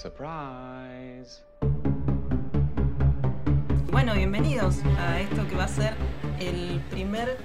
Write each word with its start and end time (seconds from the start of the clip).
Surprise. 0.00 1.42
Bueno, 3.90 4.14
bienvenidos 4.14 4.78
a 4.98 5.20
esto 5.20 5.46
que 5.46 5.54
va 5.54 5.64
a 5.64 5.68
ser 5.68 5.92
el 6.38 6.80
primer 6.88 7.36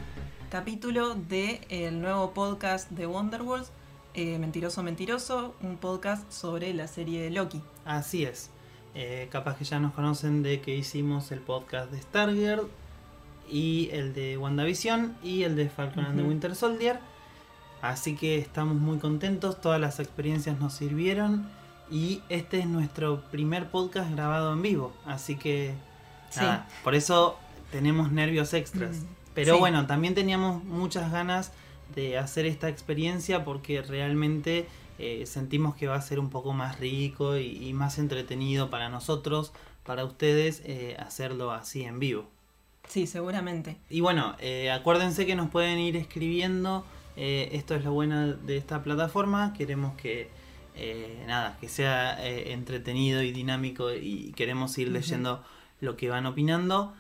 capítulo 0.50 1.16
del 1.16 2.00
nuevo 2.00 2.34
podcast 2.34 2.90
de 2.92 3.08
Wonderworld, 3.08 3.66
eh, 4.14 4.40
Mentiroso 4.40 4.84
Mentiroso, 4.84 5.54
un 5.64 5.76
podcast 5.76 6.32
sobre 6.32 6.74
la 6.74 6.88
serie 6.88 7.22
de 7.24 7.30
Loki. 7.30 7.62
Así 7.84 8.24
es. 8.24 8.52
Eh, 8.94 9.28
capaz 9.30 9.58
que 9.58 9.66
ya 9.66 9.82
nos 9.82 9.94
conocen 9.94 10.42
de 10.42 10.62
que 10.62 10.78
hicimos 10.78 11.34
el 11.34 11.42
podcast 11.42 11.92
de 11.92 12.02
Stargirl 12.02 12.70
y 13.52 13.90
el 13.92 14.14
de 14.14 14.38
WandaVision 14.38 15.18
y 15.22 15.44
el 15.44 15.58
de 15.58 15.68
Falcon 15.68 16.06
and 16.06 16.22
the. 16.22 16.24
Winter 16.26 16.56
Soldier. 16.56 17.00
Así 17.82 18.16
que 18.16 18.38
estamos 18.38 18.78
muy 18.78 19.00
contentos, 19.00 19.60
todas 19.60 19.82
las 19.82 20.00
experiencias 20.00 20.58
nos 20.58 20.74
sirvieron 20.74 21.50
y 21.92 22.22
este 22.30 22.60
es 22.60 22.68
nuestro 22.68 23.22
primer 23.32 23.68
podcast 23.70 24.12
grabado 24.12 24.54
en 24.54 24.62
vivo. 24.62 24.94
Así 25.06 25.36
que 25.36 25.74
Sí. 26.30 26.42
por 26.84 26.96
eso 26.96 27.38
tenemos 27.72 28.12
nervios 28.12 28.54
extras. 28.54 28.98
Mm, 28.98 29.06
Pero 29.34 29.54
sí. 29.56 29.60
bueno, 29.60 29.86
también 29.88 30.16
teníamos 30.16 30.64
muchas 30.64 31.12
ganas 31.12 31.52
de 31.94 32.18
hacer 32.18 32.46
esta 32.46 32.68
experiencia 32.70 33.44
porque 33.46 33.82
realmente 33.82 34.68
eh, 34.98 35.26
sentimos 35.26 35.76
que 35.76 35.88
va 35.88 35.96
a 35.96 36.02
ser 36.02 36.20
un 36.20 36.30
poco 36.30 36.54
más 36.54 36.80
rico 36.80 37.38
y, 37.38 37.68
y 37.68 37.74
más 37.74 37.98
entretenido 38.00 38.70
para 38.70 38.90
nosotros, 38.90 39.52
para 39.84 40.04
ustedes, 40.06 40.62
eh, 40.66 40.96
hacerlo 41.00 41.52
así 41.52 41.84
en 41.84 42.00
vivo. 42.00 42.26
Sí, 42.88 43.06
seguramente. 43.08 43.78
Y 43.90 44.00
bueno, 44.02 44.36
eh, 44.40 44.72
acuérdense 44.72 45.26
que 45.26 45.36
nos 45.36 45.50
pueden 45.50 45.80
ir 45.80 45.96
escribiendo. 45.98 46.86
esto 47.18 47.76
es 47.76 47.84
lo 47.86 47.92
bueno 47.94 48.34
de 48.34 48.58
esta 48.58 48.84
plataforma. 48.84 49.54
Queremos 49.54 49.96
que 49.96 50.30
eh, 50.76 51.24
nada, 51.28 51.58
que 51.60 51.70
sea 51.70 52.26
eh, 52.26 52.52
entretenido 52.52 53.22
y 53.24 53.32
dinámico 53.32 53.94
y 53.94 54.34
queremos 54.36 54.78
ir 54.78 54.90
leyendo 54.90 55.44
lo 55.80 55.96
que 55.96 56.10
van 56.10 56.26
opinando. 56.26 56.94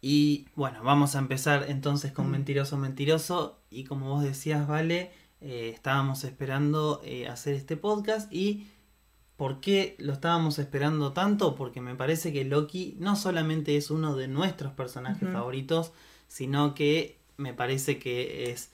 Y 0.00 0.46
bueno, 0.54 0.82
vamos 0.82 1.14
a 1.14 1.18
empezar 1.18 1.66
entonces 1.68 2.12
con 2.12 2.28
Mm. 2.28 2.30
Mentiroso 2.30 2.76
Mentiroso. 2.76 3.58
Y 3.70 3.84
como 3.84 4.08
vos 4.10 4.22
decías, 4.22 4.66
Vale, 4.66 5.10
eh, 5.40 5.70
estábamos 5.74 6.24
esperando 6.24 7.02
hacer 7.30 7.54
este 7.54 7.76
podcast. 7.76 8.32
¿Y 8.32 8.68
por 9.36 9.60
qué 9.60 9.96
lo 9.98 10.12
estábamos 10.12 10.58
esperando 10.58 11.12
tanto? 11.12 11.54
Porque 11.56 11.80
me 11.80 11.94
parece 11.94 12.32
que 12.32 12.44
Loki 12.44 12.96
no 12.98 13.16
solamente 13.16 13.76
es 13.76 13.90
uno 13.90 14.16
de 14.16 14.28
nuestros 14.28 14.72
personajes 14.72 15.28
favoritos, 15.32 15.92
sino 16.28 16.74
que 16.74 17.18
me 17.36 17.52
parece 17.52 17.98
que 17.98 18.50
es 18.50 18.70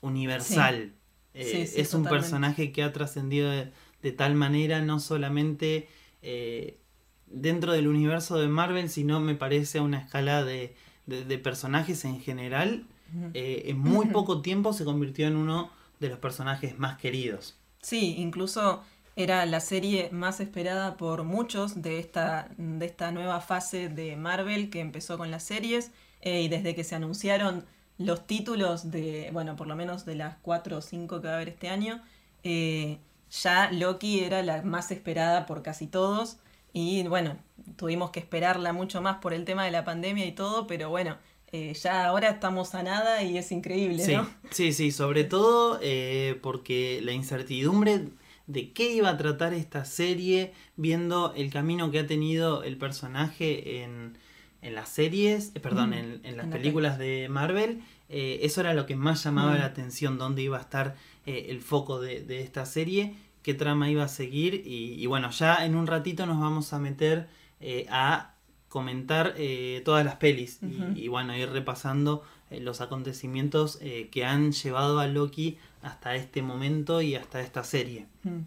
universal. 0.00 0.92
Eh, 1.36 1.44
Sí, 1.44 1.66
sí, 1.66 1.80
es 1.80 1.94
un 1.94 2.02
personaje 2.20 2.72
que 2.72 2.82
ha 2.82 2.92
trascendido 2.92 3.50
de, 3.50 3.72
de 4.02 4.12
tal 4.12 4.34
manera, 4.34 4.80
no 4.80 5.00
solamente 5.00 5.88
eh, 6.22 6.78
dentro 7.26 7.72
del 7.72 7.88
universo 7.88 8.38
de 8.38 8.48
Marvel, 8.48 8.88
sino 8.90 9.20
me 9.20 9.34
parece 9.34 9.78
a 9.78 9.82
una 9.82 9.98
escala 9.98 10.44
de, 10.44 10.74
de- 11.06 11.24
de 11.24 11.38
personajes 11.38 12.04
en 12.04 12.20
general. 12.20 12.86
Eh, 13.34 13.64
en 13.66 13.78
muy 13.78 14.06
poco 14.06 14.42
tiempo 14.42 14.72
se 14.72 14.84
convirtió 14.84 15.26
en 15.28 15.36
uno 15.36 15.70
de 16.00 16.08
los 16.08 16.18
personajes 16.18 16.78
más 16.78 16.98
queridos. 16.98 17.56
Sí, 17.80 18.16
incluso 18.18 18.82
era 19.14 19.46
la 19.46 19.60
serie 19.60 20.10
más 20.12 20.40
esperada 20.40 20.96
por 20.96 21.22
muchos 21.24 21.80
de 21.82 21.98
esta, 21.98 22.50
de 22.58 22.84
esta 22.86 23.12
nueva 23.12 23.40
fase 23.40 23.88
de 23.88 24.16
Marvel 24.16 24.70
que 24.70 24.80
empezó 24.80 25.16
con 25.18 25.30
las 25.30 25.44
series 25.44 25.92
eh, 26.20 26.42
y 26.42 26.48
desde 26.48 26.74
que 26.74 26.84
se 26.84 26.94
anunciaron 26.96 27.64
los 27.98 28.26
títulos 28.26 28.90
de, 28.90 29.30
bueno, 29.32 29.56
por 29.56 29.66
lo 29.66 29.76
menos 29.76 30.04
de 30.04 30.16
las 30.16 30.36
cuatro 30.42 30.78
o 30.78 30.80
cinco 30.80 31.20
que 31.20 31.28
va 31.28 31.34
a 31.34 31.36
haber 31.36 31.48
este 31.50 31.68
año, 31.68 32.02
eh, 32.42 32.98
ya 33.30 33.70
Loki 33.72 34.20
era 34.20 34.42
la 34.42 34.62
más 34.62 34.90
esperada 34.90 35.46
por 35.46 35.62
casi 35.62 35.86
todos 35.86 36.36
y 36.72 37.02
bueno, 37.08 37.36
tuvimos 37.76 38.10
que 38.10 38.20
esperarla 38.20 38.72
mucho 38.72 39.00
más 39.00 39.16
por 39.18 39.32
el 39.32 39.44
tema 39.44 39.64
de 39.64 39.70
la 39.70 39.84
pandemia 39.84 40.26
y 40.26 40.32
todo, 40.32 40.66
pero 40.66 40.90
bueno, 40.90 41.16
eh, 41.52 41.72
ya 41.74 42.06
ahora 42.06 42.28
estamos 42.28 42.74
a 42.74 42.82
nada 42.82 43.22
y 43.22 43.38
es 43.38 43.50
increíble, 43.50 44.04
Sí, 44.04 44.14
¿no? 44.14 44.28
sí, 44.50 44.72
sí, 44.72 44.90
sobre 44.90 45.24
todo 45.24 45.78
eh, 45.82 46.38
porque 46.42 47.00
la 47.02 47.12
incertidumbre 47.12 48.08
de 48.46 48.72
qué 48.72 48.92
iba 48.92 49.08
a 49.08 49.16
tratar 49.16 49.54
esta 49.54 49.84
serie, 49.84 50.52
viendo 50.76 51.32
el 51.34 51.50
camino 51.50 51.90
que 51.90 52.00
ha 52.00 52.06
tenido 52.06 52.62
el 52.62 52.76
personaje 52.76 53.82
en, 53.82 54.18
en 54.66 54.74
las 54.74 54.88
series, 54.88 55.52
eh, 55.54 55.60
perdón, 55.60 55.90
Mm, 55.90 55.92
en, 55.94 56.20
en 56.24 56.36
las 56.36 56.44
en 56.46 56.50
la 56.50 56.56
películas 56.56 56.98
de 56.98 57.28
Marvel, 57.30 57.80
eh, 58.08 58.40
eso 58.42 58.60
era 58.60 58.74
lo 58.74 58.84
que 58.86 58.96
más 58.96 59.22
llamaba 59.24 59.54
Mm. 59.54 59.58
la 59.58 59.64
atención, 59.66 60.18
dónde 60.18 60.42
iba 60.42 60.58
a 60.58 60.60
estar 60.60 60.96
eh, 61.26 61.46
el 61.50 61.60
foco 61.60 62.00
de, 62.00 62.22
de 62.22 62.42
esta 62.42 62.64
serie, 62.66 63.14
qué 63.42 63.54
trama 63.54 63.90
iba 63.90 64.04
a 64.04 64.08
seguir, 64.08 64.54
y, 64.66 64.94
y 64.94 65.06
bueno, 65.06 65.30
ya 65.30 65.64
en 65.64 65.74
un 65.76 65.86
ratito 65.86 66.26
nos 66.26 66.40
vamos 66.40 66.72
a 66.72 66.78
meter 66.78 67.28
eh, 67.60 67.86
a 67.90 68.34
comentar 68.68 69.34
eh, 69.38 69.80
todas 69.84 70.04
las 70.04 70.16
pelis 70.16 70.58
y- 70.94 71.08
bueno, 71.08 71.36
ir 71.36 71.48
repasando 71.50 72.22
los 72.50 72.80
acontecimientos 72.80 73.78
eh, 73.80 74.08
que 74.12 74.24
han 74.24 74.52
llevado 74.52 74.98
a 75.00 75.06
Loki 75.06 75.58
hasta 75.82 76.14
este 76.16 76.42
momento 76.42 77.00
y 77.00 77.14
hasta 77.14 77.40
esta 77.40 77.64
serie. 77.64 78.06
Mm. 78.24 78.40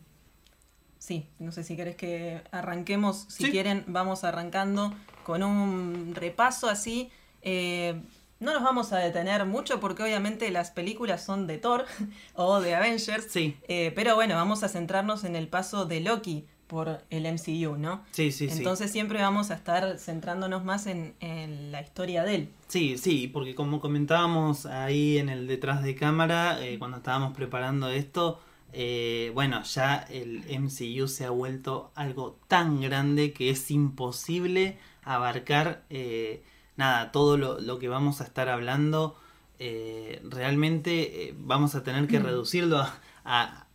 Sí, 1.09 1.25
no 1.39 1.51
sé 1.51 1.63
si 1.63 1.75
querés 1.75 1.95
que 1.95 2.39
arranquemos. 2.51 3.25
Si 3.29 3.45
Sí. 3.45 3.49
quieren, 3.49 3.83
vamos 3.87 4.23
arrancando 4.23 4.93
con 5.23 5.41
un 5.41 6.13
repaso 6.13 6.69
así. 6.69 7.09
Eh, 7.41 7.99
no 8.39 8.53
nos 8.53 8.61
vamos 8.61 8.93
a 8.93 8.99
detener 8.99 9.43
mucho 9.47 9.79
porque 9.79 10.03
obviamente 10.03 10.51
las 10.51 10.69
películas 10.69 11.25
son 11.25 11.47
de 11.47 11.57
Thor 11.57 11.85
o 12.35 12.61
de 12.61 12.75
Avengers. 12.75 13.25
Sí, 13.27 13.57
Eh, 13.67 13.91
pero 13.95 14.13
bueno, 14.13 14.35
vamos 14.35 14.61
a 14.61 14.69
centrarnos 14.69 15.23
en 15.23 15.35
el 15.35 15.47
paso 15.47 15.85
de 15.87 15.99
Loki 16.01 16.45
por 16.67 17.01
el 17.09 17.25
MCU, 17.25 17.75
¿no? 17.79 18.03
sí, 18.11 18.31
sí, 18.31 18.47
sí. 18.47 18.59
Entonces 18.59 18.91
siempre 18.91 19.19
vamos 19.19 19.49
a 19.49 19.55
estar 19.55 19.97
centrándonos 19.97 20.63
más 20.63 20.85
en, 20.85 21.15
en 21.21 21.71
la 21.71 21.81
historia 21.81 22.23
de 22.23 22.35
él. 22.35 22.49
Sí, 22.67 22.99
sí, 22.99 23.27
porque 23.27 23.55
como 23.55 23.81
comentábamos 23.81 24.67
ahí 24.67 25.17
en 25.17 25.29
el 25.29 25.47
detrás 25.47 25.81
de 25.81 25.95
cámara, 25.95 26.63
eh, 26.63 26.77
cuando 26.77 26.97
estábamos 26.97 27.35
preparando 27.35 27.89
esto, 27.89 28.39
eh, 28.73 29.31
bueno, 29.33 29.63
ya 29.63 29.97
el 30.09 30.43
MCU 30.49 31.07
se 31.07 31.25
ha 31.25 31.29
vuelto 31.31 31.91
algo 31.95 32.37
tan 32.47 32.81
grande 32.81 33.33
que 33.33 33.49
es 33.49 33.71
imposible 33.71 34.77
abarcar 35.03 35.83
eh, 35.89 36.43
nada, 36.77 37.11
todo 37.11 37.37
lo, 37.37 37.59
lo 37.59 37.79
que 37.79 37.87
vamos 37.89 38.21
a 38.21 38.23
estar 38.25 38.49
hablando. 38.49 39.15
eh, 39.61 40.21
realmente 40.23 41.35
vamos 41.37 41.75
a 41.75 41.83
tener 41.83 42.07
que 42.07 42.19
Mm. 42.19 42.23
reducirlo 42.23 42.77
a, 42.79 42.97
a- 43.25 43.65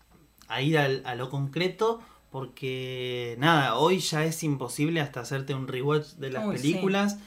a 0.48 0.62
ir 0.62 0.78
al- 0.78 1.02
a 1.04 1.14
lo 1.14 1.28
concreto. 1.30 2.00
Porque 2.30 3.36
nada, 3.38 3.76
hoy 3.76 3.98
ya 4.00 4.24
es 4.24 4.42
imposible 4.42 5.00
hasta 5.00 5.20
hacerte 5.20 5.54
un 5.54 5.68
rewatch 5.68 6.14
de 6.14 6.30
las 6.30 6.46
Uy, 6.46 6.56
películas. 6.56 7.18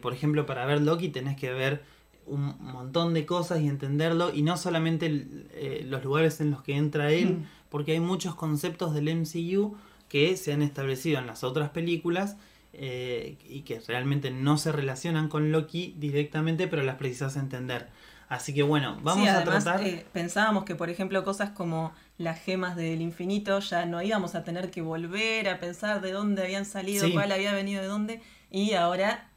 Por 0.00 0.14
ejemplo, 0.14 0.46
para 0.46 0.64
ver 0.64 0.80
Loki 0.80 1.08
tenés 1.10 1.36
que 1.36 1.52
ver 1.52 1.84
un 2.26 2.54
montón 2.60 3.14
de 3.14 3.26
cosas 3.26 3.60
y 3.60 3.68
entenderlo. 3.68 4.32
Y 4.34 4.42
no 4.42 4.56
solamente 4.56 5.06
eh, 5.52 5.82
los 5.86 6.02
lugares 6.04 6.40
en 6.40 6.50
los 6.50 6.62
que 6.62 6.76
entra 6.76 7.10
él, 7.12 7.38
Mm. 7.38 7.44
porque 7.68 7.92
hay 7.92 8.00
muchos 8.00 8.34
conceptos 8.34 8.94
del 8.94 9.08
MCU 9.08 9.76
que 10.08 10.36
se 10.36 10.52
han 10.52 10.62
establecido 10.62 11.18
en 11.18 11.26
las 11.26 11.42
otras 11.44 11.70
películas 11.70 12.36
eh, 12.72 13.36
y 13.48 13.60
que 13.62 13.78
realmente 13.86 14.30
no 14.30 14.58
se 14.58 14.72
relacionan 14.72 15.28
con 15.28 15.52
Loki 15.52 15.94
directamente, 15.98 16.66
pero 16.66 16.82
las 16.82 16.96
precisas 16.96 17.36
entender. 17.36 17.88
Así 18.28 18.52
que 18.54 18.62
bueno, 18.64 18.98
vamos 19.02 19.22
Sí, 19.24 19.28
a 19.28 19.44
tratar. 19.44 19.82
eh, 19.86 20.04
pensábamos 20.12 20.64
que, 20.64 20.74
por 20.74 20.88
ejemplo, 20.90 21.22
cosas 21.24 21.50
como 21.50 21.92
las 22.18 22.40
gemas 22.40 22.74
del 22.74 23.00
infinito 23.00 23.60
ya 23.60 23.86
no 23.86 24.02
íbamos 24.02 24.34
a 24.34 24.42
tener 24.44 24.70
que 24.70 24.80
volver 24.82 25.48
a 25.48 25.60
pensar 25.60 26.00
de 26.00 26.10
dónde 26.12 26.42
habían 26.42 26.64
salido, 26.64 27.06
Sí. 27.06 27.12
cuál 27.12 27.30
había 27.32 27.52
venido 27.52 27.80
de 27.82 27.88
dónde, 27.88 28.22
y 28.50 28.72
ahora 28.72 29.28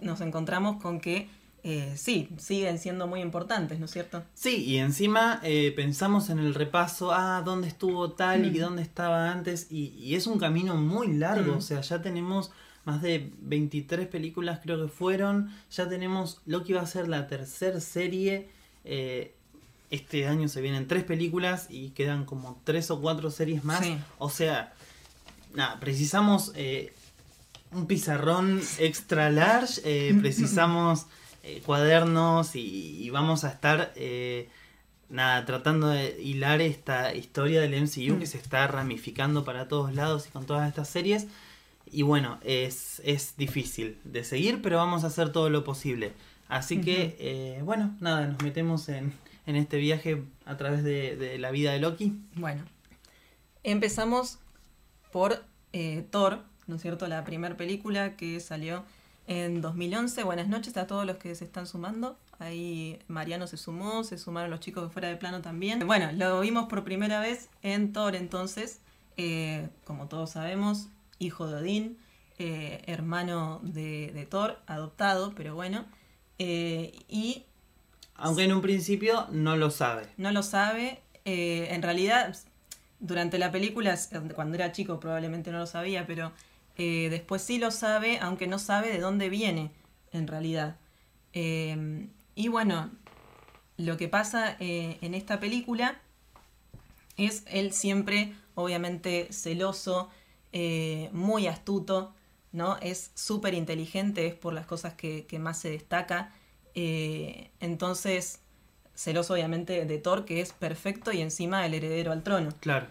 nos 0.00 0.20
encontramos 0.20 0.82
con 0.82 1.00
que 1.00 1.28
eh, 1.64 1.94
sí, 1.96 2.28
siguen 2.38 2.78
siendo 2.78 3.06
muy 3.06 3.20
importantes, 3.20 3.78
¿no 3.78 3.84
es 3.86 3.90
cierto? 3.92 4.22
Sí, 4.34 4.64
y 4.64 4.78
encima 4.78 5.40
eh, 5.44 5.72
pensamos 5.76 6.28
en 6.30 6.38
el 6.40 6.54
repaso, 6.54 7.12
ah, 7.12 7.42
dónde 7.44 7.68
estuvo 7.68 8.12
tal 8.12 8.46
y 8.46 8.58
Mm. 8.58 8.60
dónde 8.62 8.82
estaba 8.82 9.30
antes, 9.30 9.68
y, 9.70 9.88
y 9.98 10.14
es 10.16 10.26
un 10.26 10.38
camino 10.38 10.74
muy 10.76 11.08
largo, 11.12 11.54
Mm. 11.54 11.58
o 11.58 11.60
sea, 11.60 11.80
ya 11.80 12.02
tenemos 12.02 12.50
más 12.84 13.00
de 13.00 13.30
23 13.42 14.08
películas 14.08 14.58
creo 14.60 14.82
que 14.84 14.88
fueron, 14.92 15.52
ya 15.70 15.88
tenemos 15.88 16.40
lo 16.46 16.64
que 16.64 16.72
iba 16.72 16.80
a 16.80 16.86
ser 16.86 17.06
la 17.06 17.28
tercera 17.28 17.78
serie, 17.80 18.48
eh, 18.84 19.32
este 19.90 20.26
año 20.26 20.48
se 20.48 20.60
vienen 20.62 20.88
tres 20.88 21.04
películas 21.04 21.66
y 21.70 21.90
quedan 21.90 22.24
como 22.24 22.60
tres 22.64 22.90
o 22.90 23.00
cuatro 23.00 23.30
series 23.30 23.62
más, 23.62 23.84
Sí. 23.84 23.96
o 24.18 24.30
sea, 24.30 24.72
nada, 25.54 25.78
precisamos 25.78 26.50
eh, 26.56 26.92
un 27.70 27.86
pizarrón 27.86 28.60
extra 28.78 29.30
large, 29.30 29.80
precisamos 30.20 31.06
eh, 31.42 31.62
cuadernos 31.64 32.54
y, 32.56 33.02
y 33.02 33.10
vamos 33.10 33.44
a 33.44 33.50
estar 33.50 33.92
eh, 33.96 34.48
nada 35.08 35.44
tratando 35.44 35.88
de 35.88 36.20
hilar 36.22 36.60
esta 36.60 37.14
historia 37.14 37.60
del 37.60 37.74
MCU 37.82 38.18
que 38.18 38.24
Mm. 38.24 38.26
se 38.26 38.38
está 38.38 38.66
ramificando 38.66 39.44
para 39.44 39.68
todos 39.68 39.94
lados 39.94 40.26
y 40.28 40.30
con 40.30 40.46
todas 40.46 40.68
estas 40.68 40.88
series. 40.88 41.26
Y 41.90 42.02
bueno, 42.02 42.38
es, 42.42 43.02
es 43.04 43.36
difícil 43.36 43.98
de 44.04 44.24
seguir, 44.24 44.62
pero 44.62 44.76
vamos 44.78 45.04
a 45.04 45.08
hacer 45.08 45.30
todo 45.30 45.50
lo 45.50 45.62
posible. 45.64 46.12
Así 46.48 46.80
que, 46.80 47.16
eh, 47.18 47.60
bueno, 47.64 47.94
nada, 48.00 48.26
nos 48.26 48.42
metemos 48.42 48.88
en, 48.88 49.12
en 49.46 49.56
este 49.56 49.76
viaje 49.78 50.22
a 50.46 50.56
través 50.56 50.84
de, 50.84 51.16
de 51.16 51.38
la 51.38 51.50
vida 51.50 51.72
de 51.72 51.80
Loki. 51.80 52.14
Bueno, 52.34 52.62
empezamos 53.62 54.38
por 55.10 55.44
Thor, 56.10 56.42
¿no 56.66 56.76
es 56.76 56.82
cierto? 56.82 57.06
La 57.08 57.24
primera 57.24 57.56
película 57.56 58.16
que 58.16 58.40
salió 58.40 58.84
en 59.26 59.60
2011. 59.60 60.24
Buenas 60.24 60.48
noches 60.48 60.76
a 60.76 60.86
todos 60.86 61.06
los 61.06 61.16
que 61.16 61.34
se 61.34 61.44
están 61.44 61.66
sumando. 61.66 62.16
Ahí 62.38 62.98
Mariano 63.08 63.46
se 63.46 63.56
sumó, 63.56 64.04
se 64.04 64.18
sumaron 64.18 64.50
los 64.50 64.60
chicos 64.60 64.84
de 64.84 64.90
fuera 64.90 65.08
de 65.08 65.16
plano 65.16 65.42
también. 65.42 65.86
Bueno, 65.86 66.10
lo 66.12 66.40
vimos 66.40 66.68
por 66.68 66.84
primera 66.84 67.20
vez 67.20 67.48
en 67.62 67.92
Thor 67.92 68.16
entonces, 68.16 68.80
eh, 69.16 69.68
como 69.84 70.08
todos 70.08 70.30
sabemos, 70.30 70.88
hijo 71.18 71.46
de 71.46 71.56
Odín, 71.56 71.98
eh, 72.38 72.82
hermano 72.86 73.60
de, 73.62 74.26
Thor, 74.28 74.58
adoptado, 74.66 75.34
pero 75.34 75.54
bueno. 75.54 75.84
Eh, 76.38 76.92
y... 77.08 77.44
Aunque 78.14 78.44
en 78.44 78.52
un 78.52 78.60
principio 78.60 79.26
no 79.30 79.56
lo 79.56 79.70
sabe. 79.70 80.08
No 80.16 80.32
lo 80.32 80.42
sabe. 80.42 81.00
en 81.24 81.82
realidad, 81.82 82.36
durante 82.98 83.38
la 83.38 83.52
película, 83.52 83.96
cuando 84.34 84.56
era 84.56 84.72
chico 84.72 84.98
probablemente 84.98 85.52
no 85.52 85.58
lo 85.58 85.66
sabía, 85.66 86.06
pero 86.06 86.32
después 86.76 87.42
sí 87.42 87.58
lo 87.58 87.70
sabe, 87.70 88.18
aunque 88.20 88.46
no 88.46 88.58
sabe 88.58 88.92
de 88.92 88.98
dónde 88.98 89.28
viene, 89.28 89.70
en 90.12 90.26
realidad. 90.26 90.76
Y 92.34 92.48
bueno, 92.48 92.90
lo 93.76 93.96
que 93.96 94.08
pasa 94.08 94.56
eh, 94.60 94.98
en 95.00 95.14
esta 95.14 95.40
película 95.40 96.00
es 97.16 97.44
él 97.46 97.72
siempre, 97.72 98.34
obviamente, 98.54 99.28
celoso, 99.32 100.10
eh, 100.52 101.10
muy 101.12 101.46
astuto, 101.46 102.14
¿no? 102.52 102.76
Es 102.78 103.10
súper 103.14 103.54
inteligente, 103.54 104.26
es 104.26 104.34
por 104.34 104.54
las 104.54 104.66
cosas 104.66 104.94
que, 104.94 105.26
más 105.38 105.58
se 105.58 105.70
destaca. 105.70 106.32
Eh, 106.74 107.50
entonces, 107.60 108.40
celoso 108.94 109.34
obviamente 109.34 109.84
de 109.84 109.98
Thor, 109.98 110.24
que 110.24 110.40
es 110.40 110.52
perfecto 110.52 111.12
y 111.12 111.20
encima 111.20 111.66
el 111.66 111.74
heredero 111.74 112.12
al 112.12 112.22
trono. 112.22 112.50
Claro. 112.60 112.86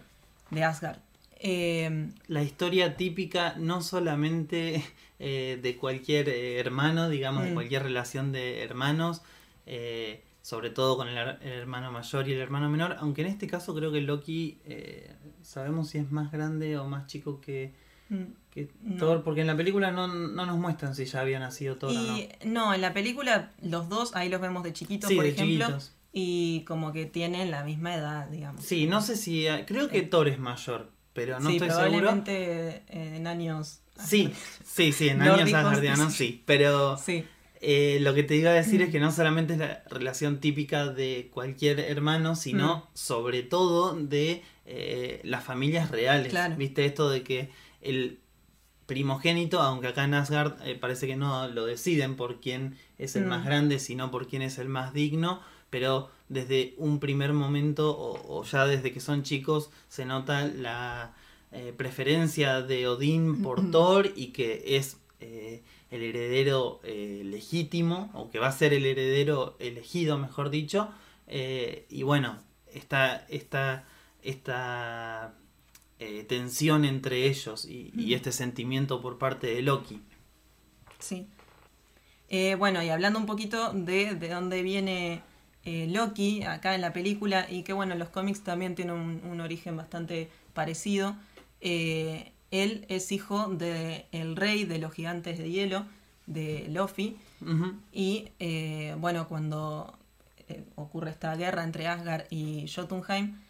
De 0.50 0.62
Asgard. 0.62 0.98
La 1.42 2.42
historia 2.42 2.96
típica 2.96 3.54
no 3.58 3.82
solamente 3.82 4.84
de 5.18 5.76
cualquier 5.80 6.28
hermano, 6.28 7.08
digamos, 7.08 7.44
de 7.44 7.50
mm. 7.50 7.54
cualquier 7.54 7.82
relación 7.82 8.32
de 8.32 8.62
hermanos, 8.62 9.22
eh, 9.66 10.22
sobre 10.42 10.70
todo 10.70 10.96
con 10.96 11.08
el, 11.08 11.16
hermano 11.16 11.92
mayor 11.92 12.28
y 12.28 12.32
el 12.32 12.40
hermano 12.40 12.68
menor, 12.68 12.96
aunque 12.98 13.22
en 13.22 13.28
este 13.28 13.46
caso 13.46 13.74
creo 13.76 13.92
que 13.92 14.00
Loki, 14.00 14.58
eh, 14.64 15.14
sabemos 15.40 15.90
si 15.90 15.98
es 15.98 16.10
más 16.10 16.32
grande 16.32 16.76
o 16.78 16.88
más 16.88 17.06
chico 17.06 17.40
que, 17.40 17.72
mm, 18.08 18.96
Thor, 18.98 19.22
porque 19.22 19.42
en 19.42 19.46
la 19.46 19.56
película 19.56 19.92
no, 19.92 20.08
nos 20.08 20.58
muestran 20.58 20.96
si 20.96 21.04
ya 21.04 21.20
había 21.20 21.38
nacido 21.38 21.76
Thor 21.76 21.90
o 21.90 21.94
no. 21.94 22.18
No, 22.44 22.74
en 22.74 22.80
la 22.80 22.92
película 22.92 23.52
los 23.62 23.88
dos, 23.88 24.16
ahí 24.16 24.28
los 24.28 24.40
vemos 24.40 24.64
de 24.64 24.72
chiquitos, 24.72 25.12
por 25.12 25.24
ejemplo. 25.24 25.78
Y 26.14 26.64
como 26.66 26.92
que 26.92 27.06
tienen 27.06 27.50
la 27.50 27.64
misma 27.64 27.94
edad, 27.94 28.28
digamos. 28.28 28.62
Sí, 28.62 28.86
no 28.86 29.00
sé 29.00 29.16
si. 29.16 29.46
Creo 29.66 29.88
que 29.88 30.02
Thor 30.02 30.28
es 30.28 30.38
mayor, 30.38 30.90
pero 31.12 31.40
no 31.40 31.50
estoy 31.50 31.68
probablemente 31.68 32.82
en 32.88 33.26
años. 33.26 33.80
Sí, 33.98 34.32
sí, 34.64 34.92
sí, 34.92 35.08
en 35.08 35.22
años 35.22 35.52
asgardianos 35.52 36.12
sí, 36.12 36.42
pero. 36.46 36.96
Sí. 36.96 37.24
Eh, 37.64 37.98
lo 38.00 38.12
que 38.12 38.24
te 38.24 38.34
iba 38.34 38.50
a 38.50 38.54
decir 38.54 38.82
es 38.82 38.90
que 38.90 38.98
no 38.98 39.12
solamente 39.12 39.52
es 39.52 39.60
la 39.60 39.84
relación 39.88 40.40
típica 40.40 40.88
de 40.88 41.30
cualquier 41.32 41.78
hermano, 41.78 42.34
sino 42.34 42.78
mm. 42.78 42.82
sobre 42.94 43.44
todo 43.44 43.94
de 43.94 44.42
eh, 44.66 45.20
las 45.22 45.44
familias 45.44 45.92
reales. 45.92 46.34
¿Viste 46.56 46.84
esto 46.84 47.08
de 47.08 47.22
que 47.22 47.50
el 47.80 48.18
primogénito, 48.86 49.60
aunque 49.60 49.86
acá 49.86 50.04
en 50.04 50.14
Asgard 50.14 50.54
eh, 50.66 50.74
parece 50.74 51.06
que 51.06 51.14
no 51.14 51.46
lo 51.46 51.64
deciden 51.64 52.16
por 52.16 52.40
quién 52.40 52.76
es 52.98 53.14
el 53.14 53.26
más 53.26 53.42
mm. 53.42 53.46
grande, 53.46 53.78
sino 53.78 54.10
por 54.10 54.26
quién 54.26 54.42
es 54.42 54.58
el 54.58 54.68
más 54.68 54.92
digno, 54.92 55.40
pero 55.70 56.10
desde 56.32 56.74
un 56.78 56.98
primer 56.98 57.32
momento 57.32 57.96
o, 57.98 58.44
ya 58.44 58.66
desde 58.66 58.92
que 58.92 59.00
son 59.00 59.22
chicos 59.22 59.70
se 59.88 60.04
nota 60.04 60.46
la 60.46 61.14
preferencia 61.76 62.62
de 62.62 62.88
Odín 62.88 63.42
por 63.42 63.70
Thor 63.70 64.10
y 64.16 64.28
que 64.28 64.76
es 64.78 64.96
el 65.92 66.02
heredero 66.02 66.80
eh, 66.84 67.20
legítimo, 67.22 68.10
o 68.14 68.30
que 68.30 68.38
va 68.38 68.48
a 68.48 68.52
ser 68.52 68.72
el 68.72 68.86
heredero 68.86 69.56
elegido, 69.58 70.16
mejor 70.16 70.48
dicho. 70.48 70.88
Eh, 71.26 71.84
y 71.90 72.02
bueno, 72.02 72.38
está 72.72 73.26
esta, 73.28 73.84
esta 74.22 75.34
eh, 75.98 76.24
tensión 76.26 76.86
entre 76.86 77.26
ellos 77.26 77.66
y, 77.66 78.14
este 78.14 78.32
sentimiento 78.32 79.02
por 79.02 79.18
parte 79.18 79.48
de 79.48 79.60
Loki. 79.60 80.00
Sí. 80.98 81.28
bueno, 82.56 82.82
y 82.82 82.88
hablando 82.88 83.18
un 83.18 83.26
poquito 83.26 83.74
de, 83.74 84.14
de 84.14 84.28
dónde 84.30 84.62
viene 84.62 85.20
Loki 85.64 86.42
acá 86.42 86.74
en 86.74 86.80
la 86.80 86.92
película, 86.92 87.46
y 87.50 87.62
que 87.62 87.72
bueno, 87.72 87.94
los 87.94 88.08
cómics 88.08 88.42
también 88.42 88.74
tienen 88.74 88.94
un, 88.94 89.40
origen 89.40 89.76
bastante 89.76 90.28
parecido. 90.54 91.16
Él 92.52 92.84
es 92.88 93.12
hijo 93.12 93.48
del 93.48 94.04
el 94.12 94.36
rey 94.36 94.64
de 94.64 94.78
los 94.78 94.92
gigantes 94.92 95.38
de 95.38 95.50
hielo, 95.50 95.86
de 96.26 96.66
Lofi. 96.68 97.16
Y 97.92 98.28
eh, 98.38 98.94
bueno, 98.98 99.26
cuando 99.26 99.98
eh, 100.48 100.62
ocurre 100.76 101.10
esta 101.10 101.34
guerra 101.34 101.64
entre 101.64 101.88
Asgard 101.88 102.26
y 102.30 102.66
Jotunheim, 102.72 103.40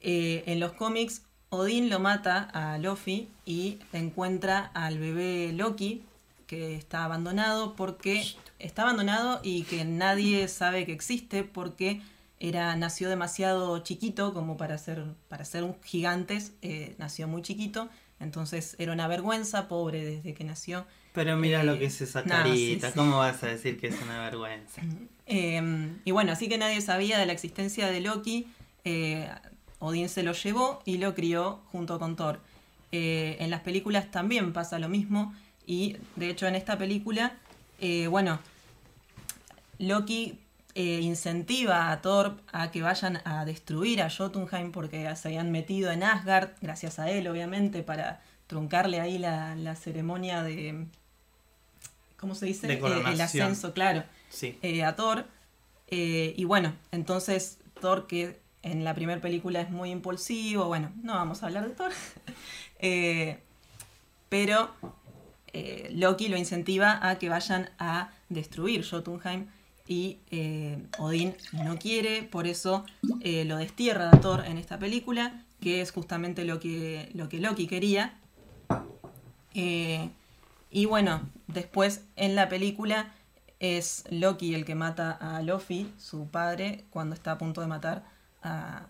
eh, 0.00 0.42
en 0.46 0.58
los 0.58 0.72
cómics 0.72 1.22
Odín 1.50 1.90
lo 1.90 2.00
mata 2.00 2.42
a 2.52 2.78
Lofi 2.78 3.28
y 3.46 3.78
encuentra 3.92 4.70
al 4.74 4.98
bebé 4.98 5.52
Loki, 5.52 6.02
que 6.48 6.74
está 6.74 7.04
abandonado 7.04 7.76
porque 7.76 8.24
está 8.58 8.82
abandonado 8.82 9.40
y 9.42 9.62
que 9.64 9.84
nadie 9.84 10.48
sabe 10.48 10.86
que 10.86 10.92
existe 10.92 11.44
porque 11.44 12.00
era, 12.40 12.76
nació 12.76 13.08
demasiado 13.08 13.78
chiquito 13.80 14.34
como 14.34 14.56
para 14.56 14.78
ser, 14.78 15.04
para 15.28 15.44
ser 15.44 15.64
un 15.64 15.76
gigantes, 15.82 16.52
nació 16.98 17.28
muy 17.28 17.42
chiquito 17.42 17.88
entonces 18.20 18.76
era 18.78 18.92
una 18.92 19.08
vergüenza, 19.08 19.68
pobre 19.68 20.04
desde 20.04 20.34
que 20.34 20.44
nació. 20.44 20.86
Pero 21.12 21.36
mira 21.36 21.62
lo 21.62 21.78
que 21.78 21.86
es 21.86 22.00
esa 22.00 22.24
carita, 22.24 22.92
¿cómo 22.92 23.18
vas 23.18 23.42
a 23.42 23.48
decir 23.48 23.78
que 23.78 23.88
es 23.88 24.00
una 24.02 24.20
vergüenza? 24.20 24.82
Em, 25.26 25.98
y 26.04 26.10
bueno, 26.10 26.32
así 26.32 26.48
que 26.48 26.58
nadie 26.58 26.80
sabía 26.80 27.18
de 27.18 27.26
la 27.26 27.32
existencia 27.32 27.88
de 27.88 28.00
Loki. 28.00 28.48
Eh, 28.84 29.28
Odín 29.78 30.08
se 30.08 30.22
lo 30.22 30.32
llevó 30.32 30.82
y 30.84 30.98
lo 30.98 31.14
crió 31.14 31.60
junto 31.70 31.98
con 31.98 32.16
Thor. 32.16 32.40
Eh, 32.92 33.36
en 33.40 33.50
las 33.50 33.60
películas 33.60 34.10
también 34.10 34.52
pasa 34.52 34.78
lo 34.78 34.88
mismo 34.88 35.34
y 35.66 35.96
de 36.16 36.30
hecho 36.30 36.46
en 36.46 36.54
esta 36.54 36.78
película, 36.78 37.36
eh, 37.86 38.06
bueno, 38.06 38.38
Loki 39.78 40.40
eh, 40.74 41.00
incentiva 41.02 41.92
a 41.92 42.00
Thor 42.00 42.40
a 42.50 42.70
que 42.70 42.80
vayan 42.80 43.20
a 43.26 43.44
destruir 43.44 44.00
a 44.00 44.08
Jotunheim 44.08 44.72
porque 44.72 45.14
se 45.16 45.28
habían 45.28 45.52
metido 45.52 45.90
en 45.90 46.02
Asgard, 46.02 46.52
gracias 46.62 46.98
a 46.98 47.10
él 47.10 47.28
obviamente, 47.28 47.82
para 47.82 48.22
truncarle 48.46 49.00
ahí 49.02 49.18
la, 49.18 49.76
ceremonia 49.76 50.42
de... 50.42 50.86
¿Cómo 52.16 52.34
se 52.34 52.46
dice? 52.46 52.72
Eh, 52.72 52.80
el 53.12 53.20
ascenso, 53.20 53.74
claro. 53.74 54.04
Sí. 54.30 54.58
A 54.80 54.96
Thor. 54.96 55.26
y 55.90 56.42
bueno, 56.44 56.72
entonces 56.90 57.58
Thor, 57.82 58.06
que 58.06 58.40
en 58.62 58.82
la 58.82 58.94
primera 58.94 59.20
película 59.20 59.60
es 59.60 59.68
muy 59.68 59.90
impulsivo, 59.90 60.68
bueno, 60.68 60.90
no 61.02 61.12
vamos 61.12 61.42
a 61.42 61.46
hablar 61.48 61.68
de 61.68 61.74
Thor, 61.74 61.92
pero 64.30 64.74
Loki 65.92 66.28
lo 66.28 66.36
incentiva 66.36 66.98
a 67.08 67.18
que 67.18 67.28
vayan 67.28 67.70
a 67.78 68.10
destruir 68.28 68.84
Jotunheim 68.84 69.46
y 69.86 70.18
eh, 70.30 70.82
Odín 70.98 71.34
no 71.52 71.78
quiere, 71.78 72.22
por 72.22 72.46
eso 72.46 72.84
eh, 73.20 73.44
lo 73.44 73.56
destierra 73.56 74.10
a 74.10 74.20
Thor 74.20 74.44
en 74.46 74.56
esta 74.58 74.78
película, 74.78 75.44
que 75.60 75.80
es 75.80 75.92
justamente 75.92 76.44
lo 76.44 76.58
que, 76.58 77.10
lo 77.14 77.28
que 77.28 77.38
Loki 77.38 77.66
quería. 77.66 78.14
Eh, 79.52 80.08
y 80.70 80.86
bueno, 80.86 81.28
después 81.46 82.04
en 82.16 82.34
la 82.34 82.48
película 82.48 83.12
es 83.60 84.04
Loki 84.10 84.54
el 84.54 84.64
que 84.64 84.74
mata 84.74 85.12
a 85.12 85.42
Lofi, 85.42 85.92
su 85.98 86.28
padre, 86.28 86.84
cuando 86.90 87.14
está 87.14 87.32
a 87.32 87.38
punto 87.38 87.60
de 87.60 87.66
matar 87.66 88.04
a, 88.42 88.86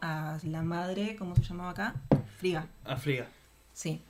a 0.00 0.38
la 0.42 0.62
madre, 0.62 1.16
¿cómo 1.16 1.36
se 1.36 1.42
llamaba 1.42 1.70
acá? 1.70 1.94
Friga. 2.38 2.66
A 2.84 2.96
Friga. 2.96 3.28
Sí. 3.72 4.02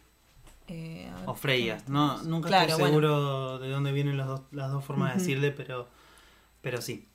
Eh, 0.69 1.11
o 1.27 1.35
Freya. 1.35 1.79
No, 1.89 2.23
nunca 2.23 2.65
estoy 2.65 2.87
seguro 2.87 3.59
de 3.59 3.71
dónde 3.71 3.93
vienen 3.93 4.17
las 4.17 4.27
dos, 4.27 4.43
las 4.51 4.71
dos 4.73 4.85
formas 4.85 5.15
de 5.15 5.21
decirle, 5.21 5.51
pero, 5.51 5.89
pero 6.61 6.81
sí. 6.81 7.07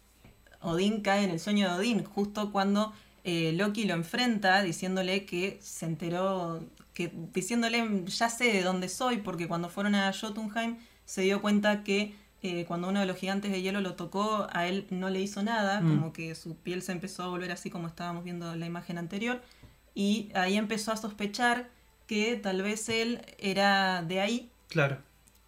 Odín 0.62 1.02
cae 1.02 1.24
en 1.24 1.32
el 1.32 1.40
sueño 1.40 1.70
de 1.70 1.80
Odín, 1.80 2.04
justo 2.04 2.52
cuando 2.52 2.94
eh, 3.24 3.54
Loki 3.54 3.86
lo 3.86 3.94
enfrenta 3.94 4.62
diciéndole 4.62 5.26
que 5.26 5.60
se 5.62 5.86
enteró, 5.86 6.62
que 6.94 7.12
diciéndole 7.34 8.04
ya 8.06 8.30
sé 8.30 8.46
de 8.46 8.62
dónde 8.62 8.90
soy, 8.90 9.18
porque 9.18 9.48
cuando 9.48 9.70
fueron 9.70 9.96
a 9.96 10.12
Jotunheim 10.14 10.78
se 11.06 11.22
dio 11.22 11.42
cuenta 11.42 11.84
que 11.84 12.14
eh, 12.42 12.66
cuando 12.66 12.88
uno 12.88 13.00
de 13.00 13.06
los 13.06 13.18
gigantes 13.18 13.52
de 13.52 13.62
hielo 13.62 13.82
lo 13.82 13.96
tocó, 13.96 14.48
a 14.52 14.68
él 14.68 14.86
no 14.90 15.10
le 15.10 15.22
hizo 15.22 15.44
nada, 15.44 15.82
mm. 15.82 15.90
como 15.90 16.14
que 16.14 16.36
su 16.36 16.56
piel 16.56 16.82
se 16.82 16.92
empezó 16.92 17.24
a 17.24 17.28
volver 17.28 17.52
así 17.52 17.70
como 17.70 17.88
estábamos 17.88 18.24
viendo 18.24 18.54
en 18.54 18.60
la 18.60 18.66
imagen 18.66 18.98
anterior, 18.98 19.42
y 19.96 20.30
ahí 20.36 20.56
empezó 20.56 20.92
a 20.92 20.98
sospechar 20.98 21.70
que 22.10 22.36
tal 22.38 22.64
vez 22.64 22.90
él 22.90 23.22
era 23.38 24.02
de 24.02 24.20
ahí. 24.20 24.50
Claro. 24.68 24.98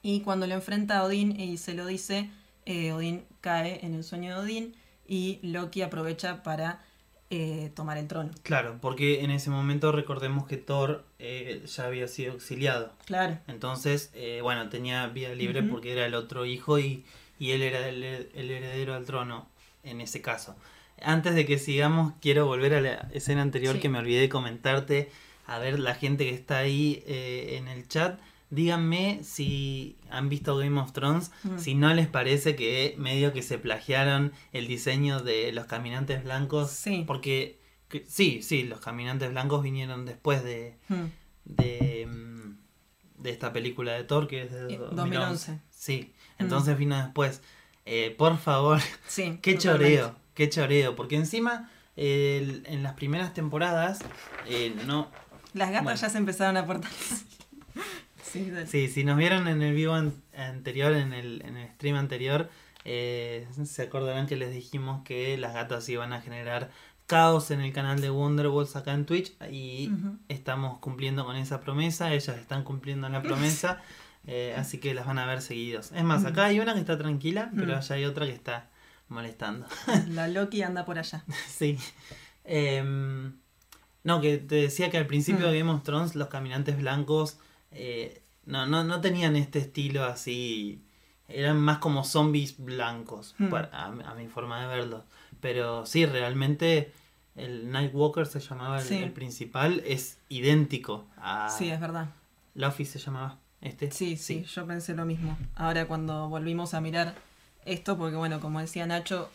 Y 0.04 0.22
cuando 0.22 0.46
lo 0.46 0.54
enfrenta 0.54 1.00
a 1.00 1.04
Odín 1.04 1.40
y 1.40 1.58
se 1.58 1.74
lo 1.74 1.88
dice, 1.88 2.30
eh, 2.68 2.92
Odín 2.94 3.24
cae 3.42 3.84
en 3.84 3.96
el 3.96 4.04
sueño 4.04 4.36
de 4.36 4.40
Odín 4.42 4.76
y 5.08 5.40
Loki 5.42 5.82
aprovecha 5.82 6.44
para 6.44 6.84
eh, 7.32 7.72
tomar 7.76 7.98
el 7.98 8.08
trono. 8.08 8.30
Claro, 8.44 8.78
porque 8.80 9.24
en 9.24 9.32
ese 9.32 9.50
momento 9.50 9.92
recordemos 9.92 10.46
que 10.48 10.58
Thor 10.58 11.04
eh, 11.18 11.64
ya 11.66 11.86
había 11.86 12.08
sido 12.08 12.36
exiliado. 12.36 12.92
Claro. 13.06 13.40
Entonces, 13.48 14.12
eh, 14.14 14.42
bueno, 14.44 14.70
tenía 14.70 15.08
vía 15.08 15.34
libre 15.34 15.64
porque 15.64 15.94
era 15.94 16.06
el 16.06 16.14
otro 16.14 16.46
hijo 16.46 16.78
y, 16.78 17.04
y 17.40 17.52
él 17.52 17.64
era 17.64 17.88
el, 17.90 18.04
el 18.04 18.52
heredero 18.52 18.94
al 18.94 19.06
trono 19.06 19.48
en 19.84 20.00
ese 20.00 20.22
caso. 20.22 20.56
Antes 21.02 21.34
de 21.34 21.48
que 21.48 21.58
sigamos, 21.58 22.14
quiero 22.22 22.46
volver 22.46 22.76
a 22.76 22.82
la 22.82 23.10
escena 23.14 23.42
anterior 23.42 23.74
Sí. 23.76 23.82
que 23.82 23.90
me 23.90 23.98
olvidé 23.98 24.22
de 24.22 24.30
comentarte. 24.30 25.10
A 25.52 25.60
ver, 25.60 25.80
la 25.80 25.96
gente 25.96 26.24
que 26.26 26.34
está 26.34 26.60
ahí 26.60 27.04
eh, 27.08 27.56
en 27.58 27.68
el 27.68 27.88
chat, 27.88 28.20
díganme 28.50 29.20
si 29.24 29.98
han 30.10 30.30
visto 30.30 30.56
Game 30.58 30.80
of 30.80 30.94
Thrones, 30.94 31.32
Mm. 31.44 31.58
si 31.60 31.76
no 31.76 31.94
les 31.94 32.08
parece 32.08 32.56
que 32.56 32.96
medio 32.98 33.34
que 33.34 33.42
se 33.42 33.58
plagiaron 33.58 34.32
el 34.54 34.68
diseño 34.68 35.20
de 35.20 35.52
los 35.52 35.66
caminantes 35.66 36.24
blancos. 36.24 36.72
Sí. 36.72 37.04
Porque, 37.06 37.60
que- 37.90 38.06
sí, 38.08 38.42
sí, 38.42 38.64
los 38.64 38.80
caminantes 38.80 39.30
blancos 39.32 39.62
vinieron 39.64 40.06
después 40.06 40.44
de, 40.44 40.78
Mm. 40.90 41.06
de, 41.46 42.08
mm, 42.10 43.22
de 43.24 43.30
esta 43.30 43.52
película 43.52 43.92
de 43.94 44.04
Thor 44.06 44.28
que 44.28 44.44
es 44.44 44.52
de 44.52 44.74
Eh, 44.74 44.78
2011. 44.78 44.96
2011. 44.96 45.60
Sí, 45.70 46.14
entonces 46.40 46.78
vino 46.78 46.96
después. 46.98 47.42
Eh, 47.86 48.16
por 48.18 48.38
favor, 48.38 48.80
Sí. 49.08 49.38
qué 49.42 49.56
totalmente. 49.56 49.96
choreo, 49.98 50.16
qué 50.34 50.50
choreo, 50.50 50.96
porque 50.96 51.16
encima 51.18 51.70
en 51.98 52.84
las 52.84 52.94
primeras 52.94 53.34
temporadas 53.34 54.00
eh, 54.48 54.74
no... 54.88 55.10
Las 55.54 55.70
gatas 55.70 55.84
Bueno. 55.84 56.00
ya 56.00 56.10
se 56.10 56.18
empezaron 56.18 56.58
a 56.58 56.66
portar. 56.66 56.92
sí. 58.24 58.52
Sí, 58.68 58.88
si 58.88 59.04
nos 59.04 59.18
vieron 59.18 59.48
en 59.48 59.62
el 59.62 59.74
vivo 59.76 59.94
an- 59.94 60.14
anterior, 60.38 60.94
en 60.94 61.14
el, 61.14 61.42
en 61.46 61.58
el 61.58 61.68
stream 61.72 61.96
anterior, 61.98 62.50
eh, 62.86 63.48
se 63.66 63.84
acordarán 63.84 64.28
que 64.28 64.36
les 64.38 64.54
dijimos 64.54 65.04
que 65.04 65.38
las 65.38 65.54
gatas 65.54 65.88
iban 65.90 66.14
a 66.14 66.22
generar 66.22 66.70
caos 67.08 67.52
en 67.52 67.60
el 67.62 67.74
canal 67.74 68.00
de 68.00 68.10
Wonderballs 68.10 68.76
acá 68.78 68.94
en 68.94 69.06
Twitch 69.06 69.34
y 69.52 69.92
estamos 70.30 70.80
cumpliendo 70.80 71.26
con 71.26 71.36
esa 71.36 71.60
promesa, 71.60 72.14
ellas 72.14 72.38
están 72.38 72.64
cumpliendo 72.64 73.10
la 73.10 73.22
promesa, 73.24 73.82
eh, 74.28 74.56
así 74.58 74.78
que 74.78 74.94
las 74.94 75.06
van 75.06 75.20
a 75.20 75.26
ver 75.26 75.42
seguidos. 75.42 75.92
Es 75.92 76.04
más, 76.06 76.24
acá 76.24 76.46
hay 76.46 76.60
una 76.62 76.74
que 76.74 76.80
está 76.80 76.98
tranquila, 76.98 77.52
pero 77.54 77.74
Mm. 77.74 77.78
allá 77.78 77.96
hay 77.96 78.06
otra 78.06 78.26
que 78.26 78.32
está 78.32 78.70
molestando. 79.10 79.68
La 80.08 80.30
Loki 80.30 80.62
anda 80.64 80.86
por 80.86 80.98
allá. 81.00 81.26
sí. 81.50 81.78
Em, 82.46 83.34
no, 84.04 84.20
que 84.22 84.38
te 84.38 84.56
decía 84.56 84.90
que 84.90 84.98
al 84.98 85.08
principio 85.08 85.48
Mm. 85.48 85.52
de 85.52 85.60
Game 85.60 85.72
of 85.72 85.84
Thrones 85.84 86.16
los 86.16 86.28
caminantes 86.28 86.78
blancos 86.78 87.38
eh, 87.72 88.22
no, 88.46 88.66
no, 88.66 88.84
no 88.84 89.00
tenían 89.02 89.36
este 89.36 89.60
estilo 89.60 90.04
así, 90.04 90.84
eran 91.28 91.58
más 91.62 91.78
como 91.78 92.04
zombies 92.04 92.56
blancos, 92.58 93.36
Mm. 93.38 93.48
para- 93.50 93.70
a, 93.72 93.86
a 93.86 94.16
mi 94.16 94.28
forma 94.28 94.60
de 94.62 94.68
verlo. 94.68 95.06
Pero 95.40 95.86
sí, 95.86 96.06
realmente 96.06 96.92
el 97.36 97.72
Nightwalker 97.72 98.26
se 98.26 98.40
llamaba 98.42 98.80
el, 98.80 98.86
Sí. 98.86 98.96
el 98.98 99.12
principal, 99.12 99.82
es 99.86 100.18
idéntico 100.30 101.06
a... 101.18 101.50
Sí, 101.50 101.70
es 101.70 101.80
verdad. 101.80 102.10
Luffy 102.56 102.84
se 102.86 103.00
llamaba 103.00 103.38
este. 103.62 103.92
Sí, 103.92 104.18
sí, 104.18 104.44
yo 104.44 104.66
pensé 104.68 104.94
lo 104.96 105.06
mismo. 105.06 105.38
Ahora 105.56 105.88
cuando 105.88 106.28
volvimos 106.28 106.74
a 106.74 106.82
mirar 106.82 107.16
esto, 107.64 107.98
porque 107.98 108.18
bueno, 108.18 108.40
como 108.42 108.60
decía 108.60 108.86
Nacho, 108.86 109.30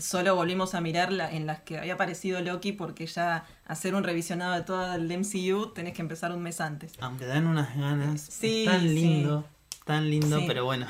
solo 0.00 0.34
volvimos 0.34 0.74
a 0.74 0.80
mirar 0.80 1.12
la, 1.12 1.30
en 1.30 1.46
las 1.46 1.60
que 1.60 1.78
había 1.78 1.94
aparecido 1.94 2.40
Loki, 2.40 2.72
porque 2.72 3.06
ya 3.06 3.44
hacer 3.66 3.94
un 3.94 4.02
revisionado 4.04 4.54
de 4.54 4.62
todo 4.62 4.94
el 4.94 5.06
MCU 5.18 5.72
tenés 5.74 5.92
que 5.94 6.02
empezar 6.02 6.32
un 6.32 6.42
mes 6.42 6.60
antes. 6.60 6.92
Aunque 7.00 7.26
dan 7.26 7.46
unas 7.46 7.76
ganas. 7.76 8.20
Sí, 8.20 8.64
es 8.64 8.70
tan 8.72 8.80
sí. 8.82 8.88
lindo, 8.88 9.46
tan 9.84 10.10
lindo, 10.10 10.38
Sí. 10.38 10.44
pero 10.46 10.64
bueno. 10.64 10.86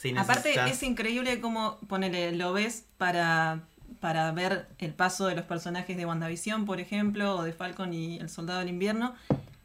Si 0.00 0.16
Aparte 0.16 0.54
es 0.70 0.82
increíble 0.82 1.40
cómo 1.40 1.78
ponele, 1.88 2.32
lo 2.32 2.52
ves 2.52 2.84
para, 2.98 3.60
para 4.00 4.30
ver 4.32 4.68
el 4.78 4.92
paso 4.92 5.26
de 5.26 5.34
los 5.34 5.44
personajes 5.46 5.96
de 5.96 6.04
WandaVision, 6.06 6.64
por 6.66 6.80
ejemplo, 6.80 7.36
o 7.36 7.42
de 7.42 7.52
Falcon 7.52 7.92
y 7.94 8.18
el 8.18 8.28
Soldado 8.28 8.58
del 8.60 8.68
Invierno, 8.68 9.14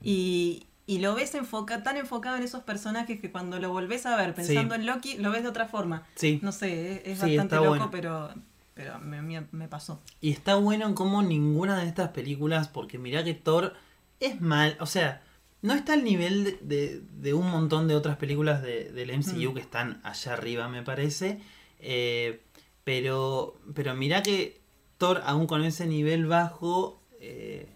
y, 0.02 0.68
y 0.88 1.00
lo 1.00 1.14
ves 1.16 1.36
enfoca, 1.36 1.84
tan 1.84 1.98
enfocado 1.98 2.38
en 2.38 2.44
esos 2.44 2.64
personajes 2.64 3.20
que 3.20 3.30
cuando 3.32 3.60
lo 3.60 3.70
volvés 3.72 4.06
a 4.06 4.16
ver 4.16 4.34
pensando 4.34 4.74
Sí. 4.76 4.82
en 4.82 4.88
Loki, 4.88 5.18
lo 5.18 5.32
ves 5.32 5.44
de 5.44 5.50
otra 5.50 5.68
forma. 5.68 6.04
Sí. 6.16 6.40
No 6.42 6.52
sé, 6.52 6.94
es, 6.94 7.02
es 7.08 7.20
Sí, 7.20 7.36
bastante 7.36 7.56
loco, 7.58 7.68
bueno. 7.70 7.90
pero, 7.92 8.34
pero 8.74 9.00
me, 9.00 9.22
me- 9.22 9.48
me 9.52 9.68
pasó. 9.68 10.02
Y 10.22 10.32
está 10.32 10.56
bueno 10.56 10.94
como 10.96 11.22
ninguna 11.24 11.80
de 11.82 11.88
estas 11.88 12.10
películas, 12.10 12.68
porque 12.68 12.98
mirá 12.98 13.24
que 13.24 13.34
Thor 13.34 13.74
es 14.20 14.40
mal, 14.42 14.78
o 14.80 14.86
sea, 14.86 15.22
no 15.62 15.74
está 15.74 15.94
al 15.94 16.04
nivel 16.04 16.44
de, 16.44 16.58
de- 16.62 17.02
de 17.20 17.34
un 17.34 17.50
montón 17.50 17.88
de 17.88 17.96
otras 17.96 18.18
películas 18.18 18.62
de- 18.62 18.92
del 18.92 19.10
MCU 19.12 19.52
Mm. 19.52 19.54
que 19.56 19.60
están 19.62 20.00
allá 20.04 20.34
arriba, 20.34 20.68
me 20.70 20.84
parece. 20.84 21.40
eh, 21.80 22.42
pero, 22.84 23.60
pero 23.74 23.96
mirá 23.96 24.22
que 24.24 24.60
Thor, 24.98 25.22
aún 25.26 25.48
con 25.48 25.64
ese 25.64 25.86
nivel 25.88 26.26
bajo, 26.28 27.02
eh, 27.20 27.68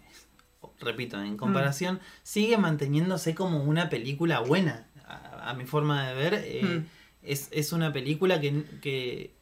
repito, 0.80 1.20
en 1.22 1.36
comparación, 1.36 2.00
sigue 2.22 2.56
manteniéndose 2.58 3.34
como 3.34 3.62
una 3.64 3.88
película 3.88 4.40
buena, 4.40 4.86
a, 5.06 5.50
a 5.50 5.54
mi 5.54 5.64
forma 5.64 6.08
de 6.08 6.14
ver. 6.14 6.34
eh, 6.34 6.62
Mm. 6.62 6.86
es, 7.22 7.48
es 7.52 7.72
una 7.72 7.92
película 7.92 8.40
que, 8.40 8.64
que 8.80 9.32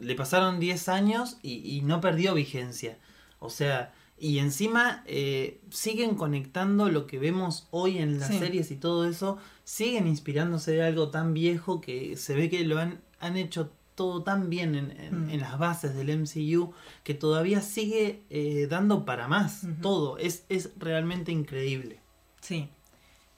le 0.00 0.14
pasaron 0.14 0.60
10 0.60 0.88
años 0.88 1.38
y, 1.42 1.76
y 1.76 1.82
no 1.82 2.00
perdió 2.00 2.34
vigencia. 2.34 2.98
O 3.40 3.50
sea, 3.50 3.92
y 4.18 4.38
encima 4.38 5.02
eh, 5.06 5.60
siguen 5.70 6.14
conectando 6.16 6.88
lo 6.88 7.06
que 7.06 7.18
vemos 7.18 7.66
hoy 7.70 7.98
en 7.98 8.18
las 8.18 8.28
Sí. 8.28 8.38
series 8.38 8.70
y 8.70 8.76
todo 8.76 9.08
eso, 9.08 9.38
siguen 9.64 10.06
inspirándose 10.06 10.72
de 10.72 10.82
algo 10.82 11.10
tan 11.10 11.34
viejo 11.34 11.80
que 11.80 12.16
se 12.16 12.34
ve 12.34 12.48
que 12.50 12.64
lo 12.64 12.78
han, 12.78 13.00
han 13.20 13.36
hecho 13.36 13.72
todo 13.94 14.22
tan 14.22 14.48
bien 14.48 14.74
en, 14.76 14.90
en- 14.92 15.26
Mm. 15.26 15.30
en 15.30 15.40
las 15.40 15.58
bases 15.58 15.94
del 15.96 16.10
MCU 16.10 16.72
que 17.02 17.14
todavía 17.14 17.60
sigue 17.60 18.22
eh, 18.30 18.66
dando 18.70 19.04
para 19.04 19.26
más. 19.28 19.62
Todo, 19.82 20.18
es, 20.18 20.44
es 20.48 20.70
realmente 20.78 21.32
increíble. 21.32 22.00
Sí. 22.40 22.68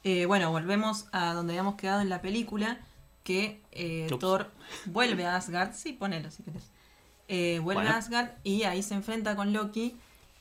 Eh, 0.04 0.26
bueno, 0.26 0.50
volvemos 0.50 1.06
a 1.12 1.32
donde 1.34 1.52
habíamos 1.54 1.74
quedado 1.76 2.00
en 2.02 2.08
la 2.10 2.20
película, 2.22 2.78
que 3.22 3.60
eh. 3.72 4.06
Thor 4.18 4.50
vuelve 4.86 5.24
a 5.26 5.36
Asgard, 5.36 5.72
sí, 5.74 5.92
ponelo 5.92 6.30
si 6.30 6.42
querés. 6.42 6.64
Eh, 7.28 7.60
vuelve 7.62 7.82
Bueno. 7.82 7.94
a 7.94 7.98
Asgard 7.98 8.30
y 8.42 8.64
ahí 8.64 8.82
se 8.82 8.94
enfrenta 8.94 9.36
con 9.36 9.52
Loki 9.52 9.96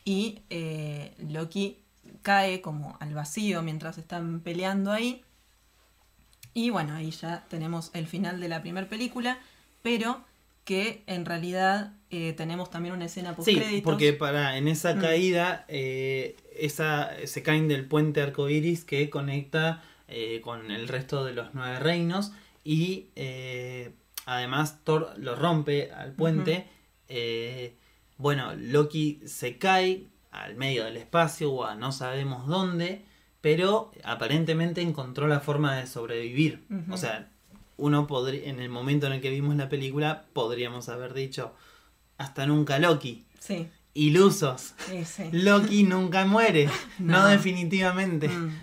y 0.05 0.39
eh, 0.49 1.13
Loki 1.29 1.77
cae 2.23 2.61
como 2.61 2.97
al 2.99 3.13
vacío 3.13 3.61
mientras 3.61 3.97
están 3.97 4.39
peleando 4.39 4.91
ahí. 4.91 5.23
Y 6.53 6.71
bueno, 6.71 6.95
ahí 6.95 7.11
ya 7.11 7.45
tenemos 7.49 7.91
el 7.93 8.07
final 8.07 8.39
de 8.39 8.49
la 8.49 8.61
primera 8.61 8.87
película, 8.89 9.37
pero 9.83 10.21
que 10.65 11.03
en 11.07 11.25
realidad 11.25 11.93
eh, 12.09 12.33
tenemos 12.33 12.69
también 12.69 12.95
una 12.95 13.05
escena 13.05 13.35
post 13.35 13.49
Sí, 13.49 13.81
porque 13.83 14.13
para 14.13 14.57
en 14.57 14.67
esa 14.67 14.95
Mm. 14.95 14.99
caída 15.01 15.65
eh, 15.67 16.35
esa, 16.55 17.11
se 17.25 17.43
caen 17.43 17.67
del 17.67 17.85
puente 17.85 18.21
arcoíris 18.21 18.83
que 18.83 19.09
conecta 19.09 19.83
eh, 20.07 20.41
con 20.43 20.71
el 20.71 20.87
resto 20.87 21.23
de 21.23 21.33
los 21.33 21.53
nueve 21.53 21.79
reinos 21.79 22.31
y 22.71 23.07
eh, 23.15 23.91
además 24.27 24.79
Thor 24.83 25.13
lo 25.17 25.35
rompe 25.35 25.91
al 25.91 26.11
puente. 26.13 26.67
eh, 27.07 27.75
bueno, 28.17 28.53
Loki 28.55 29.21
se 29.25 29.57
cae 29.57 30.05
al 30.29 30.55
medio 30.55 30.83
del 30.85 30.97
espacio 30.97 31.51
o 31.51 31.63
a 31.65 31.73
no 31.75 31.91
sabemos 31.91 32.45
dónde, 32.47 33.05
pero 33.41 33.91
aparentemente 34.03 34.81
encontró 34.81 35.27
la 35.27 35.39
forma 35.39 35.75
de 35.77 35.87
sobrevivir. 35.87 36.63
O 36.91 36.97
sea, 36.97 37.29
uno 37.77 38.05
podría, 38.07 38.47
en 38.49 38.59
el 38.59 38.69
momento 38.69 39.07
en 39.07 39.13
el 39.13 39.21
que 39.21 39.29
vimos 39.31 39.55
la 39.55 39.69
película, 39.69 40.25
podríamos 40.33 40.89
haber 40.89 41.13
dicho, 41.13 41.55
hasta 42.17 42.45
nunca 42.45 42.77
Loki. 42.77 43.25
Sí, 43.39 43.67
Ilusos. 43.95 44.73
sí, 44.87 45.05
sí. 45.05 45.23
Loki 45.31 45.83
nunca 45.83 46.25
muere. 46.25 46.69
No, 46.99 47.21
No. 47.23 47.27
definitivamente. 47.29 48.27
Mm. 48.27 48.59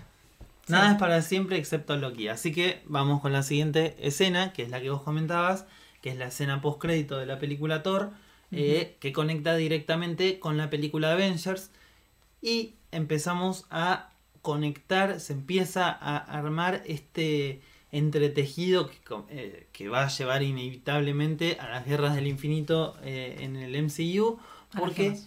Nada 0.67 0.87
Sí. 0.87 0.91
es 0.93 0.99
para 0.99 1.21
siempre 1.21 1.57
excepto 1.57 1.95
Loki. 1.97 2.27
Así 2.27 2.51
que 2.53 2.81
vamos 2.85 3.21
con 3.21 3.31
la 3.33 3.43
siguiente 3.43 3.95
escena, 3.99 4.53
que 4.53 4.63
es 4.63 4.69
la 4.69 4.81
que 4.81 4.89
vos 4.89 5.01
comentabas, 5.01 5.65
que 6.01 6.09
es 6.09 6.17
la 6.17 6.27
escena 6.27 6.61
post 6.61 6.79
crédito 6.81 7.17
de 7.17 7.25
la 7.25 7.39
película 7.39 7.83
Thor, 7.83 8.11
eh, 8.51 8.95
que 8.99 9.11
conecta 9.13 9.55
directamente 9.55 10.39
con 10.39 10.57
la 10.57 10.69
película 10.69 11.11
Avengers. 11.13 11.71
Y 12.41 12.75
empezamos 12.91 13.65
a 13.69 14.11
conectar, 14.41 15.19
se 15.19 15.33
empieza 15.33 15.89
a 15.89 16.17
armar 16.17 16.81
este 16.85 17.61
entretejido 17.91 18.87
que, 18.89 18.97
eh, 19.29 19.67
que 19.71 19.89
va 19.89 20.03
a 20.05 20.07
llevar 20.09 20.43
inevitablemente 20.43 21.57
a 21.59 21.67
las 21.69 21.85
guerras 21.85 22.15
del 22.15 22.27
infinito 22.27 22.95
eh, 23.03 23.37
en 23.39 23.55
el 23.55 23.75
MCU. 23.75 24.37
Porque. 24.77 25.17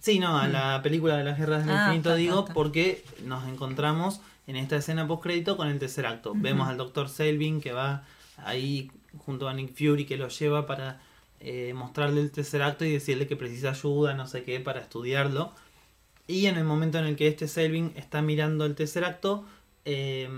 Sí, 0.00 0.18
no, 0.18 0.36
a 0.38 0.46
Mm. 0.48 0.52
la 0.52 0.82
película 0.82 1.16
de 1.16 1.24
las 1.24 1.38
guerras 1.38 1.64
del 1.64 1.74
Ah, 1.74 1.84
infinito 1.86 2.10
está, 2.10 2.16
digo 2.16 2.40
está. 2.40 2.52
porque 2.54 3.02
nos 3.24 3.48
encontramos 3.48 4.20
en 4.46 4.56
esta 4.56 4.76
escena 4.76 5.06
post 5.06 5.22
crédito 5.22 5.56
con 5.56 5.68
el 5.68 5.78
tercer 5.78 6.06
acto. 6.06 6.32
Vemos 6.36 6.68
al 6.68 6.76
doctor 6.76 7.08
Selvin 7.08 7.60
que 7.60 7.72
va 7.72 8.04
ahí 8.38 8.90
junto 9.18 9.48
a 9.48 9.54
Nick 9.54 9.74
Fury 9.74 10.04
que 10.06 10.16
lo 10.16 10.28
lleva 10.28 10.66
para 10.66 11.00
eh, 11.40 11.72
mostrarle 11.74 12.20
el 12.20 12.30
tercer 12.30 12.62
acto 12.62 12.84
y 12.84 12.92
decirle 12.92 13.26
que 13.26 13.36
precisa 13.36 13.70
ayuda, 13.70 14.14
no 14.14 14.26
sé 14.26 14.42
qué, 14.42 14.60
para 14.60 14.80
estudiarlo. 14.80 15.52
Y 16.26 16.46
en 16.46 16.56
el 16.56 16.64
momento 16.64 16.98
en 16.98 17.04
el 17.04 17.16
que 17.16 17.28
este 17.28 17.48
Selvin 17.48 17.92
está 17.96 18.22
mirando 18.22 18.64
el 18.64 18.74
tercer 18.74 19.04
acto, 19.04 19.44
eh, 19.84 20.28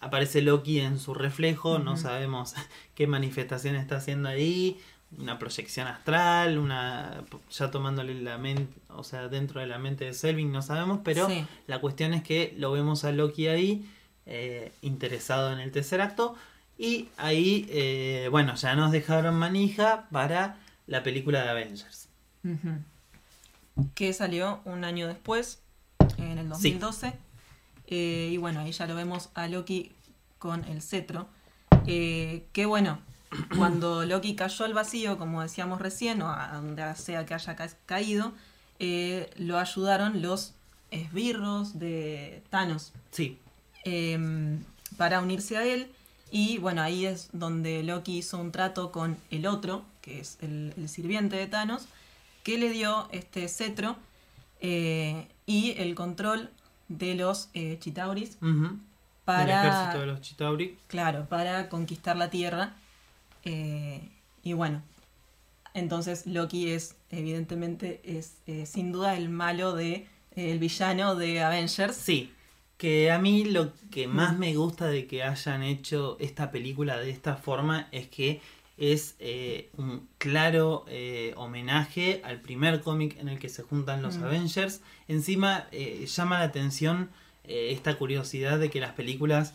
aparece 0.00 0.42
Loki 0.42 0.80
en 0.80 0.98
su 0.98 1.14
reflejo, 1.14 1.78
no 1.78 1.96
sabemos 1.96 2.54
qué 2.94 3.06
manifestación 3.06 3.76
está 3.76 3.96
haciendo 3.96 4.28
ahí, 4.28 4.78
una 5.18 5.38
proyección 5.38 5.86
astral, 5.86 6.58
una 6.58 7.24
ya 7.50 7.70
tomándole 7.70 8.14
la 8.20 8.38
mente, 8.38 8.72
o 8.88 9.02
sea, 9.02 9.28
dentro 9.28 9.60
de 9.60 9.66
la 9.66 9.78
mente 9.78 10.04
de 10.04 10.14
Selvin, 10.14 10.52
no 10.52 10.62
sabemos, 10.62 11.00
pero 11.04 11.28
la 11.66 11.80
cuestión 11.80 12.14
es 12.14 12.22
que 12.22 12.54
lo 12.56 12.72
vemos 12.72 13.04
a 13.04 13.12
Loki 13.12 13.48
ahí, 13.48 13.90
eh, 14.26 14.72
interesado 14.82 15.52
en 15.52 15.60
el 15.60 15.72
tercer 15.72 16.00
acto, 16.00 16.36
y 16.78 17.08
ahí, 17.16 17.66
eh, 17.70 18.28
bueno, 18.30 18.54
ya 18.54 18.74
nos 18.74 18.92
dejaron 18.92 19.34
manija 19.34 20.08
para 20.10 20.56
la 20.86 21.02
película 21.02 21.42
de 21.42 21.50
Avengers. 21.50 22.08
Que 23.94 24.12
salió 24.12 24.60
un 24.64 24.84
año 24.84 25.06
después, 25.06 25.60
en 26.16 26.38
el 26.38 26.48
2012. 26.48 27.12
Eh, 27.86 28.30
y 28.32 28.36
bueno, 28.38 28.60
ahí 28.60 28.72
ya 28.72 28.86
lo 28.86 28.94
vemos 28.94 29.30
a 29.34 29.48
Loki 29.48 29.92
con 30.38 30.64
el 30.64 30.80
cetro. 30.80 31.28
que 31.84 32.64
bueno, 32.66 33.00
cuando 33.56 34.04
Loki 34.04 34.34
cayó 34.34 34.64
al 34.64 34.74
vacío, 34.74 35.18
como 35.18 35.42
decíamos 35.42 35.80
recién, 35.80 36.22
o 36.22 36.28
a 36.28 36.52
donde 36.54 36.94
sea 36.96 37.26
que 37.26 37.34
haya 37.34 37.56
caído, 37.86 38.32
eh, 38.78 39.30
lo 39.36 39.58
ayudaron 39.58 40.22
los 40.22 40.54
esbirros 40.90 41.78
de 41.78 42.42
Thanos. 42.50 42.92
Sí. 43.10 43.38
Em, 43.84 44.64
para 44.96 45.20
unirse 45.20 45.56
a 45.56 45.64
él. 45.64 45.90
Y 46.32 46.58
bueno, 46.58 46.82
ahí 46.82 47.06
es 47.06 47.28
donde 47.32 47.82
Loki 47.82 48.18
hizo 48.18 48.38
un 48.38 48.52
trato 48.52 48.92
con 48.92 49.16
el 49.30 49.46
otro, 49.46 49.84
que 50.00 50.20
es 50.20 50.38
el, 50.40 50.88
sirviente 50.88 51.36
de 51.36 51.46
Thanos, 51.46 51.86
que 52.44 52.56
le 52.56 52.70
dio 52.70 53.08
este 53.10 53.48
cetro 53.48 53.96
eh, 54.60 55.28
y 55.46 55.72
el 55.78 55.94
control 55.94 56.50
de 56.88 57.14
los 57.14 57.48
eh, 57.54 57.78
Chitauris. 57.80 58.38
Para, 59.24 59.62
el 59.62 59.68
ejército 59.68 60.00
de 60.00 60.06
los 60.06 60.20
Chitauri. 60.22 60.78
Claro, 60.88 61.26
para 61.26 61.68
conquistar 61.68 62.16
la 62.16 62.30
Tierra 62.30 62.74
eh, 63.44 64.08
y 64.42 64.52
bueno, 64.52 64.82
entonces 65.74 66.26
Loki 66.26 66.70
es, 66.70 66.96
evidentemente, 67.10 68.00
es 68.04 68.36
eh, 68.46 68.66
sin 68.66 68.92
duda 68.92 69.16
el 69.16 69.28
malo 69.28 69.74
de, 69.74 70.06
el 70.34 70.58
villano 70.58 71.14
de 71.14 71.42
Avengers. 71.42 71.96
Sí, 71.96 72.32
que 72.76 73.10
a 73.10 73.18
mí 73.18 73.44
lo 73.44 73.72
que 73.90 74.08
más 74.08 74.38
me 74.38 74.54
gusta 74.54 74.86
de 74.86 75.06
que 75.06 75.22
hayan 75.22 75.62
hecho 75.62 76.16
esta 76.20 76.50
película 76.50 76.98
de 76.98 77.10
esta 77.10 77.36
forma 77.36 77.88
es 77.92 78.08
que 78.08 78.40
es 78.78 79.14
eh, 79.18 79.68
un 79.76 80.08
claro 80.16 80.86
homenaje 81.36 82.22
al 82.24 82.40
primer 82.40 82.80
cómic 82.80 83.18
en 83.20 83.28
el 83.28 83.38
que 83.38 83.50
se 83.50 83.62
juntan 83.62 84.00
los 84.00 84.16
Avengers. 84.16 84.80
Encima 85.06 85.68
llama 85.70 86.38
la 86.38 86.46
atención 86.46 87.10
esta 87.44 87.98
curiosidad 87.98 88.58
de 88.58 88.70
que 88.70 88.80
las 88.80 88.92
películas 88.92 89.52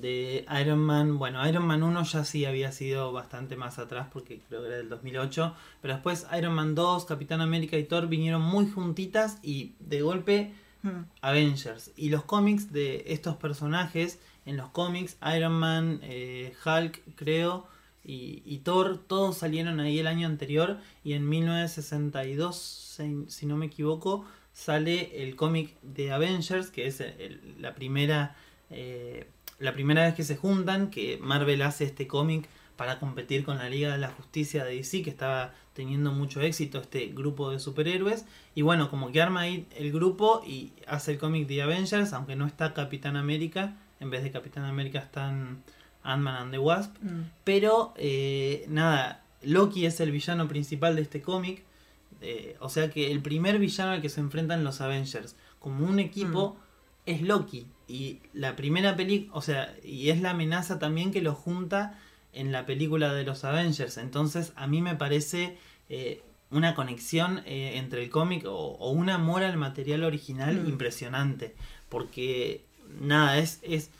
de 0.00 0.46
Iron 0.60 0.80
Man. 0.80 1.18
Bueno, 1.18 1.46
Iron 1.48 1.66
Man 1.66 1.82
1 1.82 2.02
ya 2.04 2.24
sí 2.24 2.44
había 2.44 2.72
sido 2.72 3.12
bastante 3.12 3.56
más 3.56 3.78
atrás 3.78 4.08
porque 4.12 4.40
creo 4.48 4.62
que 4.62 4.68
era 4.68 4.76
del 4.76 4.88
2008. 4.88 5.54
Pero 5.82 5.94
después 5.94 6.26
Iron 6.36 6.54
Man 6.54 6.74
2, 6.74 7.04
Capitán 7.04 7.40
América 7.40 7.76
y 7.76 7.84
Thor 7.84 8.08
vinieron 8.08 8.42
muy 8.42 8.70
juntitas 8.70 9.38
y 9.42 9.74
de 9.80 10.02
golpe 10.02 10.52
hmm. 10.82 11.02
Avengers. 11.20 11.92
Y 11.96 12.10
los 12.10 12.24
cómics 12.24 12.72
de 12.72 13.04
estos 13.08 13.36
personajes, 13.36 14.18
en 14.46 14.56
los 14.56 14.70
cómics, 14.70 15.16
Iron 15.34 15.52
Man, 15.52 16.00
eh, 16.02 16.54
Hulk 16.64 17.14
creo 17.16 17.66
y, 18.10 18.62
Thor, 18.64 18.96
todos 18.96 19.36
salieron 19.36 19.80
ahí 19.80 19.98
el 19.98 20.06
año 20.06 20.26
anterior 20.26 20.78
y 21.04 21.12
en 21.12 21.28
1962, 21.28 22.96
si, 23.28 23.44
no 23.44 23.58
me 23.58 23.66
equivoco, 23.66 24.24
sale 24.54 25.22
el 25.22 25.36
cómic 25.36 25.78
de 25.82 26.10
Avengers, 26.12 26.70
que 26.70 26.86
es 26.86 27.02
la 27.58 27.74
primera... 27.74 28.34
Eh, 28.70 29.28
la 29.58 29.72
primera 29.72 30.04
vez 30.04 30.14
que 30.14 30.24
se 30.24 30.36
juntan, 30.36 30.90
que 30.90 31.18
Marvel 31.20 31.62
hace 31.62 31.84
este 31.84 32.06
cómic 32.06 32.48
para 32.76 33.00
competir 33.00 33.44
con 33.44 33.58
la 33.58 33.68
Liga 33.68 33.90
de 33.90 33.98
la 33.98 34.08
Justicia 34.08 34.64
de 34.64 34.76
DC, 34.76 35.02
que 35.02 35.10
estaba 35.10 35.52
teniendo 35.72 36.12
mucho 36.12 36.40
éxito 36.40 36.78
este 36.78 37.06
grupo 37.08 37.50
de 37.50 37.58
superhéroes. 37.58 38.24
Y 38.54 38.62
bueno, 38.62 38.88
como 38.88 39.10
que 39.10 39.20
arma 39.20 39.40
ahí 39.40 39.66
el 39.76 39.90
grupo 39.90 40.42
y 40.46 40.72
hace 40.86 41.12
el 41.12 41.18
cómic 41.18 41.48
de 41.48 41.62
Avengers, 41.62 42.12
aunque 42.12 42.36
no 42.36 42.46
está 42.46 42.74
Capitán 42.74 43.16
América, 43.16 43.76
en 43.98 44.10
vez 44.10 44.22
de 44.22 44.30
Capitán 44.30 44.64
América 44.64 45.00
están 45.00 45.64
Ant-Man 46.04 46.36
and 46.36 46.52
the 46.52 46.58
Wasp. 46.58 46.96
Mm. 47.02 47.22
Pero 47.42 47.94
eh, 47.96 48.64
nada, 48.68 49.24
Loki 49.42 49.84
es 49.84 49.98
el 50.00 50.12
villano 50.12 50.46
principal 50.46 50.94
de 50.94 51.02
este 51.02 51.20
cómic. 51.20 51.64
Eh, 52.20 52.56
o 52.60 52.68
sea 52.68 52.90
que 52.90 53.10
el 53.10 53.22
primer 53.22 53.58
villano 53.58 53.92
al 53.92 54.02
que 54.02 54.08
se 54.08 54.20
enfrentan 54.20 54.64
los 54.64 54.80
Avengers 54.80 55.36
como 55.58 55.84
un 55.84 55.98
equipo 55.98 56.56
mm. 56.58 56.67
Es 57.08 57.22
Loki. 57.22 57.66
Y 57.88 58.20
la 58.34 58.54
primera 58.54 58.94
película, 58.94 59.32
o 59.34 59.40
sea, 59.40 59.74
y 59.82 60.10
es 60.10 60.20
la 60.20 60.30
amenaza 60.30 60.78
también 60.78 61.10
que 61.10 61.22
lo 61.22 61.34
junta 61.34 61.98
en 62.34 62.52
la 62.52 62.66
película 62.66 63.14
de 63.14 63.24
los 63.24 63.44
Avengers. 63.44 63.96
Entonces, 63.96 64.52
a 64.56 64.66
mí 64.66 64.82
me 64.82 64.94
parece 64.94 65.56
eh, 65.88 66.22
una 66.50 66.74
conexión 66.74 67.40
eh, 67.46 67.78
entre 67.78 68.04
el 68.04 68.10
cómic 68.10 68.44
o, 68.46 68.90
un 68.90 69.08
amor 69.08 69.42
al 69.42 69.56
material 69.56 70.04
original 70.04 70.62
mm. 70.62 70.68
impresionante. 70.68 71.54
Porque, 71.88 72.66
nada, 73.00 73.38
es, 73.38 73.60
es. 73.62 73.90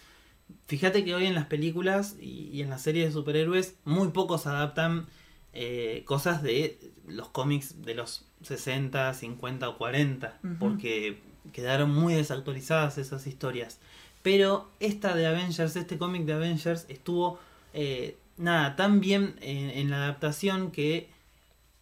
Fíjate 0.66 1.02
que 1.02 1.14
hoy 1.14 1.24
en 1.24 1.34
las 1.34 1.46
películas 1.46 2.16
y, 2.20 2.60
en 2.60 2.68
las 2.68 2.82
series 2.82 3.06
de 3.06 3.12
superhéroes, 3.12 3.76
muy 3.84 4.08
pocos 4.08 4.46
adaptan 4.46 5.06
eh, 5.54 6.02
cosas 6.04 6.42
de 6.42 6.78
los 7.06 7.30
cómics 7.30 7.80
de 7.80 7.94
los 7.94 8.26
60, 8.42 9.14
50 9.14 9.66
o 9.66 9.78
40. 9.78 10.40
Porque 10.58 11.22
quedaron 11.52 11.94
muy 11.94 12.14
desactualizadas 12.14 12.98
esas 12.98 13.26
historias. 13.26 13.78
Pero 14.22 14.68
esta 14.80 15.14
de 15.14 15.26
Avengers, 15.26 15.76
este 15.76 15.98
cómic 15.98 16.24
de 16.24 16.34
Avengers, 16.34 16.86
estuvo 16.88 17.38
eh, 17.72 18.16
nada, 18.36 18.76
tan 18.76 19.00
bien 19.00 19.36
en, 19.40 19.90
la 19.90 20.04
adaptación 20.04 20.70
que 20.70 21.08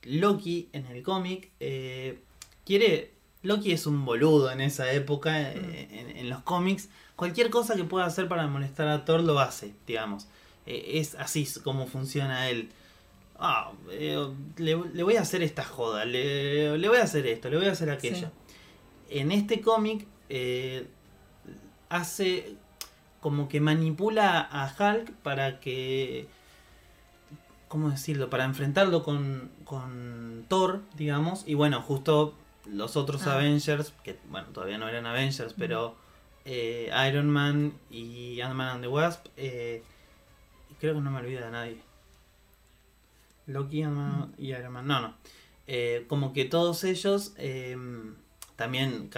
Loki 0.03 0.69
en 0.73 0.87
el 0.87 1.03
cómic 1.03 1.51
eh, 1.61 2.21
quiere. 2.65 3.13
Loki 3.43 3.73
es 3.73 3.87
un 3.87 4.05
boludo 4.05 4.51
en 4.51 4.61
esa 4.61 4.91
época, 4.93 5.53
eh, 5.53 5.89
mm. 6.13 6.19
en, 6.19 6.31
los 6.31 6.43
cómics. 6.43 6.89
Cualquier 7.15 7.51
cosa 7.51 7.77
que 7.77 7.85
pueda 7.85 8.05
hacer 8.05 8.29
para 8.29 8.47
molestar 8.47 8.89
a 8.89 9.05
Thor 9.05 9.23
lo 9.23 9.39
hace, 9.39 9.73
digamos. 9.87 10.27
es 10.67 11.15
así 11.15 11.49
como 11.63 11.87
funciona 11.87 12.51
él. 12.51 12.71
Ah, 13.39 13.73
le, 13.89 15.03
voy 15.03 15.17
a 15.17 15.23
hacer 15.23 15.43
esta 15.43 15.65
joda, 15.65 16.05
le, 16.05 16.77
voy 16.89 16.99
a 16.99 17.03
hacer 17.03 17.27
esto, 17.27 17.51
le 17.51 17.57
voy 17.57 17.67
a 17.67 17.73
hacer 17.73 17.91
aquello 17.91 18.31
en 19.11 19.33
este 19.33 19.61
cómic 19.61 20.07
eh, 20.29 20.89
hace 21.89 22.57
como 23.21 23.49
que 23.49 23.61
manipula 23.61 24.41
a 24.41 24.73
Hulk 24.79 25.13
para 25.23 25.61
que 25.61 26.29
¿cómo 27.69 27.91
decirlo? 27.91 28.31
Para 28.31 28.45
enfrentarlo 28.45 29.03
con, 29.03 29.51
con 29.65 30.45
Thor, 30.49 30.83
digamos. 30.97 31.45
Y 31.47 31.55
bueno, 31.55 31.83
justo 31.83 32.35
los 32.67 32.97
otros 32.97 33.27
ah. 33.27 33.35
Avengers, 33.35 33.93
que 34.05 34.19
bueno, 34.29 34.49
todavía 34.49 34.79
no 34.79 34.89
eran 34.89 35.07
Avengers, 35.07 35.55
pero 35.57 35.97
eh, 36.45 36.91
Iron 37.09 37.31
Man 37.31 37.75
y 37.91 38.41
Ant-Man 38.41 38.69
and 38.69 38.83
the 38.83 38.89
Wasp, 38.89 39.27
eh, 39.37 39.83
creo 40.81 40.95
que 40.95 41.01
no 41.01 41.11
me 41.11 41.19
olvida 41.19 41.47
de 41.47 41.51
nadie. 41.51 41.79
Loki, 43.47 43.83
Ant-Man 43.83 44.35
y 44.39 44.53
Iron 44.53 44.73
Man, 44.73 44.87
no, 44.87 45.01
no. 45.01 45.15
como 46.09 46.33
que 46.33 46.45
todos 46.45 46.85
ellos 46.85 47.35
también 48.57 49.11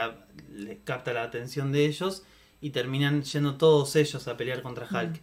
le 0.53 0.79
capta 0.79 1.13
la 1.13 1.23
atención 1.23 1.73
de 1.73 1.87
ellos 1.87 2.25
y 2.61 2.71
terminan 2.71 3.23
yendo 3.23 3.57
todos 3.57 3.95
ellos 3.97 4.27
a 4.29 4.37
pelear 4.37 4.63
contra 4.63 4.87
Hulk. 4.91 5.21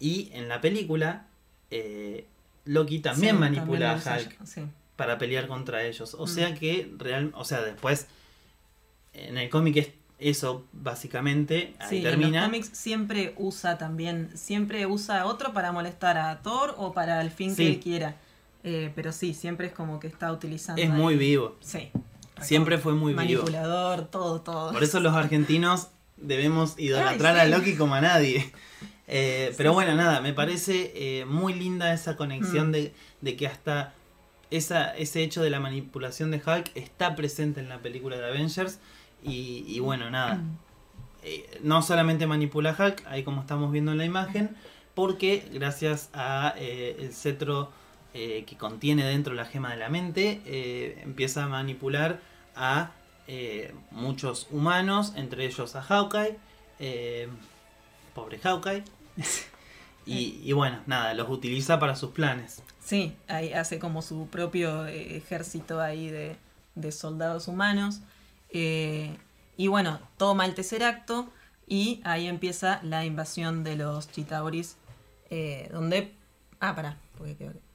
Y 0.00 0.30
en 0.32 0.48
la 0.48 0.60
película, 0.60 1.26
eh, 1.70 2.26
Loki 2.64 3.00
también 3.00 3.38
manipula 3.38 3.92
a 3.92 3.96
Hulk 3.96 4.38
para 4.96 5.18
pelear 5.18 5.46
contra 5.46 5.84
ellos. 5.84 6.14
O 6.14 6.26
sea 6.26 6.54
que, 6.54 6.92
real, 6.96 7.32
o 7.34 7.44
sea, 7.44 7.62
después, 7.62 8.06
en 9.12 9.38
el 9.38 9.50
cómic 9.50 9.76
es 9.76 9.88
eso, 10.18 10.66
básicamente, 10.72 11.74
ahí 11.78 12.02
termina. 12.02 12.28
En 12.28 12.34
los 12.34 12.44
cómics 12.44 12.70
siempre 12.72 13.34
usa 13.36 13.78
también, 13.78 14.30
siempre 14.36 14.86
usa 14.86 15.20
a 15.20 15.26
otro 15.26 15.52
para 15.52 15.72
molestar 15.72 16.16
a 16.18 16.42
Thor 16.42 16.74
o 16.78 16.92
para 16.92 17.20
el 17.20 17.30
fin 17.30 17.54
que 17.54 17.68
él 17.68 17.80
quiera. 17.80 18.16
Eh, 18.64 18.90
pero 18.94 19.12
sí, 19.12 19.34
siempre 19.34 19.68
es 19.68 19.72
como 19.72 20.00
que 20.00 20.08
está 20.08 20.32
utilizando. 20.32 20.82
Es 20.82 20.90
muy 20.90 21.16
vivo. 21.16 21.56
Sí. 21.60 21.90
Siempre 22.40 22.78
fue 22.78 22.94
muy 22.94 23.14
Manipulador, 23.14 24.06
todo, 24.06 24.40
todo. 24.40 24.72
Por 24.72 24.82
eso 24.82 25.00
los 25.00 25.14
argentinos 25.14 25.88
debemos 26.16 26.74
idolatrar 26.78 27.38
a 27.38 27.46
Loki 27.46 27.76
como 27.76 27.94
a 27.94 28.00
nadie. 28.00 28.52
Eh, 29.10 29.54
pero 29.56 29.72
bueno, 29.72 29.94
nada, 29.94 30.20
me 30.20 30.34
parece 30.34 30.92
eh, 30.94 31.24
muy 31.24 31.54
linda 31.54 31.94
esa 31.94 32.16
conexión 32.16 32.68
mm. 32.68 32.90
de, 33.22 33.36
que 33.36 33.46
hasta 33.46 33.94
esa, 34.50 34.94
ese 34.96 35.22
hecho 35.22 35.42
de 35.42 35.48
la 35.48 35.60
manipulación 35.60 36.30
de 36.30 36.42
Hulk 36.44 36.72
está 36.74 37.16
presente 37.16 37.60
en 37.60 37.70
la 37.70 37.78
película 37.78 38.18
de 38.18 38.26
Avengers. 38.26 38.80
Y, 39.22 39.80
bueno, 39.80 40.10
nada. 40.10 40.36
Mm. 40.36 40.58
Eh, 41.22 41.60
no 41.62 41.82
solamente 41.82 42.26
manipula 42.26 42.76
a 42.78 42.84
Hulk, 42.84 43.06
ahí 43.06 43.24
como 43.24 43.40
estamos 43.40 43.72
viendo 43.72 43.92
en 43.92 43.98
la 43.98 44.04
imagen, 44.04 44.56
porque 44.94 45.48
gracias 45.52 46.10
a 46.12 46.54
el 46.58 47.12
cetro 47.12 47.72
eh, 48.14 48.44
que 48.46 48.56
contiene 48.56 49.04
dentro 49.04 49.34
la 49.34 49.44
gema 49.44 49.70
de 49.70 49.76
la 49.76 49.88
mente, 49.88 50.40
eh, 50.46 51.00
empieza 51.02 51.44
a 51.44 51.48
manipular 51.48 52.20
a 52.56 52.92
eh, 53.26 53.74
muchos 53.90 54.46
humanos, 54.50 55.12
entre 55.16 55.44
ellos 55.44 55.76
a 55.76 55.82
Hawkeye, 55.82 56.38
pobre 58.14 58.38
Hawkeye, 58.38 58.84
Y, 60.06 60.40
y 60.42 60.54
bueno, 60.54 60.80
nada, 60.86 61.12
los 61.12 61.28
utiliza 61.28 61.78
para 61.78 61.94
sus 61.94 62.12
planes. 62.12 62.62
Sí, 62.80 63.14
ahí 63.28 63.52
hace 63.52 63.78
como 63.78 64.00
su 64.00 64.26
propio 64.28 64.86
ejército 64.86 65.82
ahí 65.82 66.08
de, 66.08 66.34
de 66.76 66.92
soldados 66.92 67.46
humanos. 67.46 68.00
Y 68.50 69.66
bueno, 69.66 70.00
toma 70.16 70.46
el 70.46 70.54
tercer 70.54 70.82
acto 70.82 71.28
y 71.66 72.00
ahí 72.04 72.26
empieza 72.26 72.80
la 72.82 73.04
invasión 73.04 73.64
de 73.64 73.76
los 73.76 74.10
Chitauris. 74.10 74.76
eh, 75.30 75.68
donde. 75.72 76.14
Ah, 76.60 76.74
pará, 76.74 76.96
porque 77.18 77.36
creo 77.36 77.52
que. 77.52 77.67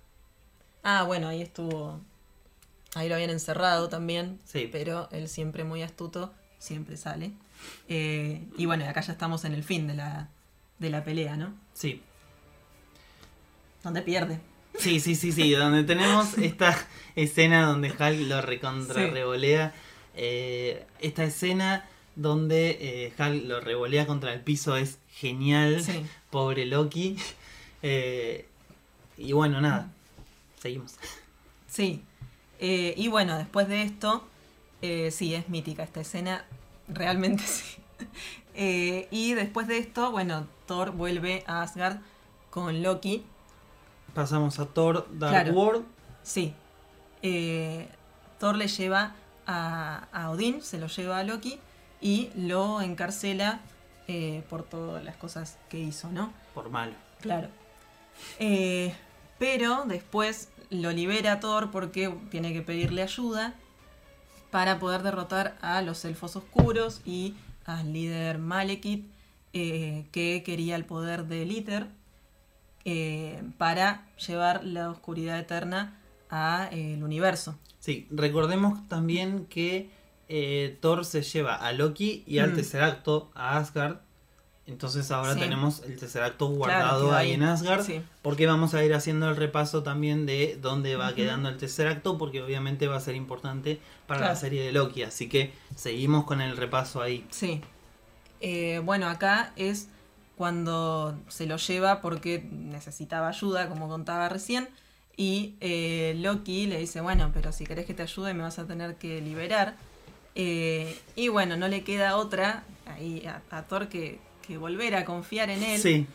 Ah, 0.84 1.04
bueno, 1.04 1.28
ahí 1.30 1.42
estuvo. 1.42 2.00
Ahí 2.96 3.10
lo 3.10 3.16
habían 3.16 3.30
encerrado 3.32 3.90
también. 3.90 4.40
Sí. 4.46 4.70
Pero 4.72 5.10
él 5.12 5.28
siempre 5.30 5.64
muy 5.64 5.82
astuto, 5.82 6.34
siempre 6.60 6.98
sale. 6.98 7.32
Eh, 7.88 8.44
y 8.58 8.66
bueno, 8.66 8.88
acá 8.88 9.02
ya 9.02 9.14
estamos 9.14 9.46
en 9.46 9.54
el 9.54 9.64
fin 9.64 9.88
de 9.88 9.96
la, 9.96 10.28
de 10.80 10.90
la 10.90 11.04
pelea, 11.04 11.38
¿no? 11.38 11.54
Sí, 11.74 12.02
Donde 13.84 14.02
pierde. 14.02 14.40
Sí, 14.78 15.00
sí, 15.00 15.16
sí, 15.16 15.32
sí, 15.32 15.52
donde 15.52 15.84
tenemos 15.84 16.38
esta 16.38 16.76
escena 17.16 17.66
donde 17.68 17.90
Hulk 17.92 18.28
lo 18.28 18.42
recontra 18.42 18.96
Sí. 18.96 19.10
revolea. 19.10 19.74
eh, 20.16 20.86
esta 21.00 21.24
escena 21.24 21.88
donde 22.16 22.78
eh, 22.80 23.14
Hulk 23.18 23.46
lo 23.46 23.60
revolea 23.62 24.06
contra 24.06 24.34
el 24.34 24.42
piso 24.42 24.76
es 24.78 25.00
genial. 25.12 25.84
Sí. 25.84 26.06
Pobre 26.30 26.66
Loki. 26.66 27.18
Eh, 27.82 28.46
y 29.18 29.32
bueno, 29.34 29.62
nada. 29.62 29.92
Seguimos. 30.64 30.96
Sí. 31.68 32.02
Eh, 32.60 32.94
y 32.96 33.10
bueno, 33.10 33.38
después 33.38 33.68
de 33.68 33.82
esto, 33.82 34.24
eh, 34.82 35.12
sí, 35.12 35.36
es 35.36 35.50
mítica 35.50 35.84
esta 35.84 36.00
escena. 36.00 36.46
Realmente 36.88 37.44
sí. 37.46 37.76
Eh, 38.56 39.10
y 39.12 39.34
después 39.34 39.68
de 39.68 39.78
esto, 39.78 40.12
bueno, 40.12 40.48
Thor 40.66 40.92
vuelve 40.92 41.44
a 41.48 41.64
Asgard 41.64 41.98
con 42.50 42.82
Loki. 42.82 43.26
Pasamos 44.14 44.58
a 44.60 44.66
Thor 44.68 45.06
Dark 45.12 45.32
Claro. 45.34 45.52
World. 45.54 45.86
Sí. 46.24 46.54
Eh, 47.24 47.90
Thor 48.40 48.56
le 48.56 48.70
lleva 48.70 49.16
a, 49.46 50.08
a 50.14 50.30
Odín, 50.30 50.62
se 50.62 50.78
lo 50.78 50.88
lleva 50.88 51.18
a 51.20 51.24
Loki 51.24 51.60
y 52.00 52.30
lo 52.38 52.80
encarcela 52.82 53.60
eh, 54.08 54.44
por 54.50 54.64
todas 54.64 55.04
las 55.04 55.18
cosas 55.18 55.58
que 55.70 55.80
hizo, 55.80 56.10
¿no? 56.10 56.32
Por 56.54 56.70
malo. 56.70 56.94
Claro. 57.20 57.50
Eh, 58.40 58.96
pero 59.40 59.84
después 59.86 60.50
lo 60.74 60.92
libera 60.92 61.40
Thor 61.40 61.72
porque 61.72 62.14
tiene 62.30 62.54
que 62.54 62.62
pedirle 62.62 63.02
ayuda 63.04 63.54
para 64.52 64.80
poder 64.80 65.02
derrotar 65.04 65.58
a 65.62 65.82
los 65.82 66.04
elfos 66.06 66.36
oscuros 66.36 67.02
y 67.06 67.36
al 67.66 67.94
líder 67.94 68.38
Malekith 68.38 69.06
eh, 69.54 70.06
que 70.12 70.44
quería 70.44 70.76
el 70.76 70.86
poder 70.86 71.26
del 71.26 71.52
Iter 71.52 71.88
eh, 72.86 73.42
para 73.58 74.06
llevar 74.18 74.64
la 74.64 74.90
oscuridad 74.90 75.40
eterna 75.40 76.00
al 76.30 77.04
universo. 77.04 77.58
Sí, 77.80 78.08
recordemos 78.12 78.88
también 78.88 79.46
que 79.46 79.90
eh, 80.30 80.78
Thor 80.82 81.06
se 81.06 81.22
lleva 81.22 81.56
a 81.56 81.72
Loki 81.74 82.24
y 82.26 82.40
al 82.40 82.54
Mm. 82.54 82.56
Tesseracto 82.56 83.32
a 83.36 83.58
Asgard. 83.58 83.98
Entonces 84.66 85.12
ahora 85.12 85.34
Sí. 85.34 85.42
tenemos 85.42 85.84
el 85.84 85.98
Tesseracto 86.00 86.46
Claro, 86.48 86.58
guardado 86.58 87.14
ahí 87.14 87.28
ahí. 87.30 87.34
en 87.34 87.44
Asgard. 87.44 87.84
Sí. 87.86 88.02
Porque 88.22 88.48
vamos 88.48 88.74
a 88.74 88.84
ir 88.84 88.94
haciendo 88.94 89.30
el 89.30 89.36
repaso 89.36 89.84
también 89.84 90.26
de 90.26 90.58
dónde 90.62 90.96
va 90.96 91.14
quedando 91.16 91.50
el 91.50 91.58
tercer 91.58 91.88
acto, 91.88 92.18
porque 92.18 92.42
obviamente 92.42 92.88
va 92.88 92.96
a 92.96 93.02
ser 93.02 93.16
importante 93.16 93.80
para 94.08 94.22
la 94.22 94.36
serie 94.38 94.64
de 94.64 94.72
Loki. 94.72 95.04
Así 95.04 95.28
que 95.28 95.52
seguimos 95.76 96.24
con 96.24 96.40
el 96.40 96.56
repaso 96.56 97.02
ahí. 97.02 97.26
Sí. 97.30 97.60
Eh, 98.40 98.80
bueno, 98.86 99.08
acá 99.10 99.52
es 99.58 99.90
cuando 100.38 101.18
se 101.28 101.46
lo 101.46 101.58
lleva 101.58 102.02
porque 102.02 102.48
necesitaba 102.52 103.28
ayuda, 103.30 103.68
como 103.70 103.90
contaba 103.90 104.30
recién. 104.30 104.70
Y 105.18 105.56
eh, 105.60 106.16
Loki 106.18 106.66
le 106.68 106.80
dice, 106.80 107.02
bueno, 107.02 107.32
pero 107.34 107.52
si 107.52 107.66
querés 107.66 107.86
que 107.86 107.94
te 107.94 108.02
ayude 108.04 108.34
me 108.34 108.44
vas 108.44 108.60
a 108.60 108.66
tener 108.66 108.96
que 108.96 109.22
liberar. 109.22 109.76
Eh, 110.36 110.98
y 111.16 111.28
bueno, 111.28 111.56
no 111.58 111.68
le 111.68 111.84
queda 111.84 112.16
otra 112.18 112.64
ahí 112.88 113.24
a, 113.28 113.42
a 113.56 113.64
Thor 113.64 113.90
que, 113.90 114.20
que 114.44 114.58
volver 114.60 114.96
a 114.96 115.06
confiar 115.06 115.50
en 115.50 115.64
él. 115.64 115.80
Sí, 115.82 116.06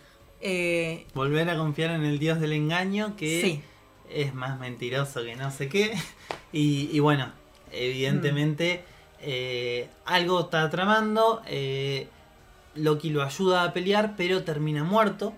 Eh, 0.41 1.05
volver 1.15 1.51
a 1.51 1.57
confiar 1.57 1.91
en 1.91 2.05
el 2.05 2.21
dios 2.21 2.39
del 2.39 2.53
engaño, 2.53 3.17
que 3.17 3.41
sí, 3.43 3.63
es 4.09 4.33
más 4.35 4.61
mentiroso 4.61 5.25
que 5.25 5.35
no 5.35 5.51
sé 5.51 5.69
qué. 5.69 5.93
Y, 6.53 6.89
y 6.93 7.01
bueno, 7.01 7.33
evidentemente 7.73 8.85
Mm. 8.85 9.21
eh, 9.23 9.89
algo 10.07 10.41
está 10.43 10.71
tramando. 10.71 11.43
eh, 11.47 12.07
Loki 12.77 13.11
lo 13.11 13.23
ayuda 13.25 13.65
a 13.65 13.73
pelear, 13.73 14.15
pero 14.17 14.45
termina 14.45 14.85
muerto. 14.85 15.35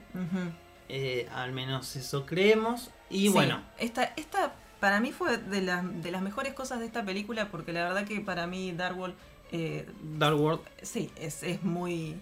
al 1.35 1.53
menos 1.53 1.96
eso 1.96 2.26
creemos. 2.26 2.90
Y 3.09 3.22
Sí, 3.22 3.29
bueno, 3.31 3.62
Esta, 3.79 4.12
esta 4.16 4.53
para 4.81 5.00
mí 5.00 5.12
fue 5.12 5.37
de, 5.38 5.62
las 5.62 5.83
de 6.03 6.11
las 6.11 6.22
mejores 6.22 6.53
cosas 6.55 6.81
de 6.81 6.87
esta 6.87 7.05
película 7.05 7.48
porque 7.50 7.72
la 7.72 7.85
verdad 7.85 8.05
que 8.07 8.20
para 8.20 8.46
mí 8.46 8.72
Dark 8.72 8.98
World, 8.98 9.14
Dark 10.18 10.40
World 10.40 10.61
sí, 10.83 11.11
es, 11.16 11.42
es 11.42 11.62
muy... 11.62 12.16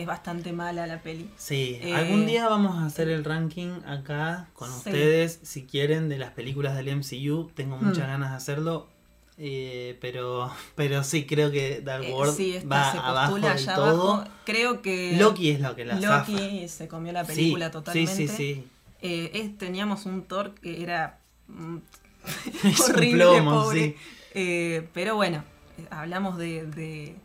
Es 0.00 0.06
bastante 0.06 0.52
mala 0.52 0.86
la 0.86 1.02
peli. 1.02 1.28
Sí, 1.36 1.78
Eh, 1.82 1.94
algún 1.94 2.26
día 2.26 2.48
vamos 2.48 2.78
a 2.78 2.86
hacer 2.86 3.08
el 3.08 3.24
ranking 3.24 3.80
acá 3.86 4.48
con 4.54 4.70
Sí. 4.70 4.76
ustedes, 4.78 5.40
si 5.42 5.64
quieren, 5.66 6.08
de 6.08 6.16
las 6.18 6.30
películas 6.30 6.74
del 6.76 6.88
MCU. 6.88 7.50
Tengo 7.54 7.76
muchas 7.76 8.06
Mm. 8.08 8.10
ganas 8.12 8.30
de 8.30 8.36
hacerlo, 8.36 8.88
eh, 9.36 9.98
pero 10.00 10.50
pero 10.74 11.04
sí, 11.04 11.26
creo 11.26 11.50
que 11.50 11.82
Dark 11.82 12.04
Eh, 12.04 12.12
World 12.12 12.34
sí, 12.36 12.56
esta 12.56 12.68
va 12.68 12.92
se 12.92 12.98
abajo 12.98 13.34
del 13.34 13.44
allá 13.44 13.74
todo. 13.74 14.12
abajo. 14.14 14.30
Creo 14.46 14.80
que 14.82 15.16
Loki 15.18 15.50
es 15.50 15.60
lo 15.60 15.76
que 15.76 15.84
la 15.84 16.00
zafa. 16.00 16.30
Loki 16.32 16.68
se 16.68 16.88
comió 16.88 17.12
la 17.12 17.24
película 17.24 17.66
Sí, 17.66 17.72
totalmente. 17.72 18.16
Sí, 18.16 18.28
sí, 18.28 18.36
sí. 18.36 18.66
Eh, 19.02 19.30
es- 19.34 19.58
teníamos 19.58 20.06
un 20.06 20.22
Thor 20.24 20.54
que 20.54 20.82
era 20.82 21.18
mm, 21.48 21.76
horrible, 22.88 23.24
plomo, 23.24 23.62
pobre. 23.64 23.80
sí. 23.80 23.96
Eh, 24.34 24.88
pero 24.94 25.16
bueno, 25.16 25.42
eh, 25.78 25.86
hablamos 25.90 26.38
de, 26.38 26.64
de, 26.66 27.16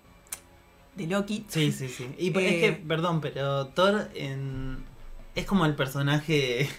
de 0.96 1.08
Loki. 1.08 1.46
Sí, 1.50 1.72
sí, 1.72 1.88
sí. 1.90 2.14
Y 2.18 2.38
Eh, 2.38 2.50
es 2.50 2.60
que, 2.60 2.72
perdón, 2.88 3.22
pero 3.22 3.68
Thor 3.68 4.10
en- 4.16 4.84
es 5.36 5.46
como 5.46 5.66
el 5.66 5.76
personaje 5.76 6.70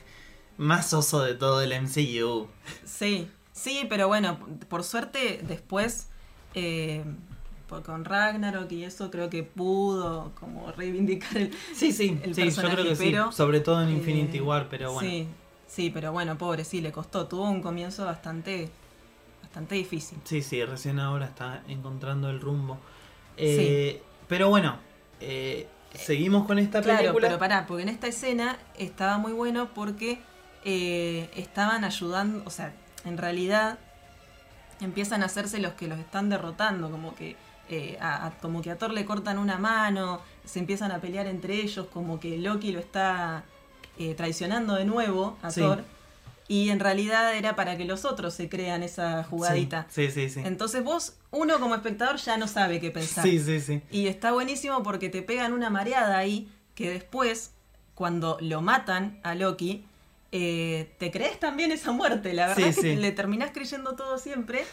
más 0.59 0.93
oso 0.95 1.23
de 1.23 1.35
todo 1.35 1.61
el 1.63 1.73
MCU. 1.73 2.49
Sí, 2.85 3.29
sí, 3.53 3.87
pero 3.89 4.09
bueno, 4.09 4.39
por 4.69 4.85
suerte 4.85 5.41
después, 5.47 6.09
eh, 6.55 7.05
por- 7.69 7.83
con 7.83 8.05
Ragnarok 8.05 8.71
y 8.73 8.85
eso, 8.85 9.11
creo 9.11 9.29
que 9.29 9.43
pudo 9.43 10.33
como 10.39 10.71
reivindicar 10.73 11.37
el... 11.37 11.51
Sí, 11.75 11.93
sí, 11.93 12.19
El 12.23 12.35
sí, 12.35 12.51
yo 12.51 12.63
creo 12.63 12.77
personaje, 12.77 12.83
que 12.91 12.97
pero, 12.97 13.31
sí. 13.33 13.37
Sobre 13.37 13.61
todo 13.61 13.83
en 13.83 13.89
eh, 13.89 13.93
Infinity 13.93 14.41
War, 14.41 14.69
pero 14.69 14.93
bueno. 14.93 15.09
Sí, 15.09 15.27
sí, 15.67 15.91
pero 15.91 16.13
bueno, 16.13 16.39
pobre, 16.39 16.65
sí, 16.65 16.81
le 16.81 16.93
costó. 16.93 17.27
Tuvo 17.27 17.49
un 17.51 17.61
comienzo 17.63 18.05
bastante, 18.05 18.71
bastante 19.43 19.75
difícil. 19.75 20.19
Sí, 20.25 20.43
sí, 20.43 20.65
recién 20.65 20.99
ahora 21.01 21.27
está 21.27 21.63
encontrando 21.69 22.31
el 22.31 22.41
rumbo. 22.41 22.79
Eh, 23.37 24.03
Pero 24.29 24.49
bueno, 24.49 24.77
eh, 25.21 25.69
seguimos 25.95 26.47
con 26.47 26.59
esta 26.59 26.83
Claro, 26.83 26.99
película. 26.99 27.29
pero 27.29 27.39
pará, 27.39 27.67
porque 27.67 27.83
en 27.85 27.89
esta 27.89 28.07
escena 28.09 28.59
estaba 28.77 29.19
muy 29.19 29.33
bueno 29.33 29.69
porque 29.75 30.21
eh, 30.65 31.31
estaban 31.37 31.85
ayudando, 31.85 32.43
o 32.45 32.51
sea, 32.51 32.73
en 33.05 33.17
realidad 33.19 33.79
empiezan 34.81 35.23
a 35.23 35.27
hacerse 35.27 35.61
los 35.61 35.75
que 35.75 35.87
los 35.87 35.99
están 35.99 36.29
derrotando, 36.29 36.91
como 36.91 37.15
que 37.15 37.37
eh, 37.69 37.97
a, 38.01 38.27
a- 38.27 38.31
como 38.39 38.63
que 38.63 38.71
a 38.71 38.79
Thor 38.79 38.93
le 38.93 39.05
cortan 39.05 39.39
una 39.39 39.59
mano, 39.59 40.21
se 40.45 40.59
empiezan 40.59 40.91
a 40.93 41.01
pelear 41.01 41.27
entre 41.27 41.55
ellos, 41.55 41.87
como 41.93 42.19
que 42.21 42.37
Loki 42.39 42.73
lo 42.73 42.81
está 42.81 43.45
eh, 43.99 44.15
traicionando 44.15 44.75
de 44.75 44.85
nuevo 44.85 45.39
a 45.43 45.51
Sí. 45.51 45.61
Thor. 45.61 45.85
Y 46.49 46.71
en 46.71 46.79
realidad 46.81 47.35
era 47.37 47.57
para 47.57 47.77
que 47.77 47.85
los 47.85 48.05
otros 48.05 48.35
se 48.35 48.49
crean 48.49 48.83
esa 48.83 49.25
jugadita. 49.25 49.87
Sí, 49.91 50.11
sí, 50.11 50.31
sí. 50.31 50.43
Entonces 50.45 50.85
vos, 50.85 51.15
uno 51.33 51.59
como 51.59 51.75
espectador 51.75 52.17
ya 52.17 52.37
no 52.37 52.47
sabe 52.47 52.79
qué 52.81 52.91
pensar. 52.91 53.25
Sí, 53.25 53.41
sí, 53.41 53.61
sí. 53.61 53.83
Y 53.91 54.07
está 54.07 54.33
buenísimo 54.33 54.83
porque 54.83 55.09
te 55.09 55.23
pegan 55.23 55.53
una 55.53 55.71
mareada 55.71 56.17
ahí 56.17 56.49
que 56.77 56.91
después, 56.91 57.53
cuando 57.95 58.37
lo 58.41 58.61
matan 58.61 59.19
a 59.25 59.35
Loki, 59.35 59.85
eh, 60.31 60.95
te 60.99 61.11
crees 61.11 61.41
también 61.41 61.73
esa 61.73 61.91
muerte. 61.93 62.33
La 62.33 62.49
verdad 62.49 62.63
Sí, 62.63 62.69
es 62.69 62.77
que 62.77 62.83
sí. 62.95 62.97
le 62.97 63.11
terminás 63.13 63.51
creyendo 63.53 63.95
todo 63.97 64.19
siempre. 64.19 64.65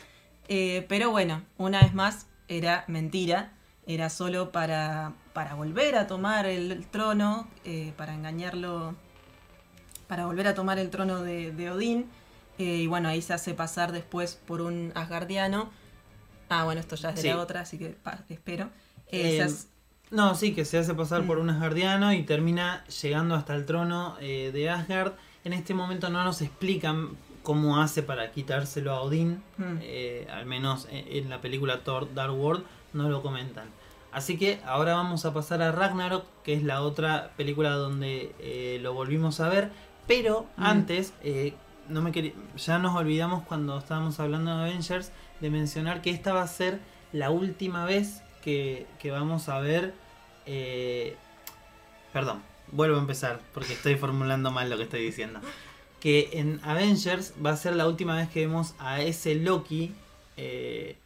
Eh, 0.50 0.86
pero 0.90 1.10
bueno, 1.10 1.42
una 1.58 1.82
vez 1.82 1.94
más, 1.94 2.28
era 2.48 2.84
mentira. 2.88 3.54
Era 3.88 4.10
solo 4.10 4.52
para, 4.52 5.14
para 5.34 5.56
volver 5.56 5.96
a 5.98 6.08
tomar 6.08 6.46
el, 6.46 6.86
trono, 6.88 7.48
eh, 7.66 7.94
para 7.98 8.14
engañarlo, 8.14 8.96
para 10.14 10.28
volver 10.28 10.46
a 10.46 10.54
tomar 10.54 10.78
el 10.78 10.92
trono 10.92 11.24
de, 11.24 11.52
de 11.54 11.72
Odín. 11.72 12.06
Eh, 12.60 12.64
y 12.84 12.86
bueno, 12.86 13.10
ahí 13.10 13.20
se 13.24 13.34
hace 13.34 13.56
pasar 13.56 13.92
después 13.92 14.40
por 14.46 14.62
un 14.62 14.92
asgardiano. 14.94 15.72
Ah, 16.50 16.66
bueno, 16.66 16.82
esto 16.82 16.96
ya 16.96 17.10
es 17.10 17.16
de 17.16 17.22
Sí. 17.24 17.28
la 17.30 17.40
otra, 17.40 17.62
así 17.62 17.80
que 17.80 17.88
pa- 17.90 18.20
espero. 18.30 18.66
Eh, 19.08 19.38
Eh, 19.38 19.42
hace- 19.42 19.70
No, 20.12 20.36
sí, 20.36 20.54
que 20.54 20.66
se 20.66 20.78
hace 20.78 20.94
pasar 20.94 21.24
Mm. 21.24 21.26
por 21.28 21.40
un 21.40 21.50
asgardiano 21.50 22.14
y 22.14 22.22
termina 22.22 22.86
llegando 23.02 23.34
hasta 23.34 23.56
el 23.56 23.66
trono 23.66 24.16
de 24.20 24.70
Asgard. 24.70 25.14
En 25.46 25.54
este 25.54 25.74
momento 25.74 26.12
no 26.12 26.24
nos 26.24 26.44
explican 26.44 27.18
cómo 27.42 27.82
hace 27.82 28.04
para 28.04 28.30
quitárselo 28.32 28.92
a 28.94 29.02
Odín. 29.02 29.42
Mm. 29.58 30.30
Al 30.32 30.46
menos 30.46 30.88
en, 30.92 31.08
en 31.24 31.30
la 31.32 31.42
película 31.42 31.80
Thor 31.84 32.14
Dark 32.14 32.36
World 32.40 32.64
no 32.94 33.10
lo 33.10 33.24
comentan. 33.24 33.66
Así 34.12 34.38
que 34.38 34.62
ahora 34.68 34.94
vamos 34.94 35.26
a 35.26 35.34
pasar 35.34 35.64
a 35.64 35.72
Ragnarok, 35.72 36.24
que 36.44 36.54
es 36.54 36.62
la 36.62 36.84
otra 36.84 37.32
película 37.36 37.72
donde 37.72 38.36
eh, 38.38 38.78
lo 38.80 38.94
volvimos 38.94 39.40
a 39.40 39.50
ver. 39.50 39.72
Pero 40.08 40.46
Mm. 40.58 40.64
antes, 40.64 41.14
eh, 41.24 41.54
no 41.90 42.02
me 42.02 42.12
quería- 42.12 42.34
ya 42.58 42.80
nos 42.80 42.96
olvidamos 42.96 43.44
cuando 43.44 43.78
estábamos 43.78 44.20
hablando 44.20 44.56
de 44.58 44.64
Avengers 44.70 45.12
de 45.40 45.50
mencionar 45.50 46.02
que 46.02 46.10
esta 46.12 46.34
va 46.34 46.42
a 46.44 46.48
ser 46.48 46.80
la 47.12 47.30
última 47.30 47.86
vez 47.86 48.22
que, 48.44 48.86
que 49.00 49.12
vamos 49.12 49.50
a 49.50 49.60
ver... 49.60 49.94
eh, 50.46 51.16
perdón, 52.12 52.42
vuelvo 52.72 52.98
a 52.98 53.00
empezar 53.00 53.40
porque 53.54 53.74
estoy 53.74 53.96
formulando 53.96 54.52
mal 54.52 54.70
lo 54.70 54.78
que 54.78 54.84
estoy 54.84 55.02
diciendo. 55.04 55.40
Que 56.00 56.32
en 56.34 56.60
Avengers 56.64 57.34
va 57.44 57.52
a 57.52 57.58
ser 57.58 57.76
la 57.76 57.88
última 57.88 58.16
vez 58.18 58.30
que 58.30 58.42
vemos 58.46 58.76
a 58.80 59.02
ese 59.02 59.36
Loki. 59.36 59.94
eh, 60.36 60.98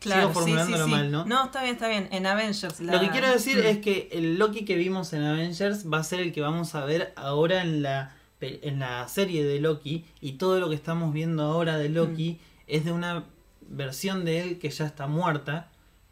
Claro, 0.00 0.28
Sigo 0.28 0.34
formulándolo 0.34 0.88
mal, 0.88 1.10
¿no? 1.10 1.24
No, 1.24 1.44
está 1.46 1.62
bien, 1.62 1.74
está 1.74 1.88
bien. 1.88 2.08
En 2.12 2.26
Avengers. 2.26 2.80
la- 2.80 2.92
Lo 2.94 3.00
que 3.00 3.10
quiero 3.10 3.30
decir 3.30 3.56
Mm. 3.58 3.66
es 3.66 3.78
que 3.78 4.08
el 4.12 4.38
Loki 4.38 4.64
que 4.64 4.76
vimos 4.76 5.12
en 5.12 5.22
Avengers 5.22 5.90
va 5.90 5.98
a 5.98 6.04
ser 6.04 6.20
el 6.20 6.32
que 6.32 6.40
vamos 6.42 6.74
a 6.74 6.84
ver 6.84 7.12
ahora 7.16 7.62
en 7.62 7.82
la, 7.82 8.14
en 8.40 8.78
la 8.78 9.08
serie 9.08 9.44
de 9.44 9.60
Loki. 9.60 10.04
Y 10.20 10.32
todo 10.32 10.60
lo 10.60 10.68
que 10.68 10.74
estamos 10.74 11.12
viendo 11.12 11.42
ahora 11.44 11.78
de 11.78 11.88
Loki 11.88 12.38
Mm. 12.38 12.62
es 12.68 12.84
de 12.84 12.92
una 12.92 13.24
versión 13.68 14.24
de 14.24 14.42
él 14.42 14.58
que 14.58 14.70
ya 14.70 14.86
está 14.86 15.06
muerta. 15.06 15.70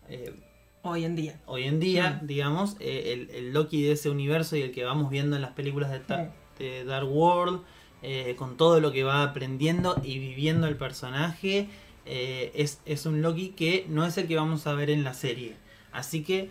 eh, 0.08 0.34
Hoy 0.82 1.04
en 1.04 1.16
día. 1.16 1.40
hoy 1.46 1.64
en 1.64 1.80
día, 1.80 2.20
Mm. 2.22 2.26
digamos, 2.26 2.76
eh, 2.80 3.12
el, 3.14 3.30
el 3.34 3.52
Loki 3.54 3.82
de 3.82 3.92
ese 3.92 4.10
universo 4.10 4.54
y 4.56 4.60
el 4.62 4.70
que 4.70 4.84
vamos 4.84 5.08
viendo 5.10 5.34
en 5.36 5.40
las 5.42 5.52
películas 5.52 5.90
de, 5.90 6.00
Ta- 6.00 6.24
Mm. 6.24 6.58
de 6.58 6.84
Dark 6.84 7.10
World, 7.10 7.62
eh, 8.02 8.34
con 8.36 8.58
todo 8.58 8.80
lo 8.80 8.92
que 8.92 9.02
va 9.02 9.22
aprendiendo 9.22 9.98
y 10.04 10.18
viviendo 10.18 10.66
el 10.66 10.76
personaje, 10.76 11.68
eh, 12.06 12.52
es, 12.54 12.80
es 12.86 13.06
un 13.06 13.22
Loki 13.22 13.50
que 13.50 13.86
no 13.88 14.04
es 14.06 14.16
el 14.18 14.26
que 14.28 14.36
vamos 14.36 14.66
a 14.66 14.74
ver 14.74 14.90
en 14.90 15.04
la 15.04 15.14
serie. 15.14 15.56
Así 15.92 16.22
que 16.22 16.50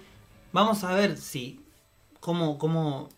vamos 0.52 0.84
a 0.84 0.94
ver 0.94 1.18
si, 1.18 1.60
cómo, 2.20 2.58
cómo, 2.58 3.10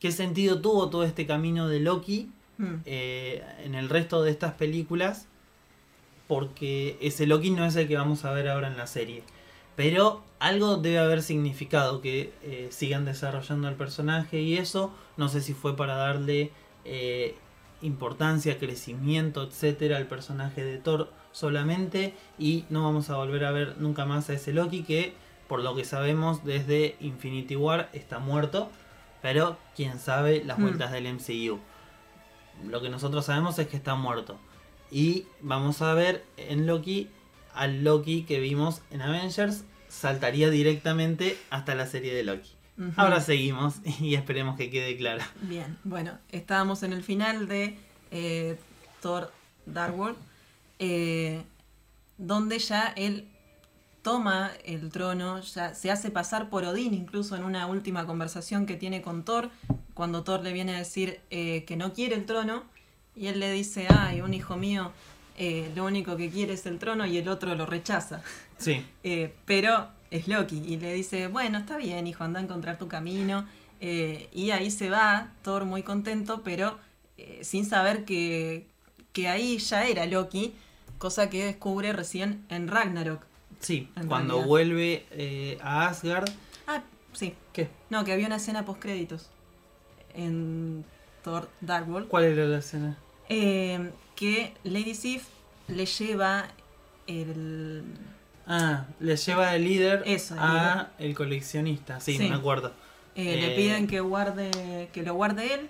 qué 0.00 0.12
sentido 0.12 0.60
tuvo 0.60 0.90
todo 0.90 1.04
este 1.04 1.26
camino 1.26 1.68
de 1.68 1.80
Loki 1.80 2.30
Mm. 2.58 2.80
eh, 2.86 3.44
en 3.62 3.76
el 3.76 3.88
resto 3.88 4.20
de 4.24 4.32
estas 4.32 4.52
películas 4.54 5.28
porque 6.26 6.98
ese 7.00 7.24
Loki 7.26 7.50
no 7.50 7.64
es 7.64 7.76
el 7.76 7.86
que 7.86 7.96
vamos 7.96 8.24
a 8.24 8.32
ver 8.32 8.48
ahora 8.48 8.66
en 8.66 8.76
la 8.76 8.86
serie. 8.88 9.22
Pero 9.76 10.24
algo 10.40 10.76
debe 10.76 10.98
haber 10.98 11.22
significado 11.22 12.00
que 12.00 12.32
eh, 12.42 12.66
sigan 12.70 13.04
desarrollando 13.04 13.68
el 13.68 13.76
personaje 13.76 14.40
y 14.40 14.56
eso, 14.58 14.92
no 15.16 15.28
sé 15.28 15.40
si 15.40 15.54
fue 15.54 15.76
para 15.76 15.94
darle 15.94 16.50
importancia, 17.80 18.58
crecimiento, 18.58 19.42
etcétera 19.44 19.96
al 19.96 20.06
personaje 20.06 20.64
de 20.64 20.78
Thor 20.78 21.12
solamente 21.32 22.14
y 22.38 22.64
no 22.70 22.84
vamos 22.84 23.10
a 23.10 23.16
volver 23.16 23.44
a 23.44 23.50
ver 23.52 23.76
nunca 23.78 24.04
más 24.06 24.28
a 24.30 24.34
ese 24.34 24.52
Loki 24.52 24.82
que 24.82 25.14
por 25.48 25.62
lo 25.62 25.74
que 25.74 25.84
sabemos 25.84 26.44
desde 26.44 26.96
Infinity 27.00 27.56
War 27.56 27.88
está 27.92 28.18
muerto, 28.18 28.70
pero 29.22 29.56
quién 29.76 29.98
sabe 29.98 30.44
las 30.44 30.58
Mm. 30.58 30.62
vueltas 30.62 30.92
del 30.92 31.06
MCU. 31.06 31.58
Lo 32.68 32.82
que 32.82 32.88
nosotros 32.90 33.24
sabemos 33.24 33.58
es 33.58 33.68
que 33.68 33.76
está 33.76 33.94
muerto. 33.94 34.38
Y 34.90 35.26
vamos 35.40 35.80
a 35.82 35.94
ver 35.94 36.24
en 36.36 36.66
Loki 36.66 37.08
al 37.54 37.82
Loki 37.84 38.22
que 38.24 38.40
vimos 38.40 38.82
en 38.90 39.02
Avengers 39.02 39.64
saltaría 39.88 40.50
directamente 40.50 41.38
hasta 41.50 41.74
la 41.74 41.86
serie 41.86 42.14
de 42.14 42.24
Loki. 42.24 42.50
Ahora 42.96 43.20
seguimos 43.20 43.76
y 44.00 44.14
esperemos 44.14 44.56
que 44.56 44.70
quede 44.70 44.96
claro. 44.96 45.22
Bien, 45.42 45.78
bueno, 45.82 46.18
estábamos 46.30 46.82
en 46.82 46.92
el 46.92 47.02
final 47.02 47.48
de 47.48 47.76
eh, 48.10 48.58
Thor 49.00 49.32
Dark 49.66 49.98
World, 49.98 50.16
eh, 50.78 51.42
donde 52.18 52.58
ya 52.58 52.92
él 52.96 53.28
toma 54.02 54.52
el 54.64 54.90
trono, 54.90 55.40
ya 55.40 55.74
se 55.74 55.90
hace 55.90 56.10
pasar 56.10 56.48
por 56.48 56.64
Odín, 56.64 56.94
incluso 56.94 57.36
en 57.36 57.44
una 57.44 57.66
última 57.66 58.06
conversación 58.06 58.66
que 58.66 58.76
tiene 58.76 59.02
con 59.02 59.24
Thor, 59.24 59.50
cuando 59.94 60.24
Thor 60.24 60.42
le 60.42 60.52
viene 60.52 60.74
a 60.74 60.78
decir 60.78 61.20
eh, 61.30 61.64
que 61.64 61.76
no 61.76 61.92
quiere 61.92 62.14
el 62.14 62.24
trono, 62.24 62.62
y 63.14 63.26
él 63.26 63.40
le 63.40 63.50
dice, 63.52 63.86
ay, 63.90 64.20
un 64.20 64.32
hijo 64.32 64.56
mío, 64.56 64.92
eh, 65.36 65.70
lo 65.74 65.84
único 65.84 66.16
que 66.16 66.30
quiere 66.30 66.54
es 66.54 66.66
el 66.66 66.78
trono, 66.78 67.04
y 67.06 67.18
el 67.18 67.28
otro 67.28 67.54
lo 67.54 67.66
rechaza. 67.66 68.22
Sí, 68.58 68.84
Eh, 69.04 69.34
pero 69.44 69.88
es 70.10 70.26
Loki 70.26 70.56
y 70.56 70.78
le 70.78 70.94
dice, 70.94 71.26
bueno, 71.28 71.58
está 71.58 71.76
bien, 71.76 72.06
hijo, 72.06 72.24
anda 72.24 72.40
a 72.40 72.42
encontrar 72.42 72.78
tu 72.78 72.88
camino. 72.88 73.46
Y 73.80 74.50
ahí 74.50 74.70
se 74.72 74.90
va, 74.90 75.32
Thor 75.42 75.64
muy 75.64 75.82
contento, 75.82 76.40
pero 76.42 76.78
sin 77.42 77.64
saber 77.64 78.04
que, 78.04 78.66
que 79.12 79.28
ahí 79.28 79.58
ya 79.58 79.86
era 79.86 80.04
Loki, 80.06 80.54
cosa 80.98 81.30
que 81.30 81.44
descubre 81.44 81.92
recién 81.92 82.44
en 82.48 82.68
Ragnarok. 82.68 83.22
sí. 83.60 83.88
En 83.96 84.06
Cuando 84.08 84.34
realidad. 84.34 84.48
vuelve 84.48 85.06
eh, 85.12 85.58
a 85.62 85.86
Asgard. 85.88 86.28
Ah, 86.66 86.82
sí. 87.12 87.34
¿Qué? 87.52 87.68
No, 87.90 88.04
que 88.04 88.12
había 88.12 88.26
una 88.26 88.36
escena 88.36 88.64
post 88.64 88.80
créditos 88.80 89.30
en 90.14 90.84
Thor 91.24 91.48
Dark 91.60 91.88
World. 91.88 92.08
¿Cuál 92.08 92.24
era 92.24 92.44
la 92.44 92.58
escena? 92.58 92.96
eh, 93.28 93.90
que 94.16 94.54
Lady 94.64 94.94
Sif 94.94 95.24
le 95.68 95.84
lleva 95.86 96.48
el... 97.06 97.84
Ah, 98.46 98.86
le 99.00 99.16
lleva 99.16 99.52
de 99.52 99.58
líder 99.58 100.02
Eso, 100.06 100.34
el 100.34 100.40
a 100.40 100.92
el 100.98 101.14
coleccionista. 101.14 102.00
Sí, 102.00 102.16
Sí. 102.16 102.28
me 102.28 102.34
acuerdo. 102.34 102.72
Eh, 103.14 103.34
Eh, 103.34 103.40
Le 103.48 103.56
piden 103.56 103.86
que 103.86 104.00
guarde, 104.00 104.88
que 104.92 105.02
lo 105.02 105.14
guarde 105.14 105.52
él. 105.54 105.68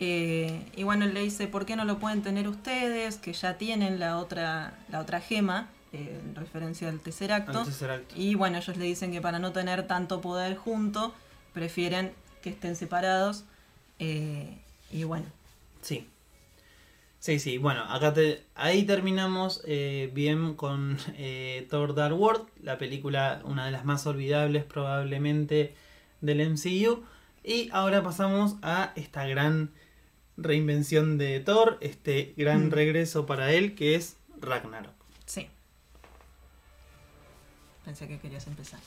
Eh, 0.00 0.64
y 0.74 0.82
bueno, 0.82 1.04
él 1.04 1.14
le 1.14 1.20
dice, 1.20 1.46
¿por 1.46 1.66
qué 1.66 1.76
no 1.76 1.84
lo 1.84 1.98
pueden 1.98 2.22
tener 2.22 2.48
ustedes? 2.48 3.16
Que 3.16 3.32
ya 3.32 3.58
tienen 3.58 4.00
la 4.00 4.18
otra, 4.18 4.74
la 4.90 5.00
otra 5.00 5.20
gema, 5.20 5.68
eh, 5.92 6.20
en 6.24 6.34
referencia 6.34 6.88
al 6.88 7.00
tercer 7.00 7.32
acto. 7.32 7.64
Y 8.16 8.34
bueno, 8.34 8.58
ellos 8.58 8.76
le 8.76 8.84
dicen 8.84 9.12
que 9.12 9.20
para 9.20 9.38
no 9.38 9.52
tener 9.52 9.86
tanto 9.86 10.20
poder 10.20 10.56
junto, 10.56 11.14
prefieren 11.52 12.12
que 12.42 12.50
estén 12.50 12.76
separados. 12.76 13.44
eh, 13.98 14.58
y 14.90 15.04
bueno, 15.04 15.26
Sí. 15.80 16.06
Sí, 17.18 17.38
sí, 17.38 17.56
bueno, 17.56 17.84
acá 17.84 18.12
te, 18.12 18.42
ahí 18.56 18.82
terminamos 18.82 19.62
bien 19.64 20.54
con 20.54 20.98
Thor 21.70 21.94
Dark 21.94 22.18
World, 22.18 22.48
la 22.62 22.78
película, 22.78 23.40
una 23.44 23.64
de 23.64 23.70
las 23.70 23.84
más 23.84 24.04
olvidables 24.08 24.64
probablemente 24.64 25.74
del 26.20 26.40
MCU. 26.40 27.04
Y 27.44 27.68
ahora 27.72 28.02
pasamos 28.02 28.56
a 28.62 28.92
esta 28.96 29.24
gran 29.26 29.70
reinvención 30.36 31.18
de 31.18 31.40
Thor, 31.40 31.78
este 31.80 32.34
gran 32.36 32.68
Mm. 32.68 32.70
regreso 32.70 33.26
para 33.26 33.52
él 33.52 33.74
que 33.74 33.94
es 33.94 34.16
Ragnarok. 34.40 34.92
sí. 35.26 35.48
Pensé 37.84 38.06
que 38.06 38.18
querías 38.18 38.46
empezar. 38.46 38.78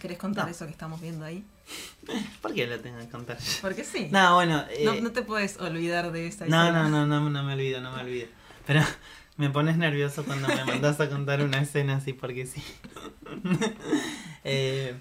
¿Querés 0.00 0.18
contar 0.18 0.46
No. 0.46 0.50
eso 0.50 0.64
que 0.66 0.72
estamos 0.72 1.00
viendo 1.00 1.24
ahí? 1.24 1.44
¿Por 2.42 2.52
qué 2.54 2.66
lo 2.66 2.80
tengo 2.80 2.98
que 2.98 3.08
contar? 3.08 3.38
Porque 3.60 3.84
sí. 3.84 4.08
No, 4.10 4.34
bueno. 4.34 4.64
eh, 4.70 4.82
No, 4.84 4.94
no 4.96 5.12
te 5.12 5.22
puedes 5.22 5.58
olvidar 5.60 6.10
de 6.10 6.26
esa 6.26 6.46
No, 6.46 6.62
escena. 6.64 6.88
no, 6.88 7.06
no, 7.06 7.06
no, 7.20 7.30
no 7.30 7.42
me 7.44 7.52
olvido, 7.52 7.80
no 7.80 7.92
me 7.92 8.02
olvido. 8.02 8.26
Pero 8.66 8.80
me 9.36 9.48
pones 9.50 9.76
nervioso 9.76 10.24
cuando 10.24 10.48
me 10.48 10.64
mandas 10.64 10.98
a 11.00 11.08
contar 11.08 11.40
una 11.42 11.60
escena 11.60 11.96
así 11.96 12.12
porque 12.12 12.46
sí. 12.46 12.62
Eh, 14.44 14.96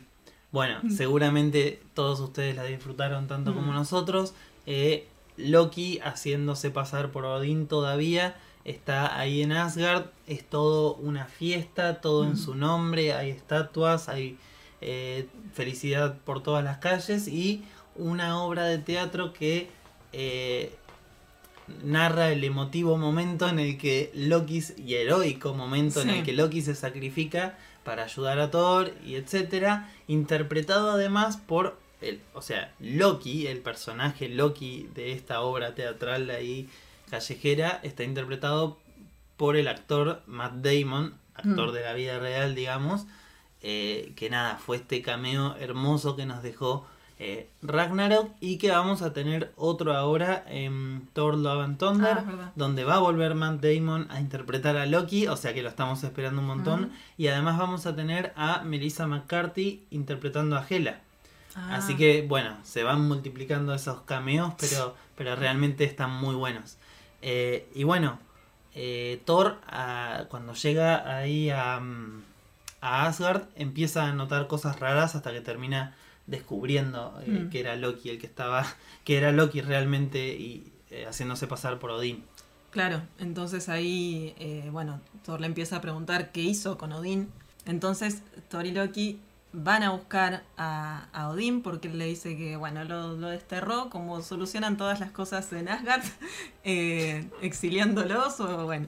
bueno, 0.52 0.82
seguramente 0.96 1.82
todos 1.96 2.20
ustedes 2.20 2.56
la 2.56 2.64
disfrutaron 2.64 3.28
tanto 3.28 3.56
como 3.56 3.72
Mm. 3.72 3.76
nosotros. 3.76 4.36
Eh, 4.68 5.08
Loki 5.42 6.00
haciéndose 6.00 6.72
pasar 6.72 7.12
por 7.12 7.26
Odín 7.26 7.68
todavía. 7.68 8.36
Está 8.64 9.18
ahí 9.20 9.42
en 9.42 9.52
Asgard. 9.52 10.06
Es 10.28 10.44
todo 10.48 10.96
una 10.96 11.26
fiesta, 11.26 12.02
todo 12.02 12.26
en 12.26 12.38
su 12.38 12.56
nombre. 12.56 13.14
Hay 13.14 13.30
estatuas, 13.30 14.10
hay 14.10 14.38
eh, 14.82 15.28
felicidad 15.54 16.18
por 16.26 16.42
todas 16.42 16.64
las 16.64 16.78
calles 16.78 17.28
y 17.28 17.64
una 17.96 18.42
obra 18.42 18.66
de 18.66 18.78
teatro 18.78 19.34
que 19.34 19.70
eh, 20.14 20.74
narra 21.84 22.32
el 22.32 22.44
emotivo 22.44 22.98
momento 22.98 23.48
en 23.48 23.60
el 23.60 23.78
que 23.78 24.12
Loki 24.14 24.64
y 24.78 24.96
heroico 24.96 25.54
momento 25.54 26.02
en 26.02 26.10
el 26.10 26.24
que 26.24 26.34
Loki 26.34 26.62
se 26.62 26.76
sacrifica 26.76 27.58
para 27.84 28.04
ayudar 28.04 28.40
a 28.40 28.52
Thor 28.52 28.92
y 29.06 29.16
etcétera, 29.16 29.90
interpretado 30.08 30.92
además 30.92 31.38
por 31.38 31.78
el, 32.02 32.22
o 32.34 32.42
sea, 32.42 32.74
Loki, 32.80 33.48
el 33.48 33.60
personaje 33.60 34.28
Loki 34.30 34.90
de 34.96 35.12
esta 35.14 35.42
obra 35.42 35.76
teatral 35.76 36.30
ahí 36.30 36.68
callejera 37.10 37.80
está 37.84 38.04
interpretado 38.04 38.78
por 39.38 39.56
el 39.56 39.68
actor 39.68 40.22
Matt 40.28 40.54
Damon, 40.56 41.14
actor 41.36 41.70
Mm. 41.70 41.74
de 41.74 41.82
la 41.82 41.94
vida 41.94 42.20
real, 42.20 42.56
digamos, 42.56 43.06
eh, 43.62 44.14
que 44.16 44.30
nada, 44.30 44.58
fue 44.58 44.78
este 44.78 45.02
cameo 45.02 45.56
hermoso 45.58 46.16
que 46.16 46.26
nos 46.26 46.42
dejó 46.44 46.86
eh, 47.24 47.48
Ragnarok 47.62 48.32
y 48.40 48.58
que 48.58 48.72
vamos 48.72 49.04
a 49.04 49.14
tener 49.14 49.52
otro 49.56 49.94
ahora 49.96 50.44
en 50.48 51.08
Thor 51.14 51.38
Love 51.38 51.62
and 51.66 51.78
Thunder, 51.78 52.18
Ah, 52.18 52.52
donde 52.56 52.84
va 52.84 52.96
a 52.96 53.00
volver 53.00 53.36
Matt 53.36 53.62
Damon 53.62 54.08
a 54.10 54.20
interpretar 54.20 54.76
a 54.76 54.88
Loki, 54.88 55.28
o 55.28 55.38
sea 55.38 55.54
que 55.54 55.62
lo 55.62 55.70
estamos 55.70 56.04
esperando 56.04 56.42
un 56.42 56.48
montón, 56.48 56.92
y 57.20 57.28
además 57.28 57.60
vamos 57.60 57.86
a 57.86 57.96
tener 57.96 58.34
a 58.36 58.64
Melissa 58.64 59.06
McCarthy 59.06 59.84
interpretando 59.92 60.56
a 60.58 60.66
Hela. 60.68 61.02
Ah, 61.56 61.76
Así 61.78 61.96
que 61.98 62.26
bueno, 62.28 62.58
se 62.64 62.84
van 62.84 63.08
multiplicando 63.08 63.74
esos 63.74 64.02
cameos, 64.02 64.54
pero, 64.60 64.96
pero 65.18 65.36
realmente 65.36 65.84
están 65.84 66.12
muy 66.12 66.36
buenos. 66.36 66.78
Eh, 67.22 67.70
y 67.76 67.84
bueno, 67.84 68.20
eh, 68.74 69.22
Thor 69.26 69.60
ah, 69.68 70.26
cuando 70.30 70.54
llega 70.54 71.18
ahí 71.18 71.50
a, 71.50 71.80
mm, 71.80 72.24
a 72.82 73.06
Asgard, 73.08 73.44
empieza 73.56 74.06
a 74.06 74.14
notar 74.14 74.48
cosas 74.48 74.80
raras 74.80 75.16
hasta 75.16 75.32
que 75.32 75.42
termina 75.42 75.96
descubriendo 76.28 77.20
eh, 77.26 77.30
Mm. 77.30 77.50
que 77.50 77.60
era 77.60 77.76
Loki 77.76 78.10
el 78.10 78.20
que 78.20 78.28
estaba, 78.28 78.66
que 79.04 79.18
era 79.18 79.32
Loki 79.32 79.62
realmente 79.62 80.20
y 80.34 80.72
haciéndose 81.08 81.48
pasar 81.48 81.80
por 81.80 81.92
Odín. 81.92 82.24
Claro, 82.72 83.02
entonces 83.20 83.68
ahí, 83.70 84.34
eh, 84.40 84.70
bueno, 84.72 85.02
Thor 85.26 85.42
le 85.42 85.48
empieza 85.48 85.76
a 85.78 85.82
preguntar 85.82 86.32
qué 86.32 86.42
hizo 86.42 86.78
con 86.78 86.92
Odín. 86.94 87.30
Entonces 87.66 88.24
Thor 88.50 88.66
y 88.66 88.72
Loki 88.72 89.20
van 89.54 89.84
a 89.84 89.92
buscar 89.92 90.44
a, 90.58 91.08
a 91.12 91.30
Odín 91.30 91.62
porque 91.62 91.90
él 91.90 91.98
le 91.98 92.06
dice 92.06 92.38
que, 92.38 92.56
bueno, 92.56 92.84
lo, 92.84 93.18
lo 93.18 93.28
desterró, 93.28 93.90
como 93.90 94.22
solucionan 94.22 94.78
todas 94.78 95.00
las 95.00 95.12
cosas 95.12 95.52
en 95.54 95.68
Asgard, 95.68 96.04
eh, 96.64 97.30
exiliándolos 97.42 98.40
o 98.40 98.66
bueno. 98.66 98.88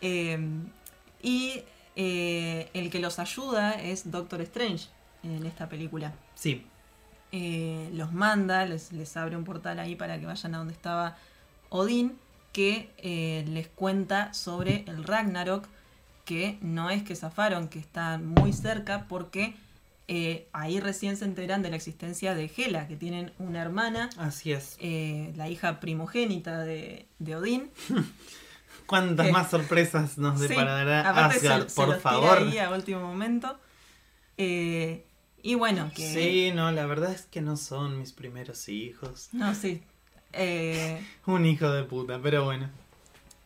Eh, 0.00 0.38
y 1.22 1.62
eh, 1.94 2.68
el 2.74 2.90
que 2.90 2.98
los 2.98 3.18
ayuda 3.18 3.72
es 3.72 4.10
Doctor 4.10 4.40
Strange 4.42 4.88
en 5.22 5.46
esta 5.46 5.68
película. 5.68 6.12
Sí, 6.34 6.66
los 7.92 8.12
manda, 8.12 8.64
les, 8.64 8.92
les 8.92 9.16
abre 9.16 9.36
un 9.36 9.44
portal 9.44 9.78
ahí 9.78 9.94
para 9.94 10.18
que 10.18 10.26
vayan 10.26 10.54
a 10.54 10.58
donde 10.58 10.72
estaba 10.72 11.16
Odín, 11.68 12.18
que 12.52 13.44
les 13.46 13.68
cuenta 13.68 14.32
sobre 14.32 14.84
el 14.86 15.04
Ragnarok, 15.04 15.68
que 16.24 16.58
no 16.62 16.88
es 16.88 17.02
que 17.02 17.14
zafaron, 17.14 17.68
que 17.68 17.78
están 17.78 18.26
muy 18.26 18.54
cerca, 18.54 19.06
porque 19.06 19.54
eh, 20.08 20.48
ahí 20.52 20.78
recién 20.80 21.16
se 21.16 21.24
enteran 21.24 21.62
de 21.62 21.70
la 21.70 21.76
existencia 21.76 22.34
de 22.34 22.50
Hela, 22.56 22.86
que 22.88 22.96
tienen 22.96 23.32
una 23.38 23.60
hermana, 23.62 24.08
así 24.18 24.52
es. 24.52 24.76
eh, 24.80 25.32
la 25.36 25.48
hija 25.48 25.80
primogénita 25.80 26.60
de, 26.60 27.06
de 27.18 27.36
Odín. 27.36 27.70
¿Cuántas 28.86 29.26
Eh, 29.26 29.32
más 29.32 29.50
sorpresas 29.50 30.16
nos 30.16 30.38
deparará 30.38 31.02
se- 31.02 31.38
Asgard, 31.38 31.68
se 31.68 31.74
por 31.74 31.88
los 31.88 31.98
tira 31.98 32.10
favor? 32.10 32.38
ahí 32.38 32.58
a 32.58 32.70
último 32.70 33.00
momento. 33.00 33.58
Y 35.42 35.54
bueno, 35.54 35.90
que... 35.94 36.12
Sí, 36.12 36.52
no, 36.54 36.70
la 36.72 36.86
verdad 36.86 37.12
es 37.12 37.22
que 37.22 37.40
no 37.40 37.56
son 37.56 37.98
mis 37.98 38.12
primeros 38.12 38.68
hijos. 38.68 39.28
No, 39.32 39.54
sí. 39.54 39.82
Un 41.26 41.46
hijo 41.46 41.70
de 41.70 41.82
puta, 41.84 42.20
pero 42.22 42.44
bueno. 42.44 42.68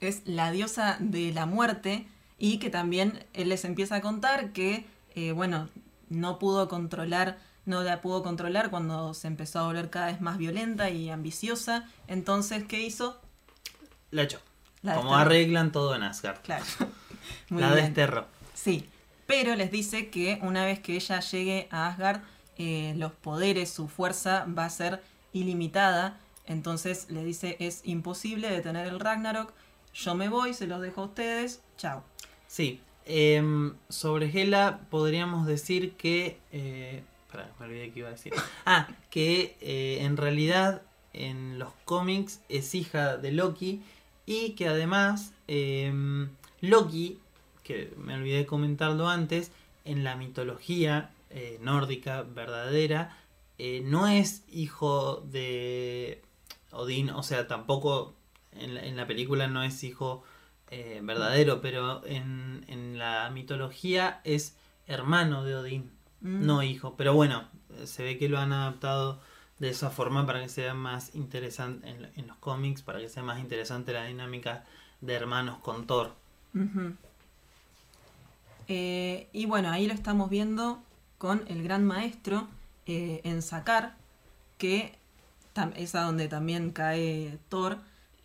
es 0.01 0.23
la 0.25 0.51
diosa 0.51 0.97
de 0.99 1.33
la 1.33 1.47
muerte 1.47 2.07
y 2.39 2.59
que 2.59 2.69
también 2.71 3.25
él 3.35 3.49
les 3.51 3.65
empieza 3.65 3.97
a 3.97 4.01
contar 4.01 4.53
que, 4.53 4.85
bueno, 5.35 5.69
no 6.11 6.39
pudo 6.39 6.69
controlar, 6.69 7.39
no 7.65 7.83
la 7.83 8.01
pudo 8.03 8.23
controlar 8.23 8.69
cuando 8.71 9.15
se 9.15 9.27
empezó 9.29 9.61
a 9.61 9.63
volver 9.67 9.89
cada 9.89 10.07
vez 10.07 10.21
más 10.21 10.37
violenta 10.37 10.91
y 10.91 11.09
ambiciosa. 11.09 11.89
Entonces, 12.07 12.65
¿qué 12.65 12.83
hizo? 12.83 13.19
La 14.11 14.23
echó. 14.25 14.41
La 14.83 14.95
Como 14.97 15.11
desterró. 15.11 15.27
arreglan 15.27 15.73
todo 15.73 15.95
en 15.95 16.03
Asgard. 16.03 16.41
Claro. 16.43 16.65
Muy 17.49 17.63
la 17.63 17.73
bien. 17.73 17.87
desterró. 17.87 18.27
Sí, 18.55 18.89
pero 19.27 19.55
les 19.57 19.71
dice 19.71 20.11
que 20.11 20.39
una 20.43 20.65
vez 20.65 20.81
que 20.81 20.97
ella 20.97 21.21
llegue 21.21 21.69
a 21.71 21.87
Asgard, 21.89 22.21
eh, 22.59 22.95
los 22.97 23.13
poderes, 23.13 23.71
su 23.71 23.89
fuerza 23.89 24.45
va 24.47 24.65
a 24.67 24.71
ser 24.71 25.03
ilimitada. 25.33 26.19
Entonces 26.47 27.07
le 27.11 27.25
dice, 27.25 27.57
es 27.61 27.83
imposible 27.85 28.51
detener 28.51 28.87
el 28.89 28.99
Ragnarok. 29.01 29.53
Yo 29.95 30.15
me 30.15 30.29
voy, 30.29 30.55
se 30.55 30.67
los 30.67 30.81
dejo 30.81 31.03
a 31.03 31.05
ustedes. 31.07 31.61
Chao. 31.77 32.03
Sí. 32.49 32.81
Em, 33.11 33.75
sobre 33.89 34.27
Hela 34.27 34.81
podríamos 34.89 35.47
decir 35.47 35.93
que... 35.93 36.39
Eh, 36.53 37.03
me 37.59 37.67
olvidé 37.67 37.91
que 37.93 37.99
iba 38.01 38.09
a 38.09 38.13
decir. 38.13 38.33
Ah, 38.67 38.89
que 39.11 39.57
eh, 39.61 39.99
en 40.03 40.17
realidad 40.17 40.83
en 41.13 41.59
los 41.59 41.73
cómics 41.85 42.41
es 42.49 42.75
hija 42.75 43.17
de 43.17 43.33
Loki 43.33 43.83
y 44.27 44.51
que 44.51 44.69
además 44.69 45.33
em, 45.49 46.31
Loki, 46.61 47.19
que 47.65 47.93
me 47.97 48.15
olvidé 48.15 48.39
de 48.39 48.47
comentarlo 48.47 49.09
antes, 49.09 49.51
en 49.85 50.05
la 50.05 50.15
mitología 50.15 51.11
eh, 51.31 51.59
nórdica 51.61 52.23
verdadera, 52.23 53.17
no 53.85 54.09
es 54.09 54.43
hijo 54.51 55.23
de 55.31 56.23
Odín, 56.71 57.11
o 57.11 57.23
sea, 57.23 57.47
tampoco 57.47 58.15
en 58.53 58.75
la, 58.75 58.87
en 58.87 58.97
la 58.97 59.07
película 59.07 59.49
no 59.49 59.63
es 59.63 59.85
hijo 59.85 60.25
eh, 60.71 61.01
verdadero, 61.03 61.61
pero 61.61 62.05
en, 62.07 62.65
en 62.69 62.99
la 62.99 63.31
mitología 63.31 64.21
es 64.25 64.57
hermano 64.87 65.45
de 65.45 65.57
Odín, 65.57 65.91
Mm. 66.23 66.45
no 66.45 66.63
hijo. 66.63 66.97
Pero 66.99 67.15
bueno, 67.15 67.49
eh, 67.79 67.87
se 67.87 68.03
ve 68.03 68.19
que 68.19 68.29
lo 68.29 68.39
han 68.39 68.53
adaptado 68.53 69.21
de 69.59 69.71
esa 69.71 69.89
forma 69.91 70.27
para 70.27 70.43
que 70.43 70.51
sea 70.51 70.75
más 70.75 71.15
interesante 71.15 71.89
en, 71.89 72.11
en 72.15 72.27
los 72.27 72.37
cómics, 72.37 72.83
para 72.83 72.99
que 72.99 73.09
sea 73.09 73.23
más 73.23 73.39
interesante 73.41 73.93
la 73.95 74.05
dinámica 74.05 74.67
de 75.01 75.15
hermanos 75.15 75.59
con 75.61 75.87
Thor. 75.87 76.13
Eh, 78.69 79.29
y 79.33 79.47
bueno, 79.47 79.71
ahí 79.71 79.87
lo 79.87 79.95
estamos 79.95 80.31
viendo 80.31 80.83
con 81.19 81.45
el 81.49 81.63
gran 81.63 81.85
maestro 81.85 82.49
eh, 82.87 83.21
en 83.25 83.43
Sakar, 83.43 83.95
que 84.59 84.95
es 85.77 85.95
a 85.95 86.03
donde 86.03 86.29
también 86.29 86.71
cae 86.71 87.39
Thor, 87.49 87.79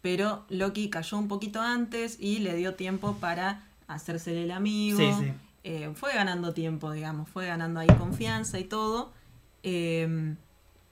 pero 0.05 0.45
Loki 0.49 0.91
cayó 0.91 1.17
un 1.17 1.27
poquito 1.27 1.61
antes 1.61 2.17
y 2.19 2.37
le 2.37 2.55
dio 2.55 2.75
tiempo 2.75 3.17
para 3.19 3.63
hacerse 3.87 4.39
el 4.39 4.51
amigo. 4.51 4.99
Sí, 4.99 5.11
sí. 5.19 5.33
Eh, 5.63 5.89
fue 5.95 6.13
ganando 6.13 6.53
tiempo, 6.53 6.91
digamos, 6.91 7.27
fue 7.27 7.47
ganando 7.47 7.79
ahí 7.79 7.87
confianza 7.87 8.59
y 8.59 8.65
todo. 8.65 9.11
Eh, 9.63 10.35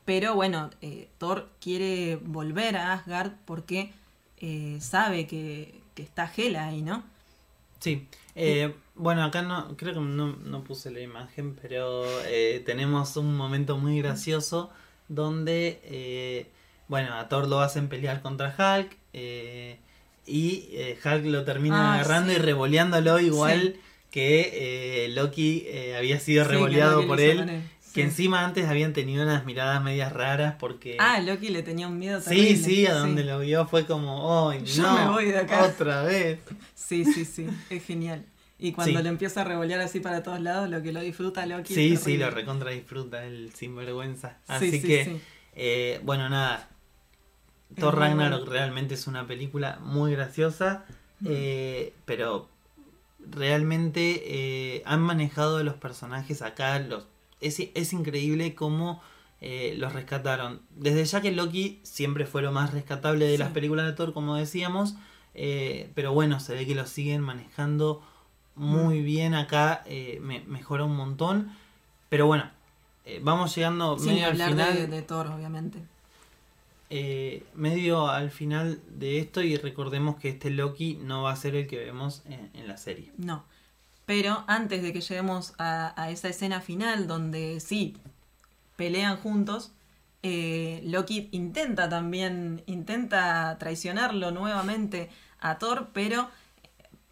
pero 0.04 0.34
bueno, 0.34 0.72
eh, 0.82 1.10
Thor 1.20 1.48
quiere 1.62 2.16
volver 2.16 2.76
a 2.76 2.94
Asgard 2.94 3.34
porque 3.46 3.94
eh, 4.38 4.80
sabe 4.82 5.28
que, 5.28 5.80
que 5.94 6.02
está 6.02 6.28
Hela 6.36 6.70
ahí, 6.70 6.82
¿no? 6.82 7.04
Sí, 7.82 8.08
bueno, 8.96 9.24
acá 9.26 9.44
no, 9.44 9.78
creo 9.78 9.94
que 9.94 10.00
no, 10.00 10.38
no 10.38 10.64
puse 10.64 10.90
la 10.90 11.02
imagen, 11.02 11.56
pero 11.62 12.04
tenemos 12.66 13.16
un 13.16 13.38
momento 13.38 13.78
muy 13.78 14.02
gracioso 14.02 14.72
donde, 15.08 16.50
bueno, 16.88 17.14
a 17.16 17.28
Thor 17.30 17.48
lo 17.48 17.60
hacen 17.62 17.88
pelear 17.88 18.22
contra 18.22 18.50
Hulk 18.58 18.96
eh, 19.14 19.78
y 20.26 20.68
eh, 20.72 20.98
Hulk 21.04 21.26
lo 21.26 21.44
termina 21.44 21.92
Ah, 21.92 21.94
agarrando 21.96 22.32
sí. 22.34 22.40
y 22.40 22.42
revoleándolo 22.42 23.20
igual 23.20 23.74
Sí. 23.76 23.80
que 24.12 25.06
eh, 25.06 25.10
Loki 25.10 25.64
eh, 25.68 25.96
había 25.98 26.20
sido 26.20 26.44
Sí, 26.46 26.52
revoleado 26.52 27.06
por 27.08 27.18
lo 27.18 27.24
él, 27.24 27.46
que 27.94 28.02
sí. 28.02 28.02
encima 28.02 28.44
antes 28.46 28.68
habían 28.68 28.94
tenido 28.94 29.24
unas 29.24 29.46
miradas 29.46 29.84
medias 29.84 30.12
raras 30.14 30.56
porque... 30.60 30.98
Ah, 31.00 31.20
Loki 31.20 31.50
le 31.50 31.62
tenía 31.64 31.88
un 31.88 31.98
miedo 32.00 32.20
Sí, 32.22 32.30
terrible. 32.30 32.56
sí, 32.58 32.86
a 32.88 32.94
donde 32.96 33.24
lo 33.24 33.40
vio 33.40 33.66
fue 33.68 33.86
como, 33.86 34.50
¡ay, 34.50 34.62
Yo 34.66 34.84
no! 34.84 34.94
me 35.06 35.12
voy 35.12 35.26
de 35.32 35.40
acá". 35.40 35.64
Otra 35.66 36.04
vez. 36.04 36.40
Sí, 36.76 37.06
sí, 37.06 37.26
sí, 37.26 37.48
es 37.70 37.84
genial. 37.86 38.26
Y 38.60 38.72
cuando 38.72 38.98
Sí. 39.00 39.04
le 39.04 39.10
empieza 39.10 39.42
a 39.42 39.44
revolear 39.44 39.82
así 39.82 40.00
para 40.00 40.24
todos 40.24 40.40
lados, 40.40 40.70
lo 40.70 40.82
que 40.82 40.94
lo 40.94 41.02
disfruta 41.02 41.46
Loki. 41.46 41.74
Sí, 41.74 41.98
sí, 41.98 42.18
lo 42.18 42.30
recontra 42.30 42.72
disfruta 42.72 43.26
el 43.26 43.52
sinvergüenza. 43.54 44.38
Sí, 44.48 44.54
Así 44.54 44.72
sí, 44.72 44.82
que, 44.88 45.06
sí. 45.06 45.22
eh, 45.56 46.00
bueno, 46.04 46.30
nada. 46.30 46.70
Thor 47.78 47.98
Ragnarok 47.98 48.48
realmente 48.48 48.94
es 48.96 49.08
una 49.08 49.26
película 49.28 49.80
muy 49.84 50.12
graciosa, 50.14 50.86
eh, 51.26 51.94
pero 52.06 52.48
realmente 53.30 54.22
eh, 54.26 54.84
han 54.86 55.02
manejado 55.02 55.64
los 55.64 55.76
personajes 55.76 56.42
acá. 56.42 56.80
Los, 56.80 57.06
es, 57.42 57.60
es 57.74 57.94
increíble 57.94 58.56
cómo 58.56 59.02
eh, 59.42 59.76
los 59.78 59.94
rescataron. 59.94 60.62
Desde 60.76 61.04
ya 61.06 61.22
que 61.22 61.32
Loki 61.32 61.80
siempre 61.84 62.26
fue 62.26 62.42
lo 62.42 62.52
más 62.52 62.74
rescatable 62.74 63.26
de 63.26 63.34
Sí. 63.34 63.38
las 63.38 63.52
películas 63.52 63.86
de 63.86 63.94
Thor, 63.94 64.14
como 64.14 64.36
decíamos, 64.36 64.96
pero 65.96 66.14
bueno, 66.14 66.40
se 66.40 66.54
ve 66.54 66.66
que 66.68 66.76
lo 66.76 66.86
siguen 66.86 67.22
manejando 67.22 68.02
muy 68.56 69.02
bien 69.02 69.34
acá, 69.34 69.84
me, 70.22 70.42
mejora 70.42 70.84
un 70.84 70.96
montón. 70.96 71.52
Pero 72.10 72.28
bueno, 72.28 72.50
vamos 73.22 73.56
llegando 73.56 73.98
Sin 73.98 74.14
medio 74.14 74.28
al 74.28 74.34
final. 74.38 74.76
de, 74.76 74.88
de 74.88 75.02
Thor, 75.02 75.28
obviamente. 75.28 75.80
Eh, 76.96 77.44
medio 77.56 78.08
al 78.08 78.30
final 78.30 78.80
de 78.88 79.18
esto 79.18 79.42
y 79.42 79.58
recordemos 79.58 80.18
que 80.18 80.30
este 80.30 80.52
Loki 80.52 81.00
no 81.02 81.24
va 81.24 81.32
a 81.32 81.36
ser 81.36 81.56
el 81.56 81.66
que 81.66 81.78
vemos 81.78 82.22
en, 82.30 82.68
la 82.68 82.78
serie. 82.78 83.12
No. 83.18 83.46
Pero 84.06 84.44
antes 84.46 84.84
de 84.84 84.94
que 84.94 85.02
lleguemos 85.02 85.56
a, 85.58 86.00
a 86.00 86.12
esa 86.12 86.30
escena 86.30 86.62
final 86.62 87.08
donde 87.08 87.60
sí 87.62 87.98
pelean 88.76 89.18
juntos, 89.18 89.72
eh, 90.22 90.82
Loki 90.86 91.30
intenta 91.32 91.90
también, 91.90 92.62
intenta 92.68 93.58
traicionarlo 93.58 94.30
nuevamente 94.30 95.10
a 95.40 95.58
Thor, 95.58 95.90
pero 95.94 96.30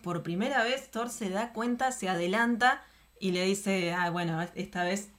por 0.03 0.21
primera 0.21 0.63
vez 0.63 0.91
Thor 0.91 1.09
se 1.09 1.31
da 1.31 1.53
cuenta, 1.53 1.91
se 1.91 2.07
adelanta 2.07 2.83
y 3.19 3.31
le 3.31 3.43
dice, 3.45 3.93
ah, 3.93 4.11
bueno, 4.11 4.39
esta 4.53 4.83
vez, 4.83 5.09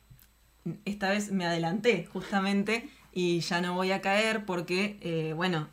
esta 0.84 1.10
vez 1.10 1.32
me 1.32 1.46
adelanté 1.46 2.06
justamente 2.06 2.88
y 3.12 3.40
ya 3.40 3.60
no 3.60 3.74
voy 3.74 3.92
a 3.92 4.00
caer 4.00 4.44
porque, 4.46 4.98
eh, 5.02 5.32
bueno, 5.34 5.68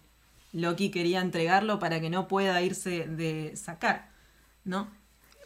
Loki 0.53 0.89
quería 0.91 1.21
entregarlo 1.21 1.79
para 1.79 1.99
que 2.01 2.09
no 2.09 2.27
pueda 2.27 2.61
irse 2.61 3.07
de 3.07 3.55
sacar, 3.55 4.09
¿no? 4.65 4.89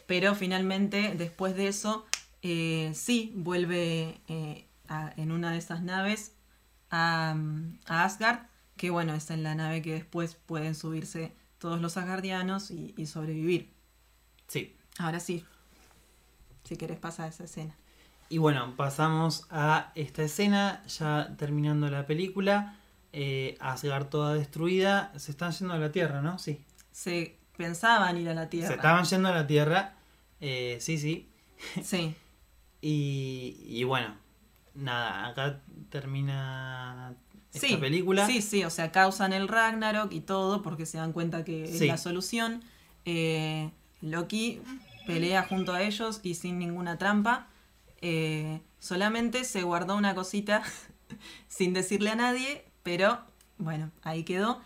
Pero 0.06 0.34
finalmente, 0.34 1.14
después 1.16 1.56
de 1.56 1.68
eso, 1.68 2.06
eh, 2.42 2.92
sí 2.94 3.32
vuelve 3.36 4.20
eh, 4.28 4.66
a- 4.88 5.12
en 5.16 5.32
una 5.32 5.52
de 5.52 5.58
esas 5.58 5.82
naves 5.82 6.32
a, 6.90 7.36
a 7.86 8.04
Asgard, 8.04 8.40
que 8.76 8.90
bueno, 8.90 9.14
es 9.14 9.30
en 9.30 9.42
la 9.42 9.54
nave 9.54 9.82
que 9.82 9.92
después 9.94 10.34
pueden 10.34 10.74
subirse 10.74 11.32
todos 11.58 11.80
los 11.80 11.96
asgardianos 11.96 12.70
y, 12.70 12.94
y 12.96 13.06
sobrevivir. 13.06 13.72
Sí. 14.48 14.76
Ahora 14.98 15.20
sí. 15.20 15.44
si 16.64 16.76
querés 16.76 16.98
pasar 16.98 17.26
a 17.26 17.28
esa 17.28 17.44
escena. 17.44 17.74
Y 18.34 18.38
bueno, 18.38 18.74
pasamos 18.76 19.46
a 19.48 19.92
esta 19.94 20.24
escena, 20.24 20.82
ya 20.88 21.36
terminando 21.38 21.88
la 21.88 22.04
película. 22.04 22.76
Eh, 23.12 23.56
Asgard 23.60 24.06
toda 24.08 24.34
destruida. 24.34 25.12
Se 25.16 25.30
están 25.30 25.52
yendo 25.52 25.72
a 25.74 25.78
la 25.78 25.92
Tierra, 25.92 26.20
¿no? 26.20 26.36
Sí. 26.40 26.60
Se 26.90 27.38
pensaban 27.56 28.16
ir 28.18 28.28
a 28.28 28.34
la 28.34 28.48
Tierra. 28.50 28.66
Se 28.66 28.74
estaban 28.74 29.04
yendo 29.04 29.28
a 29.28 29.32
la 29.36 29.46
Tierra. 29.46 29.94
Eh, 30.40 30.78
sí, 30.80 30.98
sí. 30.98 31.28
Sí. 31.84 32.12
Y, 32.80 33.56
y 33.68 33.84
bueno, 33.84 34.16
nada, 34.74 35.28
acá 35.28 35.60
termina 35.88 37.14
esta 37.52 37.68
Sí, 37.68 37.76
película. 37.76 38.26
Sí, 38.26 38.42
sí, 38.42 38.64
o 38.64 38.70
sea, 38.70 38.90
causan 38.90 39.32
el 39.32 39.46
Ragnarok 39.46 40.12
y 40.12 40.22
todo 40.22 40.60
porque 40.60 40.86
se 40.86 40.98
dan 40.98 41.12
cuenta 41.12 41.44
que 41.44 41.68
Sí. 41.68 41.84
es 41.84 41.86
la 41.86 41.98
solución. 41.98 42.64
Eh, 43.04 43.70
Loki 44.00 44.60
pelea 45.06 45.44
junto 45.44 45.72
a 45.72 45.82
ellos 45.82 46.18
y 46.24 46.34
sin 46.34 46.58
ninguna 46.58 46.98
trampa. 46.98 47.46
Eh, 48.02 48.60
solamente 48.78 49.44
se 49.44 49.62
guardó 49.62 49.96
una 49.96 50.14
cosita 50.14 50.62
sin 51.48 51.72
decirle 51.72 52.10
a 52.10 52.16
nadie, 52.16 52.64
pero 52.82 53.18
bueno, 53.58 53.90
ahí 54.02 54.24
quedó. 54.24 54.60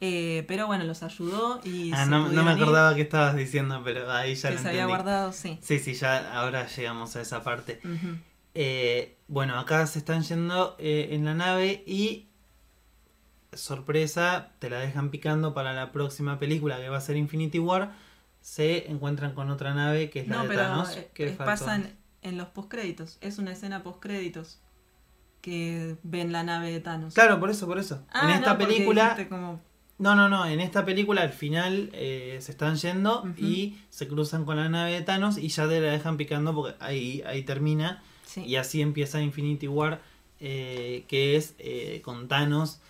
Eh, 0.00 0.44
pero 0.48 0.66
bueno, 0.66 0.84
los 0.84 1.02
ayudó 1.02 1.60
y 1.64 1.90
Ah, 1.94 2.04
se 2.04 2.10
no, 2.10 2.28
no 2.28 2.42
me 2.42 2.52
ir, 2.52 2.58
acordaba 2.62 2.94
qué 2.94 3.02
estabas 3.02 3.36
diciendo, 3.36 3.80
pero 3.84 4.10
ahí 4.12 4.34
ya 4.34 4.50
que 4.50 4.56
lo 4.56 4.60
se 4.60 4.68
había 4.68 4.86
guardado, 4.86 5.32
sí. 5.32 5.58
Sí, 5.62 5.78
sí, 5.78 5.94
ya 5.94 6.38
ahora 6.38 6.66
llegamos 6.66 7.16
a 7.16 7.22
esa 7.22 7.42
parte. 7.42 7.80
Eh, 8.54 9.16
bueno, 9.28 9.58
acá 9.58 9.86
se 9.86 10.00
están 10.00 10.22
yendo 10.22 10.76
eh, 10.78 11.08
en 11.12 11.24
la 11.24 11.34
nave 11.34 11.82
y 11.86 12.28
sorpresa, 13.52 14.50
te 14.58 14.68
la 14.68 14.78
dejan 14.80 15.10
picando 15.10 15.54
para 15.54 15.72
la 15.72 15.92
próxima 15.92 16.38
película 16.38 16.76
que 16.78 16.88
va 16.88 16.98
a 16.98 17.00
ser 17.00 17.16
Infinity 17.16 17.58
War. 17.58 17.92
Se 18.40 18.90
encuentran 18.90 19.32
con 19.34 19.50
otra 19.50 19.74
nave 19.74 20.10
que 20.10 20.20
es 20.20 20.28
la 20.28 20.36
No, 20.36 20.42
de 20.42 20.48
pero 20.48 20.62
Thanos. 20.62 20.98
que 21.14 21.28
pasan 21.30 21.96
en 22.24 22.36
los 22.36 22.48
postcréditos. 22.48 23.18
Es 23.20 23.38
una 23.38 23.52
escena 23.52 23.82
postcréditos 23.84 24.58
que 25.40 25.96
ven 26.02 26.32
la 26.32 26.42
nave 26.42 26.72
de 26.72 26.80
Thanos. 26.80 27.14
Claro, 27.14 27.38
por 27.38 27.50
eso, 27.50 27.66
por 27.66 27.78
eso. 27.78 28.02
Ah, 28.12 28.24
en 28.24 28.30
esta 28.38 28.54
no, 28.54 28.58
película. 28.58 29.16
como- 29.28 29.60
No, 29.98 30.14
no, 30.16 30.28
no. 30.28 30.46
En 30.46 30.60
esta 30.60 30.84
película 30.84 31.20
al 31.22 31.32
final 31.32 31.90
eh, 31.92 32.38
se 32.40 32.50
están 32.50 32.76
yendo 32.76 33.24
y 33.36 33.78
se 33.90 34.08
cruzan 34.08 34.44
con 34.44 34.56
la 34.56 34.68
nave 34.68 34.92
de 34.92 35.02
Thanos 35.02 35.38
y 35.38 35.48
ya 35.48 35.68
te 35.68 35.80
la 35.80 35.92
dejan 35.92 36.16
picando 36.16 36.54
porque 36.54 36.74
ahí, 36.82 37.22
ahí 37.26 37.42
termina. 37.42 38.02
Sí. 38.24 38.42
Y 38.44 38.56
así 38.56 38.80
empieza 38.80 39.20
Infinity 39.20 39.68
War, 39.68 40.00
eh, 40.40 41.04
que 41.08 41.36
es 41.36 41.54
eh, 41.58 42.00
con 42.02 42.26
Thanos 42.26 42.80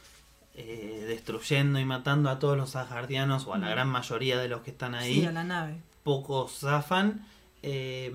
eh, 0.55 1.05
destruyendo 1.09 1.81
y 1.81 1.85
matando 1.85 2.31
a 2.31 2.39
todos 2.39 2.57
los 2.57 2.77
asgardianos 2.77 3.47
o 3.49 3.55
a 3.55 3.59
la 3.59 3.69
gran 3.69 3.89
mayoría 3.89 4.39
de 4.39 4.47
los 4.49 4.63
que 4.63 4.71
están 4.71 4.95
ahí. 4.95 5.15
Sí, 5.21 5.27
a 5.27 5.33
la 5.33 5.43
nave. 5.45 5.77
Pocos 6.05 6.61
zafan. 6.61 7.27
eh, 7.63 8.13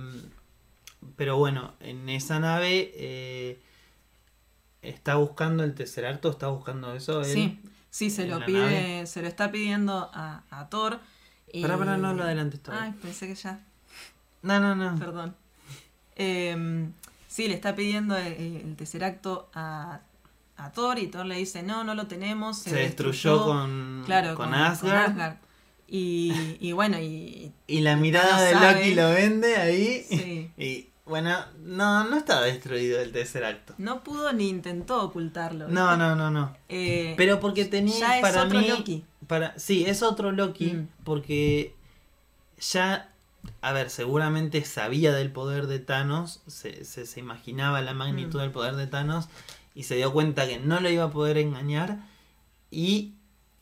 pero 1.16 1.38
bueno, 1.38 1.74
en 1.80 2.10
esa 2.10 2.39
nave 2.39 2.91
eh, 2.95 3.62
está 4.82 5.16
buscando 5.16 5.64
el 5.64 5.76
Tesseracto, 5.76 6.30
está 6.30 6.47
buscando 6.47 6.93
eso. 6.93 7.22
él. 7.22 7.26
Sí, 7.34 7.60
sí, 7.89 8.10
se 8.10 8.28
lo 8.28 8.43
pide, 8.45 8.60
nave. 8.60 9.08
se 9.08 9.22
lo 9.22 9.28
está 9.28 9.52
pidiendo 9.52 10.10
a, 10.14 10.43
a 10.50 10.70
Thor. 10.70 11.00
Pará, 11.62 11.78
pará, 11.78 11.97
no 11.97 12.14
lo 12.14 12.24
adelantes 12.24 12.60
Ay, 12.60 12.64
todavía. 12.66 12.95
pensé 13.02 13.28
que 13.28 13.36
ya, 13.36 13.60
No, 14.43 14.60
no, 14.60 14.76
no. 14.76 14.97
perdón. 15.00 15.36
Em, 16.16 16.91
sí, 17.28 17.47
le 17.47 17.54
está 17.56 17.76
pidiendo 17.76 18.16
el, 18.18 18.34
el 18.34 18.76
Tesseracto 18.76 19.50
a, 19.54 20.02
a 20.58 20.72
Thor 20.72 21.00
y 21.00 21.08
Thor 21.08 21.26
le 21.26 21.36
dice, 21.38 21.64
no, 21.64 21.84
no 21.84 21.95
lo 21.95 22.08
tenemos. 22.08 22.60
Se, 22.60 22.76
destruyó, 22.76 23.43
con, 23.45 24.04
claro, 24.06 24.36
con 24.36 24.47
con, 24.50 24.54
Asgard. 24.54 25.06
con 25.06 25.12
Asgard. 25.22 25.38
Y, 25.88 26.58
y 26.60 26.72
bueno, 26.74 27.00
y 27.00 27.52
Y 27.66 27.80
la 27.82 27.95
mirada 27.95 28.38
No 28.54 28.60
de. 28.62 28.74
Loki 28.76 28.93
lo 28.93 29.10
vende 29.10 29.56
ahí. 29.58 30.06
sí, 30.08 30.52
Y 30.58 30.89
bueno, 31.10 31.36
no, 31.64 32.03
no 32.10 32.16
estaba 32.16 32.41
destruido 32.43 33.01
el 33.01 33.12
tercer 33.12 33.43
acto. 33.43 33.74
no 33.78 34.03
pudo 34.03 34.32
ni 34.32 34.47
intentó 34.47 35.01
ocultarlo. 35.03 35.68
No, 35.68 35.97
no, 35.97 36.16
no, 36.16 36.32
no. 36.32 36.55
Eh, 36.70 37.16
Pero 37.18 37.39
porque 37.39 37.66
tenía 37.66 37.99
ya 37.99 38.16
es 38.18 38.22
para 38.22 38.43
otro 38.43 38.60
mí. 38.60 38.68
Loki. 38.70 39.03
Para, 39.28 39.57
sí, 39.60 39.84
es 39.86 40.01
otro 40.03 40.32
Loki. 40.32 40.68
Mm. 40.74 40.88
Porque 41.03 41.76
ya. 42.60 43.12
A 43.62 43.72
ver, 43.74 43.89
seguramente 43.89 44.64
sabía 44.66 45.14
del 45.14 45.32
poder 45.32 45.68
de 45.68 45.80
Thanos. 45.80 46.41
Se, 46.47 46.86
se, 46.86 47.05
se 47.05 47.20
imaginaba 47.20 47.82
la 47.82 47.93
magnitud 47.93 48.38
Mm. 48.39 48.41
del 48.41 48.51
poder 48.51 48.76
de 48.76 48.88
Thanos. 48.88 49.28
Y 49.76 49.84
se 49.84 49.95
dio 49.95 50.12
cuenta 50.14 50.47
que 50.47 50.60
no 50.60 50.80
lo 50.80 50.89
iba 50.89 51.05
a 51.05 51.12
poder 51.12 51.38
engañar. 51.38 51.99
Y 52.72 53.16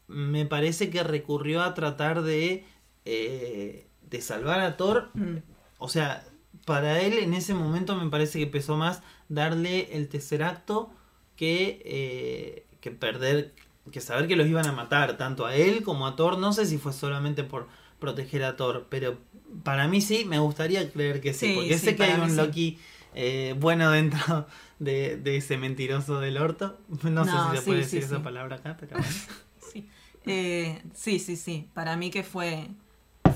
me 0.07 0.45
parece 0.45 0.89
que 0.89 1.03
recurrió 1.03 1.61
a 1.63 1.73
tratar 1.73 2.21
de. 2.23 2.65
eh, 3.05 3.87
de 4.09 4.21
salvar 4.21 4.61
a 4.61 4.77
Thor 4.77 5.09
Mm, 5.15 5.37
o 5.79 5.89
sea, 5.89 6.23
para 6.68 6.99
él 6.99 7.13
en 7.20 7.34
ese 7.34 7.53
momento 7.53 7.95
me 7.95 8.09
parece 8.09 8.39
que 8.39 8.45
pesó 8.45 8.76
más 8.76 9.01
darle 9.30 9.95
el 9.95 10.09
tercer 10.09 10.43
acto 10.43 10.91
que, 11.38 11.82
eh, 11.86 12.65
que 12.82 12.91
perder, 12.91 13.53
que 13.89 14.01
saber 14.01 14.28
que 14.28 14.36
los 14.36 14.47
iban 14.47 14.68
a 14.68 14.74
matar, 14.74 15.15
tanto 15.15 15.45
a 15.45 15.55
él 15.55 15.82
como 15.82 16.05
a 16.05 16.18
Thor. 16.18 16.38
No 16.38 16.51
sé 16.51 16.65
si 16.65 16.78
fue 16.78 16.91
solamente 16.91 17.45
por 17.45 17.70
proteger 17.99 18.43
a 18.43 18.57
Thor, 18.57 18.88
pero 18.89 19.18
para 19.63 19.88
mí 19.88 20.01
sí, 20.01 20.26
me 20.26 20.39
gustaría 20.39 20.91
creer 20.91 21.22
que 21.22 21.34
sí, 21.34 21.47
Sí, 21.47 21.53
porque 21.55 21.80
sí, 21.80 21.86
sé 21.86 21.95
que 21.95 22.03
hay 22.03 22.20
un 22.20 22.32
sí. 22.32 22.36
Loki 22.36 22.80
eh, 23.15 23.55
bueno 23.57 23.89
dentro 23.89 24.45
de, 24.80 25.15
de 25.15 25.38
ese 25.38 25.55
mentiroso 25.57 26.20
del 26.20 26.38
orto. 26.38 26.78
No, 27.03 27.24
sé 27.24 27.32
si 27.32 27.57
se 27.59 27.61
puede 27.63 27.80
decir 27.80 28.03
esa 28.03 28.22
palabra 28.22 28.57
acá, 28.57 28.76
pero 28.78 28.97
sí. 29.72 29.88
Eh, 30.26 30.82
sí, 30.93 31.20
sí, 31.20 31.38
sí. 31.38 31.70
Para 31.74 31.95
mí 31.95 32.11
que 32.11 32.24
fue, 32.24 32.68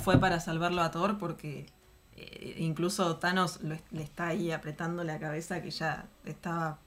fue 0.04 0.18
para 0.20 0.38
salvarlo 0.38 0.82
a 0.82 0.90
Thor 0.90 1.16
porque 1.16 1.64
eh, 2.22 2.56
incluso 2.58 3.16
Thanos 3.16 3.60
lo 3.62 3.76
le 3.90 4.02
está 4.02 4.28
ahí 4.28 4.50
apretando 4.52 5.04
la 5.04 5.18
cabeza 5.18 5.62
que 5.62 5.70
ya 5.70 6.06
estaba 6.24 6.78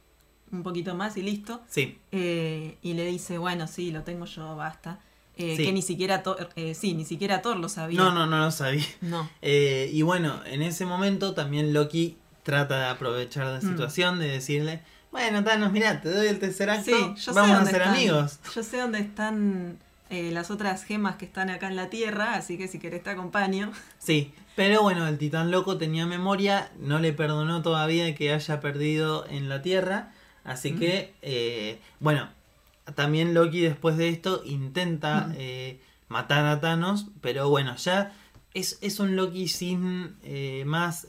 un 0.52 0.64
poquito 0.64 0.96
más 0.96 1.18
y 1.18 1.22
listo. 1.22 1.62
Sí, 1.68 1.98
Eh, 2.12 2.78
y 2.82 2.94
le 2.94 3.06
dice, 3.06 3.38
bueno, 3.38 3.68
sí, 3.68 3.92
lo 3.92 4.04
tengo 4.04 4.26
yo, 4.26 4.56
basta. 4.56 5.00
Eh, 5.38 5.56
Sí. 5.58 5.66
Que 5.66 5.74
ni 5.74 5.82
siquiera 5.82 6.24
Thor, 6.24 6.50
eh, 6.56 6.74
sí, 6.76 6.94
ni 6.94 7.04
siquiera 7.04 7.42
Thor 7.42 7.58
lo 7.58 7.68
sabía. 7.68 8.00
no, 8.00 8.12
no, 8.14 8.26
no 8.26 8.38
lo 8.38 8.52
sabía. 8.52 8.86
No. 9.02 9.30
Y 9.42 10.02
bueno, 10.04 10.40
en 10.46 10.62
ese 10.62 10.86
momento 10.86 11.34
también 11.34 11.74
Loki 11.74 12.18
trata 12.44 12.80
de 12.80 12.86
aprovechar 12.86 13.46
la 13.48 13.58
Mm. 13.60 13.70
situación, 13.72 14.20
de 14.20 14.28
decirle, 14.30 14.82
bueno, 15.12 15.44
Thanos, 15.44 15.72
mira, 15.72 16.00
te 16.02 16.10
doy 16.10 16.28
el 16.28 16.40
tercer 16.40 16.70
acto, 16.70 16.86
Sí, 16.86 17.14
yo 17.16 17.16
sé 17.18 17.32
vamos 17.34 17.58
a 17.58 17.66
ser 17.66 17.82
están- 17.82 17.94
amigos. 17.96 18.40
Yo 18.54 18.64
sé 18.64 18.78
dónde 18.78 19.00
están 19.00 19.80
eh, 20.10 20.32
las 20.32 20.52
otras 20.52 20.84
gemas 20.84 21.16
que 21.16 21.26
están 21.26 21.50
acá 21.50 21.68
en 21.68 21.76
la 21.76 21.90
Tierra, 21.90 22.36
así 22.36 22.58
que 22.58 22.68
si 22.68 22.80
querés 22.80 23.04
te 23.04 23.10
acompaño. 23.10 23.72
Sí, 23.98 24.32
pero 24.56 24.82
bueno, 24.84 25.08
el 25.08 25.18
titán 25.18 25.52
loco 25.52 25.78
tenía 25.78 26.06
memoria, 26.06 26.72
no 26.80 27.00
le 27.00 27.12
perdonó 27.14 27.62
todavía 27.62 28.14
que 28.16 28.32
haya 28.32 28.60
perdido 28.62 29.26
en 29.28 29.50
la 29.50 29.62
Tierra, 29.62 30.14
así 30.44 30.74
Mm. 30.74 30.80
que, 30.80 31.14
eh, 31.22 31.80
bueno, 32.00 32.30
también 32.94 33.34
Loki 33.34 33.62
después 33.62 33.98
de 33.98 34.10
esto 34.10 34.44
intenta 34.46 35.28
Mm. 35.28 35.34
eh, 35.38 35.80
matar 36.08 36.46
a 36.46 36.60
Thanos, 36.62 37.08
pero 37.22 37.50
bueno, 37.50 37.76
ya 37.78 38.14
es, 38.54 38.78
es 38.82 39.00
un 39.00 39.16
Loki 39.16 39.48
sin 39.48 40.16
más 40.68 41.08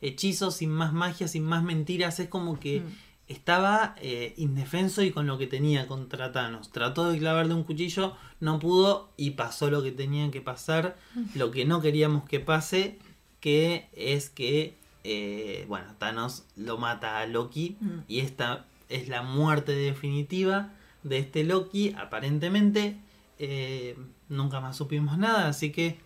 hechizos, 0.00 0.56
sin 0.56 0.70
más 0.70 0.92
magia, 0.92 1.26
sin 1.28 1.44
más 1.44 1.62
mentiras, 1.62 2.20
es 2.20 2.28
como 2.28 2.58
que... 2.60 2.80
Mm. 2.80 3.09
Estaba 3.30 3.94
eh, 4.00 4.34
indefenso 4.36 5.02
y 5.02 5.10
con 5.10 5.26
lo 5.26 5.38
que 5.38 5.46
tenía 5.46 5.86
contra 5.86 6.32
Thanos. 6.32 6.70
Trató 6.70 7.10
de 7.10 7.18
clavarle 7.18 7.54
un 7.54 7.64
cuchillo, 7.64 8.16
no 8.40 8.58
pudo 8.58 9.10
y 9.16 9.30
pasó 9.30 9.70
lo 9.70 9.82
que 9.82 9.92
tenía 9.92 10.30
que 10.30 10.40
pasar, 10.40 10.96
lo 11.34 11.50
que 11.50 11.64
no 11.64 11.80
queríamos 11.80 12.24
que 12.28 12.40
pase, 12.40 12.98
que 13.40 13.88
es 13.92 14.30
que, 14.30 14.74
eh, 15.04 15.64
bueno, 15.68 15.94
Thanos 15.98 16.44
lo 16.56 16.76
mata 16.78 17.18
a 17.20 17.26
Loki 17.26 17.76
Mm. 17.80 18.00
y 18.08 18.20
esta 18.20 18.66
es 18.88 19.08
la 19.08 19.22
muerte 19.22 19.72
definitiva 19.72 20.72
de 21.04 21.18
este 21.18 21.44
Loki, 21.44 21.94
aparentemente. 21.96 22.96
eh, 23.42 23.96
nunca 24.28 24.60
más 24.60 24.76
supimos 24.76 25.16
nada, 25.18 25.48
así 25.48 25.72
que 25.72 25.98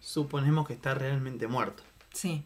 suponemos 0.00 0.66
que 0.66 0.72
está 0.72 0.94
realmente 0.94 1.46
muerto. 1.46 1.82
Sí. 2.14 2.42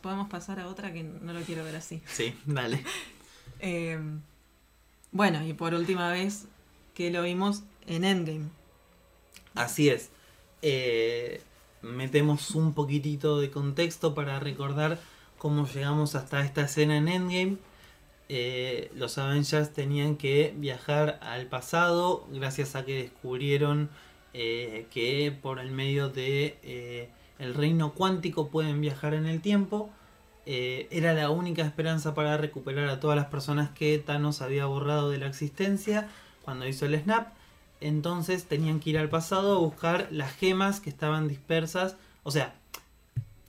Podemos 0.00 0.28
pasar 0.30 0.58
a 0.60 0.66
otra 0.68 0.92
que 0.94 1.02
no 1.02 1.32
lo 1.34 1.40
quiero 1.42 1.62
ver 1.64 1.76
así. 1.76 2.00
Sí, 2.06 2.34
dale. 2.46 2.82
Eh, 3.60 3.98
bueno, 5.12 5.44
y 5.46 5.52
por 5.52 5.74
última 5.74 6.10
vez 6.10 6.46
que 6.94 7.10
lo 7.10 7.22
vimos 7.22 7.62
en 7.86 8.04
Endgame. 8.04 8.48
Así 9.54 9.88
es. 9.88 10.10
Eh, 10.62 11.40
metemos 11.82 12.52
un 12.52 12.72
poquitito 12.72 13.38
de 13.38 13.50
contexto 13.50 14.14
para 14.14 14.40
recordar 14.40 14.98
cómo 15.38 15.66
llegamos 15.66 16.14
hasta 16.14 16.44
esta 16.44 16.62
escena 16.62 16.96
en 16.96 17.08
Endgame. 17.08 17.56
Eh, 18.28 18.90
los 18.94 19.18
Avengers 19.18 19.72
tenían 19.72 20.16
que 20.16 20.54
viajar 20.56 21.18
al 21.22 21.46
pasado 21.46 22.26
gracias 22.32 22.74
a 22.74 22.84
que 22.84 23.02
descubrieron 23.02 23.90
eh, 24.32 24.86
que 24.90 25.36
por 25.42 25.58
el 25.58 25.70
medio 25.70 26.08
de 26.08 27.10
el 27.38 27.54
reino 27.54 27.92
cuántico 27.92 28.48
pueden 28.48 28.80
viajar 28.80 29.14
en 29.14 29.26
el 29.26 29.40
tiempo. 29.40 29.90
Eh, 30.46 30.88
era 30.90 31.14
la 31.14 31.30
única 31.30 31.62
esperanza 31.62 32.14
para 32.14 32.36
recuperar 32.36 32.88
a 32.88 33.00
todas 33.00 33.16
las 33.16 33.26
personas 33.26 33.70
que 33.70 33.98
Thanos 33.98 34.42
había 34.42 34.66
borrado 34.66 35.10
de 35.10 35.18
la 35.18 35.26
existencia 35.26 36.08
cuando 36.42 36.66
hizo 36.66 36.86
el 36.86 37.00
snap. 37.00 37.28
Entonces 37.80 38.44
tenían 38.44 38.80
que 38.80 38.90
ir 38.90 38.98
al 38.98 39.08
pasado 39.08 39.56
a 39.56 39.58
buscar 39.58 40.08
las 40.10 40.32
gemas 40.34 40.80
que 40.80 40.90
estaban 40.90 41.28
dispersas. 41.28 41.96
O 42.22 42.30
sea, 42.30 42.54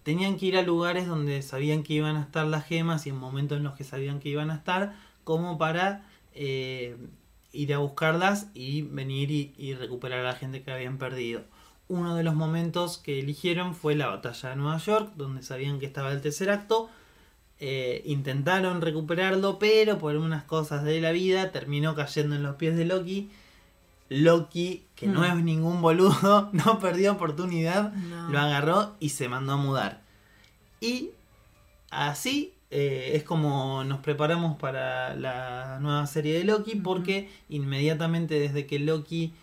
tenían 0.04 0.38
que 0.38 0.46
ir 0.48 0.58
a 0.58 0.62
lugares 0.62 1.08
donde 1.08 1.42
sabían 1.42 1.84
que 1.84 1.94
iban 1.94 2.16
a 2.16 2.22
estar 2.22 2.46
las 2.46 2.66
gemas 2.66 3.06
y 3.08 3.10
en 3.10 3.18
momentos 3.18 3.58
en 3.58 3.64
los 3.64 3.74
que 3.74 3.84
sabían 3.84 4.20
que 4.20 4.30
iban 4.30 4.52
a 4.52 4.56
estar, 4.56 4.96
como 5.24 5.58
para 5.58 6.06
eh, 6.34 6.96
ir 7.52 7.74
a 7.74 7.80
buscarlas 7.80 8.48
y 8.54 8.84
venir 8.84 9.32
y, 9.32 9.74
recuperar 9.74 10.20
a 10.20 10.24
la 10.24 10.36
gente 10.36 10.62
que 10.62 10.72
habían 10.72 10.98
perdido. 10.98 11.42
Uno 11.88 12.16
de 12.16 12.24
los 12.24 12.36
momentos 12.36 12.98
que 12.98 13.20
eligieron 13.20 13.76
fue 13.76 13.96
la 13.96 14.08
batalla 14.08 14.50
de 14.50 14.56
Nueva 14.56 14.78
York, 14.78 15.12
donde 15.16 15.44
sabían 15.44 15.80
que 15.80 15.86
estaba 15.86 16.12
el 16.12 16.22
tercer 16.22 16.50
acto. 16.50 16.90
Eh, 17.60 18.02
intentaron 18.06 18.82
recuperarlo, 18.82 19.60
pero 19.60 19.98
por 19.98 20.16
unas 20.16 20.44
cosas 20.44 20.84
de 20.84 21.00
la 21.00 21.12
vida 21.12 21.52
terminó 21.52 21.96
cayendo 21.96 22.36
en 22.36 22.44
los 22.44 22.56
pies 22.56 22.76
de 22.76 22.86
Loki. 22.86 23.30
Loki, 24.10 24.84
que 24.96 25.08
no 25.08 25.22
mm. 25.22 25.24
es 25.24 25.44
ningún 25.44 25.82
boludo, 25.82 26.50
no 26.54 26.80
perdió 26.80 27.14
oportunidad, 27.14 27.94
lo 28.30 28.40
agarró 28.40 28.96
y 29.00 29.10
se 29.10 29.30
mandó 29.30 29.54
a 29.54 29.58
mudar. 29.58 30.02
Y 30.80 31.12
así 31.90 32.54
eh, 32.72 33.12
es 33.16 33.24
como 33.24 33.84
nos 33.84 34.00
preparamos 34.00 34.58
para 34.58 35.16
la 35.16 35.80
nueva 35.82 36.06
serie 36.08 36.38
de 36.38 36.44
Loki, 36.44 36.76
porque 36.76 37.30
inmediatamente 37.50 38.40
desde 38.40 38.66
que 38.68 38.80
Loki 38.80 39.34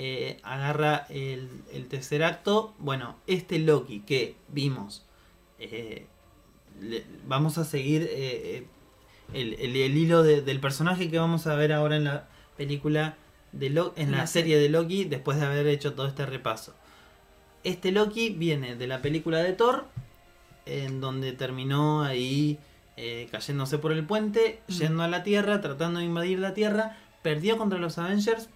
eh, 0.00 0.38
agarra 0.44 1.06
el, 1.08 1.48
tercer 1.88 2.22
acto, 2.22 2.72
bueno, 2.78 3.16
este 3.26 3.58
Loki 3.58 4.00
que 4.00 4.36
vimos, 4.48 5.04
eh, 5.58 6.06
vamos 7.26 7.58
a 7.58 7.64
seguir 7.64 8.08
el, 9.32 9.96
hilo 9.96 10.22
del 10.22 10.60
personaje 10.60 11.10
que 11.10 11.18
vamos 11.18 11.48
a 11.48 11.56
ver 11.56 11.72
ahora 11.72 11.96
en 11.96 12.04
la 12.04 12.28
película 12.56 13.16
de 13.50 13.90
en 13.96 14.12
la 14.12 14.28
serie 14.28 14.56
de 14.58 14.68
Loki 14.68 15.04
después 15.04 15.40
de 15.40 15.46
haber 15.46 15.66
hecho 15.66 15.94
todo 15.94 16.06
este 16.06 16.26
repaso. 16.26 16.74
Este 17.64 17.90
Loki 17.90 18.30
viene 18.30 18.76
de 18.76 18.86
la 18.86 19.02
película 19.02 19.38
de 19.38 19.52
Thor, 19.52 19.86
en 20.64 21.00
donde 21.00 21.32
terminó 21.32 22.04
ahí 22.04 22.60
eh, 22.96 23.28
cayéndose 23.30 23.78
por 23.78 23.92
el 23.92 24.04
puente, 24.04 24.60
mm. 24.68 24.72
yendo 24.72 25.02
a 25.02 25.08
la 25.08 25.22
Tierra, 25.22 25.60
tratando 25.60 26.00
de 26.00 26.06
invadir 26.06 26.38
la 26.38 26.54
Tierra, 26.54 26.96
perdió 27.22 27.56
contra 27.56 27.78
los 27.78 27.98
Avengers, 27.98 28.48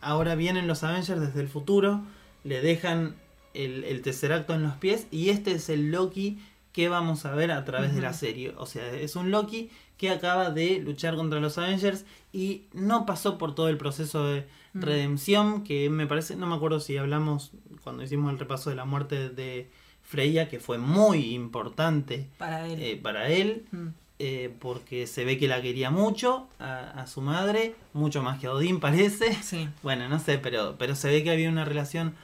ahora 0.00 0.34
vienen 0.34 0.66
los 0.66 0.84
Avengers 0.84 1.20
desde 1.20 1.40
el 1.40 1.48
futuro, 1.48 2.02
le 2.44 2.60
dejan 2.60 3.16
el, 3.54 3.84
el 3.84 4.02
Tesseracto 4.02 4.54
en 4.54 4.62
los 4.62 4.74
pies 4.74 5.06
y 5.10 5.30
este 5.30 5.52
es 5.52 5.68
el 5.68 5.90
Loki 5.90 6.38
que 6.72 6.88
vamos 6.88 7.24
a 7.24 7.34
ver 7.34 7.50
a 7.50 7.64
través 7.64 7.94
de 7.94 8.00
la 8.00 8.12
serie. 8.12 8.54
O 8.56 8.66
sea, 8.66 8.88
es 8.92 9.16
un 9.16 9.30
Loki 9.30 9.70
que 9.96 10.10
acaba 10.10 10.50
de 10.50 10.78
luchar 10.78 11.16
contra 11.16 11.40
los 11.40 11.58
Avengers 11.58 12.04
y 12.32 12.62
no 12.72 13.04
pasó 13.04 13.36
por 13.36 13.54
todo 13.54 13.68
el 13.68 13.76
proceso 13.76 14.26
de 14.26 14.46
mm. 14.74 14.80
redención 14.80 15.64
que 15.64 15.90
me 15.90 16.06
parece, 16.06 16.36
no 16.36 16.46
me 16.46 16.54
acuerdo 16.54 16.78
si 16.78 16.96
hablamos 16.96 17.50
cuando 17.82 18.04
hicimos 18.04 18.32
el 18.32 18.38
repaso 18.38 18.70
de 18.70 18.76
la 18.76 18.84
muerte 18.84 19.28
de 19.28 19.68
Freya, 20.02 20.48
que 20.48 20.60
fue 20.60 20.78
muy 20.78 21.34
importante 21.34 22.28
para 22.38 22.66
él, 22.66 22.80
eh, 22.80 22.96
para 22.96 23.28
él 23.28 23.66
mm. 23.72 23.88
Eh, 24.18 24.54
porque 24.58 25.06
se 25.06 25.24
ve 25.24 25.38
que 25.38 25.48
la 25.48 25.62
quería 25.62 25.90
mucho 25.90 26.48
a, 26.58 27.06
su 27.06 27.20
madre, 27.20 27.74
mucho 27.92 28.22
más 28.22 28.38
que 28.38 28.46
a 28.46 28.52
Odín 28.52 28.80
parece. 28.80 29.34
Sí. 29.34 29.68
Bueno, 29.82 30.08
no 30.08 30.18
sé, 30.18 30.38
pero, 30.38 30.76
pero 30.78 30.94
se 30.94 31.08
ve 31.08 31.22
que 31.22 31.30
había 31.30 31.48
una 31.48 31.64
relación 31.64 32.14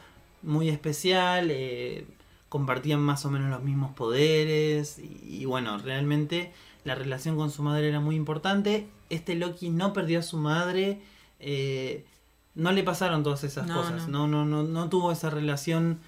muy 0.43 0.69
especial, 0.69 1.49
eh, 1.51 2.07
compartían 2.49 3.01
más 3.01 3.25
o 3.25 3.31
menos 3.31 3.51
los 3.51 3.63
mismos 3.63 3.95
poderes 3.95 4.99
y 4.99 5.45
bueno, 5.45 5.79
realmente 5.79 6.53
la 6.85 6.95
relación 6.95 7.37
con 7.37 7.51
su 7.51 7.63
madre 7.63 7.89
era 7.89 8.01
muy 8.01 8.15
importante. 8.15 8.87
Este 9.09 9.35
Loki 9.35 9.71
no 9.71 9.93
perdió 9.93 10.21
a 10.21 10.23
su 10.23 10.37
madre. 10.37 11.01
Eh, 11.41 12.05
no 12.55 12.73
le 12.73 12.83
pasaron 12.83 13.23
todas 13.23 13.43
esas 13.43 13.71
cosas. 13.71 14.07
No. 14.07 14.29
No, 14.29 14.45
no, 14.45 14.63
no, 14.63 14.89
tuvo 14.89 15.11
esa 15.11 15.31
relación 15.31 15.99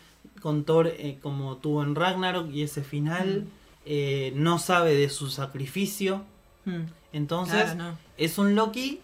con 0.40 0.64
Thor 0.64 0.88
eh, 0.88 1.18
como 1.22 1.56
tuvo 1.56 1.82
en 1.82 1.94
Ragnarok 1.94 2.50
y 2.52 2.62
ese 2.62 2.82
final. 2.82 3.46
Mm. 3.46 3.55
Eh, 3.86 4.32
no 4.34 4.58
sabe 4.58 4.94
de 4.94 5.08
su 5.08 5.30
sacrificio. 5.30 6.24
Mm. 6.64 6.82
Entonces, 7.12 7.74
es 8.18 8.36
un 8.36 8.54
Loki 8.54 9.00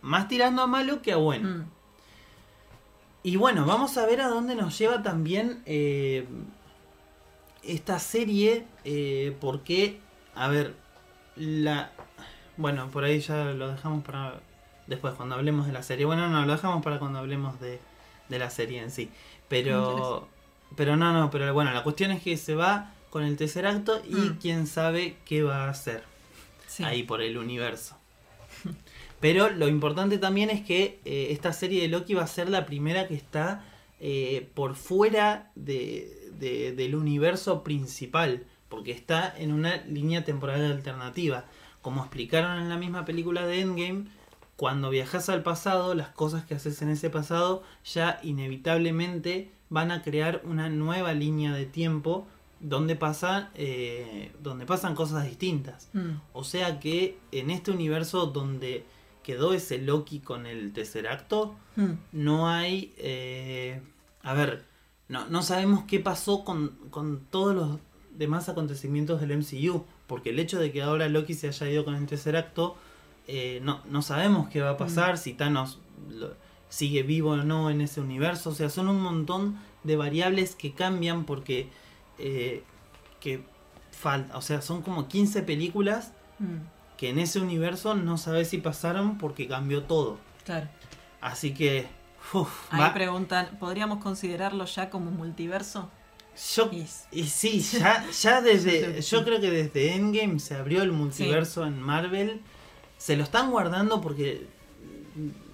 más 0.00 0.28
tirando 0.28 0.62
a 0.62 0.66
malo 0.66 1.02
que 1.02 1.12
a 1.12 1.16
bueno. 1.16 1.48
Mm. 1.48 1.64
Y 3.24 3.36
bueno, 3.36 3.66
vamos 3.66 3.98
a 3.98 4.06
ver 4.06 4.20
a 4.20 4.28
dónde 4.28 4.54
nos 4.54 4.78
lleva 4.78 5.02
también 5.02 5.62
esta 7.62 7.98
serie. 7.98 8.66
porque, 9.40 10.00
a 10.34 10.48
ver, 10.48 10.74
la... 11.36 11.90
Bueno, 12.56 12.88
por 12.88 13.04
ahí 13.04 13.20
ya 13.20 13.46
lo 13.46 13.68
dejamos 13.68 14.04
para 14.04 14.40
después 14.86 15.14
cuando 15.14 15.34
hablemos 15.34 15.66
de 15.66 15.72
la 15.72 15.82
serie. 15.82 16.04
Bueno, 16.06 16.28
no, 16.28 16.44
lo 16.44 16.52
dejamos 16.52 16.82
para 16.82 16.98
cuando 16.98 17.18
hablemos 17.18 17.58
de, 17.60 17.80
la 18.28 18.50
serie 18.50 18.82
en 18.82 18.90
sí. 18.90 19.10
Pero... 19.48 20.28
Pero 20.76 20.96
no, 20.96 21.12
no, 21.12 21.30
pero 21.30 21.52
bueno, 21.54 21.72
la 21.72 21.84
cuestión 21.84 22.10
es 22.10 22.20
que 22.20 22.36
se 22.36 22.56
va 22.56 22.93
con 23.14 23.22
el 23.22 23.36
tercer 23.36 23.64
acto 23.64 24.02
y 24.10 24.16
mm. 24.16 24.38
quién 24.42 24.66
sabe 24.66 25.14
qué 25.24 25.44
va 25.44 25.66
a 25.66 25.70
hacer 25.70 26.02
ahí 26.80 27.04
por 27.04 27.22
el 27.22 27.38
universo. 27.38 27.96
Pero 29.20 29.50
lo 29.50 29.68
importante 29.68 30.18
también 30.18 30.50
es 30.50 30.62
que 30.62 30.98
eh, 31.04 31.28
esta 31.30 31.52
serie 31.52 31.80
de 31.82 31.86
Loki 31.86 32.14
va 32.14 32.24
a 32.24 32.26
ser 32.26 32.48
la 32.48 32.66
primera 32.66 33.06
que 33.06 33.14
está 33.14 33.64
eh, 34.00 34.50
por 34.54 34.74
fuera 34.74 35.52
de, 35.54 36.32
del 36.76 36.96
universo 36.96 37.62
principal 37.62 38.46
porque 38.68 38.90
está 38.90 39.32
en 39.38 39.52
una 39.52 39.76
línea 39.84 40.24
temporal 40.24 40.64
alternativa. 40.64 41.44
Como 41.82 42.00
explicaron 42.00 42.60
en 42.60 42.68
la 42.68 42.78
misma 42.78 43.04
película 43.04 43.46
de 43.46 43.60
Endgame, 43.60 44.06
cuando 44.56 44.90
viajas 44.90 45.28
al 45.28 45.44
pasado, 45.44 45.94
las 45.94 46.08
cosas 46.08 46.44
que 46.46 46.56
haces 46.56 46.82
en 46.82 46.88
ese 46.88 47.10
pasado 47.10 47.62
ya 47.84 48.18
inevitablemente 48.24 49.52
van 49.68 49.92
a 49.92 50.02
crear 50.02 50.42
una 50.42 50.68
nueva 50.68 51.12
línea 51.12 51.52
de 51.52 51.66
tiempo 51.66 52.26
donde, 52.64 52.96
pasa, 52.96 53.50
eh, 53.54 54.32
donde 54.42 54.64
pasan 54.64 54.94
cosas 54.94 55.26
distintas. 55.26 55.90
Mm. 55.92 56.12
O 56.32 56.44
sea 56.44 56.80
que 56.80 57.18
en 57.30 57.50
este 57.50 57.70
universo 57.70 58.26
donde 58.26 58.86
quedó 59.22 59.52
ese 59.52 59.76
Loki 59.78 60.20
con 60.20 60.46
el 60.46 60.72
tercer 60.72 61.06
acto, 61.06 61.54
mm. 61.76 61.92
no 62.12 62.48
hay... 62.48 62.94
Eh, 62.96 63.82
a 64.22 64.32
ver, 64.32 64.64
no, 65.08 65.28
no 65.28 65.42
sabemos 65.42 65.84
qué 65.84 66.00
pasó 66.00 66.42
con, 66.42 66.70
con 66.88 67.20
todos 67.30 67.54
los 67.54 67.78
demás 68.16 68.48
acontecimientos 68.48 69.20
del 69.20 69.36
MCU, 69.36 69.84
porque 70.06 70.30
el 70.30 70.38
hecho 70.38 70.58
de 70.58 70.72
que 70.72 70.82
ahora 70.82 71.08
Loki 71.10 71.34
se 71.34 71.48
haya 71.48 71.68
ido 71.68 71.84
con 71.84 71.94
el 71.94 72.06
tercer 72.06 72.34
acto, 72.34 72.76
eh, 73.28 73.60
no, 73.62 73.82
no 73.90 74.00
sabemos 74.00 74.48
qué 74.48 74.62
va 74.62 74.70
a 74.70 74.76
pasar, 74.78 75.14
mm. 75.14 75.18
si 75.18 75.34
Thanos 75.34 75.80
sigue 76.70 77.02
vivo 77.02 77.32
o 77.32 77.36
no 77.36 77.68
en 77.68 77.82
ese 77.82 78.00
universo, 78.00 78.50
o 78.50 78.54
sea, 78.54 78.70
son 78.70 78.88
un 78.88 79.02
montón 79.02 79.58
de 79.82 79.96
variables 79.96 80.56
que 80.56 80.72
cambian 80.72 81.24
porque 81.24 81.68
eh, 82.18 82.62
que 83.20 83.44
falta, 83.90 84.36
o 84.36 84.42
sea, 84.42 84.60
son 84.60 84.82
como 84.82 85.08
15 85.08 85.42
películas 85.42 86.12
mm. 86.38 86.96
que 86.96 87.10
en 87.10 87.18
ese 87.18 87.40
universo 87.40 87.94
no 87.94 88.18
sabes 88.18 88.48
si 88.48 88.58
pasaron 88.58 89.18
porque 89.18 89.48
cambió 89.48 89.84
todo. 89.84 90.18
Claro. 90.44 90.68
Así 91.20 91.54
que... 91.54 91.86
Ahí 92.70 92.90
preguntan, 92.94 93.56
¿podríamos 93.60 94.02
considerarlo 94.02 94.64
ya 94.64 94.88
como 94.88 95.10
multiverso? 95.10 95.90
Yo, 96.54 96.70
y 97.12 97.24
sí, 97.24 97.60
ya, 97.60 98.04
ya 98.10 98.40
desde. 98.42 99.00
yo 99.02 99.24
creo 99.24 99.40
que 99.40 99.50
desde 99.50 99.94
Endgame 99.94 100.40
se 100.40 100.56
abrió 100.56 100.82
el 100.82 100.90
multiverso 100.90 101.64
en 101.64 101.80
Marvel. 101.80 102.40
Se 102.96 103.16
lo 103.16 103.22
están 103.22 103.50
guardando 103.50 104.00
porque 104.00 104.46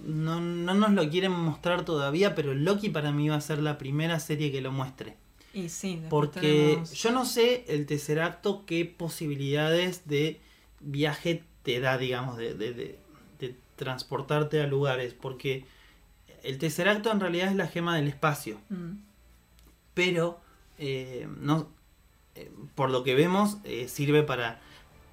no, 0.03 0.39
nos 0.39 0.91
lo 0.91 1.09
quieren 1.09 1.31
mostrar 1.31 1.85
todavía, 1.85 2.33
pero 2.33 2.53
Loki 2.53 2.89
para 2.89 3.11
mí 3.11 3.29
va 3.29 3.35
a 3.35 3.41
ser 3.41 3.61
la 3.61 3.77
primera 3.77 4.19
serie 4.19 4.51
que 4.51 4.61
lo 4.61 4.71
muestre. 4.71 5.17
Y 5.53 5.69
sí, 5.69 6.01
porque 6.09 6.81
yo 6.93 7.11
no 7.11 7.25
sé 7.25 7.65
el 7.67 7.85
tercer 7.85 8.21
acto 8.21 8.63
qué 8.65 8.85
posibilidades 8.85 10.07
de 10.07 10.39
viaje 10.79 11.43
te 11.63 11.79
da, 11.79 11.97
digamos, 11.97 12.37
de, 12.37 12.53
de, 12.55 12.97
transportarte 13.75 14.61
a 14.61 14.67
lugares, 14.67 15.15
porque 15.15 15.65
el 16.43 16.59
tercer 16.59 16.87
acto 16.87 17.11
en 17.11 17.19
realidad 17.19 17.47
es 17.47 17.55
la 17.55 17.67
gema 17.67 17.95
del 17.95 18.07
espacio. 18.07 18.59
Mm. 18.69 18.97
Pero 19.95 20.39
eh, 20.77 21.27
no, 21.39 21.67
eh, 22.35 22.51
por 22.75 22.91
lo 22.91 23.03
que 23.03 23.15
vemos, 23.15 23.57
eh, 23.63 23.87
sirve 23.87 24.23
para 24.23 24.59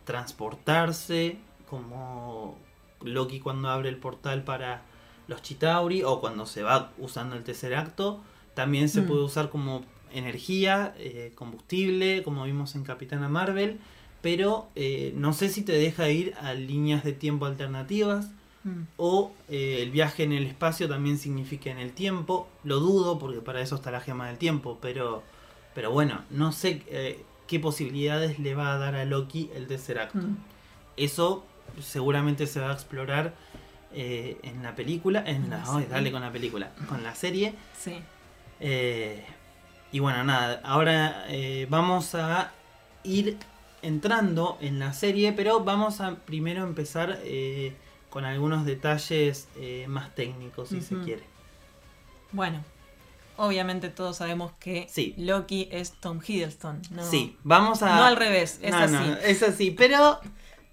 transportarse, 0.05 1.39
como 1.69 2.59
Loki 3.03 3.41
cuando 3.41 3.69
abre 3.69 3.89
el 3.89 3.97
portal 3.97 4.45
para 4.45 4.83
los 5.27 5.43
Chitauri, 5.43 6.03
o 6.03 6.21
cuando 6.21 6.47
se 6.47 6.63
va 6.63 6.93
usando 6.99 7.37
el 7.37 7.45
tercer 7.45 7.75
acto. 7.75 8.23
También 8.55 8.89
se 8.89 9.03
mm. 9.03 9.07
puede 9.07 9.23
usar 9.23 9.51
como 9.51 9.85
energía, 10.13 10.95
combustible, 11.35 12.23
como 12.23 12.45
vimos 12.45 12.75
en 12.75 12.85
Capitana 12.85 13.29
Marvel. 13.29 13.79
Pero 14.23 14.69
no 15.15 15.33
sé 15.33 15.49
si 15.49 15.63
te 15.63 15.73
deja 15.73 16.09
ir 16.11 16.35
a 16.41 16.55
líneas 16.55 17.05
de 17.05 17.13
tiempo 17.13 17.47
alternativas. 17.47 18.31
Mm. 18.65 18.83
O 18.97 19.33
el 19.49 19.91
viaje 19.91 20.25
en 20.25 20.33
el 20.33 20.47
espacio 20.47 20.89
también 20.89 21.19
significa 21.19 21.71
en 21.71 21.79
el 21.79 21.93
tiempo. 21.93 22.49
Lo 22.65 22.81
dudo 22.81 23.19
porque 23.19 23.41
para 23.41 23.61
eso 23.61 23.77
está 23.77 23.91
la 23.91 24.01
gema 24.01 24.29
del 24.29 24.39
tiempo. 24.39 24.79
Pero 24.83 25.23
pero 25.79 25.93
bueno, 25.93 26.23
no 26.31 26.51
sé 26.51 26.83
eh, 26.89 27.23
qué 27.47 27.61
posibilidades 27.61 28.41
le 28.41 28.57
va 28.57 28.75
a 28.75 28.79
dar 28.79 28.97
a 28.97 29.05
Loki 29.05 29.49
el 29.55 29.69
tercer 29.69 30.01
acto. 30.01 30.19
Mm. 30.19 30.37
Eso 30.97 31.45
seguramente 31.81 32.49
se 32.49 32.59
va 32.59 32.71
a 32.71 32.73
explorar 32.73 33.33
eh, 33.95 34.39
en 34.43 34.65
la 34.65 34.75
película. 34.75 35.23
En 35.25 35.49
la, 35.51 35.59
dale 35.89 36.11
con 36.11 36.21
la 36.21 36.33
película. 36.33 36.73
Con 36.89 37.05
la 37.05 37.15
serie. 37.15 37.55
Sí. 37.79 37.95
Eh, 38.59 39.25
Y 39.93 40.01
bueno, 40.01 40.23
nada, 40.25 40.61
ahora 40.65 41.25
eh, 41.29 41.67
vamos 41.71 42.15
a 42.15 42.53
ir 43.05 43.39
entrando 43.83 44.59
en 44.61 44.79
la 44.79 44.93
serie, 44.93 45.33
pero 45.33 45.65
vamos 45.65 46.01
a 46.01 46.17
primero 46.17 46.65
empezar 46.65 47.19
eh, 47.25 47.75
con 48.11 48.25
algunos 48.25 48.67
detalles 48.67 49.49
eh, 49.57 49.87
más 49.89 50.15
técnicos, 50.15 50.69
si 50.71 50.81
se 50.83 50.97
quiere. 50.99 51.23
Bueno, 52.33 52.63
obviamente 53.37 53.89
todos 53.89 54.17
sabemos 54.19 54.53
que 54.61 54.87
Sí. 54.91 55.15
Loki 55.17 55.69
es 55.73 55.93
Tom 55.93 56.21
Hiddleston. 56.27 56.83
No, 56.91 57.09
Sí, 57.09 57.37
vamos 57.43 57.83
a... 57.83 57.97
no 57.97 58.05
al 58.05 58.17
revés, 58.17 58.59
es 58.63 58.71
No, 58.73 58.79
así. 58.79 58.93
no, 58.93 59.17
es 59.17 59.43
así, 59.43 59.71
pero... 59.71 60.21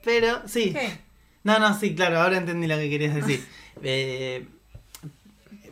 Pero, 0.03 0.41
sí. 0.47 0.73
¿Qué? 0.73 0.99
No, 1.43 1.57
no, 1.59 1.79
sí, 1.79 1.95
claro, 1.95 2.19
ahora 2.21 2.37
entendí 2.37 2.67
lo 2.67 2.75
que 2.77 2.89
querías 2.89 3.15
decir. 3.15 3.45
Eh, 3.83 4.47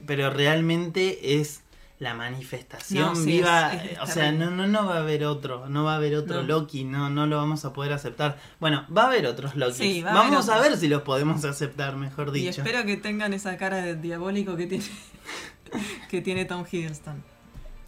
pero 0.05 0.29
realmente 0.29 1.39
es 1.39 1.62
la 2.04 2.14
manifestación 2.14 3.01
No, 3.04 3.16
sí, 3.16 3.26
viva. 3.26 3.74
es- 3.74 3.91
es 3.93 3.99
o 3.99 4.06
sea, 4.06 4.32
no, 4.32 4.51
no, 4.51 4.68
no 4.68 4.86
va 4.86 4.97
a 4.97 4.99
haber 4.99 5.26
otro, 5.26 5.68
no 5.70 5.84
va 5.84 5.93
a 5.93 5.95
haber 5.97 6.16
otro 6.16 6.41
No. 6.41 6.43
Loki, 6.43 6.84
no, 6.84 7.10
no 7.10 7.26
lo 7.26 7.38
vamos 7.38 7.66
a 7.66 7.74
poder 7.74 7.93
aceptar. 7.93 8.38
Bueno, 8.60 8.86
va 8.95 9.04
a 9.04 9.08
haber 9.08 9.26
otros 9.26 9.56
Loki. 9.56 9.74
Sí, 9.74 10.01
va 10.04 10.12
a 10.12 10.20
haber 10.20 10.32
vamos 10.32 10.49
a 10.49 10.60
ver 10.60 10.78
si 10.78 10.88
los 10.88 11.01
podemos 11.01 11.43
aceptar, 11.45 11.95
mejor 11.95 12.30
Y 12.38 12.41
dicho. 12.41 12.62
espero 12.62 12.86
que 12.86 12.97
tengan 12.97 13.34
esa 13.34 13.58
cara 13.58 13.78
de 13.78 13.95
diabólico 13.95 14.56
que 14.56 14.68
tiene, 14.68 14.84
que 16.10 16.22
tiene 16.22 16.45
Tom 16.45 16.64
Hiddleston. 16.70 17.24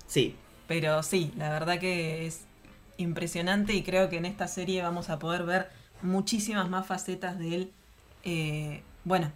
Sí, 0.07 0.35
Pero 0.67 1.03
sí, 1.03 1.31
la 1.37 1.49
verdad 1.51 1.77
que 1.79 2.25
es 2.25 2.41
impresionante 2.97 3.73
y 3.73 3.83
creo 3.83 4.09
que 4.09 4.17
en 4.17 4.25
esta 4.25 4.47
serie 4.47 4.81
vamos 4.81 5.09
a 5.09 5.19
poder 5.19 5.43
ver 5.43 5.69
muchísimas 6.01 6.69
más 6.69 6.87
facetas 6.87 7.37
de 7.37 7.55
él. 7.55 7.71
eh, 8.23 8.81
bueno, 9.03 9.31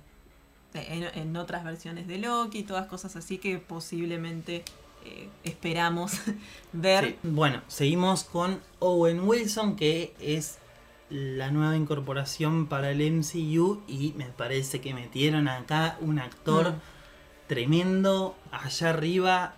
en, 0.74 1.04
en 1.04 1.36
otras 1.38 1.64
versiones 1.64 2.08
de 2.08 2.18
Loki, 2.18 2.64
todas 2.64 2.88
cosas 2.88 3.16
así 3.16 3.38
que 3.38 3.58
posiblemente 3.58 4.64
eh, 5.06 5.30
esperamos 5.44 6.14
ver. 6.74 7.06
sí. 7.06 7.16
Bueno, 7.24 7.62
seguimos 7.68 8.24
con 8.24 8.60
Owen 8.80 9.22
Wilson, 9.22 9.76
que 9.76 10.14
es 10.20 10.58
la 11.10 11.50
nueva 11.50 11.76
incorporación 11.76 12.68
para 12.68 12.92
el 12.92 13.00
MCU 13.12 13.82
y 13.88 14.14
me 14.16 14.26
parece 14.26 14.80
que 14.80 14.94
metieron 14.94 15.48
acá 15.48 15.98
un 16.02 16.20
actor 16.20 16.74
Mm. 16.74 16.80
tremendo 17.48 18.36
allá 18.52 18.90
arriba, 18.92 19.56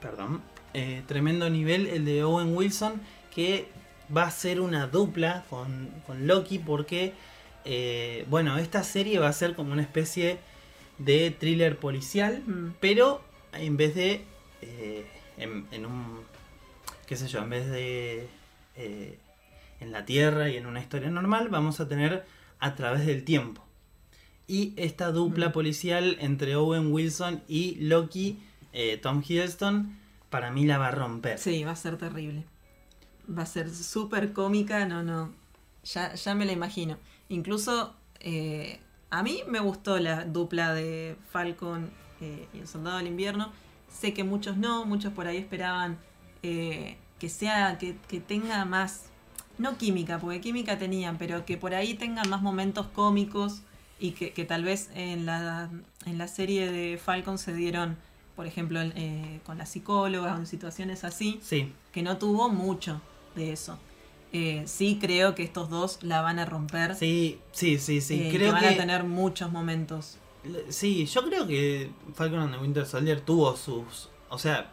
perdón, 0.00 0.42
eh, 0.74 1.02
tremendo 1.06 1.48
nivel 1.48 1.86
el 1.86 2.04
de 2.04 2.24
Owen 2.24 2.56
Wilson 2.56 3.00
que 3.32 3.68
va 4.14 4.24
a 4.24 4.30
ser 4.32 4.60
una 4.60 4.88
dupla 4.88 5.44
con, 5.48 5.90
con 6.06 6.26
Loki 6.26 6.58
porque, 6.58 7.14
eh, 7.70 8.24
bueno, 8.30 8.56
esta 8.58 8.82
serie 8.82 9.18
va 9.18 9.28
a 9.28 9.32
ser 9.32 9.54
como 9.54 9.72
una 9.72 9.82
especie 9.82 10.38
de 10.98 11.30
thriller 11.30 11.78
policial, 11.78 12.42
Mm. 12.46 12.74
pero 12.80 13.20
en 13.52 13.76
vez 13.76 13.94
de, 13.94 14.24
eh, 14.62 15.06
en, 15.36 15.66
en 15.70 15.84
un, 15.86 16.20
qué 17.06 17.14
sé 17.16 17.28
yo, 17.28 17.40
en 17.40 17.50
vez 17.50 17.68
de 17.70 18.26
eh, 18.76 19.18
en 19.80 19.92
la 19.92 20.04
Tierra 20.06 20.48
y 20.48 20.56
en 20.56 20.66
una 20.66 20.80
historia 20.80 21.10
normal, 21.10 21.48
vamos 21.50 21.78
a 21.80 21.88
tener 21.88 22.24
a 22.58 22.74
través 22.74 23.06
del 23.06 23.24
tiempo. 23.24 23.62
Y 24.46 24.72
esta 24.76 25.12
dupla 25.12 25.50
Mm. 25.50 25.52
policial 25.52 26.16
entre 26.20 26.56
Owen 26.56 26.90
Wilson 26.92 27.42
y 27.48 27.76
Loki, 27.80 28.38
Tom 29.02 29.22
Hiddleston, 29.26 29.96
para 30.30 30.50
mí 30.50 30.64
la 30.64 30.78
va 30.78 30.88
a 30.88 30.90
romper. 30.92 31.38
Sí, 31.38 31.64
va 31.64 31.72
a 31.72 31.76
ser 31.76 31.96
terrible. 31.98 32.44
Va 33.28 33.42
a 33.42 33.46
ser 33.46 33.68
súper 33.70 34.32
cómica, 34.32 34.86
no, 34.86 35.02
no. 35.02 35.34
Ya, 35.94 36.14
ya 36.14 36.34
me 36.34 36.44
la 36.44 36.52
imagino. 36.52 36.98
Incluso 37.28 37.94
eh, 38.20 38.80
a 39.10 39.22
mí 39.22 39.40
me 39.48 39.60
gustó 39.60 39.98
la 39.98 40.24
dupla 40.24 40.74
de 40.74 41.16
Falcon 41.30 41.90
eh, 42.20 42.46
y 42.52 42.58
el 42.58 42.68
Soldado 42.68 42.98
del 42.98 43.06
Invierno. 43.06 43.52
Sé 43.88 44.12
que 44.12 44.24
muchos 44.24 44.56
no, 44.56 44.84
muchos 44.84 45.12
por 45.12 45.26
ahí 45.26 45.38
esperaban 45.38 45.98
eh, 46.42 46.96
que 47.18 47.28
sea, 47.28 47.78
que, 47.78 47.96
que 48.08 48.20
tenga 48.20 48.64
más, 48.64 49.06
no 49.56 49.76
química, 49.76 50.18
porque 50.18 50.40
química 50.40 50.78
tenían, 50.78 51.18
pero 51.18 51.44
que 51.44 51.56
por 51.56 51.74
ahí 51.74 51.94
tengan 51.94 52.28
más 52.28 52.42
momentos 52.42 52.86
cómicos 52.88 53.62
y 53.98 54.12
que, 54.12 54.32
que 54.32 54.44
tal 54.44 54.64
vez 54.64 54.90
en 54.94 55.26
la, 55.26 55.70
en 56.06 56.18
la 56.18 56.28
serie 56.28 56.70
de 56.70 56.98
Falcon 56.98 57.38
se 57.38 57.54
dieron, 57.54 57.96
por 58.36 58.46
ejemplo, 58.46 58.80
eh, 58.82 59.40
con 59.44 59.58
la 59.58 59.66
psicóloga 59.66 60.34
o 60.34 60.38
en 60.38 60.46
situaciones 60.46 61.02
así, 61.04 61.40
Sí, 61.42 61.72
que 61.92 62.02
no 62.02 62.18
tuvo 62.18 62.48
mucho 62.50 63.00
de 63.34 63.52
eso. 63.52 63.78
Eh, 64.32 64.62
sí 64.66 64.98
creo 65.00 65.34
que 65.34 65.42
estos 65.42 65.70
dos 65.70 65.98
la 66.02 66.20
van 66.20 66.38
a 66.38 66.44
romper. 66.44 66.94
sí, 66.94 67.38
sí, 67.52 67.78
sí, 67.78 68.00
sí. 68.00 68.20
eh, 68.22 68.30
que 68.30 68.36
creo 68.38 68.52
van 68.52 68.60
que, 68.62 68.68
a 68.68 68.76
tener 68.76 69.04
muchos 69.04 69.50
momentos. 69.50 70.18
sí, 70.68 71.06
yo 71.06 71.24
creo 71.24 71.46
que 71.46 71.90
Falcon 72.14 72.40
and 72.40 72.54
the 72.54 72.58
Winter 72.60 72.84
Soldier 72.86 73.20
tuvo 73.20 73.56
sus, 73.56 74.10
o 74.28 74.38
sea, 74.38 74.70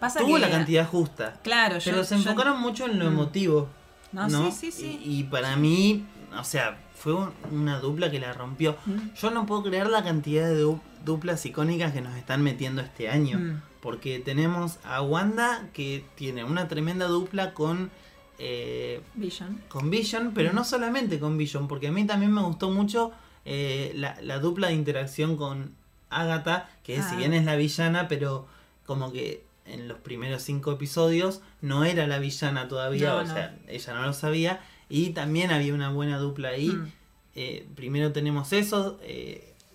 Pasa 0.00 0.20
tuvo 0.20 0.34
que, 0.34 0.40
la 0.40 0.50
cantidad 0.50 0.86
justa. 0.88 1.40
Claro, 1.42 1.78
yo, 1.78 1.90
Pero 1.92 2.04
se 2.04 2.16
yo- 2.16 2.22
enfocaron 2.22 2.60
mucho 2.60 2.86
en 2.86 2.98
lo 2.98 3.04
Mm. 3.06 3.08
emotivo. 3.08 3.68
No, 4.12 4.28
¿no? 4.28 4.50
sí, 4.50 4.70
sí, 4.70 4.72
sí. 4.72 5.00
Y, 5.04 5.20
y 5.20 5.22
para 5.24 5.56
mí, 5.56 6.04
o 6.38 6.44
sea, 6.44 6.78
fue 6.94 7.14
un- 7.14 7.32
una 7.50 7.78
dupla 7.80 8.10
que 8.10 8.20
la 8.20 8.32
rompió. 8.32 8.76
Mm. 8.86 9.14
Yo 9.14 9.30
no 9.30 9.46
puedo 9.46 9.62
creer 9.62 9.88
la 9.88 10.02
cantidad 10.04 10.46
de 10.48 10.56
du- 10.58 10.80
duplas 11.04 11.44
icónicas 11.46 11.92
que 11.92 12.00
nos 12.00 12.16
están 12.16 12.42
metiendo 12.42 12.82
este 12.82 13.08
año. 13.08 13.38
Mm. 13.38 13.62
Porque 13.80 14.18
tenemos 14.18 14.78
a 14.84 15.02
Wanda 15.02 15.68
que 15.72 16.04
tiene 16.16 16.44
una 16.44 16.68
tremenda 16.68 17.06
dupla 17.06 17.52
con, 17.54 17.90
eh, 18.38 19.00
Vision. 19.14 19.62
con 19.68 19.90
Vision, 19.90 20.32
pero 20.34 20.52
no 20.52 20.64
solamente 20.64 21.18
con 21.18 21.36
Vision, 21.38 21.68
porque 21.68 21.88
a 21.88 21.92
mí 21.92 22.04
también 22.06 22.32
me 22.32 22.42
gustó 22.42 22.70
mucho 22.70 23.12
eh, 23.44 23.92
la, 23.94 24.18
la 24.22 24.38
dupla 24.38 24.68
de 24.68 24.74
interacción 24.74 25.36
con 25.36 25.74
Agatha, 26.10 26.68
que 26.82 26.96
si 26.96 27.14
Ah. 27.14 27.16
bien 27.16 27.34
es 27.34 27.44
la 27.44 27.56
villana, 27.56 28.08
pero 28.08 28.46
como 28.86 29.12
que 29.12 29.44
en 29.66 29.88
los 29.88 29.98
primeros 29.98 30.42
cinco 30.42 30.72
episodios 30.72 31.40
no 31.60 31.84
era 31.84 32.06
la 32.06 32.18
villana 32.18 32.68
todavía, 32.68 33.10
No, 33.10 33.16
o 33.18 33.24
no. 33.24 33.32
sea, 33.34 33.56
ella 33.68 33.94
no 33.94 34.02
lo 34.02 34.12
sabía, 34.12 34.60
y 34.88 35.10
también 35.10 35.50
había 35.50 35.74
una 35.74 35.90
buena 35.90 36.18
dupla 36.18 36.50
ahí. 36.50 36.68
Mm. 36.68 36.92
Eh, 37.36 37.66
primero 37.74 38.12
tenemos 38.12 38.52
eso, 38.52 38.98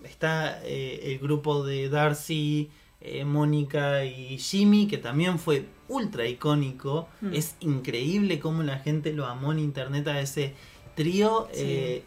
está 0.04 0.62
el 0.64 1.20
grupo 1.20 1.66
de 1.66 1.90
Darcy, 1.90 2.70
eh, 3.02 3.24
Mónica 3.24 4.04
y 4.04 4.38
Jimmy, 4.38 4.88
que 4.88 4.98
también 4.98 5.40
fue 5.40 5.66
ultra 5.88 6.28
icónico. 6.28 7.08
Mm. 7.22 7.34
Es 7.34 7.56
increíble 7.62 8.40
cómo 8.40 8.62
la 8.64 8.80
gente 8.80 9.14
lo 9.14 9.26
amó 9.26 9.52
en 9.52 9.60
internet 9.60 10.08
a 10.10 10.20
ese 10.20 10.54
trío. 10.96 11.48
Sí. 11.54 11.62
Eh, 11.64 12.04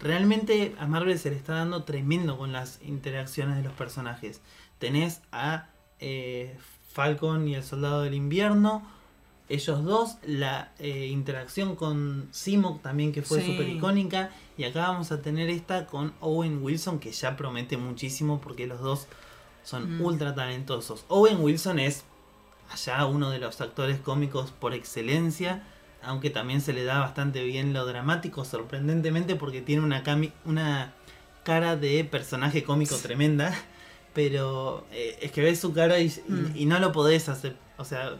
realmente 0.00 0.74
a 0.78 0.86
Marvel 0.86 1.18
se 1.18 1.30
le 1.30 1.36
está 1.36 1.54
dando 1.54 1.82
tremendo 1.84 2.38
con 2.38 2.52
las 2.52 2.78
interacciones 2.84 3.56
de 3.56 3.64
los 3.64 3.72
personajes. 3.72 4.40
Tenés 4.78 5.20
a 5.32 5.68
eh, 5.98 6.56
Falcon 6.92 7.48
y 7.48 7.54
el 7.56 7.64
Soldado 7.64 8.02
del 8.02 8.14
Invierno. 8.14 8.86
Ellos 9.48 9.84
dos, 9.84 10.16
la 10.26 10.72
interacción 10.80 11.76
con 11.76 12.28
Simo 12.32 12.80
también 12.82 13.12
que 13.12 13.22
fue 13.22 13.40
Sí. 13.40 13.52
súper 13.52 13.68
icónica. 13.68 14.30
Y 14.58 14.64
acá 14.64 14.88
vamos 14.88 15.12
a 15.12 15.22
tener 15.22 15.50
esta 15.50 15.86
con 15.86 16.12
Owen 16.20 16.62
Wilson 16.62 16.98
que 16.98 17.12
ya 17.12 17.36
promete 17.36 17.76
muchísimo 17.76 18.40
porque 18.40 18.66
los 18.66 18.80
dos 18.80 19.06
son 19.66 19.98
Mm. 19.98 20.00
ultra 20.00 20.32
talentosos. 20.34 21.04
Owen 21.08 21.40
Wilson 21.40 21.80
es 21.80 22.04
allá 22.72 23.04
uno 23.06 23.30
de 23.30 23.40
los 23.40 23.60
actores 23.60 23.98
cómicos 23.98 24.52
por 24.52 24.74
excelencia, 24.74 25.64
aunque 26.02 26.30
también 26.30 26.60
se 26.60 26.72
le 26.72 26.84
da 26.84 27.00
bastante 27.00 27.42
bien 27.42 27.72
lo 27.72 27.84
dramático, 27.84 28.44
sorprendentemente 28.44 29.34
porque 29.34 29.60
tiene 29.62 29.82
una, 29.82 30.04
cami- 30.04 30.32
una 30.44 30.94
cara 31.42 31.74
de 31.76 32.04
personaje 32.04 32.62
cómico 32.62 32.96
tremenda, 32.96 33.52
pero 34.14 34.86
eh, 34.92 35.18
es 35.20 35.32
que 35.32 35.42
ves 35.42 35.58
su 35.60 35.72
cara 35.72 35.98
y, 35.98 36.06
y- 36.06 36.30
Mm. 36.32 36.52
y 36.54 36.66
no 36.66 36.78
lo 36.78 36.92
podés 36.92 37.28
hacer, 37.28 37.56
o 37.76 37.84
sea, 37.84 38.12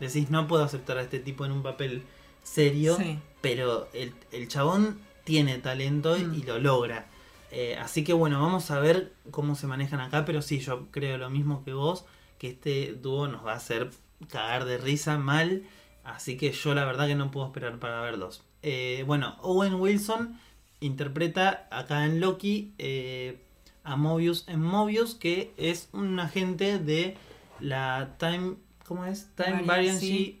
decís 0.00 0.30
no 0.30 0.46
puedo 0.48 0.64
aceptar 0.64 0.96
a 0.98 1.02
este 1.02 1.18
tipo 1.18 1.44
en 1.44 1.52
un 1.52 1.62
papel 1.62 2.02
serio, 2.42 2.96
Sí. 2.96 3.18
pero 3.42 3.88
el, 3.92 4.14
el 4.32 4.48
chabón 4.48 5.00
tiene 5.24 5.58
talento 5.58 6.16
Mm. 6.18 6.34
y 6.34 6.42
lo 6.42 6.58
logra. 6.58 7.06
Eh, 7.50 7.76
así 7.80 8.04
que 8.04 8.12
bueno, 8.12 8.40
vamos 8.40 8.70
a 8.70 8.80
ver 8.80 9.12
cómo 9.30 9.54
se 9.54 9.66
manejan 9.66 10.00
acá, 10.00 10.24
pero 10.24 10.42
sí, 10.42 10.58
yo 10.58 10.88
creo 10.90 11.16
lo 11.18 11.30
mismo 11.30 11.64
que 11.64 11.72
vos, 11.72 12.04
que 12.38 12.48
este 12.48 12.92
dúo 12.94 13.28
nos 13.28 13.44
va 13.46 13.52
a 13.52 13.56
hacer 13.56 13.90
cagar 14.28 14.64
de 14.64 14.78
risa 14.78 15.18
mal, 15.18 15.62
así 16.04 16.36
que 16.36 16.52
yo 16.52 16.74
la 16.74 16.84
verdad 16.84 17.06
que 17.06 17.14
no 17.14 17.30
puedo 17.30 17.46
esperar 17.46 17.78
para 17.78 18.00
verlos. 18.00 18.42
Eh, 18.62 19.04
bueno, 19.06 19.36
Owen 19.42 19.74
Wilson 19.74 20.38
interpreta 20.80 21.68
acá 21.70 22.04
en 22.04 22.20
Loki 22.20 22.72
eh, 22.78 23.40
a 23.84 23.96
Mobius 23.96 24.44
en 24.48 24.60
Mobius, 24.60 25.14
que 25.14 25.52
es 25.56 25.88
un 25.92 26.18
agente 26.18 26.78
de 26.78 27.16
la 27.60 28.16
Time, 28.18 28.56
¿cómo 28.86 29.04
es? 29.06 29.28
Time 29.36 29.62
Variancy. 29.62 30.40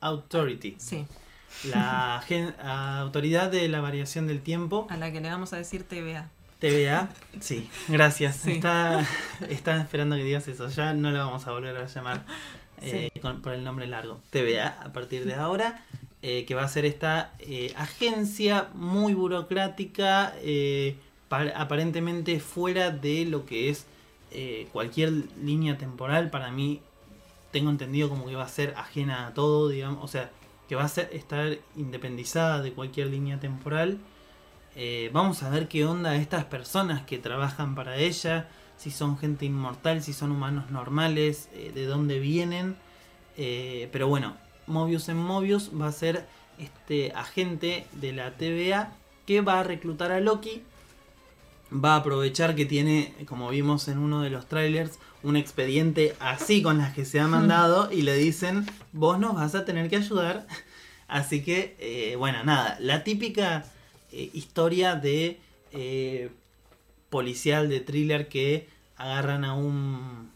Authority, 0.00 0.74
Sí, 0.78 1.06
la 1.70 2.20
autoridad 3.00 3.50
de 3.50 3.68
la 3.68 3.80
variación 3.80 4.26
del 4.26 4.42
tiempo. 4.42 4.86
a 4.90 4.96
la 4.96 5.12
que 5.12 5.20
le 5.20 5.30
vamos 5.30 5.52
a 5.52 5.56
decir 5.56 5.84
TVA. 5.84 6.28
TVA, 6.62 7.08
sí, 7.40 7.68
gracias. 7.88 8.36
Sí. 8.36 8.52
Está, 8.52 9.80
esperando 9.80 10.14
que 10.14 10.22
digas 10.22 10.46
eso. 10.46 10.68
Ya 10.68 10.94
no 10.94 11.10
la 11.10 11.24
vamos 11.24 11.44
a 11.48 11.50
volver 11.50 11.76
a 11.76 11.86
llamar 11.86 12.24
eh, 12.80 13.10
con- 13.20 13.42
por 13.42 13.52
el 13.52 13.64
nombre 13.64 13.88
largo. 13.88 14.20
TVA 14.30 14.68
a 14.80 14.92
partir 14.92 15.24
de 15.24 15.34
ahora, 15.34 15.84
eh, 16.22 16.44
que 16.46 16.54
va 16.54 16.62
a 16.62 16.68
ser 16.68 16.84
esta 16.84 17.32
eh, 17.40 17.72
agencia 17.76 18.68
muy 18.74 19.12
burocrática, 19.12 20.34
eh, 20.40 20.94
pa- 21.28 21.50
aparentemente 21.56 22.38
fuera 22.38 22.90
de 22.92 23.24
lo 23.24 23.44
que 23.44 23.68
es 23.68 23.86
eh, 24.30 24.68
cualquier 24.72 25.10
línea 25.42 25.76
temporal. 25.78 26.30
Para 26.30 26.52
mí, 26.52 26.80
tengo 27.50 27.70
entendido 27.70 28.08
como 28.08 28.26
que 28.26 28.36
va 28.36 28.44
a 28.44 28.48
ser 28.48 28.74
ajena 28.76 29.26
a 29.26 29.34
todo, 29.34 29.68
digamos, 29.68 30.02
o 30.04 30.06
sea, 30.08 30.30
que 30.68 30.76
va 30.76 30.84
a 30.84 30.88
ser 30.88 31.10
estar 31.12 31.58
independizada 31.76 32.62
de 32.62 32.72
cualquier 32.72 33.08
línea 33.08 33.40
temporal. 33.40 33.98
Eh, 34.74 35.10
vamos 35.12 35.42
a 35.42 35.50
ver 35.50 35.68
qué 35.68 35.84
onda 35.84 36.16
estas 36.16 36.44
personas 36.46 37.02
que 37.02 37.18
trabajan 37.18 37.74
para 37.74 37.98
ella, 37.98 38.48
si 38.78 38.90
son 38.90 39.18
gente 39.18 39.44
inmortal, 39.44 40.02
si 40.02 40.12
son 40.12 40.32
humanos 40.32 40.70
normales, 40.70 41.48
eh, 41.52 41.72
de 41.74 41.84
dónde 41.84 42.18
vienen. 42.18 42.76
Eh, 43.36 43.88
pero 43.92 44.08
bueno, 44.08 44.36
Mobius 44.66 45.08
en 45.08 45.18
Mobius 45.18 45.70
va 45.78 45.88
a 45.88 45.92
ser 45.92 46.26
este 46.58 47.12
agente 47.12 47.86
de 47.92 48.12
la 48.12 48.32
TVA 48.32 48.92
que 49.26 49.40
va 49.42 49.60
a 49.60 49.62
reclutar 49.62 50.10
a 50.10 50.20
Loki. 50.20 50.62
Va 51.72 51.94
a 51.94 51.96
aprovechar 51.96 52.54
que 52.54 52.66
tiene, 52.66 53.14
como 53.26 53.48
vimos 53.48 53.88
en 53.88 53.98
uno 53.98 54.20
de 54.22 54.30
los 54.30 54.46
trailers, 54.46 54.98
un 55.22 55.36
expediente 55.36 56.14
así 56.20 56.62
con 56.62 56.78
las 56.78 56.92
que 56.92 57.06
se 57.06 57.18
ha 57.18 57.26
mandado 57.26 57.90
y 57.90 58.02
le 58.02 58.14
dicen, 58.14 58.66
vos 58.92 59.18
nos 59.18 59.34
vas 59.34 59.54
a 59.54 59.64
tener 59.64 59.88
que 59.88 59.96
ayudar. 59.96 60.46
Así 61.08 61.42
que, 61.42 62.14
bueno, 62.18 62.42
nada, 62.42 62.78
la 62.80 63.04
típica 63.04 63.66
eh, 64.12 64.30
historia 64.34 64.94
de 64.94 65.40
eh, 65.72 66.30
policial, 67.08 67.68
de 67.68 67.80
thriller 67.80 68.28
que 68.28 68.68
agarran 68.96 69.44
a 69.44 69.54
un, 69.54 70.30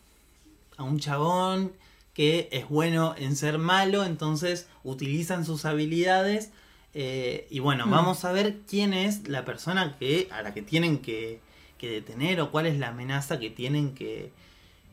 a 0.79 0.83
un 0.83 0.99
chabón 0.99 1.73
que 2.15 2.49
es 2.51 2.69
bueno 2.71 3.15
en 3.19 3.37
ser 3.37 3.59
malo, 3.59 4.05
entonces 4.05 4.67
utilizan 4.83 5.45
sus 5.45 5.67
habilidades. 5.67 6.51
Eh, 6.95 7.47
y 7.51 7.59
bueno, 7.59 7.87
mm. 7.87 7.91
vamos 7.91 8.25
a 8.25 8.33
ver 8.33 8.57
quién 8.67 8.95
es 8.95 9.29
la 9.29 9.45
persona 9.45 9.97
que, 9.99 10.27
a 10.31 10.41
la 10.41 10.55
que 10.55 10.63
tienen 10.63 10.99
que, 10.99 11.41
detener 11.81 12.41
o 12.41 12.51
cuál 12.51 12.67
es 12.67 12.79
la 12.79 12.89
amenaza 12.89 13.39
que 13.39 13.49
tienen 13.49 13.95
que, 13.95 14.33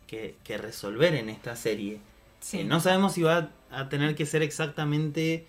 que, 0.08 0.58
resolver 0.60 1.16
en 1.16 1.30
esta 1.30 1.56
serie. 1.56 2.00
no 2.66 2.80
sabemos 2.80 3.14
si 3.14 3.24
va 3.24 3.50
a 3.72 3.90
tener 3.90 4.14
que 4.14 4.28
ser 4.28 4.44
exactamente 4.44 5.48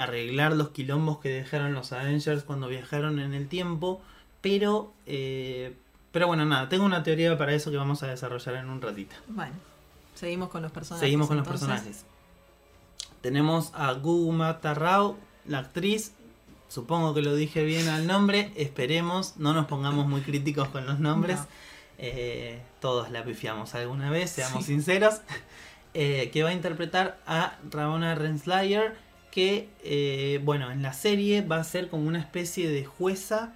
arreglar 0.00 0.52
los 0.52 0.70
quilombos 0.70 1.18
que 1.18 1.28
dejaron 1.28 1.74
los 1.74 1.92
Avengers 1.92 2.42
cuando 2.42 2.68
viajaron 2.68 3.20
en 3.20 3.34
el 3.34 3.48
tiempo. 3.48 4.00
Pero, 4.40 4.94
eh, 5.06 5.76
pero 6.10 6.26
bueno, 6.26 6.46
nada, 6.46 6.70
tengo 6.70 6.86
una 6.86 7.02
teoría 7.02 7.36
para 7.36 7.52
eso 7.52 7.70
que 7.70 7.76
vamos 7.76 8.02
a 8.02 8.06
desarrollar 8.06 8.54
en 8.54 8.70
un 8.70 8.80
ratito. 8.80 9.14
Bueno, 9.28 9.52
seguimos 10.14 10.48
con 10.48 10.62
los 10.62 10.72
personajes. 10.72 11.06
Seguimos 11.06 11.28
con 11.28 11.36
los 11.36 11.46
personajes. 11.46 12.06
Tenemos 13.20 13.72
a 13.74 13.92
Guguma 13.92 14.60
Tarrao, 14.60 15.18
la 15.44 15.58
actriz. 15.58 16.12
Supongo 16.68 17.12
que 17.12 17.20
lo 17.20 17.34
dije 17.34 17.62
bien 17.64 17.88
al 17.88 18.06
nombre. 18.06 18.52
Esperemos, 18.56 19.36
no 19.36 19.52
nos 19.52 19.66
pongamos 19.66 20.06
muy 20.06 20.22
críticos 20.22 20.68
con 20.68 20.86
los 20.86 20.98
nombres. 20.98 21.40
Eh, 21.98 22.62
todos 22.80 23.10
la 23.10 23.22
pifiamos 23.22 23.74
alguna 23.74 24.08
vez, 24.08 24.30
seamos 24.30 24.64
sinceros. 24.64 25.20
Eh, 25.92 26.30
que 26.32 26.44
va 26.44 26.50
a 26.50 26.52
interpretar 26.52 27.18
a 27.26 27.58
Ramona 27.68 28.14
Renslayer 28.14 28.96
que, 29.30 29.68
eh, 29.84 30.40
bueno, 30.44 30.70
en 30.70 30.82
la 30.82 30.92
serie 30.92 31.42
va 31.42 31.56
a 31.56 31.64
ser 31.64 31.88
como 31.88 32.08
una 32.08 32.18
especie 32.18 32.68
de 32.68 32.84
jueza 32.84 33.54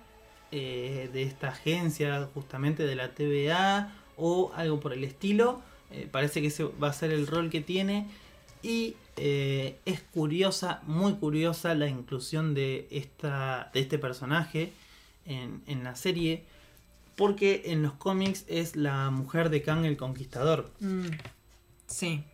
eh, 0.52 1.10
de 1.12 1.22
esta 1.22 1.48
agencia, 1.48 2.28
justamente 2.32 2.84
de 2.84 2.94
la 2.94 3.14
TVA 3.14 3.92
o 4.16 4.52
algo 4.54 4.80
por 4.80 4.92
el 4.92 5.04
estilo. 5.04 5.60
Eh, 5.90 6.08
parece 6.10 6.40
que 6.40 6.48
ese 6.48 6.64
va 6.64 6.88
a 6.88 6.92
ser 6.92 7.10
el 7.10 7.26
rol 7.26 7.50
que 7.50 7.60
tiene. 7.60 8.08
Y 8.62 8.96
es 9.16 10.00
curiosa, 10.12 10.80
muy 10.86 11.14
curiosa 11.14 11.74
la 11.74 11.86
inclusión 11.86 12.54
de, 12.54 12.88
esta, 12.90 13.70
de 13.74 13.80
este 13.80 13.98
personaje 13.98 14.72
en, 15.26 15.62
en 15.66 15.84
la 15.84 15.96
serie. 15.96 16.44
Porque 17.14 17.64
en 17.66 17.82
los 17.82 17.92
cómics 17.92 18.44
es 18.48 18.74
la 18.74 19.10
mujer 19.10 19.50
de 19.50 19.62
Kang 19.62 19.84
el 19.84 19.96
Conquistador. 19.96 20.72
Mm, 20.80 21.08
sí. 21.86 22.24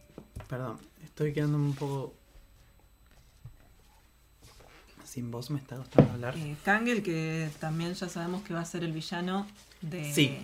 Perdón, 0.49 0.79
estoy 1.05 1.33
quedando 1.33 1.59
un 1.59 1.75
poco 1.75 2.15
sin 5.11 5.33
voz 5.33 5.51
me 5.51 5.59
está 5.59 5.77
gustando 5.77 6.13
hablar. 6.13 6.37
Eh, 6.37 6.55
Kangel, 6.65 7.03
que 7.03 7.51
también 7.59 7.95
ya 7.95 8.09
sabemos 8.09 8.43
que 8.43 8.55
va 8.55 8.61
a 8.61 8.65
ser 8.65 8.85
el 8.85 8.93
villano 8.93 9.45
de 9.81 10.15
sí. 10.15 10.39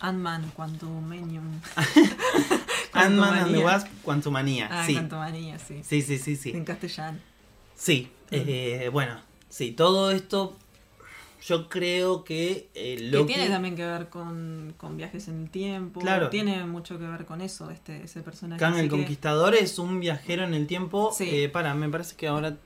Ant-Man 0.00 0.50
Quantumanium. 0.56 1.60
Ant-Man 2.92 3.38
and 3.38 3.54
the 3.54 3.64
Wasp 3.64 3.86
Quantumania. 4.02 4.68
Ah, 4.68 4.84
sí. 4.84 4.94
Quantumania, 4.94 5.60
sí. 5.60 5.82
Sí, 5.84 6.02
sí, 6.02 6.18
sí, 6.18 6.34
sí. 6.34 6.50
En 6.50 6.64
castellano. 6.64 7.18
Sí, 7.76 8.10
eh, 8.32 8.90
bueno, 8.92 9.20
sí, 9.48 9.70
todo 9.70 10.10
esto 10.10 10.56
yo 11.46 11.68
creo 11.68 12.24
que 12.24 12.70
eh, 12.74 13.10
que 13.12 13.24
tiene 13.26 13.48
también 13.48 13.76
que 13.76 13.84
ver 13.84 14.08
con, 14.08 14.74
con, 14.76 14.96
viajes 14.96 15.28
en 15.28 15.42
el 15.42 15.50
tiempo. 15.50 16.00
Claro. 16.00 16.30
Tiene 16.30 16.64
mucho 16.64 16.98
que 16.98 17.06
ver 17.06 17.26
con 17.26 17.40
eso, 17.40 17.70
este, 17.70 18.02
ese 18.02 18.22
personaje. 18.22 18.58
Kang 18.58 18.76
el 18.76 18.88
Conquistador 18.88 19.54
es 19.54 19.78
un 19.78 20.00
viajero 20.00 20.42
en 20.42 20.54
el 20.54 20.66
tiempo. 20.66 21.12
Sí. 21.16 21.28
Eh, 21.30 21.48
para, 21.48 21.74
me 21.74 21.88
parece 21.88 22.16
que 22.16 22.26
ahora 22.26 22.56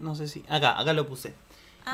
no 0.00 0.14
sé 0.14 0.28
si. 0.28 0.44
Acá, 0.48 0.78
acá 0.78 0.92
lo 0.92 1.06
puse. 1.06 1.34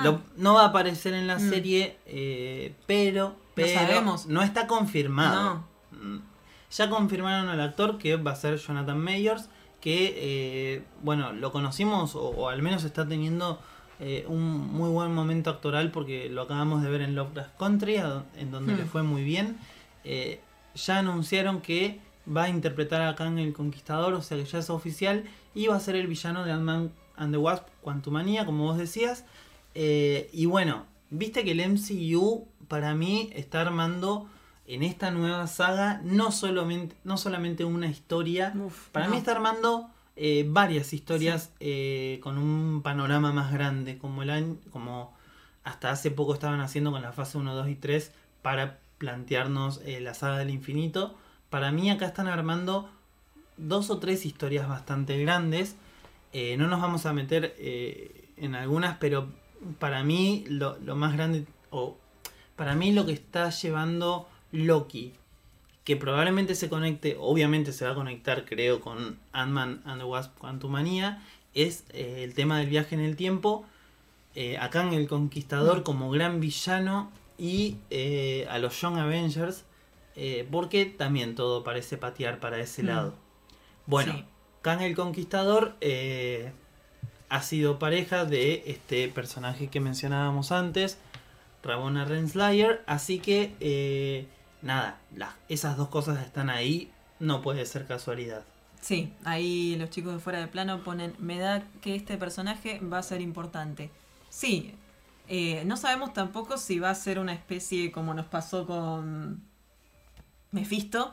Ah. 0.02 0.18
no 0.36 0.55
va 0.55 0.62
a 0.62 0.66
aparecer 0.66 1.14
en 1.14 1.26
la 1.26 1.36
mm. 1.36 1.50
serie, 1.50 1.96
eh, 2.07 2.74
pero, 2.86 3.36
pero 3.55 4.16
no 4.28 4.42
está 4.42 4.66
confirmado. 4.66 5.64
Mm. 5.92 6.18
Ya 6.70 6.90
confirmaron 6.90 7.48
al 7.48 7.61
actor 7.61 7.98
que 7.98 8.16
va 8.16 8.32
a 8.32 8.36
ser 8.36 8.59
Jonathan 8.59 8.98
Mayers, 8.98 9.48
que, 9.80 10.14
eh, 10.16 10.84
bueno, 11.02 11.32
lo 11.32 11.52
conocimos 11.52 12.16
o, 12.16 12.48
al 12.48 12.62
menos 12.62 12.82
está 12.84 13.07
teniendo 13.07 13.61
eh, 14.00 14.24
un 14.26 14.42
muy 14.42 14.90
buen 14.90 15.14
momento 15.14 15.50
actoral 15.50 15.92
porque 15.92 16.28
lo 16.28 16.42
acabamos 16.42 16.82
de 16.82 16.90
ver 16.90 17.02
en 17.02 17.14
Lovecraft 17.14 17.57
Country, 17.59 17.96
en 18.36 18.50
donde 18.50 18.74
le 18.74 18.84
mm. 18.84 18.88
fue 18.88 19.02
muy 19.02 19.22
bien. 19.22 19.59
ya 20.74 20.98
anunciaron 20.98 21.61
que 21.61 22.00
va 22.26 22.44
a 22.44 22.48
interpretar 22.48 23.02
a 23.02 23.14
Kang 23.14 23.38
el 23.38 23.52
Conquistador, 23.52 24.14
o 24.14 24.22
sea 24.22 24.36
que 24.36 24.44
ya 24.44 24.59
es 24.59 24.70
oficial, 24.70 25.24
y 25.55 25.68
va 25.68 25.76
a 25.76 25.80
ser 25.80 25.94
el 25.94 26.09
villano 26.09 26.44
de 26.44 26.50
Ant-Man 26.50 26.90
and 27.17 27.33
the 27.33 27.39
Wasp 27.39 27.67
Quantumania, 27.83 28.45
como 28.45 28.65
vos 28.65 28.79
decías. 28.79 29.25
Eh, 29.75 30.31
y 30.33 30.47
bueno, 30.47 30.87
viste 31.11 31.45
que 31.45 31.53
el 31.53 31.61
MCU 31.69 32.47
para 32.69 32.95
mí 32.95 33.31
está 33.35 33.61
armando 33.61 34.29
en 34.67 34.83
esta 34.83 35.11
nueva 35.11 35.47
saga 35.47 36.01
no 36.05 36.33
solamente, 36.33 36.97
no 37.05 37.19
solamente 37.19 37.65
una 37.65 37.87
historia, 37.87 38.55
para 38.93 39.09
mí 39.09 39.19
está 39.19 39.33
armando 39.33 39.91
eh, 40.17 40.47
varias 40.49 40.93
historias 40.93 41.51
eh, 41.61 42.19
con 42.23 42.39
un 42.39 42.81
panorama 42.83 43.33
más 43.33 43.53
grande, 43.53 43.99
como, 43.99 44.23
el 44.23 44.31
año, 44.31 44.57
como 44.71 45.15
hasta 45.65 45.91
hace 45.91 46.11
poco 46.11 46.35
estaban 46.35 46.61
haciendo 46.61 46.93
con 46.93 47.03
la 47.03 47.12
fase 47.12 47.37
1, 47.37 47.55
2 47.55 47.69
y 47.69 47.75
3 47.75 48.12
para 48.43 48.79
plantearnos 48.99 49.81
la 49.85 50.15
saga 50.15 50.39
del 50.39 50.51
infinito. 50.51 51.15
Para 51.51 51.73
mí 51.73 51.91
acá 51.91 52.07
están 52.07 52.27
armando 52.27 52.89
dos 53.57 53.91
o 53.91 53.99
tres 53.99 54.27
historias 54.27 54.69
bastante 54.69 55.19
grandes 55.19 55.77
eh, 56.35 56.57
no 56.57 56.66
nos 56.66 56.80
vamos 56.80 57.07
a 57.07 57.12
meter 57.12 57.55
eh, 57.59 58.32
en 58.37 58.57
algunas, 58.57 58.99
pero 58.99 59.28
para 59.78 60.03
mí 60.03 60.45
lo, 60.49 60.76
más 60.97 61.12
grande, 61.12 61.47
o 61.70 61.97
para 62.57 62.74
mí 62.74 62.91
lo 62.93 63.07
que 63.07 63.12
está 63.12 63.51
llevando 63.51 64.28
Loki, 64.51 65.12
que 65.85 65.97
probablemente 65.97 66.57
se 66.57 66.68
conecte, 66.68 67.16
obviamente 67.20 67.72
se 67.72 67.85
va 67.85 67.93
a 67.93 67.95
conectar, 67.95 68.45
creo, 68.47 68.80
con 68.80 69.16
Ant-Man 69.30 69.82
and 69.85 70.01
the 70.01 70.05
Wasp 70.05 70.37
Quantumania, 70.37 71.22
es 71.55 71.85
eh, 71.91 72.24
el 72.24 72.35
tema 72.35 72.59
del 72.59 72.68
viaje 72.68 72.97
en 72.97 73.01
el 73.01 73.14
tiempo. 73.14 73.64
acá 74.59 74.82
en 74.82 74.93
El 74.93 75.07
Conquistador 75.07 75.80
mm. 75.80 75.82
como 75.85 76.11
gran 76.11 76.41
villano 76.41 77.12
y 77.39 77.76
a 78.51 78.59
los 78.59 78.80
Young 78.80 78.99
Avengers, 78.99 79.64
porque 80.51 80.87
también 80.87 81.37
todo 81.37 81.62
parece 81.62 81.97
patear 81.97 82.41
para 82.41 82.59
ese 82.59 82.82
mm. 82.82 82.87
lado. 82.87 83.14
Bueno, 83.87 84.24
Kang 84.65 84.81
el 84.81 84.97
Conquistador 84.97 85.77
eh, 85.83 86.51
ha 87.29 87.43
sido 87.43 87.79
pareja 87.79 88.25
de 88.25 88.65
este 88.67 89.07
personaje 89.09 89.69
que 89.69 89.79
mencionábamos 89.79 90.53
antes, 90.53 90.97
Rabona 91.62 92.07
Renslayer, 92.07 92.83
así 92.87 93.19
que 93.19 93.55
eh, 93.61 94.27
nada, 94.62 94.99
esas 95.51 95.77
dos 95.77 95.89
cosas 95.89 96.25
están 96.25 96.49
ahí, 96.49 96.91
no 97.21 97.43
puede 97.43 97.67
ser 97.67 97.87
casualidad. 97.87 98.43
Sí, 98.81 99.12
ahí 99.25 99.77
los 99.77 99.91
chicos 99.91 100.15
de 100.15 100.19
fuera 100.19 100.41
de 100.41 100.49
plano 100.49 100.83
ponen, 100.83 101.15
me 101.19 101.39
da 101.39 101.62
que 101.83 101.95
este 101.95 102.17
personaje 102.17 102.81
va 102.81 102.99
a 102.99 103.03
ser 103.03 103.21
importante. 103.21 103.91
Sí, 104.31 104.75
eh, 105.29 105.62
no 105.67 105.77
sabemos 105.77 106.15
tampoco 106.15 106.57
si 106.57 106.79
va 106.79 106.89
a 106.89 106.95
ser 106.95 107.19
una 107.19 107.35
especie 107.35 107.93
como 107.93 108.15
nos 108.15 108.27
pasó 108.27 108.67
con 108.67 109.43
Mephisto, 110.53 111.12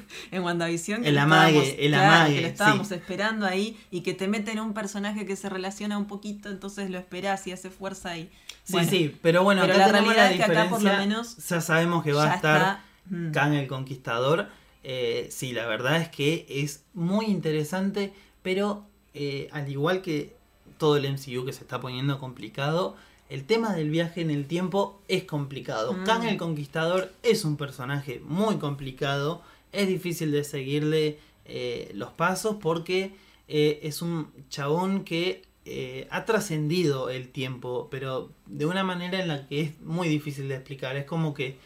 en 0.30 0.42
WandaVision. 0.42 1.04
el 1.04 1.18
amague, 1.18 1.84
el 1.84 1.94
amague. 1.94 2.34
Que 2.36 2.40
lo 2.42 2.48
estábamos 2.48 2.90
esperando 2.92 3.46
ahí 3.46 3.78
y 3.90 4.02
que 4.02 4.14
te 4.14 4.28
meten 4.28 4.60
un 4.60 4.74
personaje 4.74 5.26
que 5.26 5.36
se 5.36 5.48
relaciona 5.48 5.98
un 5.98 6.06
poquito, 6.06 6.48
entonces 6.48 6.90
lo 6.90 6.98
esperás 6.98 7.46
y 7.46 7.52
hace 7.52 7.70
fuerza 7.70 8.16
y. 8.16 8.30
Sí, 8.64 8.84
sí, 8.84 9.18
pero 9.22 9.42
bueno, 9.44 9.62
acá 9.62 9.78
la 9.78 9.88
realidad 9.88 10.30
es 10.30 10.36
que 10.36 10.44
acá 10.44 10.68
por 10.68 10.82
lo 10.82 10.92
menos. 10.94 11.36
Ya 11.48 11.60
sabemos 11.60 12.04
que 12.04 12.12
va 12.12 12.32
a 12.32 12.34
estar 12.34 12.80
mm. 13.08 13.30
Kang 13.32 13.54
el 13.54 13.66
Conquistador. 13.66 14.48
Eh, 14.84 15.28
sí, 15.30 15.52
la 15.52 15.66
verdad 15.66 16.00
es 16.00 16.08
que 16.08 16.46
es 16.48 16.84
muy 16.94 17.26
interesante, 17.26 18.12
pero 18.42 18.84
eh, 19.14 19.48
al 19.52 19.68
igual 19.68 20.02
que 20.02 20.36
todo 20.78 20.96
el 20.96 21.10
MCU 21.12 21.44
que 21.44 21.52
se 21.52 21.62
está 21.62 21.80
poniendo 21.80 22.18
complicado, 22.18 22.96
el 23.28 23.44
tema 23.44 23.74
del 23.74 23.90
viaje 23.90 24.22
en 24.22 24.30
el 24.30 24.46
tiempo 24.46 25.02
es 25.08 25.24
complicado. 25.24 25.92
Mm. 25.92 26.04
Kang 26.04 26.24
el 26.24 26.36
Conquistador 26.36 27.12
es 27.22 27.44
un 27.44 27.56
personaje 27.56 28.22
muy 28.24 28.56
complicado 28.56 29.42
es 29.72 29.88
difícil 29.88 30.32
de 30.32 30.44
seguirle 30.44 31.18
eh, 31.44 31.90
los 31.94 32.10
pasos 32.10 32.56
porque 32.60 33.12
eh, 33.48 33.80
es 33.82 34.02
un 34.02 34.30
chabón 34.50 35.04
que 35.04 35.42
eh, 35.64 36.06
ha 36.10 36.24
trascendido 36.24 37.08
el 37.10 37.28
tiempo, 37.28 37.88
pero 37.90 38.30
de 38.46 38.66
una 38.66 38.84
manera 38.84 39.20
en 39.20 39.28
la 39.28 39.46
que 39.46 39.62
es 39.62 39.80
muy 39.80 40.08
difícil 40.08 40.48
de 40.48 40.56
explicar. 40.56 40.96
Es 40.96 41.04
como 41.04 41.34
que 41.34 41.56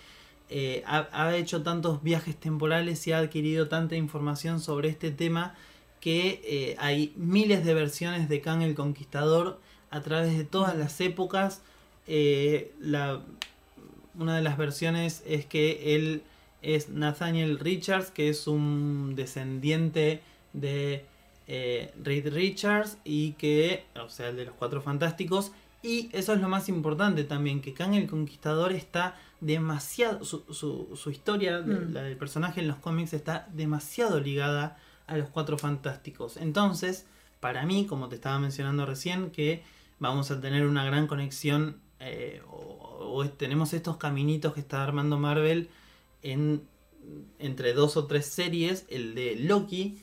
ha, 0.86 1.08
ha, 1.12 1.34
hecho 1.34 1.62
tantos 1.62 2.02
viajes 2.02 2.36
temporales 2.36 3.06
y 3.06 3.12
ha 3.12 3.18
adquirido 3.18 3.68
tanta 3.68 3.96
información 3.96 4.60
sobre 4.60 4.90
este 4.90 5.10
tema 5.10 5.54
que 5.98 6.76
hay 6.78 7.14
miles 7.16 7.64
de 7.64 7.72
versiones 7.72 8.28
de 8.28 8.42
Kang 8.42 8.60
el 8.60 8.74
Conquistador 8.74 9.60
a 9.90 10.02
través 10.02 10.36
de 10.36 10.44
todas 10.44 10.76
las 10.76 11.00
épocas. 11.00 11.62
la, 12.06 13.22
una 14.14 14.36
de 14.36 14.42
las 14.42 14.58
versiones 14.58 15.22
es 15.26 15.46
que 15.46 15.94
él 15.96 16.22
es 16.62 16.88
Nathaniel 16.88 17.58
Richards, 17.58 18.10
que 18.10 18.28
es 18.28 18.46
un 18.46 19.14
descendiente 19.14 20.22
de 20.52 21.04
eh, 21.46 21.92
Reed 22.02 22.32
Richards 22.32 22.98
y 23.04 23.32
que, 23.32 23.84
o 24.00 24.08
sea, 24.08 24.28
el 24.28 24.36
de 24.36 24.46
los 24.46 24.54
Cuatro 24.54 24.80
Fantásticos. 24.80 25.52
Y 25.82 26.08
eso 26.12 26.32
es 26.32 26.40
lo 26.40 26.48
más 26.48 26.68
importante 26.68 27.24
también, 27.24 27.60
que 27.60 27.74
Kang 27.74 27.94
el 27.94 28.08
Conquistador 28.08 28.72
está 28.72 29.16
demasiado, 29.40 30.24
su, 30.24 30.44
su, 30.94 31.10
historia, 31.10 31.60
mm. 31.60 31.92
la 31.92 32.02
del 32.02 32.16
personaje 32.16 32.60
en 32.60 32.68
los 32.68 32.76
cómics 32.76 33.12
está 33.12 33.48
demasiado 33.52 34.20
ligada 34.20 34.78
a 35.08 35.16
los 35.16 35.28
Cuatro 35.28 35.58
Fantásticos. 35.58 36.36
Entonces, 36.36 37.06
para 37.40 37.66
mí, 37.66 37.86
como 37.86 38.08
te 38.08 38.14
estaba 38.14 38.38
mencionando 38.38 38.86
recién, 38.86 39.30
que 39.30 39.64
vamos 39.98 40.30
a 40.30 40.40
tener 40.40 40.66
una 40.66 40.84
gran 40.84 41.08
conexión 41.08 41.76
eh, 41.98 42.40
o, 42.48 43.24
tenemos 43.36 43.72
estos 43.72 43.96
caminitos 43.96 44.54
que 44.54 44.60
está 44.60 44.82
armando 44.82 45.18
Marvel 45.18 45.68
en, 46.22 46.62
entre 47.38 47.72
dos 47.72 47.96
o 47.96 48.06
tres 48.06 48.26
series. 48.26 48.86
El 48.88 49.14
de 49.14 49.36
Loki, 49.36 50.02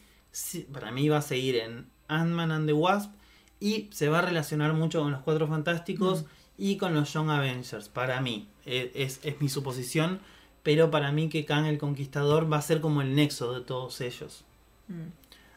para 0.71 0.91
mí 0.91 1.09
va 1.09 1.17
a 1.17 1.21
seguir 1.21 1.55
en 1.55 1.89
Ant-Man 2.07 2.51
and 2.51 2.67
the 2.67 2.73
Wasp 2.73 3.11
y 3.59 3.89
se 3.91 4.09
va 4.09 4.19
a 4.19 4.21
relacionar 4.21 4.73
mucho 4.73 5.01
con 5.01 5.11
los 5.11 5.21
Cuatro 5.21 5.47
Fantásticos 5.47 6.23
mm. 6.23 6.25
y 6.57 6.77
con 6.77 6.93
los 6.93 7.11
Young 7.13 7.29
Avengers. 7.29 7.89
Para 7.89 8.21
mí, 8.21 8.49
e, 8.65 8.91
es, 8.95 9.21
mi 9.39 9.49
suposición, 9.49 10.19
pero 10.63 10.91
para 10.91 11.11
mí 11.11 11.29
que 11.29 11.45
Kang 11.45 11.65
el 11.65 11.77
Conquistador 11.77 12.51
va 12.51 12.57
a 12.57 12.61
ser 12.61 12.81
como 12.81 13.01
el 13.01 13.15
nexo 13.15 13.53
de 13.53 13.61
todos 13.61 14.01
ellos. 14.01 14.45
Mm. 14.87 15.07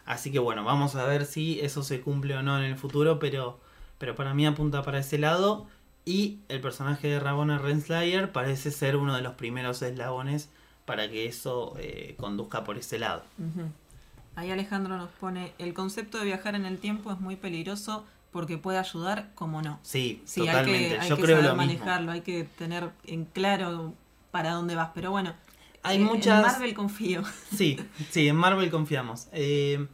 Así 0.05 0.33
que 0.33 0.41
bueno, 0.41 0.65
vamos 0.65 0.97
a 0.97 1.05
ver 1.05 1.27
si 1.27 1.61
eso 1.61 1.83
se 1.83 2.01
cumple 2.01 2.37
o 2.37 2.43
no 2.43 2.59
en 2.59 2.65
el 2.65 2.77
futuro, 2.77 3.19
pero, 3.19 3.61
pero 3.99 4.17
para 4.17 4.35
mí 4.35 4.47
apunta 4.47 4.83
para 4.83 4.99
ese 4.99 5.19
lado. 5.19 5.69
Y 6.05 6.41
el 6.49 6.61
personaje 6.61 7.09
de 7.09 7.21
Rabona 7.21 7.59
Renslayer 7.59 8.33
parece 8.33 8.71
ser 8.71 8.97
uno 8.97 9.15
de 9.15 9.23
los 9.23 9.35
primeros 9.35 9.83
eslabones 9.83 10.51
para 10.85 11.09
que 11.09 11.27
eso 11.27 11.75
eh, 11.79 12.15
conduzca 12.19 12.65
por 12.65 12.77
ese 12.77 12.99
lado. 12.99 13.23
Ahí 14.35 14.51
Alejandro 14.51 14.97
nos 14.97 15.11
pone, 15.11 15.53
el 15.59 15.75
concepto 15.75 16.19
de 16.19 16.25
viajar 16.25 16.55
en 16.55 16.67
el 16.67 16.79
tiempo 16.79 17.13
es 17.13 17.21
muy 17.21 17.37
peligroso 17.37 18.05
porque 18.33 18.59
puede 18.59 18.79
ayudar 18.79 19.31
como 19.35 19.63
no. 19.63 19.79
Sí, 19.83 20.25
totalmente. 20.35 20.99
Hay 20.99 21.01
que, 21.01 21.09
Yo 21.09 21.17
creo 21.19 21.41
saber 21.41 21.55
manejarlo, 21.55 22.13
hay 22.13 22.23
que 22.23 22.45
tener 22.45 22.91
en 23.05 23.27
claro 23.27 23.93
para 24.31 24.53
dónde 24.53 24.75
vas. 24.75 24.91
Pero 24.95 25.11
bueno, 25.11 25.35
hay 25.83 25.99
muchas... 25.99 26.45
en 26.45 26.53
Marvel 26.53 26.75
confío. 26.75 27.23
Sí, 27.57 27.79
sí, 28.11 28.27
en 28.27 28.37
Marvel 28.37 28.71
confiamos. 28.71 29.29
Eh, 29.33 29.87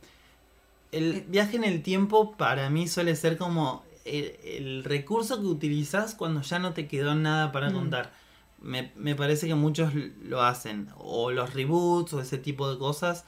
el 0.93 1.17
eh, 1.17 1.25
viaje 1.29 1.57
en 1.57 1.65
el 1.65 1.83
tiempo 1.83 2.33
para 2.37 2.71
mí 2.71 2.89
suele 2.89 3.17
ser 3.17 3.37
como 3.37 3.83
el, 4.09 4.85
recurso 4.85 5.41
que 5.41 5.47
utilizas 5.47 6.15
cuando 6.15 6.43
ya 6.43 6.59
no 6.59 6.73
te 6.73 6.87
quedó 6.87 7.15
nada 7.15 7.53
para 7.53 7.71
mm. 7.71 7.73
contar. 7.73 8.13
Me, 8.61 9.15
parece 9.15 9.47
que 9.47 9.55
muchos 9.55 9.93
lo 9.95 10.43
hacen. 10.43 10.89
O 10.97 11.31
los 11.31 11.55
reboots 11.55 12.13
o 12.15 12.21
ese 12.21 12.39
tipo 12.39 12.71
de 12.71 12.79
cosas. 12.79 13.25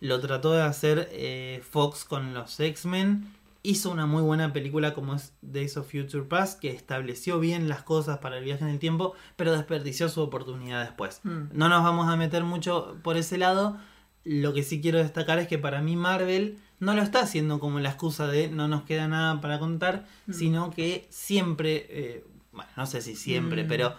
Lo 0.00 0.20
trató 0.20 0.52
de 0.52 0.62
hacer 0.62 1.08
eh, 1.12 1.62
Fox 1.68 2.04
con 2.04 2.34
los 2.34 2.58
X-Men. 2.60 3.34
Hizo 3.64 3.90
una 3.90 4.06
muy 4.06 4.22
buena 4.22 4.52
película 4.52 4.94
como 4.94 5.14
es 5.14 5.32
Days 5.42 5.76
of 5.76 5.90
Future 5.90 6.24
Past, 6.24 6.60
que 6.60 6.70
estableció 6.70 7.40
bien 7.40 7.68
las 7.68 7.82
cosas 7.82 8.18
para 8.18 8.38
el 8.38 8.44
viaje 8.44 8.62
en 8.62 8.70
el 8.70 8.78
tiempo, 8.78 9.14
pero 9.34 9.52
desperdició 9.52 10.08
su 10.08 10.20
oportunidad 10.22 10.84
después. 10.84 11.20
Mm. 11.24 11.48
No 11.52 11.68
nos 11.68 11.82
vamos 11.82 12.08
a 12.08 12.16
meter 12.16 12.44
mucho 12.44 12.96
por 13.02 13.16
ese 13.16 13.36
lado. 13.36 13.76
Lo 14.24 14.52
que 14.52 14.62
sí 14.62 14.80
quiero 14.80 14.98
destacar 14.98 15.40
es 15.40 15.48
que 15.48 15.58
para 15.58 15.82
mí 15.82 15.96
Marvel 15.96 16.58
no 16.80 16.94
lo 16.94 17.02
está 17.02 17.20
haciendo 17.20 17.58
como 17.58 17.80
la 17.80 17.90
excusa 17.90 18.26
de 18.26 18.48
no 18.48 18.68
nos 18.68 18.82
queda 18.82 19.08
nada 19.08 19.40
para 19.40 19.58
contar, 19.58 20.06
mm. 20.26 20.32
sino 20.32 20.70
que 20.70 21.06
siempre, 21.10 21.86
eh, 21.90 22.24
bueno, 22.52 22.70
no 22.76 22.86
sé 22.86 23.00
si 23.00 23.16
siempre, 23.16 23.64
mm. 23.64 23.68
pero, 23.68 23.96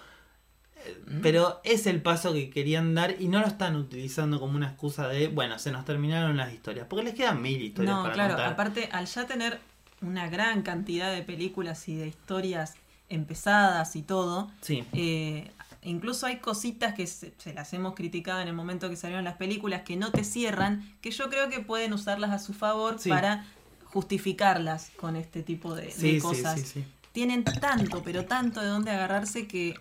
eh, 0.85 1.03
mm. 1.07 1.21
pero 1.21 1.61
es 1.63 1.87
el 1.87 2.01
paso 2.01 2.33
que 2.33 2.49
querían 2.49 2.95
dar 2.95 3.15
y 3.19 3.27
no 3.27 3.39
lo 3.41 3.47
están 3.47 3.75
utilizando 3.75 4.39
como 4.39 4.55
una 4.55 4.67
excusa 4.67 5.07
de, 5.07 5.27
bueno, 5.27 5.59
se 5.59 5.71
nos 5.71 5.85
terminaron 5.85 6.37
las 6.37 6.53
historias, 6.53 6.87
porque 6.87 7.03
les 7.03 7.15
quedan 7.15 7.41
mil 7.41 7.61
historias 7.61 7.95
no, 7.95 8.11
claro, 8.11 8.41
aparte, 8.41 8.89
al 8.91 9.05
ya 9.05 9.27
tener 9.27 9.59
una 10.01 10.29
gran 10.29 10.61
cantidad 10.61 11.13
de 11.13 11.21
películas 11.23 11.87
y 11.89 11.95
de 11.95 12.07
historias 12.07 12.75
empezadas 13.09 13.95
y 13.95 14.03
todo, 14.03 14.49
sí. 14.61 14.85
Eh, 14.93 15.51
incluso 15.83 16.25
hay 16.25 16.37
cositas 16.37 16.93
que 16.93 17.07
se, 17.07 17.33
las 17.53 17.73
hemos 17.73 17.95
criticado 17.95 18.41
en 18.41 18.47
el 18.47 18.53
momento 18.53 18.89
que 18.89 18.95
salieron 18.95 19.23
las 19.23 19.37
películas 19.37 19.81
que 19.83 19.95
no 19.95 20.11
te 20.11 20.23
cierran, 20.23 20.95
que 21.01 21.11
yo 21.11 21.29
creo 21.29 21.49
que 21.49 21.59
pueden 21.59 21.93
usarlas 21.93 22.31
a 22.31 22.39
su 22.39 22.53
favor 22.53 22.97
para 23.07 23.45
justificarlas 23.85 24.91
con 24.97 25.15
este 25.15 25.43
tipo 25.43 25.75
de, 25.75 26.19
cosas. 26.21 26.75
Tienen 27.11 27.43
tanto, 27.43 28.03
pero 28.03 28.25
tanto 28.25 28.61
de 28.61 28.67
dónde 28.67 28.91
agarrarse 28.91 29.47
que 29.47 29.75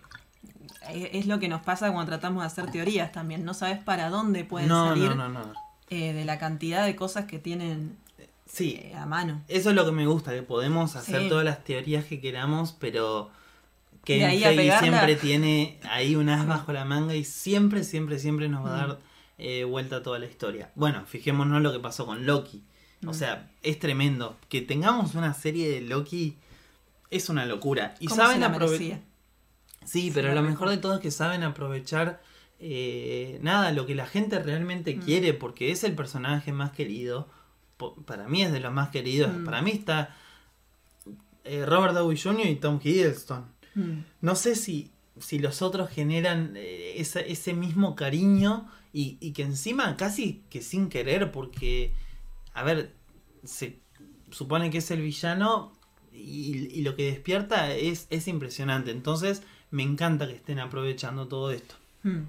es 0.89 1.27
lo 1.27 1.39
que 1.39 1.47
nos 1.47 1.61
pasa 1.61 1.91
cuando 1.91 2.09
tratamos 2.11 2.43
de 2.43 2.47
hacer 2.47 2.71
teorías 2.71 3.11
también. 3.11 3.45
No 3.45 3.53
sabes 3.53 3.79
para 3.79 4.09
dónde 4.09 4.45
pueden 4.45 4.69
salir 4.69 5.11
eh, 5.89 6.13
de 6.13 6.25
la 6.25 6.39
cantidad 6.39 6.85
de 6.85 6.95
cosas 6.95 7.25
que 7.25 7.39
tienen 7.39 7.97
eh, 8.57 8.93
a 8.95 9.05
mano. 9.05 9.41
Eso 9.47 9.69
es 9.69 9.75
lo 9.75 9.85
que 9.85 9.91
me 9.91 10.07
gusta, 10.07 10.31
que 10.31 10.41
podemos 10.41 10.95
hacer 10.95 11.29
todas 11.29 11.45
las 11.45 11.63
teorías 11.63 12.05
que 12.05 12.19
queramos, 12.19 12.73
pero 12.73 13.29
que 14.17 14.77
siempre 14.79 15.15
tiene 15.15 15.79
ahí 15.83 16.15
un 16.15 16.29
as 16.29 16.47
bajo 16.47 16.73
la 16.73 16.85
manga 16.85 17.15
y 17.15 17.23
siempre, 17.23 17.83
siempre, 17.83 18.17
siempre 18.17 18.49
nos 18.49 18.65
va 18.65 18.73
a 18.73 18.77
dar 18.77 18.89
mm. 18.89 19.01
eh, 19.37 19.63
vuelta 19.65 20.01
toda 20.01 20.17
la 20.17 20.25
historia. 20.25 20.71
Bueno, 20.75 21.05
fijémonos 21.05 21.61
lo 21.61 21.71
que 21.71 21.79
pasó 21.79 22.05
con 22.05 22.25
Loki. 22.25 22.63
O 23.05 23.11
mm. 23.11 23.13
sea, 23.13 23.51
es 23.61 23.77
tremendo. 23.77 24.37
Que 24.49 24.61
tengamos 24.61 25.13
una 25.13 25.33
serie 25.33 25.69
de 25.69 25.81
Loki 25.81 26.37
es 27.11 27.29
una 27.29 27.45
locura. 27.45 27.93
Y 27.99 28.07
saben 28.07 28.43
aprovechar. 28.43 29.01
Sí, 29.85 30.11
pero 30.13 30.33
lo 30.33 30.41
mejor 30.41 30.69
de 30.69 30.77
todo 30.77 30.95
es 30.95 30.99
que 31.01 31.11
saben 31.11 31.43
aprovechar 31.43 32.21
eh, 32.59 33.39
nada, 33.41 33.71
lo 33.71 33.85
que 33.85 33.95
la 33.95 34.05
gente 34.07 34.39
realmente 34.39 34.95
mm. 34.95 35.01
quiere, 35.01 35.33
porque 35.33 35.71
es 35.71 35.83
el 35.83 35.93
personaje 35.93 36.51
más 36.51 36.71
querido. 36.71 37.27
Para 38.05 38.27
mí 38.27 38.41
es 38.41 38.51
de 38.51 38.59
los 38.59 38.73
más 38.73 38.89
queridos. 38.89 39.31
Para 39.45 39.61
mí 39.61 39.71
está 39.71 40.15
eh, 41.43 41.65
Robert 41.65 41.93
Downey 41.93 42.19
Jr. 42.19 42.47
y 42.47 42.55
Tom 42.55 42.79
Hiddleston. 42.83 43.58
Mm. 43.79 44.05
No 44.21 44.35
sé 44.35 44.55
si, 44.55 44.91
si 45.19 45.39
los 45.39 45.61
otros 45.61 45.89
generan 45.89 46.53
eh, 46.55 46.95
ese 46.97 47.53
mismo 47.53 47.95
cariño 47.95 48.67
y, 48.91 49.31
que 49.33 49.43
encima 49.43 49.95
casi 49.97 50.43
que 50.49 50.61
sin 50.61 50.89
querer, 50.89 51.31
porque, 51.31 51.93
a 52.53 52.63
ver, 52.63 52.95
se 53.43 53.79
supone 54.31 54.69
que 54.69 54.79
es 54.79 54.91
el 54.91 55.01
villano 55.01 55.73
y, 56.11 56.81
lo 56.81 56.95
que 56.95 57.11
despierta 57.11 57.73
es, 57.73 58.07
es, 58.09 58.27
impresionante. 58.27 58.91
Entonces, 58.91 59.43
me 59.71 59.83
encanta 59.83 60.27
que 60.27 60.35
estén 60.35 60.59
aprovechando 60.59 61.27
todo 61.27 61.51
esto. 61.51 61.75
Mm. 62.03 62.23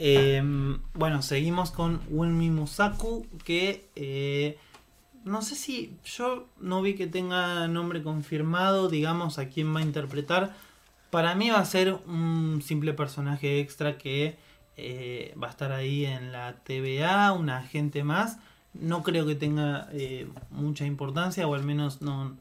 Em, 0.00 0.80
bueno, 0.94 1.22
seguimos 1.22 1.72
con 1.72 2.00
Winmi 2.08 2.50
Musaku, 2.50 3.26
que 3.44 3.90
eh, 3.96 4.56
no 5.24 5.42
sé 5.42 5.54
si 5.54 5.96
yo 6.04 6.46
no 6.60 6.82
vi 6.82 6.94
que 6.94 7.06
tenga 7.06 7.68
nombre 7.68 8.02
confirmado, 8.02 8.88
digamos, 8.88 9.38
a 9.38 9.48
quién 9.48 9.74
va 9.74 9.80
a 9.80 9.82
interpretar. 9.82 10.54
Para 11.10 11.34
mí 11.34 11.50
va 11.50 11.58
a 11.58 11.64
ser 11.64 11.94
un 12.06 12.60
simple 12.62 12.92
personaje 12.92 13.60
extra 13.60 13.98
que 13.98 14.36
eh, 14.76 15.34
va 15.42 15.48
a 15.48 15.50
estar 15.50 15.72
ahí 15.72 16.04
en 16.04 16.32
la 16.32 16.54
TVA, 16.64 17.32
un 17.32 17.50
agente 17.50 18.04
más. 18.04 18.38
No 18.74 19.02
creo 19.02 19.26
que 19.26 19.34
tenga 19.34 19.88
eh, 19.92 20.28
mucha 20.50 20.84
importancia, 20.84 21.46
o 21.46 21.54
al 21.54 21.64
menos 21.64 22.02
no 22.02 22.36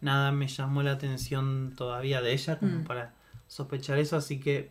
nada 0.00 0.32
me 0.32 0.46
llamó 0.48 0.82
la 0.82 0.92
atención 0.92 1.72
todavía 1.76 2.20
de 2.20 2.32
ella 2.32 2.58
como 2.58 2.78
mm. 2.78 2.84
para 2.84 3.12
sospechar 3.48 3.98
eso, 3.98 4.16
así 4.16 4.38
que... 4.38 4.70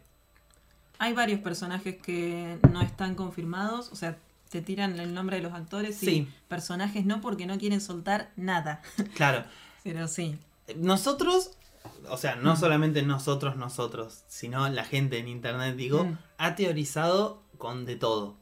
Hay 0.99 1.13
varios 1.13 1.39
personajes 1.41 1.97
que 1.97 2.57
no 2.71 2.81
están 2.81 3.15
confirmados, 3.15 3.91
o 3.91 3.95
sea, 3.95 4.17
te 4.53 4.61
tiran 4.61 4.99
el 4.99 5.15
nombre 5.15 5.37
de 5.37 5.41
los 5.41 5.53
actores 5.53 6.03
y 6.03 6.29
personajes 6.47 7.05
no 7.05 7.21
porque 7.21 7.47
no 7.47 7.57
quieren 7.57 7.81
soltar 7.81 8.31
nada. 8.35 8.83
Claro. 9.15 9.45
Pero 9.83 10.07
sí. 10.07 10.37
Nosotros, 10.75 11.57
o 12.07 12.17
sea, 12.17 12.35
no 12.35 12.53
mm. 12.53 12.57
solamente 12.57 13.01
nosotros, 13.01 13.57
nosotros, 13.57 14.23
sino 14.27 14.69
la 14.69 14.85
gente 14.85 15.17
en 15.17 15.27
internet, 15.27 15.75
digo, 15.75 16.05
mm. 16.05 16.17
ha 16.37 16.55
teorizado 16.55 17.41
con 17.57 17.85
de 17.85 17.95
todo. 17.95 18.37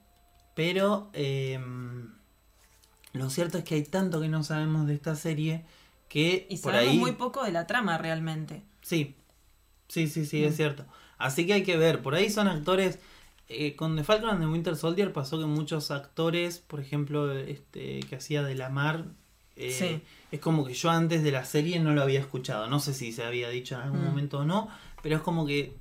Pero 0.53 1.09
em, 1.13 2.13
lo 3.13 3.29
cierto 3.29 3.57
es 3.57 3.63
que 3.63 3.75
hay 3.75 3.83
tanto 3.83 4.19
que 4.19 4.27
no 4.27 4.43
sabemos 4.43 4.87
de 4.87 4.95
esta 4.95 5.15
serie 5.15 5.63
que 6.09 6.45
y 6.49 6.57
por 6.57 6.73
sabemos 6.73 6.95
muy 6.95 7.13
poco 7.13 7.45
de 7.45 7.53
la 7.53 7.67
trama 7.67 7.97
realmente. 7.97 8.63
Sí, 8.81 9.15
sí, 9.87 10.09
sí, 10.09 10.25
sí, 10.25 10.43
es 10.43 10.55
mm. 10.55 10.57
cierto. 10.57 10.85
Así 11.17 11.47
que 11.47 11.53
hay 11.53 11.63
que 11.63 11.77
ver, 11.77 12.01
por 12.01 12.15
ahí 12.15 12.29
son 12.29 12.49
actores 12.49 12.99
eh, 13.51 13.75
con 13.75 13.95
The 13.95 14.03
Falcon 14.03 14.29
and 14.29 14.39
the 14.41 14.47
Winter 14.47 14.75
Soldier 14.75 15.11
pasó 15.13 15.39
que 15.39 15.45
muchos 15.45 15.91
actores, 15.91 16.59
por 16.59 16.79
ejemplo, 16.79 17.31
este 17.33 17.99
que 18.01 18.15
hacía 18.15 18.43
de 18.43 18.55
la 18.55 18.69
mar, 18.69 19.05
eh, 19.55 19.71
Sí. 19.71 20.01
es 20.31 20.39
como 20.39 20.65
que 20.65 20.73
yo 20.73 20.89
antes 20.89 21.23
de 21.23 21.31
la 21.31 21.45
serie 21.45 21.79
no 21.79 21.93
lo 21.93 22.01
había 22.01 22.19
escuchado. 22.19 22.67
No 22.67 22.79
sé 22.79 22.93
si 22.93 23.11
se 23.11 23.23
había 23.23 23.49
dicho 23.49 23.75
en 23.75 23.81
algún 23.81 24.01
Mm. 24.01 24.05
momento 24.05 24.39
o 24.39 24.45
no, 24.45 24.69
pero 25.03 25.15
es 25.17 25.21
como 25.21 25.45
que 25.45 25.75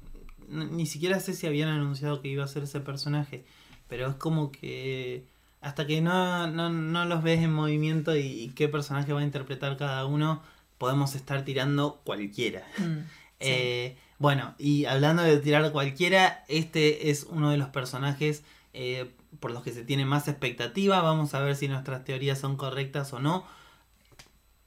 ni 0.49 0.87
siquiera 0.87 1.21
sé 1.21 1.33
si 1.35 1.47
habían 1.47 1.69
anunciado 1.69 2.21
que 2.21 2.29
iba 2.29 2.45
a 2.45 2.49
ser 2.49 2.65
ese 2.65 2.81
personaje. 2.81 3.45
Pero 3.89 4.09
es 4.09 4.15
como 4.17 4.51
que 4.53 5.25
hasta 5.61 5.87
que 5.87 6.01
no, 6.01 6.47
no, 6.47 6.71
no 6.71 7.05
los 7.05 7.23
ves 7.23 7.41
en 7.41 7.53
movimiento 7.53 8.17
y, 8.17 8.21
y 8.27 8.49
qué 8.51 8.67
personaje 8.69 9.13
va 9.13 9.21
a 9.21 9.25
interpretar 9.25 9.77
cada 9.77 10.07
uno, 10.07 10.43
podemos 10.79 11.15
estar 11.15 11.45
tirando 11.45 12.01
cualquiera. 12.05 12.67
Mm, 12.79 12.83
sí. 13.41 13.49
Eh, 13.51 13.97
bueno, 14.21 14.55
y 14.59 14.85
hablando 14.85 15.23
de 15.23 15.39
tirar 15.39 15.73
cualquiera, 15.73 16.45
este 16.47 17.09
es 17.09 17.25
uno 17.25 17.51
de 17.51 17.57
los 17.57 17.71
personajes 17.71 18.43
eh, 18.75 19.11
por 19.41 19.51
los 19.51 19.63
que 19.63 19.73
se 19.73 19.83
tiene 19.83 20.05
más 20.05 20.29
expectativa. 20.29 21.01
Vamos 21.01 21.33
a 21.33 21.41
ver 21.41 21.57
si 21.57 21.69
nuestras 21.69 22.05
teorías 22.05 22.39
son 22.39 22.59
correctas 22.59 23.15
o 23.15 23.19
no. 23.19 23.47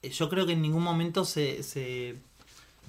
Yo 0.01 0.27
creo 0.27 0.47
que 0.47 0.53
en 0.53 0.63
ningún 0.63 0.81
momento 0.81 1.23
se, 1.23 1.61
se, 1.61 2.15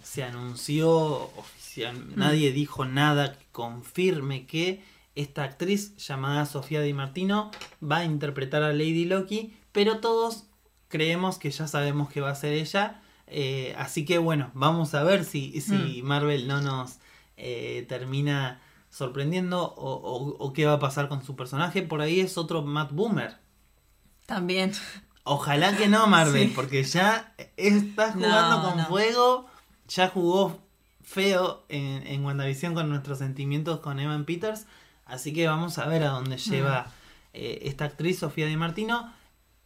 se 0.03 0.25
anunció 0.25 0.91
oficial, 1.37 2.17
nadie 2.17 2.51
dijo 2.51 2.87
nada 2.87 3.35
que 3.35 3.45
confirme 3.53 4.47
que 4.47 4.83
esta 5.17 5.45
actriz 5.45 5.95
llamada 5.99 6.47
Sofía 6.47 6.81
Di 6.81 6.95
Martino 6.95 7.51
va 7.83 7.99
a 7.99 8.05
interpretar 8.07 8.63
a 8.63 8.73
Lady 8.73 9.05
Loki, 9.05 9.55
pero 9.73 10.01
todos 10.01 10.45
creemos 10.89 11.37
que 11.37 11.51
ya 11.51 11.69
sabemos 11.69 12.09
que 12.09 12.23
va 12.23 12.31
a 12.31 12.35
ser 12.35 12.55
ella. 12.55 13.03
Eh, 13.27 13.75
así 13.79 14.05
que 14.05 14.19
bueno, 14.19 14.51
vamos 14.55 14.95
a 14.95 15.03
ver 15.03 15.25
si, 15.25 15.61
si 15.61 16.03
Marvel 16.03 16.47
no 16.47 16.61
nos 16.61 16.99
eh, 17.37 17.85
termina 17.89 18.61
sorprendiendo 18.91 19.63
o, 19.63 19.93
o- 19.95 20.37
o 20.39 20.53
qué 20.53 20.67
va 20.67 20.75
a 20.75 20.79
pasar 20.79 21.09
con 21.09 21.25
su 21.25 21.35
personaje. 21.37 21.83
Por 21.83 22.01
ahí 22.01 22.21
es 22.21 22.39
otro 22.39 22.63
Matt 22.63 22.93
Boomer. 22.93 23.37
También. 24.27 24.73
Ojalá 25.25 25.77
que 25.77 25.89
no, 25.89 26.07
Marvel, 26.07 26.49
Sí. 26.49 26.53
porque 26.55 26.83
ya 26.85 27.35
está 27.57 28.13
jugando 28.13 28.59
No, 28.63 28.69
con 28.69 28.77
no. 28.79 28.87
fuego. 28.87 29.47
Ya 29.89 30.09
jugó 30.09 30.59
feo 31.03 31.65
en, 31.69 32.07
en 32.07 32.25
WandaVision 32.25 32.75
con 32.75 32.89
nuestros 32.89 33.19
sentimientos 33.19 33.81
con 33.81 33.99
Evan 34.01 34.25
Peters. 34.25 34.67
Así 35.07 35.33
que 35.33 35.47
vamos 35.47 35.79
a 35.79 35.87
ver 35.87 36.03
a 36.05 36.09
dónde 36.11 36.39
lleva 36.39 36.87
eh, 37.35 37.61
esta 37.63 37.85
actriz, 37.87 38.19
Sofía 38.21 38.47
Di 38.47 38.57
Martino. 38.57 39.13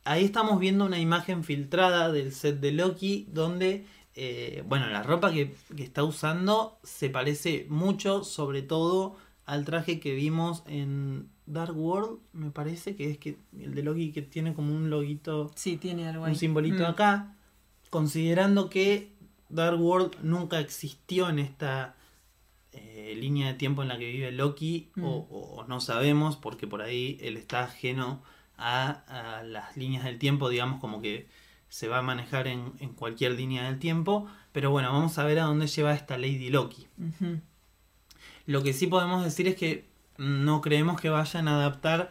Ahí 0.09 0.25
estamos 0.25 0.59
viendo 0.59 0.87
una 0.87 0.99
imagen 0.99 1.45
filtrada 1.45 2.11
del 2.11 2.33
set 2.33 2.61
de 2.61 2.73
Loki, 2.73 3.27
donde, 3.31 3.85
eh, 4.15 4.65
bueno, 4.67 4.87
la 4.87 5.03
ropa 5.03 5.31
que, 5.31 5.55
que 5.77 5.83
está 5.83 6.03
usando 6.03 6.79
se 6.83 7.11
parece 7.11 7.67
mucho, 7.69 8.25
sobre 8.25 8.63
todo 8.63 9.17
al 9.45 9.67
traje 9.67 10.01
que 10.01 10.15
vimos 10.15 10.63
en 10.67 11.29
Dark 11.45 11.77
World, 11.77 12.21
me 12.33 12.51
parece, 12.51 12.97
que 12.97 13.11
es 13.11 13.19
que 13.19 13.37
el 13.61 13.75
de 13.75 13.83
Loki 13.83 14.11
que 14.13 14.23
tiene 14.23 14.55
como 14.55 14.75
un 14.75 14.89
loguito, 14.89 15.51
Sí, 15.55 15.77
tiene 15.77 16.09
algo 16.09 16.25
ahí. 16.25 16.33
un 16.33 16.39
simbolito 16.39 16.85
Mm, 16.85 16.87
acá, 16.87 17.37
considerando 17.91 18.71
que 18.71 19.13
Dark 19.51 19.79
World 19.79 20.17
nunca 20.23 20.59
existió 20.59 21.29
en 21.29 21.39
esta 21.39 21.97
eh, 22.73 23.15
línea 23.19 23.49
de 23.49 23.55
tiempo 23.55 23.83
en 23.83 23.89
la 23.89 23.99
que 23.99 24.11
vive 24.11 24.33
Loki, 24.33 24.89
Mm. 24.95 25.05
o, 25.05 25.17
o 25.31 25.65
no 25.67 25.81
sabemos, 25.81 26.37
porque 26.37 26.67
por 26.67 26.81
ahí 26.81 27.19
él 27.21 27.37
está 27.37 27.65
ajeno 27.65 28.23
a, 28.59 29.39
a 29.39 29.43
las 29.43 29.77
líneas 29.77 30.05
del 30.05 30.19
tiempo, 30.19 30.49
digamos 30.49 30.81
como 30.81 31.01
que 31.01 31.27
se 31.69 31.89
va 31.89 31.99
a 31.99 32.03
manejar 32.03 32.47
en, 32.49 32.73
en 32.81 32.91
cualquier 32.95 33.33
línea 33.33 33.65
del 33.65 33.79
tiempo, 33.79 34.27
pero 34.53 34.71
bueno, 34.71 34.93
vamos 34.93 35.19
a 35.19 35.25
ver 35.25 35.39
a 35.39 35.45
dónde 35.45 35.67
lleva 35.67 35.95
esta 35.95 36.17
Lady 36.19 36.51
Loki. 36.51 36.87
Lo 38.47 38.63
que 38.63 38.73
sí 38.73 38.87
podemos 38.87 39.23
decir 39.25 39.47
es 39.49 39.57
que 39.57 39.87
no 40.17 40.61
creemos 40.61 41.01
que 41.01 41.11
vayan 41.11 41.49
a 41.49 41.55
adaptar 41.57 42.11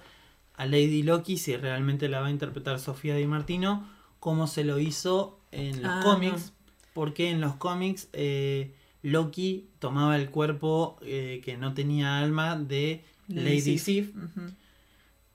a 0.56 0.66
Lady 0.66 1.04
Loki 1.04 1.38
si 1.38 1.56
realmente 1.58 2.08
la 2.10 2.22
va 2.22 2.28
a 2.28 2.32
interpretar 2.32 2.80
Sofía 2.80 3.16
Di 3.16 3.26
Martino 3.28 3.88
como 4.20 4.48
se 4.48 4.64
lo 4.64 4.80
hizo 4.80 5.40
en 5.52 5.82
los 5.82 5.92
Ah, 5.92 6.02
cómics. 6.04 6.54
Porque 6.94 7.30
en 7.30 7.42
los 7.42 7.56
cómics 7.56 8.10
eh, 8.14 8.74
Loki 9.04 9.68
tomaba 9.80 10.16
el 10.16 10.30
cuerpo 10.30 10.98
eh, 11.02 11.42
que 11.44 11.58
no 11.58 11.74
tenía 11.74 12.20
alma 12.20 12.56
de 12.56 13.04
Lady, 13.28 13.78
Sif. 13.78 14.12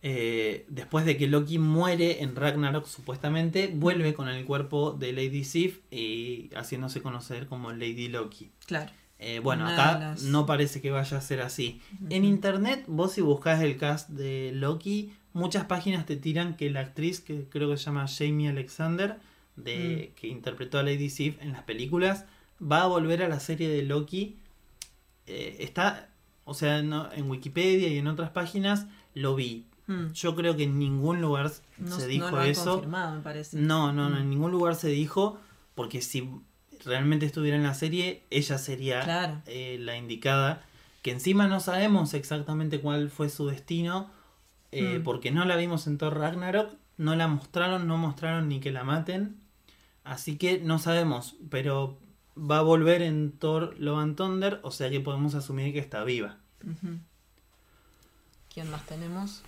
Eh, 0.05 0.67
después 0.69 1.05
de 1.05 1.17
que 1.17 1.29
Loki 1.29 1.59
muere 1.59 2.23
en 2.23 2.35
Ragnarok 2.35 2.87
supuestamente, 2.87 3.71
vuelve 3.73 4.15
con 4.15 4.29
el 4.29 4.45
cuerpo 4.45 4.93
de 4.93 5.13
Lady 5.13 5.45
Sif 5.45 5.79
y 5.93 6.51
haciéndose 6.57 7.01
conocer 7.03 7.47
como 7.47 7.71
Lady 7.73 8.09
Loki. 8.09 8.51
Claro. 8.67 8.91
Eh, 9.21 9.39
bueno, 9.39 9.65
Una 9.65 9.75
acá 9.75 9.99
las- 10.01 10.23
no 10.25 10.45
parece 10.47 10.81
que 10.81 10.91
vaya 10.91 11.17
a 11.17 11.21
ser 11.21 11.41
así. 11.41 11.81
En 12.11 12.25
internet, 12.25 12.83
vos 12.89 13.13
si 13.13 13.21
buscas 13.21 13.63
el 13.63 13.77
cast 13.77 14.09
de 14.11 14.51
Loki, 14.53 15.13
muchas 15.33 15.67
páginas 15.67 16.05
te 16.07 16.17
tiran 16.17 16.57
que 16.57 16.69
la 16.71 16.81
actriz, 16.81 17.21
que 17.21 17.45
creo 17.49 17.71
que 17.71 17.77
se 17.77 17.85
llama 17.85 18.07
Jamie 18.09 18.49
Alexander, 18.49 19.19
de, 19.55 20.11
Mm. 20.11 20.15
que 20.21 20.27
interpretó 20.27 20.81
a 20.81 20.83
Lady 20.83 21.09
Sif 21.11 21.41
en 21.41 21.53
las 21.53 21.63
películas, 21.63 22.25
va 22.61 22.83
a 22.83 22.87
volver 22.89 23.23
a 23.23 23.29
la 23.29 23.39
serie 23.39 23.69
de 23.69 23.83
Loki. 23.83 24.37
Eh, 25.29 25.59
está, 25.61 26.09
o 26.45 26.55
sea, 26.55 26.83
no- 26.83 27.13
en 27.13 27.31
Wikipedia 27.31 27.87
y 27.89 27.99
en 27.99 28.09
otras 28.09 28.31
páginas 28.31 28.87
lo 29.15 29.37
vi. 29.37 29.67
Mm. 29.87 30.13
Yo 30.13 30.35
creo 30.37 30.57
que 30.57 30.65
en 30.65 30.79
ningún 30.79 31.21
lugar 31.21 31.51
No, 31.79 31.97
se 31.97 32.03
no 32.03 32.09
dijo 32.09 32.31
lo 32.31 32.39
han 32.41 32.49
eso. 32.49 32.73
confirmado, 32.75 33.17
me 33.17 33.23
parece. 33.23 33.57
No, 33.59 33.93
no, 33.93 34.09
no, 34.11 34.19
en 34.19 34.31
ningún 34.31 34.51
lugar 34.53 34.75
se 34.77 34.89
dijo, 34.89 35.39
porque 35.75 36.01
si 36.03 36.29
realmente 36.85 37.27
estuviera 37.27 37.57
en 37.57 37.63
la 37.65 37.75
serie, 37.75 38.23
ella 38.31 38.59
sería 38.59 39.03
Claro. 39.03 39.43
eh, 39.47 39.79
la 39.81 39.97
indicada, 39.97 40.65
que 41.03 41.11
encima 41.11 41.49
no 41.49 41.59
sabemos 41.61 42.15
exactamente 42.15 42.81
cuál 42.81 43.11
fue 43.11 43.29
su 43.29 43.47
destino, 43.49 44.11
eh, 44.71 44.99
Mm. 44.99 45.03
porque 45.03 45.31
no 45.33 45.45
la 45.45 45.57
vimos 45.57 45.87
en 45.87 45.99
Thor 45.99 46.17
Ragnarok, 46.17 46.75
no 46.97 47.17
la 47.17 47.27
mostraron, 47.29 47.87
no 47.89 47.97
mostraron 47.99 48.49
ni 48.49 48.61
que 48.61 48.71
la 48.71 48.85
maten, 48.85 49.37
así 50.05 50.37
que 50.39 50.59
no 50.61 50.79
sabemos, 50.79 51.35
pero 51.51 51.99
va 52.39 52.59
a 52.59 52.63
volver 52.63 53.03
en 53.03 53.33
Thor 53.33 53.75
Love 53.79 53.99
and 53.99 54.17
Thunder, 54.17 54.61
o 54.63 54.71
sea 54.71 54.89
que 54.91 55.01
podemos 55.01 55.35
asumir 55.35 55.73
que 55.73 55.81
está 55.81 56.05
viva. 56.05 56.39
¿Quién 58.53 58.71
más 58.71 58.85
tenemos? 58.87 59.43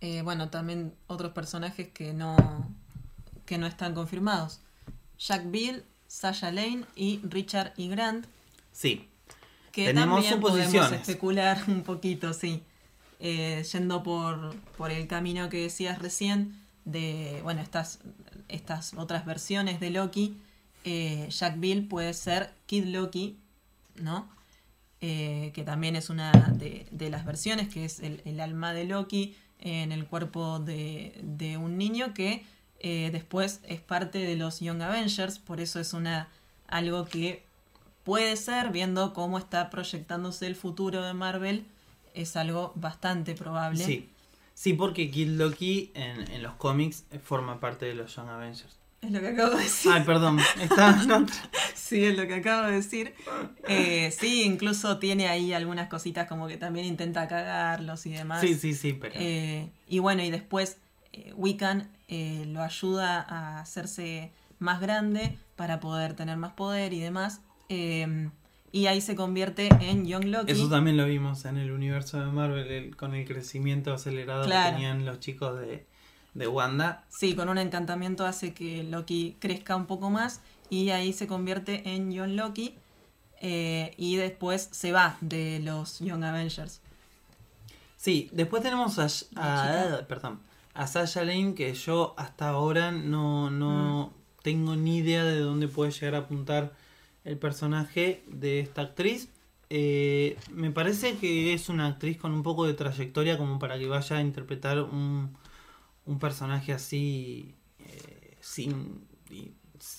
Eh, 0.00 0.22
bueno, 0.22 0.48
también 0.48 0.94
otros 1.06 1.32
personajes 1.32 1.88
que 1.88 2.12
no, 2.12 2.36
que 3.46 3.58
no 3.58 3.66
están 3.66 3.94
confirmados. 3.94 4.60
Jack 5.18 5.50
Bill, 5.50 5.84
Sasha 6.06 6.52
Lane 6.52 6.84
y 6.94 7.20
Richard 7.24 7.72
E. 7.76 7.88
Grant. 7.88 8.26
Sí, 8.72 9.08
Que 9.72 9.86
Tenemos 9.86 10.22
también 10.22 10.40
podemos 10.40 10.92
especular 10.92 11.62
un 11.68 11.82
poquito, 11.82 12.32
sí. 12.32 12.62
Eh, 13.20 13.64
yendo 13.72 14.04
por, 14.04 14.54
por 14.76 14.92
el 14.92 15.08
camino 15.08 15.48
que 15.48 15.62
decías 15.62 15.98
recién, 15.98 16.54
de 16.84 17.40
bueno, 17.42 17.60
estas, 17.60 17.98
estas 18.48 18.94
otras 18.94 19.26
versiones 19.26 19.80
de 19.80 19.90
Loki, 19.90 20.36
eh, 20.84 21.28
Jack 21.30 21.58
Bill 21.58 21.88
puede 21.88 22.14
ser 22.14 22.50
Kid 22.66 22.84
Loki, 22.84 23.36
¿no? 23.96 24.28
Eh, 25.00 25.50
que 25.54 25.64
también 25.64 25.96
es 25.96 26.10
una 26.10 26.32
de, 26.32 26.86
de 26.90 27.10
las 27.10 27.24
versiones, 27.24 27.68
que 27.68 27.84
es 27.84 28.00
el, 28.00 28.22
el 28.24 28.40
alma 28.40 28.72
de 28.72 28.84
Loki 28.84 29.36
en 29.60 29.92
el 29.92 30.06
cuerpo 30.06 30.58
de, 30.58 31.18
de 31.22 31.56
un 31.56 31.78
niño 31.78 32.14
que 32.14 32.44
eh, 32.80 33.10
después 33.12 33.60
es 33.64 33.80
parte 33.80 34.18
de 34.18 34.36
los 34.36 34.60
Young 34.60 34.82
Avengers, 34.82 35.38
por 35.38 35.60
eso 35.60 35.80
es 35.80 35.92
una 35.92 36.28
algo 36.68 37.06
que 37.06 37.44
puede 38.04 38.36
ser, 38.36 38.70
viendo 38.70 39.12
cómo 39.14 39.38
está 39.38 39.70
proyectándose 39.70 40.46
el 40.46 40.54
futuro 40.54 41.02
de 41.02 41.14
Marvel, 41.14 41.66
es 42.14 42.36
algo 42.36 42.72
bastante 42.76 43.34
probable. 43.34 43.84
sí. 43.84 44.08
Sí, 44.54 44.72
porque 44.72 45.08
Kid 45.08 45.28
Loki 45.38 45.92
en, 45.94 46.28
en 46.32 46.42
los 46.42 46.54
cómics 46.54 47.04
forma 47.22 47.60
parte 47.60 47.86
de 47.86 47.94
los 47.94 48.16
Young 48.16 48.28
Avengers. 48.28 48.77
Es 49.00 49.10
lo 49.12 49.20
que 49.20 49.28
acabo 49.28 49.54
de 49.54 49.62
decir. 49.62 49.92
Ay, 49.94 50.02
perdón, 50.04 50.38
estaba 50.60 51.02
en 51.02 51.10
otra. 51.22 51.36
Sí, 51.74 52.04
es 52.04 52.16
lo 52.16 52.26
que 52.26 52.34
acabo 52.34 52.66
de 52.66 52.74
decir. 52.74 53.14
Eh, 53.68 54.10
sí, 54.10 54.42
incluso 54.42 54.98
tiene 54.98 55.28
ahí 55.28 55.52
algunas 55.52 55.88
cositas 55.88 56.26
como 56.28 56.48
que 56.48 56.56
también 56.56 56.84
intenta 56.86 57.28
cagarlos 57.28 58.04
y 58.06 58.10
demás. 58.10 58.40
Sí, 58.40 58.54
sí, 58.54 58.74
sí, 58.74 58.92
pero... 58.94 59.14
Eh, 59.16 59.70
y 59.88 60.00
bueno, 60.00 60.22
y 60.22 60.30
después 60.30 60.78
eh, 61.12 61.32
Wiccan 61.36 61.88
eh, 62.08 62.44
lo 62.48 62.62
ayuda 62.62 63.20
a 63.20 63.60
hacerse 63.60 64.32
más 64.58 64.80
grande 64.80 65.38
para 65.56 65.78
poder 65.80 66.14
tener 66.14 66.36
más 66.36 66.52
poder 66.52 66.92
y 66.92 66.98
demás. 67.00 67.40
Eh, 67.68 68.28
y 68.72 68.86
ahí 68.86 69.00
se 69.00 69.14
convierte 69.14 69.68
en 69.80 70.06
Young 70.06 70.24
Loki. 70.26 70.52
Eso 70.52 70.68
también 70.68 70.96
lo 70.98 71.06
vimos 71.06 71.44
en 71.46 71.56
el 71.56 71.70
universo 71.70 72.20
de 72.20 72.26
Marvel, 72.26 72.66
el- 72.70 72.96
con 72.96 73.14
el 73.14 73.26
crecimiento 73.26 73.94
acelerado 73.94 74.44
Claro. 74.44 74.70
que 74.70 74.74
tenían 74.74 75.06
los 75.06 75.20
chicos 75.20 75.58
de, 75.58 75.86
de 76.38 76.48
Wanda. 76.48 77.04
Sí, 77.08 77.34
con 77.34 77.48
un 77.48 77.58
encantamiento 77.58 78.24
hace 78.26 78.54
que 78.54 78.82
Loki 78.84 79.36
crezca 79.40 79.76
un 79.76 79.86
poco 79.86 80.10
más 80.10 80.40
y 80.70 80.90
ahí 80.90 81.12
se 81.12 81.26
convierte 81.26 81.94
en 81.94 82.10
Young 82.12 82.32
Loki 82.36 82.74
eh, 83.40 83.92
y 83.96 84.16
después 84.16 84.68
se 84.72 84.92
va 84.92 85.16
de 85.20 85.60
los 85.60 85.98
Young 86.00 86.24
Avengers. 86.24 86.80
Sí, 87.96 88.28
después 88.32 88.62
tenemos 88.62 88.98
a, 88.98 89.04
a- 89.04 89.06
chica. 89.08 90.06
perdón, 90.08 90.40
a 90.74 90.86
Sasha 90.86 91.24
Lane, 91.24 91.54
que 91.54 91.74
yo 91.74 92.14
hasta 92.16 92.48
ahora 92.50 92.92
no, 92.92 93.50
Mm. 93.50 93.58
no 93.58 94.12
tengo 94.42 94.76
ni 94.76 94.98
idea 94.98 95.24
de 95.24 95.40
dónde 95.40 95.66
puede 95.68 95.90
llegar 95.90 96.14
a 96.14 96.18
apuntar 96.18 96.72
el 97.24 97.36
personaje 97.38 98.22
de 98.28 98.60
esta 98.60 98.82
actriz. 98.82 99.28
eh, 99.70 100.38
me 100.50 100.70
parece 100.70 101.18
que 101.18 101.52
es 101.52 101.68
una 101.68 101.88
actriz 101.88 102.16
con 102.16 102.32
un 102.32 102.42
poco 102.42 102.64
de 102.66 102.72
trayectoria 102.72 103.36
como 103.36 103.58
para 103.58 103.78
que 103.78 103.86
vaya 103.86 104.16
a 104.16 104.20
interpretar 104.22 104.80
un, 104.80 105.36
un 106.08 106.18
personaje 106.18 106.72
así 106.72 107.54
eh, 107.78 108.36
sin 108.40 109.06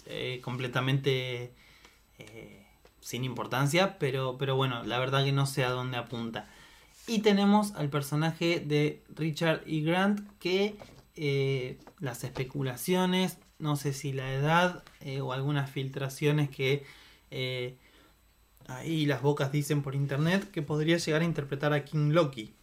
eh, 0.05 0.41
completamente 0.43 1.53
sin 2.99 3.23
importancia, 3.23 3.97
pero, 3.97 4.37
pero 4.37 4.57
bueno, 4.57 4.83
la 4.83 4.99
verdad 4.99 5.23
que 5.23 5.31
no 5.31 5.45
sé 5.45 5.63
a 5.63 5.69
dónde 5.69 5.95
apunta. 5.95 6.49
Y 7.07 7.19
tenemos 7.19 7.73
al 7.75 7.89
personaje 7.89 8.59
de 8.59 9.01
Richard 9.15 9.63
E. 9.65 9.79
Grant 9.79 10.19
que 10.37 10.75
las 11.99 12.25
especulaciones, 12.25 13.37
no 13.57 13.77
sé 13.77 13.93
si 13.93 14.11
la 14.11 14.33
edad 14.33 14.83
o 15.21 15.31
algunas 15.31 15.71
filtraciones 15.71 16.49
que 16.49 16.83
ahí 18.67 19.05
las 19.05 19.21
bocas 19.21 19.51
dicen 19.51 19.81
por 19.81 19.95
internet 19.95 20.51
que 20.51 20.61
podría 20.61 20.97
llegar 20.97 21.21
a 21.21 21.25
interpretar 21.25 21.73
a 21.73 21.85
King 21.85 22.11
Loki. 22.11 22.53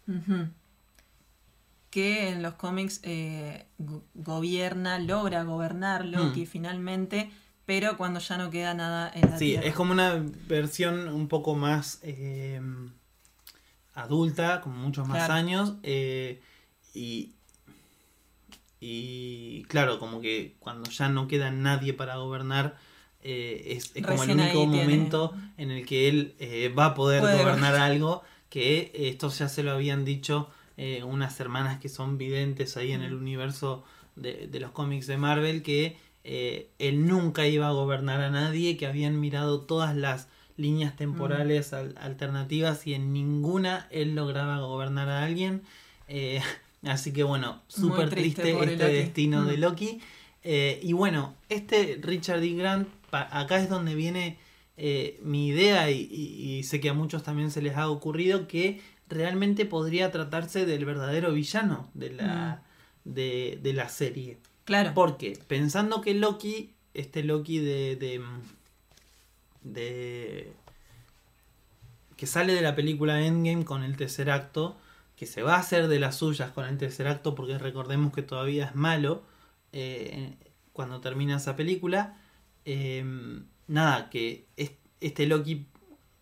Que 1.97 2.29
en 2.29 2.43
los 2.43 2.53
cómics 2.57 3.01
eh, 3.05 3.69
gobierna, 4.13 4.99
logra 4.99 5.45
gobernar 5.45 6.05
Loki 6.05 6.43
hmm. 6.43 6.47
finalmente, 6.47 7.31
pero 7.65 7.97
cuando 7.97 8.21
ya 8.21 8.37
no 8.37 8.51
queda 8.51 8.75
nada 8.75 9.11
en 9.15 9.31
la 9.31 9.39
Sí, 9.39 9.55
es 9.55 9.75
como 9.75 9.93
una 9.93 10.23
versión 10.47 11.09
un 11.09 11.27
poco 11.27 11.55
más 11.55 12.01
eh, 12.03 12.61
adulta, 13.95 14.61
con 14.61 14.77
muchos 14.77 15.09
más 15.09 15.31
años, 15.31 15.77
eh, 15.85 16.43
y, 16.93 17.33
y 18.79 19.63
claro, 19.65 19.99
como 19.99 20.21
que 20.21 20.55
cuando 20.59 20.91
ya 20.91 21.09
no 21.09 21.27
queda 21.27 21.51
nadie 21.51 21.95
para 21.95 22.17
gobernar, 22.17 22.77
eh, 23.23 23.79
es, 23.79 23.95
como 24.05 24.23
el 24.23 24.33
único 24.33 24.67
momento 24.67 25.35
en 25.57 25.71
el 25.71 25.87
que 25.87 26.11
él 26.11 26.35
eh, 26.41 26.69
va 26.79 26.87
a 26.89 26.95
poder 26.95 27.23
gobernar. 27.23 27.75
algo, 27.77 28.23
que 28.51 28.93
esto 28.95 29.31
ya 29.31 29.49
se 29.49 29.63
lo 29.63 29.71
habían 29.71 30.05
dicho 30.05 30.51
eh, 30.77 31.03
unas 31.05 31.39
hermanas 31.41 31.81
que 31.81 31.89
son 31.89 32.19
videntes 32.19 32.77
ahí 32.77 32.93
en 32.93 33.03
el 33.03 33.15
universo 33.15 33.85
de, 34.15 34.49
los 34.61 34.71
cómics 34.71 35.07
de 35.07 35.17
Marvel, 35.17 35.63
que 35.63 35.99
él 36.25 37.07
nunca 37.07 37.47
iba 37.47 37.69
a 37.69 37.73
gobernar 37.73 38.21
a 38.21 38.31
nadie, 38.31 38.77
que 38.77 38.87
habían 38.87 39.21
mirado 39.21 39.61
todas 39.61 39.95
las 39.95 40.27
líneas 40.57 40.97
temporales 40.97 41.73
alternativas 41.73 42.85
y 42.87 42.95
en 42.95 43.13
ninguna 43.13 43.87
él 43.93 44.17
lograba 44.17 44.59
gobernar 44.59 45.09
a 45.09 45.23
alguien. 45.23 45.63
así 46.83 47.13
que 47.13 47.23
bueno, 47.23 47.63
súper 47.69 48.11
triste, 48.11 48.59
este 48.59 48.89
destino 48.89 49.45
de 49.45 49.57
Loki. 49.57 50.01
y 50.45 50.93
bueno, 50.95 51.35
este 51.49 52.01
Richard 52.03 52.41
D. 52.41 52.55
Grant 52.55 52.89
acá 53.11 53.59
es 53.59 53.69
donde 53.69 53.95
viene 53.95 54.39
eh, 54.77 55.19
mi 55.23 55.49
idea 55.49 55.91
y, 55.91 56.63
sé 56.65 56.81
que 56.81 56.91
a 56.91 56.95
muchos 56.95 57.23
también 57.23 57.51
se 57.51 57.63
les 57.63 57.77
ha 57.77 57.89
ocurrido 57.89 58.47
que 58.47 58.81
realmente 59.09 59.67
podría 59.67 60.11
tratarse 60.11 60.67
del 60.67 60.85
verdadero 60.85 61.33
villano 61.33 61.91
de 61.95 62.11
la, 62.11 62.63
mm. 63.05 63.11
de, 63.13 63.73
la 63.75 63.89
serie. 63.89 64.39
Claro. 64.65 64.93
Porque 64.95 65.39
pensando 65.47 66.01
que 66.01 66.15
Loki, 66.15 66.75
este 66.95 67.23
Loki 67.23 67.59
de, 67.59 67.97
de, 67.97 68.23
de 69.63 70.53
que 72.17 72.27
sale 72.27 72.55
de 72.55 72.63
la 72.63 72.75
película 72.75 73.25
Endgame 73.25 73.65
con 73.65 73.83
el 73.83 73.97
tercer 73.97 74.31
acto, 74.31 74.77
que 75.17 75.27
se 75.27 75.43
va 75.43 75.55
a 75.55 75.61
hacer 75.61 75.89
de 75.89 75.99
las 75.99 76.17
suyas 76.17 76.51
con 76.51 76.67
el 76.67 76.79
tercer 76.79 77.07
acto, 77.07 77.35
porque 77.35 77.59
recordemos 77.59 78.13
que 78.13 78.23
todavía 78.23 78.67
es 78.67 78.75
malo 78.75 79.23
eh, 79.73 80.35
cuando 80.73 81.01
termina 81.01 81.37
esa 81.37 81.57
película, 81.57 82.17
Em, 82.67 83.47
nada, 83.69 84.11
que 84.11 84.49
este 85.01 85.27
Loki 85.27 85.67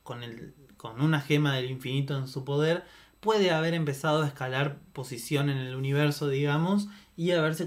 con, 0.03 0.23
el, 0.23 0.55
con 0.85 1.01
una 1.01 1.23
gema 1.23 1.55
del 1.55 1.71
infinito 1.71 2.15
en 2.15 2.29
su 2.29 2.45
poder 2.45 2.85
puede 3.21 3.51
haber 3.51 3.73
empezado 3.73 4.23
a 4.23 4.27
escalar 4.27 4.77
posición 4.93 5.49
en 5.49 5.57
el 5.57 5.77
universo, 5.77 6.29
digamos, 6.29 6.89
y 7.17 7.31
haberse 7.31 7.67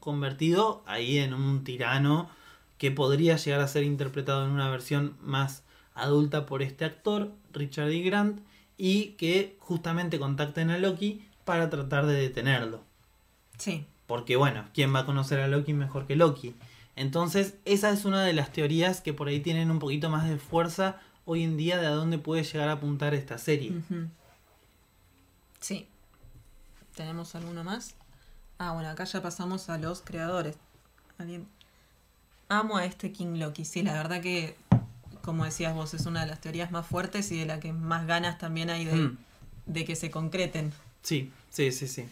convertido 0.00 0.82
ahí 0.86 1.18
en 1.18 1.34
un 1.34 1.62
tirano 1.62 2.30
que 2.78 2.90
podría 2.90 3.36
llegar 3.36 3.60
a 3.60 3.68
ser 3.68 3.84
interpretado 3.84 4.46
en 4.46 4.50
una 4.50 4.70
versión 4.70 5.14
más 5.20 5.62
adulta 5.92 6.46
por 6.46 6.62
este 6.62 6.86
actor, 6.86 7.32
Richard 7.52 7.90
E. 7.90 8.00
Grant, 8.00 8.40
y 8.78 9.08
que 9.18 9.58
justamente 9.60 10.18
contacten 10.18 10.70
a 10.70 10.78
Loki 10.78 11.22
para 11.44 11.68
tratar 11.68 12.06
de 12.06 12.14
detenerlo. 12.14 12.80
Sí. 13.58 13.84
Porque 14.06 14.36
bueno, 14.36 14.64
¿quién 14.72 14.94
va 14.94 15.00
a 15.00 15.06
conocer 15.06 15.38
a 15.40 15.48
Loki 15.48 15.74
mejor 15.74 16.06
que 16.06 16.16
Loki? 16.16 16.54
Entonces, 16.96 17.58
esa 17.66 17.90
es 17.90 18.06
una 18.06 18.22
de 18.22 18.32
las 18.32 18.52
teorías 18.52 19.02
que 19.02 19.12
por 19.12 19.28
ahí 19.28 19.40
tienen 19.40 19.70
un 19.70 19.80
poquito 19.80 20.08
más 20.08 20.26
de 20.26 20.38
fuerza 20.38 21.02
hoy 21.24 21.42
en 21.42 21.56
día 21.56 21.78
de 21.78 21.86
a 21.86 21.90
dónde 21.90 22.18
puede 22.18 22.44
llegar 22.44 22.68
a 22.68 22.72
apuntar 22.72 23.14
esta 23.14 23.38
serie. 23.38 23.72
Sí. 25.60 25.86
¿Tenemos 26.94 27.34
alguno 27.34 27.64
más? 27.64 27.94
Ah, 28.58 28.72
bueno, 28.72 28.88
acá 28.88 29.04
ya 29.04 29.22
pasamos 29.22 29.68
a 29.68 29.78
los 29.78 30.00
creadores. 30.02 30.56
¿Alguien? 31.18 31.46
Amo 32.48 32.76
a 32.76 32.84
este 32.84 33.12
King 33.12 33.38
Loki. 33.38 33.64
Sí, 33.64 33.82
la 33.82 33.94
verdad 33.94 34.20
que, 34.20 34.56
como 35.22 35.44
decías 35.44 35.74
vos, 35.74 35.94
es 35.94 36.06
una 36.06 36.20
de 36.20 36.26
las 36.26 36.40
teorías 36.40 36.70
más 36.70 36.86
fuertes 36.86 37.32
y 37.32 37.38
de 37.38 37.46
la 37.46 37.58
que 37.58 37.72
más 37.72 38.06
ganas 38.06 38.38
también 38.38 38.70
hay 38.70 38.84
de, 38.84 38.94
mm. 38.94 39.18
de 39.66 39.84
que 39.84 39.96
se 39.96 40.10
concreten. 40.10 40.72
Sí, 41.02 41.32
sí, 41.50 41.72
sí, 41.72 41.88
sí. 41.88 42.06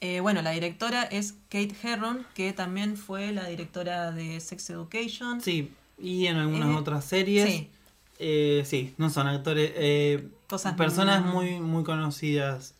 Eh, 0.00 0.20
bueno, 0.20 0.42
la 0.42 0.50
directora 0.50 1.04
es 1.04 1.34
Kate 1.48 1.76
Herron, 1.82 2.26
que 2.34 2.52
también 2.52 2.96
fue 2.96 3.30
la 3.30 3.46
directora 3.46 4.10
de 4.10 4.40
Sex 4.40 4.70
Education. 4.70 5.40
Sí, 5.40 5.72
y 6.02 6.26
en 6.26 6.36
algunas 6.36 6.70
eh, 6.70 6.74
otras 6.74 7.04
series. 7.04 7.48
Sí. 7.48 7.70
Eh, 8.18 8.62
sí, 8.66 8.94
no 8.98 9.08
son 9.10 9.28
actores. 9.28 9.72
personas 10.76 11.24
muy, 11.24 11.60
muy 11.60 11.84
conocidas, 11.84 12.74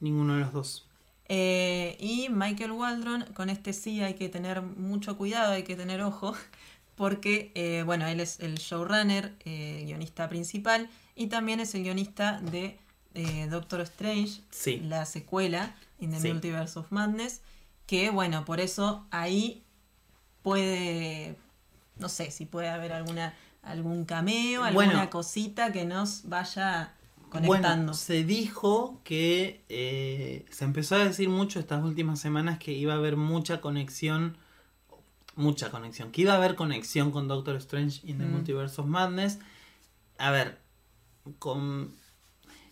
ninguno 0.00 0.34
de 0.34 0.40
los 0.40 0.52
dos. 0.52 0.86
y 1.28 2.28
Michael 2.30 2.72
Waldron, 2.72 3.24
con 3.34 3.50
este 3.50 3.72
sí 3.72 4.00
hay 4.00 4.14
que 4.14 4.28
tener 4.28 4.62
mucho 4.62 5.16
cuidado, 5.16 5.52
hay 5.52 5.64
que 5.64 5.76
tener 5.76 6.00
ojo, 6.02 6.34
porque, 6.96 7.82
bueno, 7.84 8.06
él 8.06 8.20
es 8.20 8.40
el 8.40 8.56
showrunner, 8.56 9.34
guionista 9.44 10.28
principal, 10.28 10.88
y 11.14 11.26
también 11.26 11.60
es 11.60 11.74
el 11.74 11.82
guionista 11.82 12.40
de 12.40 12.78
Doctor 13.50 13.80
Strange, 13.82 14.40
la 14.82 15.04
secuela 15.04 15.74
in 16.00 16.10
the 16.10 16.32
Multiverse 16.32 16.78
of 16.78 16.90
Madness, 16.90 17.42
que 17.86 18.10
bueno, 18.10 18.44
por 18.44 18.60
eso 18.60 19.06
ahí 19.10 19.62
puede, 20.42 21.36
no 22.00 22.08
sé 22.08 22.30
si 22.30 22.46
puede 22.46 22.68
haber 22.68 22.92
alguna 22.92 23.34
algún 23.62 24.04
cameo, 24.04 24.64
alguna 24.64 25.10
cosita 25.10 25.72
que 25.72 25.84
nos 25.84 26.28
vaya 26.28 26.94
conectando. 27.28 27.76
Bueno, 27.76 27.94
se 27.94 28.24
dijo 28.24 29.00
que 29.04 29.64
eh, 29.68 30.46
se 30.50 30.64
empezó 30.64 30.96
a 30.96 31.04
decir 31.04 31.28
mucho 31.28 31.60
estas 31.60 31.84
últimas 31.84 32.18
semanas 32.20 32.58
que 32.58 32.72
iba 32.72 32.94
a 32.94 32.96
haber 32.96 33.16
mucha 33.16 33.60
conexión, 33.60 34.36
mucha 35.36 35.70
conexión, 35.70 36.10
que 36.10 36.22
iba 36.22 36.32
a 36.32 36.36
haber 36.36 36.54
conexión 36.54 37.10
con 37.10 37.28
Doctor 37.28 37.56
Strange 37.56 38.00
in 38.04 38.18
the 38.18 38.24
mm. 38.24 38.32
Multiverse 38.32 38.80
of 38.80 38.86
Madness. 38.86 39.38
A 40.18 40.30
ver, 40.30 40.58
con, 41.38 41.94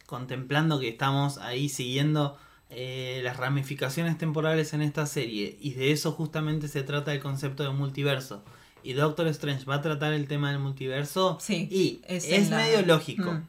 contemplando 0.07 0.81
que 0.81 0.89
estamos 0.89 1.39
ahí 1.39 1.69
siguiendo 1.69 2.39
eh, 2.71 3.21
las 3.23 3.37
ramificaciones 3.37 4.19
temporales 4.19 4.73
en 4.73 4.83
esta 4.83 5.07
serie 5.07 5.57
y 5.61 5.73
de 5.73 5.93
eso 5.93 6.13
justamente 6.13 6.69
se 6.69 6.83
trata 6.83 7.15
el 7.15 7.21
concepto 7.21 7.63
de 7.63 7.71
multiverso 7.71 8.45
y 8.89 8.95
Doctor 8.95 9.27
Strange 9.27 9.67
va 9.67 9.75
a 9.75 9.83
tratar 9.83 10.15
el 10.15 10.27
tema 10.27 10.51
del 10.51 10.61
multiverso 10.61 11.37
y 11.47 12.01
es, 12.09 12.49
medio 12.49 12.81
lógico. 12.81 13.33
Mm. 13.33 13.47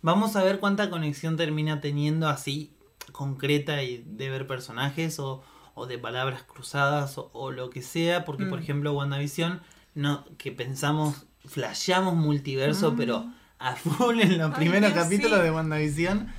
Vamos 0.00 0.36
a 0.36 0.44
ver 0.44 0.60
cuánta 0.60 0.90
conexión 0.90 1.36
termina 1.36 1.80
teniendo 1.80 2.28
así 2.28 2.70
concreta 3.10 3.82
y 3.82 4.04
de 4.06 4.30
ver 4.30 4.46
personajes 4.46 5.18
o, 5.18 5.42
de 5.88 5.98
palabras 5.98 6.44
cruzadas 6.44 7.16
o, 7.16 7.50
lo 7.50 7.68
que 7.68 7.82
sea, 7.82 8.24
porque 8.24 8.46
por 8.46 8.60
mm. 8.60 8.62
ejemplo 8.62 8.92
WandaVision, 8.92 9.60
no, 9.96 10.24
que 10.38 10.52
pensamos, 10.52 11.26
flasheamos 11.44 12.14
multiverso, 12.14 12.92
mm. 12.92 12.96
pero 12.96 13.26
a 13.58 13.74
full 13.74 14.20
en 14.20 14.38
los 14.38 14.54
primeros 14.54 14.92
capítulos 14.92 15.42
de 15.42 15.50
WandaVision 15.50 16.32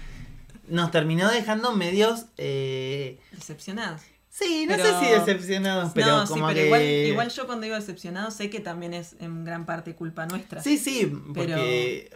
nos 0.70 0.90
terminó 0.92 1.30
dejando 1.30 1.76
medios... 1.76 2.28
Eh... 2.38 3.20
Decepcionados. 3.34 4.04
Sí, 4.38 4.68
no 4.68 4.76
sé 4.76 5.00
si 5.00 5.06
decepcionados, 5.12 5.94
pero 5.96 6.26
como 6.28 6.48
que... 6.50 6.68
igual, 6.68 6.84
igual, 6.84 7.30
yo 7.32 7.48
cuando 7.48 7.64
digo 7.64 7.76
decepcionado 7.76 8.30
sé 8.30 8.52
que 8.52 8.60
también 8.60 8.94
es 8.94 9.16
en 9.20 9.44
gran 9.44 9.66
parte 9.66 9.96
culpa 9.96 10.28
nuestra. 10.28 10.62
Sí, 10.62 10.78
sí, 10.78 11.12
porque... 11.34 12.12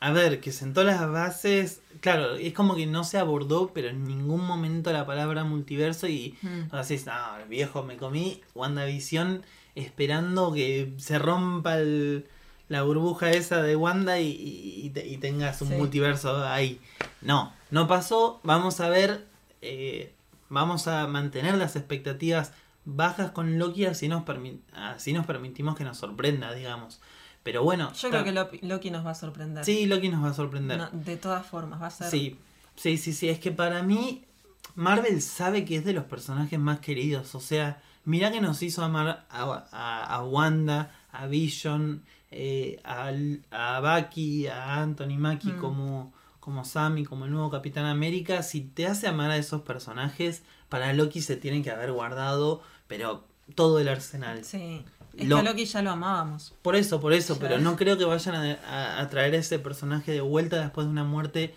A 0.00 0.10
ver, 0.12 0.40
que 0.40 0.52
sentó 0.52 0.84
las 0.84 1.06
bases... 1.10 1.82
Claro, 2.00 2.36
es 2.36 2.54
como 2.54 2.76
que 2.76 2.86
no 2.86 3.04
se 3.04 3.18
abordó, 3.18 3.72
pero 3.74 3.88
en 3.88 4.04
ningún 4.04 4.46
momento 4.46 4.90
la 4.90 5.04
palabra 5.04 5.44
multiverso 5.44 6.08
y... 6.08 6.34
Mm. 6.40 6.74
Así, 6.74 6.98
no, 7.04 7.46
viejo, 7.46 7.82
me 7.82 7.98
comí 7.98 8.40
WandaVision 8.54 9.42
esperando 9.74 10.54
que 10.54 10.94
se 10.96 11.18
rompa 11.18 11.78
el 11.78 12.26
la 12.68 12.82
burbuja 12.82 13.30
esa 13.30 13.62
de 13.62 13.76
Wanda 13.76 14.18
y, 14.18 14.90
y, 14.92 15.16
tengas 15.18 15.62
un 15.62 15.76
multiverso 15.76 16.44
ahí. 16.44 16.80
No, 17.20 17.52
no 17.70 17.86
pasó. 17.86 18.40
Vamos 18.42 18.80
a 18.80 18.88
ver. 18.88 19.24
Eh, 19.62 20.15
vamos 20.48 20.88
a 20.88 21.06
mantener 21.06 21.56
las 21.56 21.76
expectativas 21.76 22.52
bajas 22.84 23.32
con 23.32 23.58
Loki, 23.58 23.84
así 23.84 24.08
nos, 24.08 24.22
así 24.72 25.12
nos 25.12 25.26
permitimos 25.26 25.76
que 25.76 25.84
nos 25.84 25.98
sorprenda, 25.98 26.52
digamos. 26.54 27.00
Pero 27.42 27.62
bueno. 27.62 27.92
Yo 27.92 28.10
creo 28.10 28.24
que 28.24 28.66
Loki 28.66 28.90
nos 28.90 29.06
va 29.06 29.10
a 29.10 29.14
sorprender. 29.14 29.64
Sí, 29.64 29.86
Loki 29.86 30.08
nos 30.08 30.24
va 30.24 30.30
a 30.30 30.34
sorprender. 30.34 30.90
de 30.90 31.16
todas 31.16 31.46
formas, 31.46 31.80
va 31.80 31.88
a 31.88 31.90
ser. 31.90 32.10
Sí, 32.10 32.38
sí, 32.74 32.96
sí, 32.96 33.12
sí. 33.12 33.28
Es 33.28 33.38
que 33.38 33.52
para 33.52 33.82
mí, 33.82 34.24
Marvel 34.74 35.22
sabe 35.22 35.64
que 35.64 35.76
es 35.76 35.84
de 35.84 35.92
los 35.92 36.04
personajes 36.04 36.58
más 36.58 36.80
queridos. 36.80 37.34
O 37.34 37.40
sea, 37.40 37.80
mira 38.04 38.32
que 38.32 38.40
nos 38.40 38.62
hizo 38.62 38.82
amar 38.82 39.26
a, 39.30 40.22
Wanda, 40.24 40.92
a 41.12 41.26
Vision, 41.26 42.02
eh, 42.30 42.80
a, 42.84 43.12
a 43.50 43.80
Bucky, 43.80 44.48
a 44.48 44.82
Anthony 44.82 45.16
Mackie 45.16 45.52
mm. 45.52 45.58
como, 45.58 46.12
como 46.46 46.64
Sammy, 46.64 47.04
como 47.04 47.24
el 47.24 47.32
nuevo 47.32 47.50
Capitán 47.50 47.86
América. 47.86 48.44
Si 48.44 48.60
te 48.60 48.86
hace 48.86 49.08
amar 49.08 49.32
a 49.32 49.36
esos 49.36 49.62
personajes, 49.62 50.44
para 50.68 50.92
Loki 50.92 51.20
se 51.20 51.34
tienen 51.34 51.64
que 51.64 51.72
haber 51.72 51.90
guardado, 51.90 52.62
pero 52.86 53.24
todo 53.56 53.80
el 53.80 53.88
arsenal. 53.88 54.44
Sí. 54.44 54.84
Es 55.16 55.26
que 55.26 55.34
a 55.34 55.42
Loki 55.42 55.64
ya 55.64 55.82
lo 55.82 55.90
amábamos. 55.90 56.54
Por 56.62 56.76
eso, 56.76 57.00
por 57.00 57.12
eso, 57.12 57.40
pero 57.40 57.58
no 57.58 57.74
creo 57.74 57.98
que 57.98 58.04
vayan 58.04 58.58
a, 58.64 59.08
traer 59.10 59.34
ese 59.34 59.58
personaje 59.58 60.12
de 60.12 60.20
vuelta 60.20 60.60
después 60.60 60.86
de 60.86 60.92
una 60.92 61.02
muerte 61.02 61.52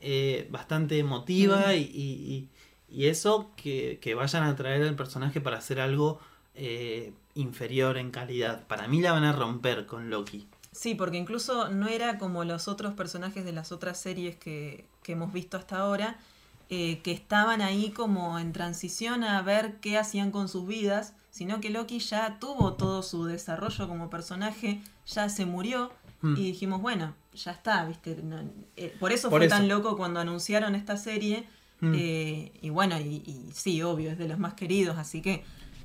eh, 0.00 0.48
bastante 0.50 0.98
emotiva 0.98 1.76
y, 1.76 2.48
eso, 2.90 3.52
que, 3.54 4.14
vayan 4.16 4.42
a 4.42 4.56
traer 4.56 4.82
al 4.82 4.96
personaje 4.96 5.40
para 5.40 5.58
hacer 5.58 5.78
algo 5.78 6.18
eh, 6.56 7.12
inferior 7.36 7.96
en 7.96 8.10
calidad. 8.10 8.66
Para 8.66 8.88
mí 8.88 9.00
la 9.00 9.12
van 9.12 9.22
a 9.22 9.30
romper 9.30 9.86
con 9.86 10.10
Loki. 10.10 10.48
Sí, 10.72 10.94
porque 10.94 11.18
incluso 11.18 11.68
no 11.68 11.86
era 11.86 12.18
como 12.18 12.44
los 12.44 12.66
otros 12.66 12.94
personajes 12.94 13.44
de 13.44 13.52
las 13.52 13.72
otras 13.72 14.00
series 14.00 14.36
que, 14.36 14.86
que 15.02 15.12
hemos 15.12 15.32
visto 15.32 15.58
hasta 15.58 15.78
ahora, 15.78 16.18
eh, 16.70 17.00
que 17.02 17.12
estaban 17.12 17.60
ahí 17.60 17.90
como 17.90 18.38
en 18.38 18.54
transición 18.54 19.24
a 19.24 19.42
ver 19.42 19.76
qué 19.82 19.98
hacían 19.98 20.30
con 20.30 20.48
sus 20.48 20.66
vidas, 20.66 21.12
sino 21.30 21.60
que 21.60 21.68
Loki 21.68 21.98
ya 21.98 22.38
tuvo 22.40 22.72
todo 22.72 23.02
su 23.02 23.26
desarrollo 23.26 23.86
como 23.86 24.08
personaje, 24.08 24.80
ya 25.06 25.28
se 25.28 25.44
murió 25.44 25.92
hmm. 26.22 26.36
y 26.38 26.44
dijimos, 26.44 26.80
bueno, 26.80 27.14
ya 27.34 27.50
está, 27.50 27.84
¿viste? 27.84 28.16
Eh, 28.76 28.96
por 28.98 29.12
eso 29.12 29.28
fue 29.28 29.48
tan 29.48 29.68
loco 29.68 29.98
cuando 29.98 30.20
anunciaron 30.20 30.74
esta 30.74 30.96
serie. 30.96 31.46
Hmm. 31.80 31.92
Eh, 31.94 32.52
y 32.62 32.70
bueno, 32.70 32.98
y, 32.98 33.50
sí, 33.52 33.82
obvio, 33.82 34.10
es 34.10 34.16
de 34.16 34.28
los 34.28 34.38
más 34.38 34.54
queridos, 34.54 34.96
así 34.96 35.20
que... 35.20 35.44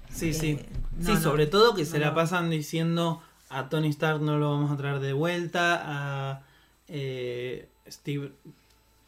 Sí, 0.10 0.34
sí. 0.34 0.58
sí, 1.02 1.18
sobre 1.18 1.48
todo 1.48 1.76
que 1.76 1.84
se 1.84 2.00
la 2.00 2.16
pasan 2.16 2.50
diciendo 2.50 3.22
a 3.50 3.70
Tony 3.70 3.90
Stark 3.90 4.22
no 4.22 4.38
lo 4.38 4.52
vamos 4.52 4.72
a 4.72 4.78
traer 4.78 5.00
de 5.00 5.14
vuelta, 5.14 5.82
a 5.84 6.42
Steve 7.90 8.32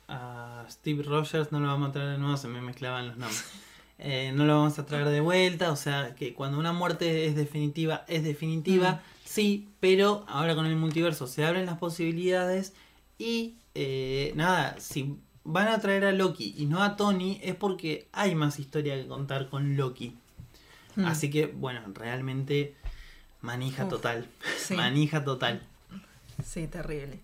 a 0.09 0.65
Steve 0.69 1.03
Rogers 1.03 1.51
no 1.51 1.59
lo 1.59 1.67
vamos 1.67 1.89
a 1.89 1.91
traer 1.93 2.09
de 2.09 2.17
nuevo, 2.17 2.35
se 2.35 2.47
me 2.47 2.61
mezclaban 2.61 3.07
los 3.07 3.17
nombres. 3.17 3.45
Eh, 4.01 4.31
no 4.33 4.45
lo 4.45 4.55
vamos 4.57 4.79
a 4.79 4.85
traer 4.85 5.09
de 5.09 5.19
vuelta, 5.19 5.73
o 5.73 5.75
sea 5.75 6.15
que 6.15 6.33
cuando 6.33 6.57
una 6.57 6.71
muerte 6.71 7.25
es 7.25 7.35
definitiva, 7.35 8.05
es 8.07 8.23
definitiva, 8.23 8.93
mm. 8.93 8.99
sí, 9.25 9.67
pero 9.81 10.23
ahora 10.29 10.55
con 10.55 10.65
el 10.67 10.77
multiverso 10.77 11.27
se 11.27 11.43
abren 11.43 11.65
las 11.65 11.79
posibilidades 11.79 12.71
y 13.17 13.55
eh, 13.75 14.31
nada, 14.37 14.77
si 14.79 15.17
van 15.43 15.67
a 15.67 15.79
traer 15.79 16.05
a 16.05 16.13
Loki 16.13 16.55
y 16.57 16.65
no 16.65 16.81
a 16.81 16.95
Tony 16.95 17.41
es 17.43 17.55
porque 17.55 18.07
hay 18.13 18.35
más 18.35 18.57
historia 18.57 18.95
que 18.95 19.05
contar 19.05 19.49
con 19.49 19.75
Loki. 19.75 20.15
Mm. 20.95 21.03
Así 21.03 21.29
que, 21.29 21.47
bueno, 21.47 21.81
realmente 21.93 22.75
manija 23.41 23.87
total. 23.87 24.27
Manija 24.75 25.23
total. 25.23 25.61
Sí, 26.43 26.67
terrible. 26.67 27.19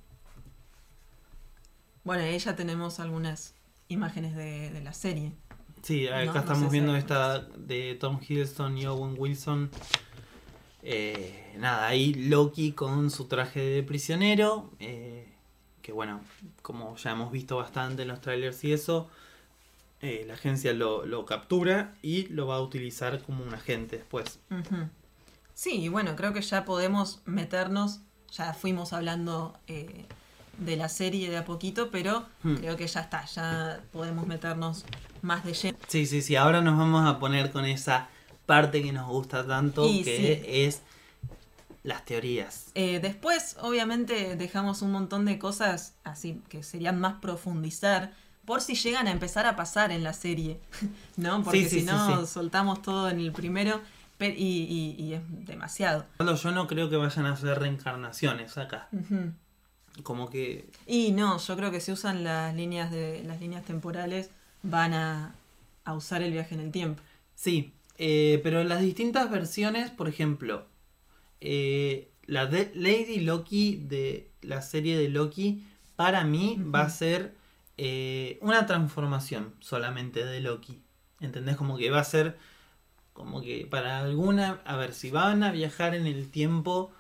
Bueno, 2.04 2.24
ahí 2.24 2.38
ya 2.38 2.56
tenemos 2.56 3.00
algunas 3.00 3.54
imágenes 3.88 4.36
de, 4.36 4.82
la 4.84 4.94
serie. 4.94 5.32
Sí, 5.82 6.08
acá 6.08 6.40
estamos 6.40 6.72
viendo 6.72 6.96
esta 6.96 7.40
de 7.40 7.96
Tom 7.96 8.20
Hiddleston 8.22 8.78
y 8.78 8.86
Owen 8.86 9.16
Wilson. 9.18 9.70
Eh, 10.84 11.56
nada, 11.58 11.88
ahí 11.88 12.14
Loki 12.14 12.74
con 12.74 13.10
su 13.10 13.26
traje 13.26 13.60
de 13.60 13.84
prisionero. 13.84 14.72
Eh, 14.80 15.28
que 15.82 15.92
bueno, 15.92 16.22
como 16.62 16.96
ya 16.98 17.12
hemos 17.12 17.32
visto 17.32 17.58
bastante 17.58 18.04
en 18.04 18.08
los 18.08 18.22
trailers 18.22 18.64
y 18.64 18.74
eso, 18.74 19.08
eh, 20.02 20.24
la 20.28 20.34
agencia 20.34 20.74
lo, 20.74 21.26
captura 21.26 21.96
y 22.02 22.28
lo 22.28 22.48
va 22.48 22.56
a 22.56 22.62
utilizar 22.62 23.22
como 23.24 23.44
un 23.44 23.54
agente 23.54 23.98
después. 23.98 24.40
Sí, 25.56 25.90
bueno, 25.90 26.16
creo 26.16 26.34
que 26.34 26.42
ya 26.42 26.66
podemos 26.66 27.22
meternos, 27.26 28.02
ya 28.32 28.54
fuimos 28.54 28.94
hablando 28.94 29.58
de 30.58 30.76
la 30.76 30.90
serie 30.90 31.30
de 31.30 31.38
a 31.38 31.46
poquito, 31.46 31.90
pero 31.90 32.26
hmm. 32.44 32.56
creo 32.56 32.78
que 32.78 32.88
ya 32.88 33.00
está, 33.00 33.26
ya 33.26 33.82
podemos 33.92 34.28
meternos 34.28 34.86
más 35.22 35.44
de 35.44 35.54
lleno. 35.54 35.78
Sí, 35.88 36.06
sí, 36.06 36.22
sí, 36.22 36.36
ahora 36.36 36.62
nos 36.62 36.78
vamos 36.78 37.08
a 37.08 37.20
poner 37.20 37.52
con 37.52 37.66
esa 37.66 38.10
parte 38.46 38.84
que 38.84 38.92
nos 38.92 39.08
gusta 39.08 39.48
tanto, 39.48 39.84
que 40.04 40.66
es 40.68 40.82
las 41.84 42.04
teorías. 42.06 42.66
Eh, 42.76 43.00
después, 43.00 43.58
obviamente, 43.62 44.36
dejamos 44.36 44.82
un 44.82 44.92
montón 44.92 45.26
de 45.26 45.40
cosas 45.40 45.94
así 46.04 46.42
que 46.50 46.64
serían 46.64 47.00
más 47.00 47.16
profundizar 47.22 48.14
por 48.46 48.62
si 48.62 48.76
llegan 48.76 49.08
a 49.08 49.12
empezar 49.12 49.48
a 49.48 49.56
pasar 49.56 49.92
en 49.92 50.04
la 50.04 50.14
serie, 50.14 50.60
¿no? 51.18 51.44
Porque 51.44 51.68
si 51.68 51.82
no, 51.82 52.26
soltamos 52.26 52.82
todo 52.82 53.10
en 53.10 53.20
el 53.20 53.32
primero 53.32 53.82
y, 54.20 54.96
y, 54.98 55.14
es 55.14 55.22
demasiado. 55.46 56.06
Yo 56.20 56.52
no 56.52 56.68
creo 56.68 56.90
que 56.90 56.96
vayan 56.96 57.26
a 57.26 57.34
hacer 57.34 57.60
reencarnaciones 57.60 58.58
acá. 58.58 58.90
Como 60.04 60.30
que 60.30 60.70
y 60.86 61.12
no 61.12 61.38
yo 61.38 61.56
creo 61.56 61.72
que 61.72 61.80
si 61.80 61.92
usan 61.92 62.24
las 62.24 62.54
líneas 62.54 62.92
de 62.92 63.24
las 63.24 63.40
líneas 63.40 63.64
temporales 63.64 64.30
van 64.62 64.94
a, 64.94 65.36
usar 65.88 66.22
el 66.22 66.32
viaje 66.32 66.56
en 66.56 66.62
el 66.62 66.72
tiempo. 66.72 67.02
Sí 67.34 67.72
eh, 67.98 68.42
pero 68.44 68.62
las 68.66 68.82
distintas 68.82 69.32
versiones 69.32 69.90
por 69.90 70.10
ejemplo 70.10 70.66
eh, 71.40 72.12
la 72.26 72.46
de 72.46 72.70
Lady 72.76 73.22
Loki 73.22 73.78
de 73.78 74.32
la 74.42 74.62
serie 74.62 74.98
de 74.98 75.08
Loki 75.08 75.66
para 75.96 76.26
mí 76.26 76.62
va 76.62 76.82
a 76.82 76.90
ser 76.90 77.36
eh, 77.78 78.38
una 78.42 78.66
transformación 78.66 79.54
solamente 79.60 80.26
de 80.26 80.42
Loki. 80.42 80.82
¿entendés? 81.20 81.56
como 81.56 81.78
que 81.78 81.90
va 81.90 82.00
a 82.00 82.04
ser 82.04 82.38
como 83.16 83.42
que 83.42 83.66
para 83.66 84.00
alguna 84.00 84.62
a 84.66 84.76
ver 84.76 84.94
si 84.94 85.10
van 85.10 85.42
a 85.42 85.52
viajar 85.52 85.96
en 85.96 86.06
el 86.06 86.30
tiempo 86.30 86.92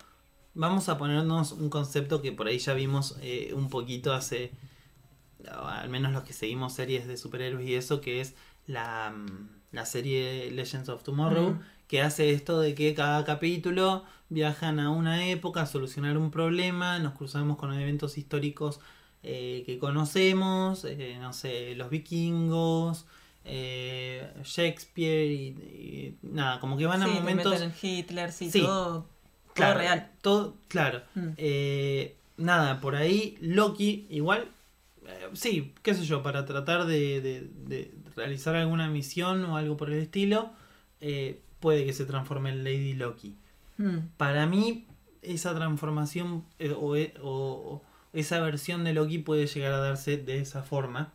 vamos 0.55 0.87
a 0.89 0.97
ponernos 0.97 1.51
un 1.51 1.69
concepto 1.69 2.21
que 2.21 2.31
por 2.31 2.47
ahí 2.47 2.57
ya 2.57 2.73
vimos 2.73 3.17
eh, 3.21 3.51
un 3.53 3.69
poquito 3.69 4.13
hace, 4.13 4.51
al 5.47 5.89
menos 5.89 6.13
los 6.13 6.23
que 6.23 6.33
seguimos 6.33 6.73
series 6.73 7.05
de 7.05 7.17
superhéroes 7.17 7.67
y 7.67 7.75
eso, 7.75 8.01
que 8.01 8.21
es 8.21 8.33
la, 8.65 9.13
mm, 9.15 9.49
la 9.73 9.85
serie 9.85 10.49
Legends 10.51 10.89
of 10.89 11.03
Tomorrow, 11.03 11.59
que 11.87 12.01
hace 12.01 12.31
esto 12.31 12.59
de 12.61 12.73
que 12.73 12.95
cada 12.95 13.25
capítulo 13.25 14.05
viajan 14.29 14.79
a 14.79 14.89
una 14.89 15.27
época 15.27 15.61
a 15.61 15.65
solucionar 15.65 16.17
un 16.17 16.31
problema, 16.31 16.97
nos 16.99 17.13
cruzamos 17.13 17.57
con 17.57 17.73
eventos 17.73 18.17
históricos 18.17 18.79
eh, 19.21 19.63
que 19.65 19.77
conocemos, 19.77 20.85
eh, 20.85 21.17
no 21.19 21.33
sé, 21.33 21.75
los 21.75 21.89
vikingos. 21.89 23.05
Shakespeare 23.45 25.31
y, 25.31 26.17
nada, 26.23 26.59
como 26.59 26.77
que 26.77 26.85
van 26.85 27.03
a 27.03 27.07
momentos. 27.07 27.61
Hitler, 27.81 28.31
sí, 28.31 28.49
todo 28.51 29.15
claro, 29.55 29.79
real. 29.79 30.11
Todo, 30.21 30.57
claro. 30.67 31.01
Mm. 31.15 31.29
Eh, 31.37 32.15
nada, 32.37 32.79
por 32.79 32.95
ahí 32.95 33.37
Loki, 33.41 34.05
igual, 34.09 34.49
eh, 35.07 35.29
sí, 35.33 35.73
qué 35.81 35.95
sé 35.95 36.05
yo, 36.05 36.21
para 36.21 36.45
tratar 36.45 36.85
de, 36.85 37.49
realizar 38.15 38.55
alguna 38.55 38.89
misión 38.89 39.43
o 39.45 39.57
algo 39.57 39.77
por 39.77 39.89
el 39.89 39.99
estilo, 39.99 40.51
eh, 41.01 41.41
puede 41.59 41.85
que 41.85 41.93
se 41.93 42.05
transforme 42.05 42.51
en 42.51 42.63
Lady 42.63 42.93
Loki. 42.93 43.35
Mm. 43.77 43.97
Para 44.17 44.45
mí, 44.45 44.85
esa 45.21 45.55
transformación 45.55 46.45
o, 46.77 47.81
esa 48.13 48.39
versión 48.39 48.83
de 48.83 48.93
Loki 48.93 49.17
puede 49.17 49.47
llegar 49.47 49.73
a 49.73 49.79
darse 49.79 50.17
de 50.17 50.39
esa 50.39 50.61
forma. 50.63 51.13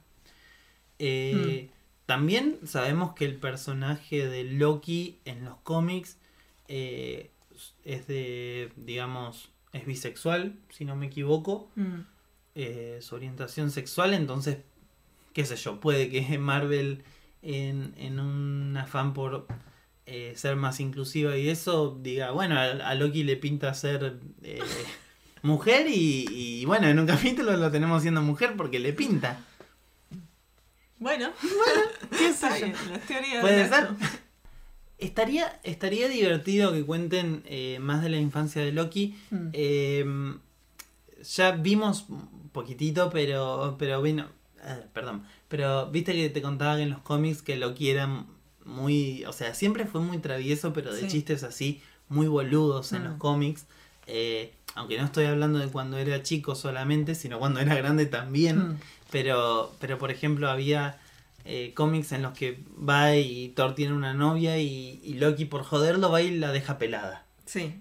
Mm. 0.99 1.69
También 2.11 2.59
sabemos 2.65 3.15
que 3.15 3.25
el 3.25 3.37
personaje 3.37 4.27
de 4.29 4.43
Loki 4.43 5.21
en 5.25 5.45
los 5.45 5.59
cómics 5.59 6.19
es 6.67 8.07
de, 8.09 8.73
digamos, 8.75 9.51
es 9.73 9.87
bisexual, 9.87 10.57
si 10.71 10.85
no 10.85 10.97
me 10.97 11.07
equivoco. 11.07 11.71
Mm. 11.77 12.01
Eh, 12.57 12.99
su 13.01 13.15
orientación 13.15 13.71
sexual, 13.71 14.13
entonces, 14.13 14.59
qué 15.33 15.45
sé 15.45 15.55
yo, 15.55 15.79
puede 15.79 16.11
que 16.11 16.37
Marvel 16.39 17.05
en, 17.43 17.95
en 17.97 18.19
un 18.19 18.77
afán 18.77 19.15
por 19.15 19.47
eh, 20.07 20.33
ser 20.35 20.57
más 20.57 20.81
inclusiva 20.81 21.37
y 21.37 21.49
eso, 21.49 21.97
diga, 22.03 22.33
bueno, 22.33 22.59
a, 22.59 22.95
Loki 22.97 23.23
le 23.23 23.37
pinta 23.37 23.73
ser 23.75 24.19
eh, 24.43 24.59
mujer 25.43 25.87
y, 25.89 26.65
bueno, 26.65 26.89
en 26.89 26.99
un 26.99 27.07
capítulo 27.15 27.57
lo 27.57 27.71
tenemos 27.71 28.03
siendo 28.03 28.21
mujer 28.21 28.55
porque 28.57 28.81
le 28.81 28.93
pinta. 28.93 29.45
Bueno, 31.01 31.31
bueno, 31.41 31.83
qué 32.11 32.33
sé 32.33 32.61
yo. 32.61 33.41
Puede 33.41 33.69
ser. 33.69 33.89
Estaría, 34.99 35.59
estaría 35.63 36.09
divertido 36.09 36.73
que 36.73 36.85
cuenten 36.85 37.43
eh, 37.47 37.79
más 37.81 38.03
de 38.03 38.11
la 38.11 38.19
infancia 38.19 38.63
de 38.63 38.71
Loki. 38.71 39.17
Mm. 39.31 39.49
Eh, 39.55 40.05
ya 41.23 41.53
vimos 41.53 42.05
un 42.11 42.51
poquitito, 42.53 43.09
pero, 43.11 43.77
pero 43.79 44.01
bueno, 44.01 44.27
eh, 44.63 44.85
perdón, 44.93 45.25
pero 45.49 45.91
viste 45.91 46.13
que 46.13 46.29
te 46.29 46.43
contaba 46.43 46.77
que 46.77 46.83
en 46.83 46.91
los 46.91 47.01
cómics 47.01 47.41
que 47.41 47.57
Loki 47.57 47.89
era 47.91 48.27
muy, 48.67 49.25
o 49.25 49.33
sea, 49.33 49.55
siempre 49.55 49.87
fue 49.87 50.03
muy 50.03 50.19
travieso, 50.19 50.73
pero 50.75 50.93
de 50.95 51.07
chistes 51.09 51.45
así, 51.45 51.81
muy 52.09 52.27
boludos 52.29 52.93
en 52.93 53.05
los 53.05 53.15
mm. 53.15 53.19
cómics. 53.19 53.67
eh, 54.07 54.53
aunque 54.77 54.99
no 54.99 55.05
estoy 55.05 55.25
hablando 55.25 55.59
de 55.59 55.67
cuando 55.67 55.99
era 55.99 56.23
chico 56.23 56.55
solamente, 56.55 57.15
sino 57.17 57.39
cuando 57.41 57.59
era 57.59 57.75
grande 57.75 58.07
también, 58.07 58.59
Mm. 58.59 58.79
Pero, 59.11 59.75
pero 59.81 59.99
por 59.99 60.11
ejemplo 60.11 60.51
había 60.51 60.99
eh, 61.45 61.73
cómics 61.75 62.13
en 62.13 62.23
los 62.23 62.37
que 62.37 62.61
va 62.77 63.17
y 63.17 63.49
Thor 63.51 63.75
tiene 63.75 63.95
una 63.95 64.15
novia 64.15 64.59
y, 64.59 65.01
y 65.03 65.15
Loki 65.15 65.45
por 65.45 65.63
joderlo 65.63 66.11
va 66.11 66.23
y 66.23 66.37
la 66.37 66.53
deja 66.53 66.79
pelada. 66.79 67.27
Sí. 67.47 67.75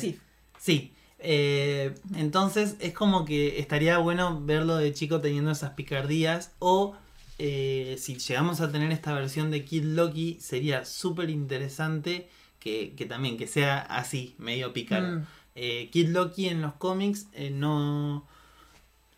Sif. 0.00 0.20
Sí, 0.58 0.92
eh, 1.18 1.94
entonces 2.16 2.76
es 2.80 2.92
como 2.92 3.24
que 3.24 3.58
estaría 3.58 3.98
bueno 3.98 4.40
verlo 4.42 4.76
de 4.76 4.92
chico 4.92 5.20
teniendo 5.20 5.50
esas 5.50 5.70
picardías 5.70 6.52
o 6.58 6.96
eh, 7.38 7.96
si 7.98 8.16
llegamos 8.18 8.60
a 8.60 8.70
tener 8.70 8.92
esta 8.92 9.12
versión 9.12 9.50
de 9.50 9.64
Kid 9.64 9.84
Loki 9.84 10.38
sería 10.40 10.84
súper 10.84 11.30
interesante 11.30 12.28
que, 12.60 12.94
que 12.96 13.06
también 13.06 13.36
que 13.36 13.46
sea 13.46 13.80
así, 13.80 14.34
medio 14.38 14.72
pícaro. 14.72 15.18
Mm. 15.18 15.26
Eh, 15.56 15.88
Kid 15.92 16.08
Loki 16.08 16.48
en 16.48 16.62
los 16.62 16.74
cómics 16.74 17.28
eh, 17.32 17.50
no 17.50 18.26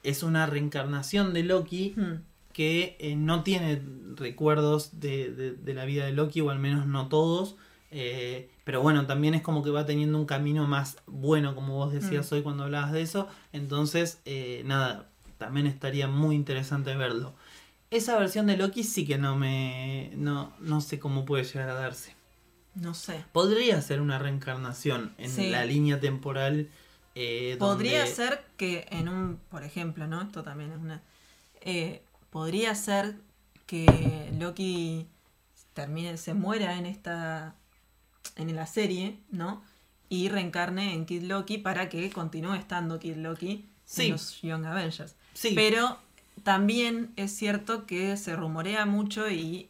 es 0.09 0.23
una 0.23 0.47
reencarnación 0.47 1.33
de 1.35 1.43
Loki 1.43 1.95
Mm. 1.97 2.23
que 2.53 2.97
eh, 3.01 3.17
no 3.17 3.43
tiene 3.43 3.83
recuerdos 4.17 4.99
de, 5.01 5.31
de- 5.31 5.53
de 5.53 5.75
la 5.75 5.85
vida 5.85 6.07
de 6.07 6.13
Loki, 6.13 6.41
o 6.41 6.51
al 6.51 6.59
menos 6.59 6.87
no 6.87 7.09
todos. 7.09 7.57
eh, 7.93 8.51
pero 8.65 8.83
bueno, 8.83 9.07
también 9.07 9.35
es 9.35 9.43
como 9.43 9.63
que 9.63 9.71
va 9.71 9.87
teniendo 9.87 10.19
un 10.19 10.27
camino 10.27 10.67
más 10.67 10.97
bueno, 11.07 11.55
como 11.55 11.75
vos 11.77 11.93
decías 11.93 12.31
Mm. 12.31 12.35
hoy 12.35 12.43
cuando 12.43 12.65
hablabas 12.65 12.93
de 12.93 13.01
eso. 13.01 13.29
Entonces, 13.53 14.21
eh, 14.25 14.63
nada, 14.67 15.09
también 15.39 15.67
estaría 15.69 16.09
muy 16.09 16.35
interesante 16.35 16.95
verlo. 16.97 17.35
Esa 17.91 18.19
versión 18.19 18.47
de 18.49 18.57
Loki 18.57 18.83
sí 18.83 19.07
que 19.07 19.17
no 19.19 19.37
me. 19.37 20.11
No, 20.17 20.53
no 20.61 20.81
sé 20.81 20.99
cómo 20.99 21.25
puede 21.25 21.45
llegar 21.45 21.69
a 21.71 21.75
darse. 21.75 22.15
No 22.75 22.93
sé. 22.93 23.25
Podría 23.33 23.81
ser 23.81 24.01
una 24.01 24.19
reencarnación 24.19 25.15
en 25.17 25.31
Sí. 25.31 25.49
la 25.51 25.65
línea 25.65 26.01
temporal. 26.01 26.69
Eh, 27.17 27.57
Podría 27.59 28.07
ser 28.07 28.45
que 28.57 28.87
en 28.91 29.09
un, 29.09 29.41
por 29.51 29.65
ejemplo, 29.65 30.07
¿no? 30.07 30.23
Esto 30.23 30.43
también 30.45 30.71
es 30.71 30.79
una... 30.79 31.03
eh, 31.63 32.03
podría 32.31 32.75
ser 32.75 33.17
que 33.67 34.31
Loki 34.39 35.07
termine, 35.75 36.17
se 36.19 36.35
muera 36.35 36.77
en 36.79 36.87
esta, 36.87 37.55
en 38.37 38.55
la 38.55 38.67
serie, 38.67 39.19
¿no? 39.31 39.63
Y 40.09 40.29
reencarne 40.29 40.93
en 40.95 41.05
Kid 41.07 41.23
Loki 41.25 41.59
para 41.59 41.89
que 41.89 42.11
continúe 42.11 42.55
estando 42.55 42.99
Kid 43.01 43.17
Loki 43.17 43.65
Sí. 43.85 44.07
en 44.07 44.13
los 44.13 44.41
Young 44.43 44.65
Avengers. 44.67 45.15
Sí, 45.35 45.53
Pero 45.55 45.99
también 46.43 47.13
es 47.17 47.33
cierto 47.35 47.87
que 47.87 48.17
se 48.17 48.35
rumorea 48.37 48.85
mucho 48.87 49.29
y 49.31 49.69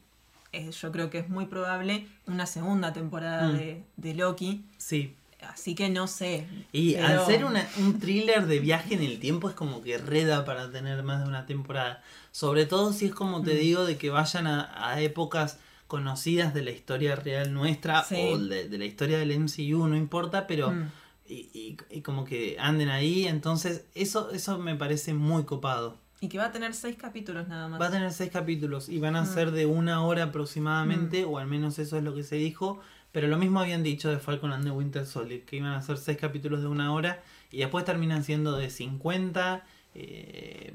eh, 0.53 0.71
yo 0.73 0.91
creo 0.93 1.11
que 1.11 1.19
es 1.19 1.29
muy 1.29 1.47
probable 1.47 2.07
una 2.27 2.47
segunda 2.47 2.93
temporada 2.93 3.49
Mm. 3.49 3.57
de, 3.57 3.83
de 3.97 4.15
Loki. 4.15 4.65
sí. 4.79 5.15
Así 5.43 5.75
que 5.75 5.89
no 5.91 6.07
sé. 6.07 6.47
Y 6.73 6.95
Pero- 6.95 7.07
al 7.07 7.27
ser 7.27 7.45
una- 7.45 7.69
un 7.79 7.99
thriller 8.01 8.47
de 8.47 8.59
viaje 8.59 8.95
en 8.95 9.03
el 9.03 9.19
tiempo 9.21 9.49
es 9.49 9.55
como 9.55 9.83
que 9.83 9.99
reda 9.99 10.45
para 10.45 10.71
tener 10.71 11.03
más 11.03 11.23
de 11.23 11.29
una 11.29 11.47
temporada. 11.47 12.03
Sobre 12.33 12.67
todo 12.67 12.93
si 12.93 13.07
es 13.07 13.15
como 13.15 13.43
te 13.43 13.55
Mm. 13.55 13.59
digo 13.59 13.85
de 13.85 13.97
que 13.99 14.11
vayan 14.11 14.47
a, 14.47 14.71
a 14.93 15.01
épocas 15.01 15.59
conocidas 15.87 16.53
de 16.53 16.63
la 16.65 16.71
historia 16.73 17.15
real 17.17 17.53
nuestra 17.55 18.03
Sí. 18.03 18.17
o 18.33 18.39
de, 18.39 18.69
de 18.69 18.79
la 18.79 18.85
historia 18.87 19.19
del 19.19 19.31
MCU, 19.31 19.87
no 19.87 19.97
importa, 19.97 20.47
pero 20.47 20.73
Mm. 20.73 20.91
y, 21.29 21.35
y- 21.55 21.77
y 21.91 22.01
como 22.03 22.25
que 22.25 22.57
anden 22.59 22.89
ahí, 22.89 23.27
entonces 23.27 23.85
eso, 23.95 24.31
eso 24.31 24.59
me 24.59 24.75
parece 24.75 25.15
muy 25.15 25.45
copado. 25.45 25.99
Y 26.21 26.29
que 26.29 26.39
va 26.39 26.47
a 26.47 26.53
tener 26.53 26.73
seis 26.75 26.97
capítulos 26.97 27.47
nada 27.47 27.69
más. 27.69 27.81
Va 27.81 27.87
a 27.89 27.91
tener 27.91 28.11
seis 28.13 28.31
capítulos 28.33 28.89
y 28.89 28.99
van 28.99 29.17
a 29.17 29.23
Mm. 29.23 29.27
ser 29.35 29.51
de 29.53 29.67
una 29.67 30.03
hora 30.05 30.25
aproximadamente, 30.25 31.25
o 31.25 31.39
al 31.39 31.47
menos 31.47 31.79
eso 31.79 31.97
es 31.99 32.03
lo 32.05 32.15
que 32.15 32.23
se 32.23 32.37
dijo. 32.37 32.81
Pero 33.17 33.29
lo 33.29 33.39
mismo 33.39 33.61
habían 33.61 33.83
dicho 33.83 34.11
de 34.11 34.19
Falcon 34.19 34.53
and 34.53 34.63
the 34.65 34.71
Winter 34.71 35.07
Soldier, 35.07 35.43
que 35.47 35.57
iban 35.57 35.73
a 35.73 35.81
ser 35.81 35.97
seis 35.97 36.19
capítulos 36.19 36.61
de 36.61 36.67
una 36.67 36.93
hora 36.93 37.23
y 37.51 37.61
después 37.61 37.83
terminan 37.87 38.23
siendo 38.23 38.59
de 38.59 38.69
50, 38.69 39.65
eh, 39.95 40.75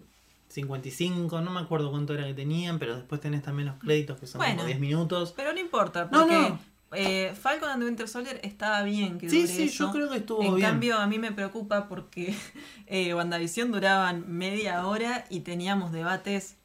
55, 0.50 1.40
no 1.42 1.52
me 1.52 1.60
acuerdo 1.60 1.92
cuánto 1.92 2.16
era 2.16 2.26
que 2.26 2.34
tenían, 2.34 2.80
pero 2.80 2.96
después 2.96 3.22
tenés 3.22 3.44
también 3.44 3.68
los 3.68 3.78
créditos 3.78 4.20
que 4.20 4.26
son 4.26 4.40
Bueno. 4.40 4.56
como 4.56 4.66
10 4.66 4.80
minutos. 4.80 5.34
Pero 5.38 5.54
no 5.54 5.60
importa, 5.60 6.10
porque 6.10 6.34
no. 6.50 6.60
eh, 6.94 7.32
Falcon 7.40 7.70
and 7.70 7.82
the 7.84 7.86
Winter 7.86 8.08
Soldier 8.08 8.40
estaba 8.42 8.82
bien 8.82 9.20
que 9.20 9.30
Sí, 9.30 9.46
sí, 9.48 9.66
eso. 9.66 9.86
yo 9.86 9.92
creo 9.92 10.10
que 10.10 10.18
estuvo 10.18 10.42
En 10.44 10.56
bien. 10.56 10.68
cambio, 10.68 10.98
a 10.98 11.06
mí 11.06 11.20
me 11.20 11.32
preocupa 11.32 11.88
porque 11.88 12.36
eh, 12.88 13.14
WandaVision 13.14 13.72
duraban 13.72 14.26
media 14.28 14.88
hora 14.88 15.26
y 15.30 15.42
teníamos 15.42 15.92
debates 15.92 16.56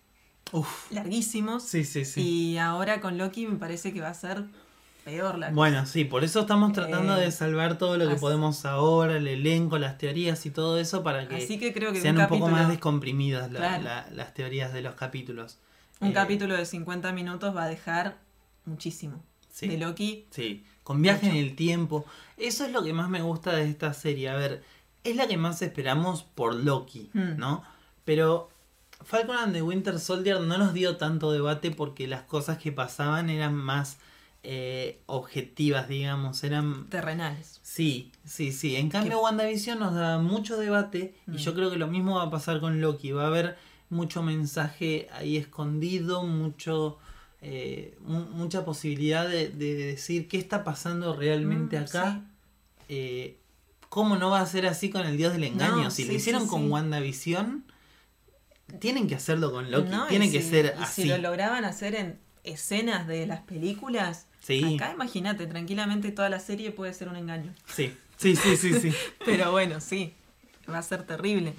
Uf, 0.52 0.90
larguísimos. 0.90 1.64
sí, 1.64 1.84
sí, 1.84 2.06
sí. 2.06 2.22
Y 2.22 2.56
ahora 2.58 3.02
con 3.02 3.18
Loki 3.18 3.46
me 3.46 3.56
parece 3.56 3.92
que 3.92 4.00
va 4.00 4.08
a 4.08 4.14
ser 4.14 4.44
peor 5.06 5.38
la 5.38 5.50
Bueno, 5.50 5.86
sí, 5.86 6.04
por 6.04 6.24
eso 6.24 6.40
estamos 6.40 6.72
tratando 6.72 7.16
Eh, 7.16 7.20
de 7.26 7.30
salvar 7.30 7.78
todo 7.78 7.96
lo 7.96 8.06
que 8.08 8.14
así- 8.14 8.20
podemos 8.20 8.66
ahora, 8.66 9.16
el 9.16 9.28
elenco, 9.28 9.78
las 9.78 9.96
teorías 9.98 10.44
y 10.46 10.50
todo 10.50 10.78
eso 10.80 11.02
para 11.04 11.28
que 11.28 11.36
Así 11.36 11.58
que 11.60 11.72
creo 11.72 11.92
que 11.92 12.00
sean 12.00 12.18
un 12.18 12.26
poco 12.26 12.48
más 12.48 12.68
descomprimidas 12.68 13.52
la- 13.52 13.60
Claro. 13.60 13.84
la- 13.84 14.08
las 14.12 14.34
teorías 14.34 14.72
de 14.74 14.82
los 14.82 14.94
capítulos. 14.96 15.58
un 16.00 16.08
Eh, 16.08 16.12
capítulo 16.12 16.54
de 16.56 16.66
50 16.66 17.10
minutos 17.12 17.56
va 17.56 17.64
a 17.64 17.68
dejar 17.68 18.18
muchísimo. 18.66 19.22
Sí. 19.50 19.66
De 19.68 19.78
Loki, 19.78 20.26
Sí, 20.30 20.62
con 20.82 21.00
viaje 21.00 21.26
en 21.30 21.36
el 21.36 21.56
tiempo. 21.56 22.04
Eso 22.36 22.66
es 22.66 22.72
lo 22.72 22.82
que 22.84 22.92
más 22.92 23.08
me 23.08 23.22
gusta 23.22 23.52
de 23.56 23.64
esta 23.70 23.94
serie. 23.94 24.28
A 24.28 24.34
ver, 24.36 24.62
es 25.04 25.16
la 25.16 25.26
que 25.26 25.38
más 25.38 25.62
esperamos 25.62 26.22
por 26.24 26.54
Loki, 26.54 27.08
Hmm. 27.14 27.38
¿no? 27.38 27.62
Pero 28.04 28.50
Falcon 29.04 29.36
and 29.36 29.52
the 29.54 29.62
Winter 29.62 29.98
Soldier 30.00 30.40
no 30.40 30.58
nos 30.58 30.74
dio 30.74 30.96
tanto 30.96 31.30
debate 31.32 31.70
porque 31.70 32.06
las 32.06 32.22
cosas 32.22 32.58
que 32.58 32.72
pasaban 32.72 33.30
eran 33.30 33.54
más 33.54 33.96
eh, 34.48 35.00
objetivas, 35.06 35.88
digamos. 35.88 36.44
Eran. 36.44 36.86
terrenales. 36.88 37.58
Sí, 37.62 38.12
sí, 38.24 38.52
sí. 38.52 38.76
En 38.76 38.88
cambio, 38.90 39.20
WandaVision 39.20 39.78
nos 39.80 39.92
da 39.94 40.18
mucho 40.18 40.56
debate 40.56 41.14
y 41.26 41.30
Mm. 41.32 41.36
yo 41.36 41.54
creo 41.54 41.70
que 41.70 41.76
lo 41.78 41.88
mismo 41.88 42.14
va 42.16 42.22
a 42.24 42.30
pasar 42.30 42.60
con 42.60 42.80
Loki. 42.80 43.10
Va 43.10 43.24
a 43.24 43.26
haber 43.26 43.56
mucho 43.90 44.22
mensaje 44.22 45.08
ahí 45.12 45.36
escondido, 45.36 46.22
mucho. 46.22 46.98
eh, 47.42 47.96
mu- 48.00 48.24
mucha 48.40 48.64
posibilidad 48.64 49.28
de, 49.28 49.48
de 49.50 49.74
decir 49.74 50.26
qué 50.26 50.38
está 50.38 50.64
pasando 50.64 51.14
realmente 51.14 51.78
Mm, 51.78 51.82
acá. 51.84 52.20
Eh, 52.88 53.38
¿Cómo 53.88 54.16
no 54.16 54.30
va 54.30 54.40
a 54.40 54.46
ser 54.46 54.66
así 54.66 54.90
con 54.90 55.06
el 55.06 55.16
dios 55.16 55.32
del 55.32 55.44
engaño? 55.44 55.84
No, 55.84 55.90
si 55.90 56.04
lo 56.04 56.10
sí, 56.10 56.16
hicieron 56.16 56.42
sí, 56.44 56.48
con 56.48 56.62
sí. 56.62 56.68
WandaVision, 56.68 57.64
tienen 58.80 59.06
que 59.06 59.14
hacerlo 59.14 59.52
con 59.52 59.70
Loki. 59.70 59.90
No, 59.90 60.06
y 60.06 60.08
Tiene 60.10 60.30
que 60.30 60.42
ser 60.42 60.74
y 60.78 60.82
así. 60.82 61.02
Si 61.02 61.08
lo 61.08 61.18
lograban 61.18 61.64
hacer 61.64 61.94
en 61.94 62.18
escenas 62.42 63.06
de 63.06 63.26
las 63.26 63.40
películas, 63.42 64.26
Sí, 64.46 64.76
acá 64.76 64.92
imagínate, 64.92 65.46
tranquilamente 65.46 66.12
toda 66.12 66.28
la 66.28 66.38
serie 66.40 66.70
puede 66.70 66.92
ser 66.94 67.08
un 67.08 67.16
engaño. 67.16 67.52
sí, 67.66 67.92
sí, 68.16 68.36
sí, 68.36 68.56
sí, 68.56 68.74
sí. 68.80 68.92
Pero 69.24 69.50
bueno, 69.50 69.80
sí, 69.80 70.14
va 70.70 70.78
a 70.78 70.82
ser 70.82 71.04
terrible. 71.04 71.52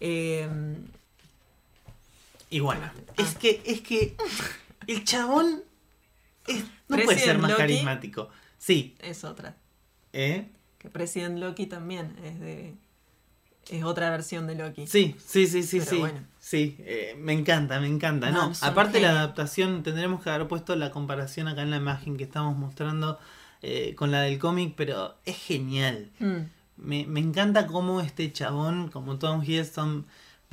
Eh, 0.00 0.48
Y 2.50 2.60
bueno, 2.60 2.82
Ah. 2.84 3.12
es 3.16 3.34
que, 3.36 3.60
es 3.66 3.80
que 3.80 4.14
el 4.86 5.04
chabón 5.04 5.62
es- 6.46 6.64
no 6.88 6.96
puede 6.98 7.18
ser 7.18 7.38
más 7.38 7.50
Loki. 7.50 7.60
carismático. 7.62 8.28
Sí, 8.58 8.94
es 9.00 9.24
otra. 9.24 9.56
¿eh? 10.12 10.46
Que 10.78 10.88
President 10.88 11.38
Loki 11.38 11.66
también 11.66 12.14
es 12.24 12.38
de 12.40 12.74
es 13.70 13.84
otra 13.84 14.10
versión 14.10 14.46
de 14.46 14.54
Loki. 14.54 14.86
Sí, 14.86 15.16
sí, 15.24 15.46
sí, 15.46 15.62
sí, 15.62 15.78
Pero 15.80 15.90
sí. 15.90 15.96
bueno. 15.98 16.20
Sí, 16.38 16.76
eh, 16.80 17.16
me 17.18 17.32
encanta, 17.32 17.80
me 17.80 17.88
encanta. 17.88 18.30
No, 18.30 18.48
No, 18.50 18.54
aparte 18.60 19.00
la 19.00 19.10
adaptación, 19.10 19.82
tendremos 19.82 20.22
que 20.22 20.30
haber 20.30 20.46
puesto 20.46 20.76
la 20.76 20.90
comparación 20.92 21.48
acá 21.48 21.62
en 21.62 21.70
la 21.70 21.76
imagen 21.78 22.16
que 22.16 22.24
estamos 22.24 22.56
mostrando 22.56 23.18
eh, 23.62 23.94
con 23.96 24.10
la 24.12 24.20
del 24.22 24.38
cómic, 24.38 24.74
pero 24.76 25.16
es 25.24 25.36
genial. 25.36 26.10
Mm, 26.20 26.36
Me, 26.76 27.06
me 27.06 27.20
encanta 27.20 27.66
cómo 27.66 28.00
este 28.00 28.30
chabón, 28.32 28.88
como 28.90 29.18
Tom 29.18 29.42
Hiddleston, 29.42 30.04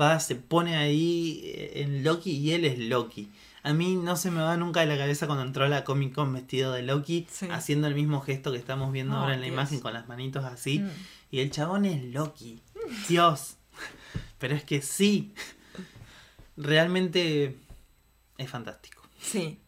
va, 0.01 0.19
se 0.19 0.35
pone 0.35 0.75
ahí 0.77 1.41
eh, 1.43 1.81
en 1.83 2.03
Loki 2.03 2.31
y 2.31 2.51
él 2.53 2.65
es 2.65 2.79
Loki. 2.79 3.29
A 3.61 3.73
mí 3.73 3.95
no 3.95 4.15
se 4.15 4.31
me 4.31 4.41
va 4.41 4.57
nunca 4.57 4.79
de 4.79 4.87
la 4.87 4.97
cabeza 4.97 5.25
cuando 5.27 5.43
entró 5.45 5.63
a 5.65 5.69
la 5.69 5.83
Comic 5.83 6.13
Con 6.15 6.33
vestido 6.33 6.71
de 6.73 6.81
Loki, 6.81 7.27
Sí. 7.29 7.47
haciendo 7.51 7.87
el 7.87 7.93
mismo 7.95 8.19
gesto 8.21 8.51
que 8.51 8.57
estamos 8.57 8.91
viendo 8.91 9.15
Oh, 9.15 9.19
ahora 9.19 9.35
en 9.35 9.39
la 9.41 9.45
Dios. 9.45 9.53
imagen 9.53 9.79
con 9.79 9.93
las 9.93 10.07
manitos 10.07 10.43
así. 10.45 10.79
mm. 10.79 10.89
Y 11.31 11.39
el 11.39 11.49
chabón 11.51 11.85
es 11.85 12.03
Loki. 12.13 12.61
Dios. 13.07 13.57
Pero 14.39 14.55
es 14.55 14.63
que 14.63 14.81
sí. 14.81 15.33
Realmente 16.57 17.57
es 18.37 18.49
fantástico. 18.49 19.01
Sí, 19.19 19.59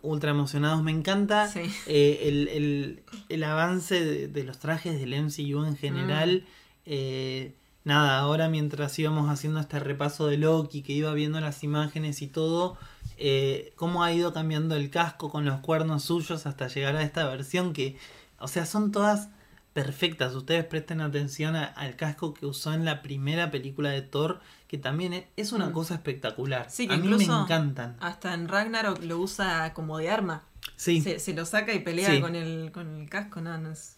Ultra 0.00 0.30
emocionados. 0.30 0.82
Me 0.82 0.92
encanta 0.92 1.48
sí. 1.48 1.62
eh, 1.86 2.20
el, 2.22 2.48
el- 2.48 3.02
el 3.28 3.44
avance 3.44 4.02
de, 4.04 4.28
de 4.28 4.44
los 4.44 4.58
trajes 4.58 4.98
del 5.00 5.12
MCU 5.12 5.64
en 5.64 5.76
general. 5.76 6.46
Eh, 6.86 7.56
nada, 7.82 8.18
ahora 8.20 8.48
mientras 8.48 8.96
íbamos 8.98 9.28
haciendo 9.28 9.58
este 9.58 9.80
repaso 9.80 10.28
de 10.28 10.38
Loki, 10.38 10.82
que 10.82 10.92
iba 10.92 11.12
viendo 11.14 11.40
las 11.40 11.64
imágenes 11.64 12.22
y 12.22 12.28
todo, 12.28 12.78
eh, 13.16 13.72
cómo 13.74 14.04
ha 14.04 14.12
ido 14.12 14.32
cambiando 14.32 14.76
el 14.76 14.88
casco 14.90 15.30
con 15.30 15.44
los 15.44 15.58
cuernos 15.60 16.04
suyos 16.04 16.46
hasta 16.46 16.68
llegar 16.68 16.94
a 16.94 17.02
esta 17.02 17.26
versión 17.26 17.72
que, 17.72 17.96
o 18.38 18.46
sea, 18.46 18.66
son 18.66 18.92
todas 18.92 19.30
perfectas. 19.72 20.34
Ustedes 20.34 20.64
presten 20.64 21.00
atención 21.00 21.54
a- 21.56 21.64
al 21.66 21.96
casco 21.96 22.34
que 22.34 22.46
usó 22.46 22.72
en 22.72 22.84
la 22.84 23.02
primera 23.02 23.50
película 23.50 23.90
de 23.90 24.02
Thor, 24.02 24.40
que 24.66 24.78
también 24.78 25.26
es, 25.36 25.52
una 25.52 25.68
Mm. 25.68 25.72
cosa 25.72 25.94
espectacular. 25.94 26.70
Sí, 26.70 26.88
que 26.88 26.94
a 26.94 26.96
mí 26.98 27.08
me 27.08 27.22
encantan. 27.24 27.96
Hasta 28.00 28.34
en 28.34 28.48
Ragnarok 28.48 29.02
lo 29.04 29.18
usa 29.18 29.72
como 29.74 29.98
de 29.98 30.10
arma. 30.10 30.42
Sí, 30.76 31.00
Se, 31.00 31.18
se 31.18 31.32
lo 31.34 31.44
saca 31.46 31.72
y 31.72 31.78
pelea 31.80 32.10
Sí. 32.10 32.20
con, 32.20 32.34
el, 32.34 32.70
con 32.72 32.96
el 33.00 33.08
casco, 33.08 33.40
no, 33.40 33.56
no 33.58 33.70
es, 33.70 33.96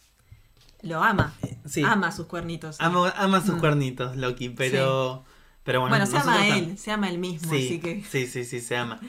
lo 0.81 1.03
ama. 1.03 1.33
Sí. 1.65 1.83
Ama 1.83 2.11
sus 2.11 2.27
cuernitos. 2.27 2.77
Ama, 2.79 3.11
ama 3.17 3.41
sus 3.41 3.55
Mm. 3.55 3.59
cuernitos, 3.59 4.15
Loki, 4.17 4.49
pero. 4.49 5.23
Pero 5.63 5.79
bueno, 5.81 5.95
bueno, 5.95 6.05
se 6.07 6.17
ama 6.17 6.41
a 6.41 6.57
él, 6.57 6.77
se 6.77 6.91
ama 6.91 7.07
él 7.09 7.19
mismo, 7.19 7.51
así 7.53 7.79
que. 7.79 8.03
sí, 8.09 8.25
sí, 8.25 8.45
sí, 8.45 8.59
se 8.61 8.77
ama. 8.77 8.99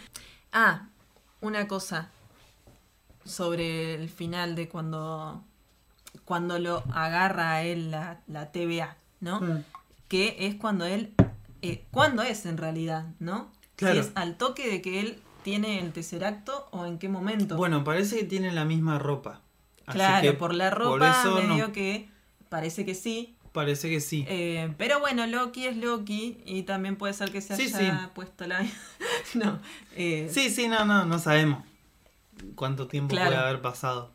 Ah, 0.53 0.89
una 1.41 1.67
cosa 1.67 2.11
sobre 3.25 3.95
el 3.95 4.09
final 4.11 4.55
de 4.55 4.69
cuando 4.69 5.45
cuando 6.25 6.59
lo 6.59 6.83
agarra 6.93 7.53
a 7.53 7.63
él 7.63 7.91
la, 7.91 8.21
la 8.27 8.53
TVA, 8.53 8.97
¿no? 9.21 9.41
Mm. 9.41 9.65
Que 10.09 10.37
es 10.41 10.55
cuando 10.57 10.85
él 10.85 11.15
eh, 11.63 11.85
¿cuándo 11.91 12.23
es 12.23 12.45
en 12.47 12.57
realidad, 12.59 13.07
no? 13.21 13.51
Claro. 13.77 13.95
Si 13.95 14.01
es 14.09 14.13
al 14.17 14.37
toque 14.37 14.69
de 14.69 14.83
que 14.83 15.01
él 15.01 15.23
tiene 15.43 15.79
el 15.81 15.93
tesseracto 15.93 16.69
o 16.73 16.87
en 16.87 16.99
qué 16.99 17.09
momento. 17.09 17.57
Bueno, 17.57 17.83
parece 17.85 18.19
que 18.19 18.25
tienen 18.25 18.55
la 18.55 18.65
misma 18.65 18.99
ropa. 18.99 19.41
Así 19.87 19.99
claro, 19.99 20.23
que 20.23 20.33
por 20.33 20.55
la 20.55 20.71
por 20.71 20.79
ropa 21.01 21.23
no- 21.25 21.35
medio 21.43 21.73
que 21.73 22.09
parece 22.49 22.85
que 22.85 22.95
sí. 22.95 23.37
Parece 23.53 23.91
que 23.91 24.01
sí. 24.01 24.25
Eh, 24.29 24.73
pero 24.79 24.99
bueno, 25.01 25.27
Loki 25.27 25.67
es 25.67 25.77
Loki 25.77 26.39
y 26.47 26.63
también 26.63 26.97
puede 26.97 27.13
ser 27.13 27.31
que 27.31 27.41
se 27.43 27.55
Sí, 27.57 27.73
haya 27.75 28.01
sí. 28.01 28.07
puesto 28.15 28.47
la... 28.47 28.65
no. 29.35 29.61
eh, 29.95 30.31
Sí, 30.33 30.49
sí, 30.51 30.69
no, 30.69 30.85
no, 30.85 31.05
no 31.05 31.19
sabemos 31.19 31.63
cuánto 32.55 32.87
tiempo 32.89 33.11
Claro. 33.15 33.31
puede 33.31 33.43
haber 33.43 33.61
pasado 33.61 34.13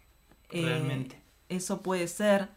eh, 0.50 0.64
realmente. 0.66 1.22
Eso 1.50 1.82
puede 1.82 2.08
ser. 2.08 2.50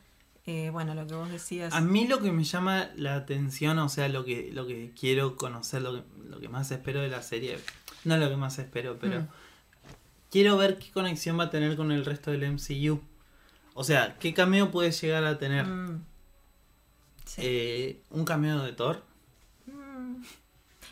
eh, 0.47 0.71
bueno, 0.71 0.95
lo 0.95 1.07
que 1.07 1.15
vos 1.15 1.31
decías. 1.31 1.73
A 1.75 1.81
mí 1.81 2.07
lo 2.09 2.21
que 2.21 2.33
me 2.33 2.43
llama 2.45 2.91
la 2.97 3.15
atención, 3.15 3.79
o 3.79 3.89
sea, 3.89 4.09
lo 4.09 4.25
que, 4.25 4.51
lo 4.53 4.67
que 4.67 4.93
quiero 4.99 5.37
conocer, 5.37 5.83
lo 5.83 5.95
que, 5.95 6.03
lo 6.29 6.41
que 6.41 6.49
más 6.49 6.71
espero 6.71 7.01
de 7.01 7.09
la 7.09 7.23
serie, 7.23 7.59
no 8.05 8.17
lo 8.17 8.29
que 8.29 8.37
más 8.37 8.59
espero, 8.59 8.99
pero 8.99 9.21
Mm. 9.21 9.29
quiero 10.31 10.57
ver 10.57 10.79
qué 10.79 10.91
conexión 10.91 11.39
va 11.39 11.45
a 11.45 11.51
tener 11.51 11.77
con 11.77 11.93
el 11.93 12.05
resto 12.05 12.31
del 12.33 12.43
MCU. 12.45 13.01
O 13.75 13.85
sea, 13.85 14.17
qué 14.19 14.35
cameo 14.35 14.71
puede 14.71 14.91
llegar 14.91 15.25
a 15.25 15.39
tener. 15.39 15.67
Mm. 15.67 16.05
Sí. 17.27 17.41
Eh, 17.45 18.03
¿Un 18.11 18.25
cameo 18.25 18.61
de 18.63 18.73
Thor? 18.73 19.05
Mm. 19.67 20.23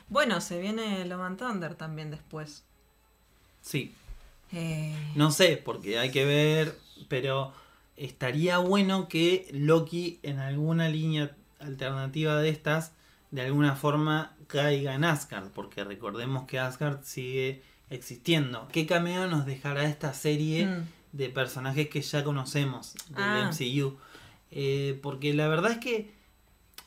Bueno, 0.08 0.40
se 0.40 0.60
viene 0.60 1.04
Love 1.06 1.22
and 1.22 1.38
Thunder 1.38 1.74
también 1.74 2.10
después. 2.10 2.64
Sí, 3.60 3.92
Eh, 4.52 4.94
no 5.16 5.30
sé, 5.30 5.60
porque 5.62 5.98
hay 5.98 6.10
que 6.10 6.24
ver, 6.24 6.78
pero 7.08 7.52
estaría 7.98 8.58
bueno 8.58 9.08
que 9.08 9.48
Loki 9.52 10.20
en 10.22 10.38
alguna 10.38 10.88
línea 10.88 11.36
alternativa 11.58 12.36
de 12.36 12.48
estas, 12.48 12.92
de 13.30 13.42
alguna 13.42 13.74
forma 13.76 14.36
caiga 14.46 14.94
en 14.94 15.04
Asgard, 15.04 15.50
porque 15.50 15.84
recordemos 15.84 16.46
que 16.46 16.58
Asgard 16.58 17.02
sigue 17.02 17.62
existiendo. 17.90 18.68
¿Qué 18.72 18.86
cameo 18.86 19.26
nos 19.26 19.46
dejará 19.46 19.84
esta 19.84 20.14
serie 20.14 20.66
mm. 20.66 20.88
de 21.12 21.28
personajes 21.28 21.88
que 21.88 22.00
ya 22.00 22.24
conocemos 22.24 22.94
del 23.08 23.16
Ah. 23.18 23.50
MCU? 23.52 23.96
Eh, 24.50 24.98
porque 25.02 25.34
la 25.34 25.48
verdad 25.48 25.72
es 25.72 25.78
que, 25.78 26.10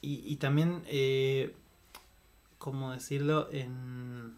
y, 0.01 0.23
y 0.25 0.38
también, 0.38 0.81
eh, 0.88 1.53
¿cómo 2.57 2.91
decirlo? 2.91 3.49
En, 3.51 4.35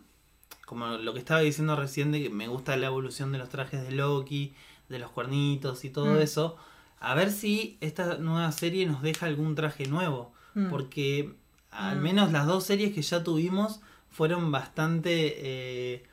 como 0.65 0.87
lo 0.87 1.13
que 1.13 1.19
estaba 1.19 1.41
diciendo 1.41 1.75
recién, 1.75 2.11
de 2.11 2.23
que 2.23 2.29
me 2.29 2.47
gusta 2.47 2.75
la 2.77 2.87
evolución 2.87 3.31
de 3.31 3.37
los 3.37 3.49
trajes 3.49 3.83
de 3.83 3.91
Loki, 3.91 4.53
de 4.93 4.99
los 4.99 5.11
cuernitos 5.11 5.83
y 5.83 5.89
todo 5.89 6.13
Mm. 6.13 6.21
eso. 6.21 6.55
A 7.01 7.15
ver 7.15 7.31
si 7.31 7.77
esta 7.81 8.17
nueva 8.17 8.49
serie 8.53 8.85
nos 8.85 9.01
deja 9.01 9.25
algún 9.25 9.55
traje 9.55 9.85
nuevo. 9.87 10.31
Mm. 10.53 10.69
Porque 10.69 11.33
al 11.71 11.99
Mm. 11.99 12.03
menos 12.03 12.31
las 12.31 12.45
dos 12.47 12.63
series 12.63 12.93
que 12.93 13.01
ya 13.01 13.23
tuvimos 13.23 13.81
fueron 14.09 14.51
bastante, 14.51 15.33
eh, 15.37 16.03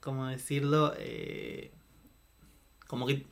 ¿cómo 0.00 0.26
decirlo? 0.26 0.92
Eh, 0.98 1.70
como 2.86 3.06
que 3.06 3.26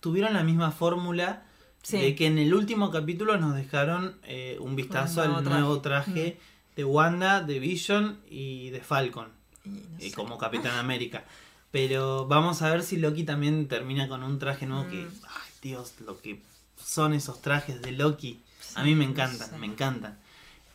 tuvieron 0.00 0.32
la 0.34 0.42
misma 0.42 0.70
fórmula 0.72 1.44
Sí. 1.82 1.98
de 2.00 2.14
que 2.14 2.26
en 2.26 2.38
el 2.38 2.54
último 2.54 2.90
capítulo 2.90 3.36
nos 3.38 3.54
dejaron 3.54 4.16
eh, 4.24 4.56
un 4.60 4.74
vistazo 4.76 5.24
nuevo 5.26 5.36
al 5.38 5.42
traje. 5.44 5.58
Mm. 5.58 5.60
nuevo 5.60 5.80
traje 5.80 6.38
de 6.76 6.84
Wanda, 6.84 7.42
de 7.42 7.58
Vision 7.58 8.18
y 8.30 8.70
de 8.70 8.80
Falcon, 8.80 9.28
Y 9.64 9.68
no 9.68 9.98
sé. 10.00 10.12
como 10.12 10.38
Capitán 10.38 10.78
América. 10.78 11.24
Pero 11.72 12.26
vamos 12.26 12.62
a 12.62 12.70
ver 12.70 12.82
si 12.84 12.96
Loki 12.98 13.24
también 13.24 13.66
termina 13.66 14.06
con 14.08 14.22
un 14.22 14.38
traje 14.38 14.66
nuevo 14.66 14.88
que, 14.88 15.02
Mm. 15.04 15.10
ay 15.26 15.50
Dios, 15.62 15.94
lo 16.06 16.20
que 16.20 16.40
son 16.82 17.12
esos 17.14 17.40
trajes 17.42 17.82
de 17.82 17.92
Loki. 17.92 18.40
A 18.76 18.84
mí 18.84 18.94
me 18.94 19.04
encantan, 19.04 19.48
no 19.50 19.54
sé. 19.54 19.58
me 19.58 19.66
encantan. 19.66 20.18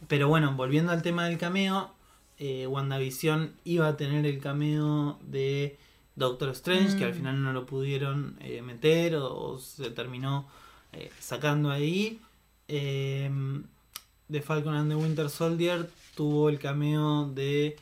Pero 0.07 0.27
bueno, 0.27 0.53
volviendo 0.55 0.91
al 0.91 1.01
tema 1.01 1.25
del 1.27 1.37
cameo, 1.37 1.91
eh, 2.39 2.67
WandaVision 2.67 3.53
iba 3.63 3.87
a 3.87 3.95
tener 3.97 4.25
el 4.25 4.39
cameo 4.39 5.17
de 5.21 5.77
Doctor 6.15 6.49
Strange, 6.49 6.97
que 6.97 7.05
al 7.05 7.11
Mm. 7.13 7.15
final 7.15 7.43
no 7.43 7.53
lo 7.53 7.65
pudieron 7.65 8.35
eh, 8.41 8.61
meter 8.61 9.15
o, 9.15 9.33
o 9.53 9.59
se 9.59 9.89
terminó 9.91 10.47
eh, 10.93 11.11
sacando 11.19 11.69
ahí. 11.69 12.19
De 12.67 14.41
Falcon 14.41 14.73
and 14.73 14.89
the 14.91 14.95
Winter 14.95 15.29
Soldier 15.29 15.89
tuvo 16.15 16.49
el 16.49 16.59
cameo 16.59 17.27
de 17.29 17.77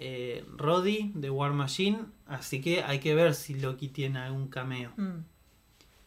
eh, 0.00 0.44
Roddy 0.56 1.12
de 1.14 1.30
War 1.30 1.52
Machine, 1.52 1.98
así 2.26 2.60
que 2.60 2.82
hay 2.82 2.98
que 3.00 3.14
ver 3.14 3.34
si 3.34 3.54
Loki 3.54 3.88
tiene 3.88 4.18
algún 4.18 4.48
cameo. 4.48 4.92
Mm. 4.96 5.18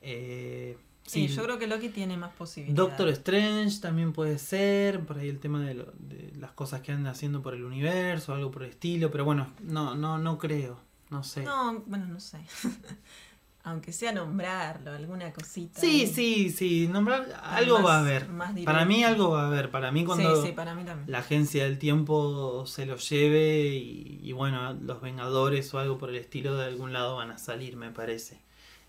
Eh, 0.02 0.78
Sí, 1.06 1.28
sí, 1.28 1.36
yo 1.36 1.44
creo 1.44 1.60
que 1.60 1.68
Loki 1.68 1.90
tiene 1.90 2.16
más 2.16 2.32
posibilidades. 2.34 2.78
Doctor 2.78 3.10
Strange 3.10 3.82
también 3.82 4.14
puede 4.14 4.40
ser, 4.40 5.02
por 5.02 5.18
ahí 5.18 5.28
el 5.28 5.38
tema 5.40 5.60
de, 5.62 5.74
lo- 5.74 5.92
de 6.00 6.32
las 6.38 6.52
cosas 6.54 6.80
que 6.80 6.94
anda 6.94 7.12
haciendo 7.12 7.42
por 7.42 7.54
el 7.54 7.66
universo, 7.66 8.34
algo 8.34 8.52
por 8.52 8.64
el 8.64 8.70
estilo, 8.70 9.12
pero 9.12 9.26
bueno, 9.26 9.52
no, 9.62 9.96
no, 9.96 10.18
no 10.18 10.38
creo, 10.38 10.80
no 11.10 11.22
sé. 11.26 11.44
No, 11.44 11.82
bueno, 11.88 12.06
no 12.08 12.22
sé. 12.22 12.40
Aunque 13.66 13.94
sea 13.94 14.12
nombrarlo, 14.12 14.92
alguna 14.92 15.32
cosita. 15.32 15.80
sí, 15.80 16.06
sí, 16.06 16.50
sí, 16.50 16.90
nombrar 16.92 17.40
algo 17.44 17.78
Más- 17.80 17.86
va 17.86 17.96
a 17.96 18.00
haber. 18.02 18.28
más 18.30 18.60
Para 18.66 18.84
mí 18.84 19.06
algo 19.06 19.30
va 19.30 19.44
a 19.44 19.48
haber, 19.48 19.72
para 19.72 19.90
mí 19.92 20.04
cuando 20.04 20.42
Sí, 20.42 20.48
sí, 20.50 20.54
para 20.54 20.76
mí 20.76 20.84
también. 20.84 21.10
la 21.10 21.20
agencia 21.20 21.64
del 21.64 21.80
tiempo 21.80 22.66
se 22.68 22.86
lo 22.86 22.98
lleve 22.98 23.68
y, 23.68 24.20
y 24.22 24.32
bueno, 24.34 24.74
los 24.74 25.02
Vengadores 25.02 25.74
o 25.74 25.80
algo 25.80 25.98
por 25.98 26.10
el 26.10 26.18
estilo 26.18 26.58
de 26.58 26.66
algún 26.66 26.92
lado 26.92 27.16
van 27.16 27.32
a 27.32 27.38
salir, 27.38 27.78
me 27.78 27.90
parece. 27.92 28.42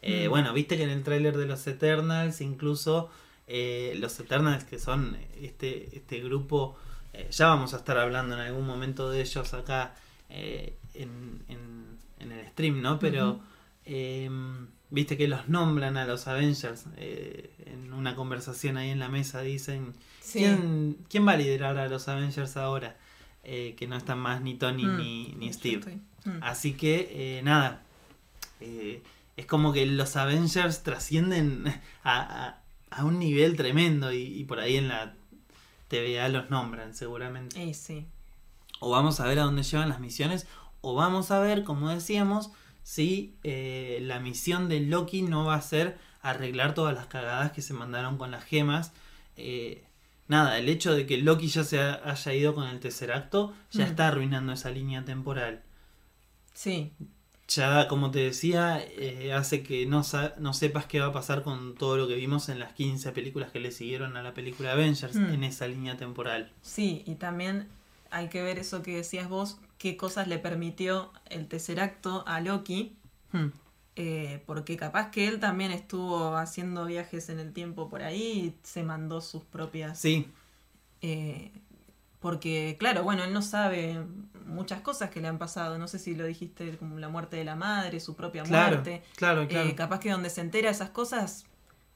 Eh, 0.03 0.27
Mm. 0.27 0.31
Bueno, 0.31 0.53
viste 0.53 0.77
que 0.77 0.83
en 0.83 0.91
el 0.91 1.05
tráiler 1.05 1.37
de 1.37 1.47
los 1.47 1.65
Eternals, 1.69 2.41
incluso 2.41 3.11
eh, 3.47 3.95
los 4.01 4.19
Eternals, 4.19 4.65
que 4.65 4.79
son 4.81 5.17
este, 5.41 5.97
este 5.97 6.19
grupo, 6.21 6.77
eh, 7.13 7.29
ya 7.31 7.47
vamos 7.47 7.75
a 7.75 7.77
estar 7.77 7.97
hablando 7.97 8.35
en 8.35 8.41
algún 8.41 8.67
momento 8.67 9.09
de 9.09 9.21
ellos 9.21 9.55
acá 9.55 9.95
eh, 10.31 10.75
en, 10.95 11.43
en- 11.49 11.97
en 12.19 12.33
el 12.33 12.45
stream, 12.49 12.83
¿no? 12.83 12.99
Pero. 12.99 13.39
Eh, 13.87 14.31
viste 14.91 15.17
que 15.17 15.29
los 15.29 15.49
nombran 15.49 15.97
a 15.97 16.05
los 16.07 16.27
Avengers 16.29 16.85
eh, 16.97 17.51
en 17.67 17.93
una 17.93 18.15
conversación 18.15 18.77
ahí 18.77 18.91
en 18.91 18.99
la 18.99 19.09
mesa, 19.09 19.41
dicen, 19.43 19.93
Sí. 20.21 20.39
¿quién, 20.41 20.97
quién 21.11 21.27
va 21.27 21.33
a 21.33 21.37
liderar 21.37 21.77
a 21.79 21.89
los 21.89 22.09
Avengers 22.09 22.57
ahora? 22.57 22.97
Eh, 23.43 23.75
que 23.77 23.87
no 23.87 23.97
están 23.97 24.19
más 24.19 24.41
ni 24.41 24.55
Tony 24.55 24.85
Mm. 24.87 24.97
ni, 24.97 25.35
ni 25.37 25.53
Steve. 25.53 25.99
mm. 26.25 26.39
Así 26.43 26.73
que, 26.73 27.39
eh, 27.39 27.43
nada. 27.43 27.83
es 29.37 29.47
como 29.47 29.73
que 29.73 29.85
los 29.87 30.17
Avengers 30.17 30.83
trascienden 30.83 31.65
a, 32.03 32.47
a- 32.47 32.61
a 32.91 33.05
un 33.05 33.19
nivel 33.19 33.57
tremendo 33.57 34.13
y, 34.13 34.23
y 34.23 34.45
por 34.45 34.61
ahí 34.61 34.77
en 34.77 34.87
la 34.89 35.15
TVA 35.89 36.29
los 36.29 36.49
nombran 36.51 36.95
seguramente. 36.95 37.75
Sí. 37.75 38.07
O 38.81 38.91
vamos 38.91 39.19
a 39.21 39.27
ver 39.27 39.41
a 39.41 39.43
dónde 39.43 39.63
llevan 39.65 39.89
las 39.89 39.99
misiones, 40.01 40.47
o 40.81 40.95
vamos 40.95 41.31
a 41.33 41.41
ver, 41.41 41.65
como 41.65 41.89
decíamos, 41.89 42.51
si 42.85 43.35
eh, 43.43 43.99
la 44.03 44.21
misión 44.21 44.69
de 44.69 44.79
Loki 44.79 45.23
no 45.23 45.45
va 45.47 45.57
a 45.57 45.63
ser 45.63 45.99
arreglar 46.23 46.75
todas 46.75 46.95
las 46.95 47.07
cagadas 47.07 47.51
que 47.51 47.61
se 47.63 47.75
mandaron 47.75 48.17
con 48.19 48.31
las 48.31 48.45
gemas. 48.45 48.93
Eh, 49.37 49.83
nada, 50.29 50.57
el 50.59 50.69
hecho 50.69 50.95
de 50.95 51.05
que 51.07 51.17
Loki 51.19 51.49
ya 51.49 51.65
se 51.65 51.81
ha- 51.81 52.01
haya 52.05 52.33
ido 52.35 52.55
con 52.55 52.69
el 52.69 52.79
tercer 52.81 53.11
acto 53.11 53.53
ya 53.73 53.85
Mm. 53.85 53.89
está 53.89 54.09
arruinando 54.09 54.53
esa 54.53 54.71
línea 54.71 55.05
temporal 55.05 55.63
Sí. 56.55 56.93
ya 57.49 57.89
como 57.89 58.11
te 58.11 58.21
decía, 58.21 58.83
eh, 58.83 59.33
hace 59.35 59.63
que 59.63 59.85
no, 59.87 60.03
no 60.39 60.55
sepas 60.55 60.87
qué 60.87 61.01
va 61.01 61.07
a 61.09 61.13
pasar 61.13 61.43
con 61.43 61.75
todo 61.75 61.97
lo 61.99 62.09
que 62.09 62.15
vimos 62.15 62.49
en 62.49 62.59
las 62.59 62.73
15 62.73 63.13
películas 63.13 63.51
que 63.51 63.61
le 63.61 63.71
siguieron 63.71 64.17
a 64.17 64.23
la 64.23 64.33
película 64.35 64.73
Avengers 64.73 65.17
Hmm. 65.17 65.35
en 65.35 65.45
esa 65.45 65.67
línea 65.69 65.97
temporal. 65.97 66.51
Sí, 66.63 67.03
y 67.07 67.17
también 67.17 67.69
hay 68.11 68.29
que 68.29 68.43
ver 68.43 68.59
eso 68.59 68.83
que 68.83 68.97
decías 68.97 69.29
vos, 69.29 69.59
qué 69.85 69.99
cosas 69.99 70.29
le 70.29 70.39
permitió 70.39 71.13
el 71.27 71.47
tercer 71.47 71.79
acto 71.79 72.25
a 72.27 72.41
Loki, 72.41 72.97
Hmm. 73.33 73.49
eh, 73.97 74.43
porque 74.47 74.79
capaz 74.79 75.11
que 75.11 75.29
él 75.29 75.41
también 75.41 75.73
estuvo 75.73 76.37
haciendo 76.39 76.87
viajes 76.87 77.29
en 77.29 77.39
el 77.39 77.53
tiempo 77.53 77.91
por 77.91 78.03
ahí 78.03 78.23
y 78.23 78.55
se 78.63 78.83
mandó 78.83 79.21
sus 79.21 79.43
propias... 79.45 79.99
Sí, 79.99 80.27
eh, 81.03 81.51
porque, 82.21 82.77
claro, 82.81 83.03
bueno, 83.03 83.25
él 83.25 83.35
no 83.35 83.43
sabe 83.43 84.01
muchas 84.47 84.81
cosas 84.81 85.11
que 85.11 85.21
le 85.21 85.29
han 85.29 85.37
pasado, 85.37 85.77
no 85.77 85.87
sé 85.87 85.99
si 85.99 86.15
lo 86.15 86.25
dijiste, 86.25 86.79
como 86.79 86.99
la 86.99 87.11
muerte 87.11 87.37
de 87.37 87.45
la 87.45 87.57
madre, 87.57 88.01
su 88.01 88.17
propia 88.17 88.43
claro, 88.45 88.77
muerte. 88.77 89.03
claro, 89.17 89.47
claro. 89.47 89.69
Eh, 89.69 89.75
capaz 89.75 90.01
que 90.01 90.11
donde 90.11 90.31
se 90.31 90.41
entera 90.41 90.71
esas 90.71 90.89
cosas, 90.89 91.45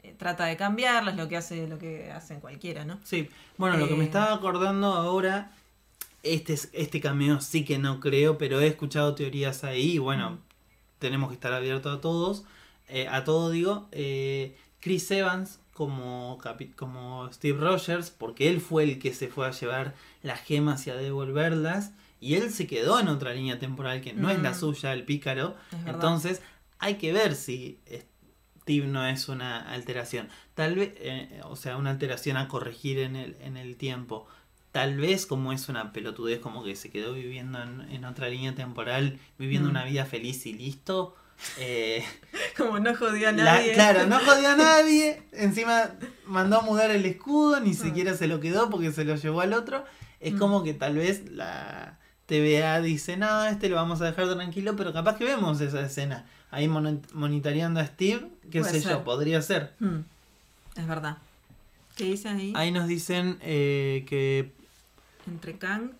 eh, 0.03 0.15
trata 0.19 0.45
de 0.45 0.59
cambiarlas, 0.59 1.17
lo 1.17 1.27
que 1.29 1.39
hace, 1.39 1.67
lo 1.67 1.79
que 1.79 2.13
hacen 2.13 2.41
cualquiera, 2.41 2.85
¿no? 2.85 2.99
Sí, 3.05 3.31
bueno, 3.57 3.79
lo 3.79 3.89
que 3.89 3.95
me 3.95 4.03
Eh, 4.05 4.09
estaba 4.09 4.35
acordando 4.35 4.93
ahora, 4.93 5.51
este, 6.23 6.53
es- 6.55 6.69
este 6.73 7.01
cameo 7.01 7.41
sí 7.41 7.65
que 7.65 7.79
no 7.79 8.01
creo, 8.01 8.39
pero 8.39 8.61
he 8.61 8.67
escuchado 8.67 9.15
teorías 9.15 9.65
ahí 9.65 9.93
y 9.93 9.99
bueno, 9.99 10.31
Mm. 10.33 10.39
tenemos 10.99 11.29
que 11.29 11.35
estar 11.35 11.53
abiertos 11.53 11.97
a 11.97 12.01
todos, 12.01 12.45
eh, 12.89 13.07
a 13.09 13.25
todo 13.25 13.51
digo. 13.51 13.89
eh, 13.93 14.57
Chris 14.81 15.11
Evans 15.11 15.61
como, 15.73 16.39
como 16.77 17.29
Steve 17.33 17.59
Rogers, 17.61 18.11
porque 18.11 18.49
él 18.49 18.61
fue 18.61 18.85
el 18.85 18.99
que 18.99 19.13
se 19.15 19.29
fue 19.29 19.47
a 19.47 19.51
llevar 19.53 19.95
las 20.23 20.41
gemas 20.41 20.87
y 20.87 20.91
a 20.91 20.95
devolverlas, 20.97 21.93
y 22.21 22.35
él 22.35 22.51
se 22.53 22.67
quedó 22.67 22.99
en 22.99 23.07
otra 23.09 23.33
línea 23.33 23.59
temporal 23.61 24.01
que 24.01 24.13
no 24.13 24.29
es 24.31 24.41
la 24.41 24.51
Mm. 24.53 24.55
suya, 24.55 24.93
el 24.93 25.05
pícaro. 25.05 25.55
Entonces 25.87 26.43
hay 26.81 26.95
que 26.95 27.13
ver 27.13 27.35
si 27.37 27.79
Steve 28.63 28.87
no 28.87 29.07
es 29.07 29.29
una 29.29 29.61
alteración. 29.73 30.29
Tal 30.55 30.75
vez, 30.75 30.93
eh, 30.97 31.41
o 31.45 31.55
sea, 31.57 31.77
una 31.77 31.91
alteración 31.91 32.37
a 32.37 32.49
corregir 32.49 32.99
en 32.99 33.17
el, 33.17 33.37
en 33.41 33.57
el 33.57 33.77
tiempo. 33.77 34.27
Tal 34.73 34.97
vez 34.99 35.27
como 35.27 35.53
es 35.53 35.69
una 35.69 35.93
pelotudez, 35.93 36.41
como 36.41 36.63
que 36.63 36.77
se 36.77 36.91
quedó 36.91 37.15
viviendo 37.15 37.63
en, 37.63 37.81
en 37.91 38.05
otra 38.05 38.29
línea 38.29 38.55
temporal, 38.55 39.19
viviendo 39.39 39.69
Mm. 39.69 39.71
una 39.73 39.85
vida 39.85 40.05
feliz 40.05 40.45
y 40.47 40.53
listo. 40.53 41.15
eh, 41.59 42.05
Como 42.57 42.79
no 42.81 42.95
jodía 42.97 43.29
a 43.29 43.33
la- 43.33 43.45
nadie. 43.45 43.73
claro, 43.73 44.07
no 44.07 44.19
jodió 44.19 44.51
a 44.51 44.57
nadie. 44.57 45.23
Encima 45.33 45.91
mandó 46.27 46.59
a 46.59 46.63
mudar 46.63 46.91
el 46.91 47.05
escudo, 47.07 47.61
ni 47.61 47.71
Ah. 47.71 47.75
siquiera 47.75 48.15
se 48.17 48.27
lo 48.27 48.41
quedó 48.41 48.69
porque 48.71 48.91
se 48.93 49.05
lo 49.05 49.15
llevó 49.17 49.41
al 49.41 49.53
otro. 49.53 49.85
Es 50.21 50.35
Mm. 50.35 50.39
como 50.39 50.63
que 50.65 50.75
tal 50.75 50.97
vez 50.97 51.31
la 51.31 51.97
TVA 52.27 52.81
dice, 52.83 53.17
no, 53.17 53.45
este 53.47 53.69
lo 53.69 53.77
vamos 53.77 54.01
a 54.03 54.07
dejar 54.07 54.29
tranquilo, 54.35 54.75
pero 54.77 54.93
capaz 54.93 55.17
que 55.17 55.25
vemos 55.25 55.61
esa 55.61 55.81
escena. 55.81 56.27
Ahí 56.51 56.67
mono- 56.69 57.01
monitoreando 57.15 57.79
a 57.81 57.87
Steve, 57.87 58.29
qué 58.51 58.61
Puede 58.61 58.73
sé 58.75 58.81
ser. 58.81 58.91
yo, 58.93 59.05
podría 59.05 59.41
ser. 59.41 59.75
Mm, 59.79 60.01
Es 60.77 60.87
verdad. 60.87 61.19
¿Qué 61.97 62.05
dice 62.05 62.29
ahí? 62.29 62.53
Ahí 62.57 62.71
nos 62.71 62.87
dicen 62.89 63.39
eh, 63.43 64.05
que 64.09 64.53
Entre 65.29 65.59
Kang. 65.59 65.93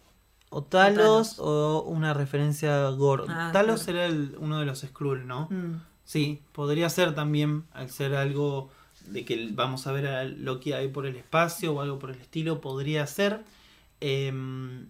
o 0.51 0.63
Talos, 0.63 1.37
Talos. 1.37 1.39
o 1.41 1.83
una 1.83 2.15
referencia 2.15 2.87
a 2.87 2.91
Gore. 2.91 3.25
Ah, 3.29 3.51
Talos 3.53 3.85
claro. 3.85 3.99
era 3.99 4.07
el- 4.07 4.35
uno 4.39 4.59
de 4.59 4.65
los 4.67 4.81
Skrull, 4.81 5.27
¿no? 5.27 5.47
Mm, 5.51 5.81
Sí, 6.05 6.41
podría 6.53 6.89
ser 6.89 7.15
también, 7.15 7.65
al 7.73 7.91
ser 7.91 8.15
algo 8.15 8.71
de 9.09 9.27
que 9.27 9.51
vamos 9.53 9.87
a 9.87 9.93
ver 9.93 10.07
a 10.07 10.25
Loki 10.25 10.73
ahí 10.73 10.89
por 10.89 11.05
el 11.05 11.17
espacio 11.17 11.75
o 11.75 11.81
algo 11.83 11.99
por 11.99 12.11
el 12.11 12.17
estilo, 12.19 12.63
podría 12.63 13.07
ser. 13.07 13.45
Em, 14.01 14.87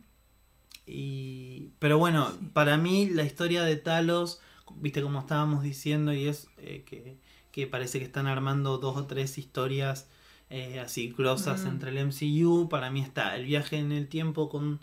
y, 0.87 1.71
pero 1.81 1.99
bueno, 1.99 2.31
Sí. 2.31 2.51
para 2.53 2.77
mí 2.77 3.07
la 3.11 3.25
historia 3.25 3.63
de 3.65 3.77
Talos, 3.77 4.41
viste 4.77 5.03
como 5.03 5.19
estábamos 5.21 5.63
diciendo, 5.63 6.13
y 6.13 6.29
es 6.29 6.47
eh, 6.59 6.85
que, 6.87 7.17
que 7.53 7.67
parece 7.67 7.99
que 7.99 8.05
están 8.05 8.27
armando 8.29 8.79
dos 8.79 8.97
o 8.97 9.07
tres 9.07 9.39
historias 9.39 10.07
eh, 10.51 10.81
así 10.81 11.15
grosas 11.17 11.65
Mm. 11.65 11.69
entre 11.69 11.91
el 11.91 11.99
MCU. 11.99 12.69
Para 12.69 12.91
mí 12.91 13.01
está 13.01 13.37
el 13.37 13.45
viaje 13.47 13.79
en 13.79 13.93
el 13.93 14.09
tiempo 14.09 14.49
con 14.49 14.81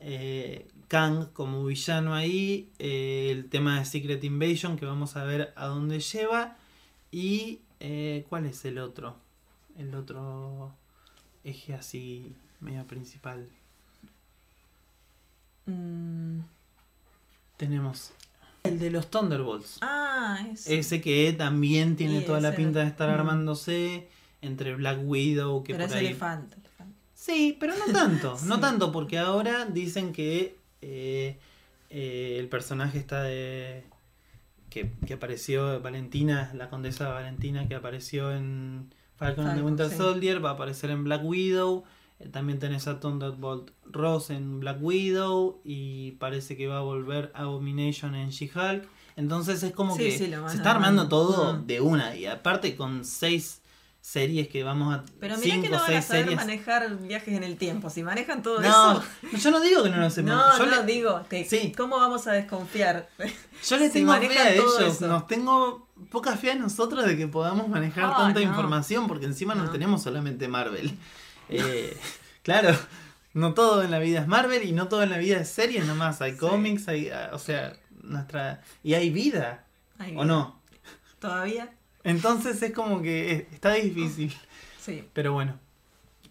eh, 0.00 0.66
Kang 0.88 1.26
como 1.32 1.64
villano 1.64 2.14
ahí, 2.14 2.70
eh, 2.78 3.28
el 3.30 3.48
tema 3.50 3.78
de 3.78 3.84
Secret 3.84 4.24
Invasion 4.24 4.78
que 4.78 4.86
vamos 4.86 5.16
a 5.16 5.24
ver 5.24 5.52
a 5.56 5.66
dónde 5.66 6.00
lleva 6.00 6.56
y 7.12 7.58
¿cuál 8.28 8.46
es 8.46 8.64
el 8.64 8.78
otro? 8.78 9.16
El 9.78 9.94
otro 9.94 10.72
eje 11.44 11.74
así 11.74 12.34
medio 12.60 12.84
principal. 12.86 13.48
mm. 15.66 16.40
Tenemos 17.56 18.12
el 18.64 18.78
de 18.78 18.90
los 18.90 19.10
Thunderbolts. 19.10 19.78
Ah, 19.82 20.38
es. 20.52 20.66
Ese 20.66 21.00
que 21.00 21.32
también 21.32 21.96
tiene 21.96 22.20
Y 22.20 22.24
toda 22.24 22.40
la 22.40 22.48
ese 22.48 22.56
pinta 22.56 22.80
de 22.80 22.86
estar 22.86 23.08
Mm. 23.10 23.12
armándose 23.20 24.08
entre 24.42 24.74
Black 24.74 25.00
Widow 25.04 25.62
que 25.62 25.74
Pero 25.74 25.86
por 25.88 25.96
ahí 25.96 26.08
le 26.08 26.14
falta. 26.14 26.56
Sí, 27.14 27.56
pero 27.60 27.74
no 27.76 27.92
tanto, 27.92 28.36
no 28.46 28.60
tanto, 28.60 28.92
porque 28.92 29.18
ahora 29.18 29.66
dicen 29.66 30.12
que 30.12 30.56
eh, 30.80 31.38
eh, 31.90 32.36
el 32.38 32.48
personaje 32.48 32.98
está 32.98 33.22
de... 33.22 33.84
Que, 34.70 34.92
que 35.04 35.14
apareció 35.14 35.80
Valentina, 35.82 36.52
la 36.54 36.70
condesa 36.70 37.08
Valentina 37.08 37.66
que 37.66 37.74
apareció 37.74 38.32
en 38.32 38.94
Falcon 39.16 39.48
and 39.48 39.58
the 39.58 39.64
Winter 39.64 39.90
sí. 39.90 39.96
Soldier, 39.96 40.42
va 40.44 40.50
a 40.50 40.52
aparecer 40.52 40.90
en 40.90 41.02
Black 41.04 41.24
Widow. 41.24 41.82
Eh, 42.20 42.28
También 42.28 42.60
tenés 42.60 42.86
a 42.86 43.00
Thunderbolt 43.00 43.72
Ross 43.84 44.30
en 44.30 44.60
Black 44.60 44.78
Widow 44.80 45.60
y 45.64 46.12
parece 46.12 46.56
que 46.56 46.68
va 46.68 46.78
a 46.78 46.82
volver 46.82 47.32
Abomination 47.34 48.14
en 48.14 48.30
She-Hulk. 48.30 48.86
Entonces 49.16 49.62
es 49.64 49.72
como 49.72 49.96
Sí, 49.96 50.04
que 50.04 50.10
sí, 50.12 50.18
se 50.18 50.24
está 50.56 50.70
armando 50.70 51.02
armando. 51.02 51.08
todo 51.08 51.54
Mm. 51.54 51.66
de 51.66 51.80
una 51.80 52.14
y 52.16 52.26
aparte 52.26 52.76
con 52.76 53.04
seis 53.04 53.59
series 54.00 54.48
que 54.48 54.64
vamos 54.64 54.94
a... 54.94 55.04
Pero 55.20 55.36
mira 55.36 55.54
cinco 55.54 55.62
que 55.64 55.68
no 55.70 55.78
van 55.78 55.94
a 55.94 56.02
saber 56.02 56.22
series. 56.24 56.36
manejar 56.36 56.96
viajes 56.98 57.34
en 57.36 57.44
el 57.44 57.56
tiempo. 57.56 57.90
Si 57.90 58.02
manejan 58.02 58.42
todo 58.42 58.60
No, 58.60 58.92
eso. 58.92 59.04
yo 59.38 59.50
no 59.50 59.60
digo 59.60 59.82
que 59.82 59.90
no 59.90 59.98
lo 59.98 60.10
sepan. 60.10 60.36
No, 60.36 60.58
yo, 60.58 60.66
no, 60.66 60.76
le, 60.76 60.92
digo, 60.92 61.24
que, 61.28 61.44
Sí. 61.44 61.72
¿cómo 61.76 61.98
vamos 61.98 62.26
a 62.26 62.32
desconfiar? 62.32 63.08
yo 63.68 63.76
le 63.76 63.86
si 63.88 63.92
tengo 63.92 64.14
fe 64.14 64.38
a 64.38 64.52
ellos. 64.54 64.80
eso. 64.80 65.06
Nos 65.06 65.26
tengo 65.26 65.86
poca 66.10 66.36
fe 66.36 66.52
a 66.52 66.54
nosotros 66.54 67.04
de 67.04 67.16
que 67.16 67.28
podamos 67.28 67.68
manejar 67.68 68.16
tanta 68.16 68.40
no. 68.40 68.46
información, 68.46 69.06
porque 69.06 69.26
encima 69.26 69.54
no. 69.54 69.64
No. 69.64 69.70
tenemos 69.70 70.02
solamente 70.02 70.48
Marvel. 70.48 70.96
Eh, 71.52 71.96
claro, 72.44 72.78
no 73.34 73.54
todo 73.54 73.82
en 73.82 73.90
la 73.90 73.98
vida 73.98 74.20
es 74.20 74.28
Marvel 74.28 74.62
y 74.62 74.70
no 74.70 74.86
todo 74.86 75.02
en 75.02 75.10
la 75.10 75.18
vida 75.18 75.38
es 75.40 75.48
series 75.48 75.84
nomás. 75.84 76.20
Hay 76.22 76.32
Sí. 76.32 76.38
cómics, 76.38 76.86
hay, 76.86 77.10
o 77.32 77.38
sea, 77.40 77.72
nuestra. 78.04 78.62
Y 78.84 78.94
hay 78.94 79.10
vida, 79.10 79.64
¿o 80.16 80.24
no? 80.24 80.60
¿Todavía? 81.18 81.70
Entonces 82.04 82.62
es 82.62 82.72
como 82.72 83.02
que 83.02 83.32
eh, 83.32 83.48
está 83.52 83.74
difícil. 83.74 84.34
Sí. 84.80 85.04
Pero 85.12 85.34
bueno, 85.34 85.58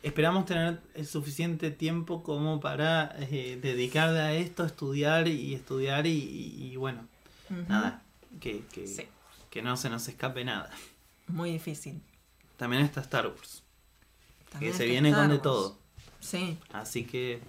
esperamos 0.01 0.45
tener 0.47 0.81
el 0.95 1.05
suficiente 1.05 1.69
tiempo 1.69 2.23
como 2.23 2.59
para 2.59 3.15
eh, 3.19 3.59
dedicar 3.61 4.09
a 4.15 4.33
esto, 4.33 4.65
estudiar 4.65 5.27
y 5.27 5.53
estudiar 5.53 6.07
y, 6.07 6.09
y- 6.11 6.71
y 6.71 6.75
bueno, 6.75 7.07
nada, 7.67 8.01
que, 8.41 8.63
que, 8.73 8.87
Sí. 8.87 9.03
que 9.51 9.61
no 9.61 9.77
se 9.77 9.91
nos 9.91 10.07
escape 10.07 10.43
nada. 10.43 10.71
Muy 11.27 11.51
difícil. 11.51 12.01
También 12.57 12.81
está 12.83 13.01
Star 13.01 13.27
Wars, 13.27 13.61
También 14.49 14.71
que 14.71 14.77
se 14.79 14.85
viene 14.85 15.13
con 15.13 15.29
de 15.29 15.37
todo. 15.37 15.77
Sí. 16.19 16.57
Así 16.73 17.03
que, 17.05 17.39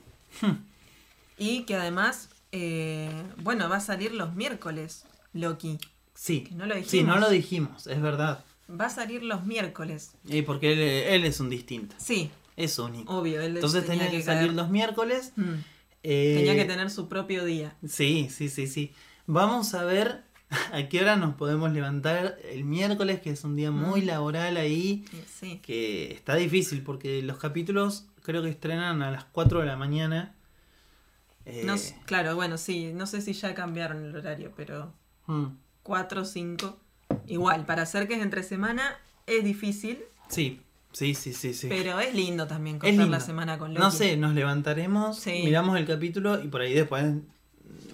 Y 1.38 1.62
que 1.64 1.76
además, 1.76 2.28
eh, 2.52 3.10
bueno, 3.38 3.70
va 3.70 3.76
a 3.76 3.80
salir 3.80 4.12
los 4.12 4.34
miércoles, 4.34 5.06
Loki. 5.32 5.78
Sí, 6.22 6.42
Que 6.44 6.54
no 6.54 6.66
lo 6.66 6.74
sí, 6.74 6.80
dijimos. 6.82 7.06
no 7.14 7.20
lo 7.20 7.30
dijimos, 7.30 7.86
es 7.86 8.00
verdad. 8.02 8.44
Va 8.70 8.86
a 8.86 8.90
salir 8.90 9.22
los 9.22 9.46
miércoles. 9.46 10.12
Y 10.28 10.42
porque 10.42 10.72
él, 10.74 10.78
él 10.80 11.24
es 11.24 11.40
un 11.40 11.48
distinto, 11.48 11.94
Sí, 11.98 12.30
es 12.56 12.78
único. 12.78 13.16
obvio. 13.18 13.40
Él 13.40 13.54
Entonces 13.56 13.86
tenía 13.86 14.04
tenía 14.04 14.18
que 14.18 14.24
salir 14.24 14.52
los 14.52 14.68
miércoles. 14.68 15.32
Mm, 15.36 15.54
eh, 16.02 16.34
Tenía 16.36 16.54
que 16.56 16.66
tener 16.66 16.90
su 16.90 17.08
propio 17.08 17.44
día. 17.46 17.74
Sí, 17.88 18.28
sí, 18.30 18.48
sí, 18.50 18.66
sí. 18.66 18.92
Vamos 19.26 19.72
a 19.74 19.84
ver 19.84 20.22
a 20.72 20.88
qué 20.88 21.00
hora 21.00 21.16
nos 21.16 21.34
podemos 21.36 21.72
levantar 21.72 22.38
el 22.44 22.64
miércoles, 22.64 23.20
que 23.20 23.30
es 23.30 23.42
un 23.44 23.56
día 23.56 23.70
muy 23.70 24.02
Mm. 24.02 24.06
laboral 24.06 24.56
ahí, 24.58 25.04
Sí, 25.40 25.58
que 25.62 26.12
está 26.12 26.34
difícil 26.36 26.82
porque 26.82 27.22
los 27.22 27.38
capítulos 27.38 28.04
creo 28.22 28.42
que 28.42 28.50
estrenan 28.50 29.00
a 29.02 29.10
las 29.10 29.24
4 29.24 29.60
de 29.60 29.66
la 29.66 29.76
mañana. 29.76 30.34
Eh, 31.46 31.62
No 31.64 31.74
s- 31.74 31.96
claro, 32.06 32.36
bueno, 32.36 32.58
sí. 32.58 32.92
No 32.94 33.06
sé 33.06 33.20
si 33.22 33.32
ya 33.32 33.54
cambiaron 33.54 34.04
el 34.04 34.14
horario, 34.14 34.52
pero 34.56 34.92
mm, 35.26 35.46
4 35.82 36.22
o 36.22 36.24
5. 36.24 36.78
Igual, 37.26 37.66
para 37.66 37.82
hacer 37.82 38.06
que 38.08 38.14
es 38.14 38.22
entre 38.22 38.42
semana 38.42 38.96
es 39.26 39.42
difícil, 39.44 39.98
sí, 40.28 40.60
sí, 40.92 41.14
sí, 41.14 41.32
sí, 41.32 41.54
sí. 41.54 41.66
pero 41.68 41.98
es 42.00 42.14
lindo 42.14 42.46
también 42.46 42.78
cortar 42.78 43.08
la 43.08 43.20
semana 43.20 43.58
con 43.58 43.70
Loki. 43.74 43.80
No 43.82 43.90
sé, 43.90 44.16
nos 44.16 44.34
levantaremos, 44.34 45.18
Sí. 45.18 45.42
miramos 45.44 45.76
el 45.78 45.86
capítulo 45.86 46.42
y 46.42 46.48
por 46.48 46.60
ahí 46.60 46.72
después 46.74 47.04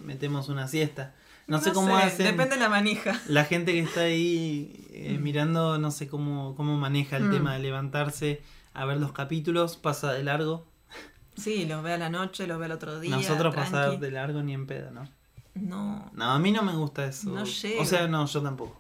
metemos 0.05 0.49
una 0.49 0.69
siesta. 0.69 1.15
No, 1.47 1.61
sé 1.61 1.73
cómo 1.73 1.97
sé, 1.97 2.03
hacen. 2.05 2.27
Depende 2.27 2.57
de 2.57 2.61
la 2.61 2.69
manija. 2.69 3.21
La 3.29 3.45
gente 3.45 3.73
que 3.73 3.81
está 3.81 4.01
ahí 4.01 4.85
eh, 4.91 5.17
Mm. 5.19 5.23
mirando, 5.23 5.79
no 5.79 5.91
sé 5.93 6.09
cómo, 6.09 6.55
cómo 6.57 6.77
maneja 6.77 7.17
el 7.19 7.25
Mm. 7.25 7.31
tema 7.31 7.53
de 7.55 7.61
levantarse 7.61 8.43
a 8.75 8.85
ver 8.85 8.97
los 8.99 9.13
capítulos, 9.13 9.77
pasa 9.77 10.13
de 10.13 10.25
largo. 10.25 10.67
Sí, 11.37 11.65
los 11.67 11.83
ve 11.83 11.93
a 11.93 11.99
la 11.99 12.09
noche, 12.11 12.47
los 12.47 12.59
ve 12.59 12.65
al 12.65 12.73
otro 12.73 12.99
día. 12.99 13.15
Nosotros 13.15 13.55
tranqui. 13.55 13.71
pasar 13.73 13.99
de 14.01 14.11
largo 14.11 14.43
ni 14.43 14.55
en 14.55 14.67
pedo, 14.67 14.91
¿no? 14.91 15.09
No. 15.57 16.11
No, 16.15 16.25
a 16.33 16.39
mí 16.39 16.53
no 16.53 16.63
me 16.63 16.73
gusta 16.75 17.07
eso. 17.07 17.31
No 17.31 17.45
llego. 17.45 17.83
o 17.83 17.85
sea, 17.85 18.07
no, 18.09 18.27
yo 18.27 18.43
tampoco. 18.43 18.79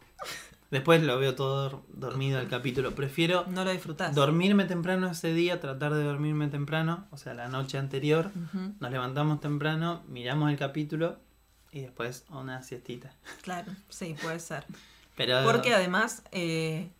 Después 0.70 1.00
lo 1.02 1.18
veo 1.18 1.34
todo 1.36 1.70
dor- 1.70 1.82
dormido 1.88 2.40
el 2.40 2.48
capítulo. 2.48 2.92
Prefiero 2.94 3.44
No 3.48 3.64
lo 3.64 3.70
disfrutás. 3.70 4.14
dormirme 4.14 4.64
temprano 4.64 5.08
ese 5.08 5.32
día, 5.32 5.60
tratar 5.60 5.94
de 5.94 6.02
dormirme 6.02 6.48
temprano, 6.48 7.06
o 7.12 7.16
sea, 7.18 7.34
la 7.34 7.48
noche 7.48 7.78
anterior. 7.78 8.30
Nos 8.80 8.90
levantamos 8.90 9.40
temprano, 9.40 10.02
miramos 10.08 10.50
el 10.50 10.56
capítulo 10.58 11.18
y 11.70 11.80
después 11.82 12.24
una 12.30 12.62
siestita. 12.62 13.14
Claro, 13.42 13.70
sí, 13.88 14.16
puede 14.20 14.40
ser. 14.40 14.64
Pero 15.16 15.44
Porque 15.44 15.72
además, 15.72 16.24
eh, 16.32 16.90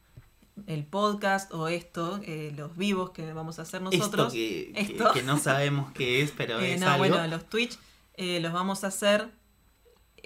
el 0.69 0.85
podcast 0.85 1.53
o 1.53 1.67
esto, 1.69 2.21
eh, 2.23 2.55
los 2.57 2.77
vivos 2.77 3.11
que 3.11 3.33
vamos 3.33 3.59
a 3.59 3.63
hacer 3.63 3.83
nosotros. 3.83 4.29
esto, 4.29 4.31
que, 4.33 4.73
que- 4.75 4.81
esto. 4.81 5.13
que 5.13 5.23
no 5.25 5.39
sabemos 5.39 5.91
qué 5.93 6.23
es, 6.23 6.31
pero 6.31 6.61
eh, 6.61 6.75
es 6.75 6.81
no, 6.81 6.87
algo. 6.87 6.99
bueno, 6.99 7.27
los 7.27 7.45
Twitch 7.51 7.79
eh, 8.15 8.39
los 8.41 8.53
vamos 8.53 8.85
a 8.85 8.87
hacer 8.87 9.29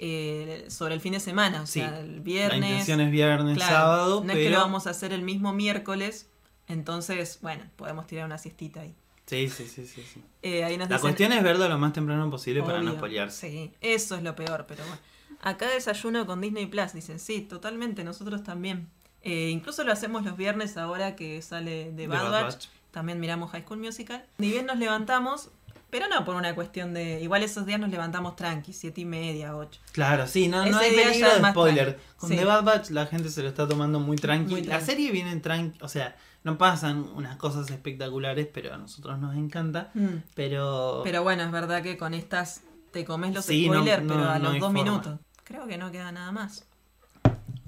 eh, 0.03 0.65
sobre 0.69 0.95
el 0.95 0.99
fin 0.99 1.13
de 1.13 1.19
semana, 1.19 1.61
o 1.61 1.67
Sí, 1.67 1.79
sea, 1.79 1.99
el 1.99 2.15
La 2.17 2.21
viernes. 2.23 2.69
intención 2.69 3.01
es 3.01 3.11
viernes, 3.11 3.55
claro, 3.55 3.75
sábado, 3.75 4.21
no 4.21 4.27
pero... 4.27 4.39
es 4.39 4.45
que 4.45 4.49
lo 4.49 4.57
vamos 4.57 4.87
a 4.87 4.89
hacer 4.89 5.13
el 5.13 5.21
mismo 5.21 5.53
miércoles, 5.53 6.27
entonces, 6.67 7.37
bueno, 7.41 7.63
podemos 7.75 8.07
tirar 8.07 8.25
una 8.25 8.37
siestita 8.37 8.81
ahí. 8.81 8.95
Sí, 9.27 9.47
sí, 9.49 9.67
sí, 9.67 9.85
sí, 9.85 10.03
sí. 10.13 10.21
Eh, 10.41 10.63
ahí 10.63 10.77
nos 10.77 10.89
La 10.89 10.95
dicen- 10.97 11.01
cuestión 11.01 11.31
es 11.33 11.43
verlo 11.43 11.69
lo 11.69 11.77
más 11.77 11.93
temprano 11.93 12.29
posible 12.29 12.63
para 12.63 12.81
no 12.81 12.93
spoilearse. 12.93 13.49
Sí, 13.49 13.71
eso 13.79 14.15
es 14.15 14.23
lo 14.23 14.35
peor, 14.35 14.65
pero 14.67 14.83
bueno. 14.83 14.99
Acá 15.41 15.69
desayuno 15.69 16.25
con 16.25 16.41
Disney 16.41 16.65
Plus, 16.65 16.93
dicen, 16.93 17.19
sí, 17.19 17.41
totalmente, 17.41 18.03
nosotros 18.03 18.43
también. 18.43 18.89
Eh, 19.21 19.49
incluso 19.51 19.83
lo 19.83 19.91
hacemos 19.93 20.23
los 20.25 20.35
viernes 20.35 20.77
ahora 20.77 21.15
que 21.15 21.41
sale 21.43 21.91
de 21.91 22.07
Bad, 22.07 22.31
Batch. 22.31 22.65
También 22.89 23.19
miramos 23.19 23.51
High 23.51 23.61
School 23.63 23.79
Musical. 23.79 24.25
Ni 24.39 24.49
bien 24.51 24.65
nos 24.65 24.77
levantamos, 24.77 25.49
pero 25.91 26.07
no 26.07 26.25
por 26.25 26.35
una 26.35 26.55
cuestión 26.55 26.93
de. 26.95 27.21
Igual 27.21 27.43
esos 27.43 27.65
días 27.67 27.79
nos 27.79 27.91
levantamos 27.91 28.35
tranqui, 28.35 28.73
siete 28.73 29.01
y 29.01 29.05
media, 29.05 29.55
ocho. 29.55 29.79
Claro, 29.91 30.25
sí, 30.25 30.47
no, 30.47 30.65
no 30.65 30.77
hay 30.79 30.95
peligro 30.95 31.29
de 31.39 31.49
spoiler. 31.51 31.85
tranqui. 31.93 32.03
Con 32.17 32.29
Sí. 32.29 32.35
The 32.37 32.45
Bad 32.45 32.63
Batch 32.63 32.89
la 32.89 33.05
gente 33.05 33.29
se 33.29 33.43
lo 33.43 33.49
está 33.49 33.67
tomando 33.67 33.99
muy 33.99 34.17
tranqui. 34.17 34.51
Muy 34.51 34.63
La 34.63 34.81
serie 34.81 35.11
viene 35.11 35.35
tranqui, 35.39 35.77
o 35.83 35.87
sea, 35.89 36.15
no 36.43 36.57
pasan 36.57 37.07
unas 37.15 37.37
cosas 37.37 37.69
espectaculares, 37.69 38.47
pero 38.51 38.73
a 38.73 38.77
nosotros 38.77 39.19
nos 39.19 39.35
encanta. 39.35 39.91
Mm. 39.93 40.07
Pero, 40.33 41.01
Pero 41.03 41.21
bueno, 41.21 41.43
es 41.43 41.51
verdad 41.51 41.83
que 41.83 41.97
con 41.97 42.13
estas 42.15 42.61
te 42.91 43.05
comes 43.05 43.33
los 43.35 43.45
Sí, 43.45 43.65
spoilers, 43.65 44.01
no- 44.03 44.13
pero 44.15 44.29
a 44.29 44.39
los 44.39 44.53
dos 44.53 44.59
forma. 44.61 44.83
minutos. 44.83 45.19
Creo 45.43 45.67
que 45.67 45.77
no 45.77 45.91
queda 45.91 46.11
nada 46.11 46.31
más. 46.31 46.65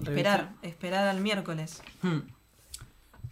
Esperar, 0.01 0.51
esperar 0.63 1.07
al 1.07 1.21
miércoles 1.21 1.81
Hmm, 2.01 2.19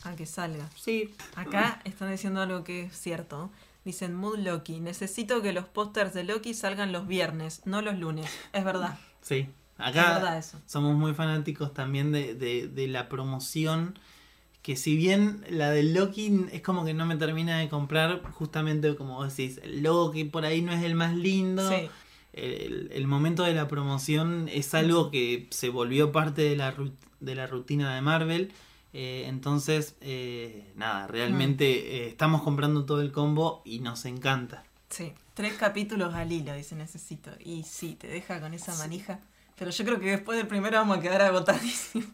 a 0.04 0.16
que 0.16 0.26
salga. 0.26 0.70
Sí, 0.76 1.14
Acá 1.36 1.82
están 1.86 2.10
diciendo 2.12 2.42
algo 2.42 2.64
que 2.64 2.84
es 2.86 2.98
cierto. 2.98 3.50
Dicen 3.86 4.14
Mood 4.16 4.38
Loki. 4.40 4.80
Necesito 4.80 5.42
que 5.42 5.54
los 5.54 5.66
pósters 5.66 6.14
de 6.14 6.24
Loki 6.24 6.54
salgan 6.54 6.92
los 6.92 7.08
viernes, 7.08 7.62
no 7.66 7.82
los 7.82 7.98
lunes. 7.98 8.30
Es 8.54 8.64
verdad. 8.64 8.98
sí. 9.22 9.48
Es 9.80 9.88
Acá 9.88 10.14
verdad 10.14 10.38
eso. 10.38 10.60
somos 10.68 10.96
muy 10.96 11.16
fanáticos 11.16 11.74
también 11.74 12.12
de, 12.12 12.36
de- 12.36 12.68
de 12.68 12.88
la 12.88 13.10
promoción. 13.10 13.98
Que 14.62 14.76
si 14.76 14.96
bien 14.96 15.44
la 15.50 15.72
de 15.72 15.82
Loki 15.82 16.46
es 16.52 16.62
como 16.62 16.86
que 16.86 16.94
no 16.94 17.08
me 17.08 17.16
termina 17.16 17.58
de 17.58 17.68
comprar, 17.68 18.22
justamente 18.34 18.96
como 18.96 19.24
decís, 19.26 19.60
el 19.64 19.82
logo 19.82 20.12
que 20.12 20.24
por 20.26 20.46
ahí 20.46 20.62
no 20.62 20.72
es 20.72 20.84
el 20.84 20.94
más 20.94 21.16
lindo. 21.16 21.68
Sí. 21.68 21.90
el, 22.34 22.92
el 22.94 23.08
momento 23.08 23.42
de 23.42 23.56
la 23.56 23.68
promoción 23.68 24.48
es 24.54 24.76
algo 24.76 25.10
que 25.10 25.48
se 25.50 25.70
volvió 25.70 26.12
parte 26.12 26.44
de 26.44 26.56
la, 26.56 26.76
de 27.20 27.34
la 27.36 27.48
rutina 27.48 27.96
de 27.96 28.02
Marvel. 28.02 28.52
Eh, 28.94 29.26
entonces, 29.28 29.96
eh, 30.02 30.72
nada, 30.76 31.08
realmente 31.08 31.66
eh, 31.66 32.08
estamos 32.08 32.42
comprando 32.42 32.86
todo 32.86 33.02
el 33.02 33.12
combo 33.12 33.62
y 33.64 33.80
nos 33.80 34.06
encanta. 34.06 34.64
Sí. 34.90 35.14
Tres 35.34 35.54
capítulos 35.54 36.14
al 36.14 36.32
hilo, 36.32 36.54
dice 36.54 36.76
necesito. 36.76 37.32
Y 37.40 37.64
sí, 37.64 37.96
te 37.96 38.08
deja 38.08 38.42
con 38.42 38.54
esa 38.54 38.76
manija. 38.76 39.20
Pero 39.58 39.72
yo 39.72 39.86
creo 39.86 40.00
que 40.00 40.12
después 40.12 40.38
del 40.38 40.48
primero 40.48 40.78
vamos 40.78 40.98
a 40.98 41.02
quedar 41.02 41.22
agotadísimos. 41.22 42.10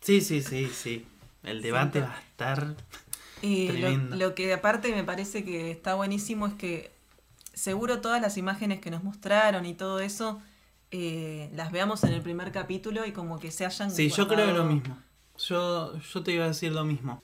Sí, 0.00 0.20
sí, 0.20 0.42
sí, 0.42 0.70
sí. 0.72 1.06
El 1.42 1.62
debate 1.62 2.00
va 2.00 2.14
a 2.14 2.20
estar... 2.20 2.76
Y 3.40 3.68
lo, 3.68 3.72
Tremendo. 3.72 4.16
lo 4.16 4.34
que 4.34 4.52
aparte 4.52 4.92
me 4.94 5.04
parece 5.04 5.44
que 5.44 5.70
está 5.70 5.94
buenísimo 5.94 6.46
es 6.46 6.54
que 6.54 6.92
seguro 7.54 8.00
todas 8.00 8.20
las 8.20 8.36
imágenes 8.36 8.80
que 8.80 8.90
nos 8.90 9.04
mostraron 9.04 9.64
y 9.64 9.74
todo 9.74 10.00
eso 10.00 10.40
eh, 10.90 11.50
las 11.54 11.70
veamos 11.70 12.02
en 12.04 12.14
el 12.14 12.22
primer 12.22 12.50
capítulo 12.52 13.04
y 13.04 13.12
como 13.12 13.38
que 13.38 13.50
se 13.50 13.66
hayan 13.66 13.90
Sí, 13.90 14.08
yo 14.08 14.26
creo 14.26 14.52
lo 14.52 14.64
mismo. 14.64 14.98
Yo, 15.38 15.98
yo 15.98 16.22
te 16.22 16.32
iba 16.32 16.44
a 16.44 16.48
decir 16.48 16.72
lo 16.72 16.84
mismo. 16.84 17.22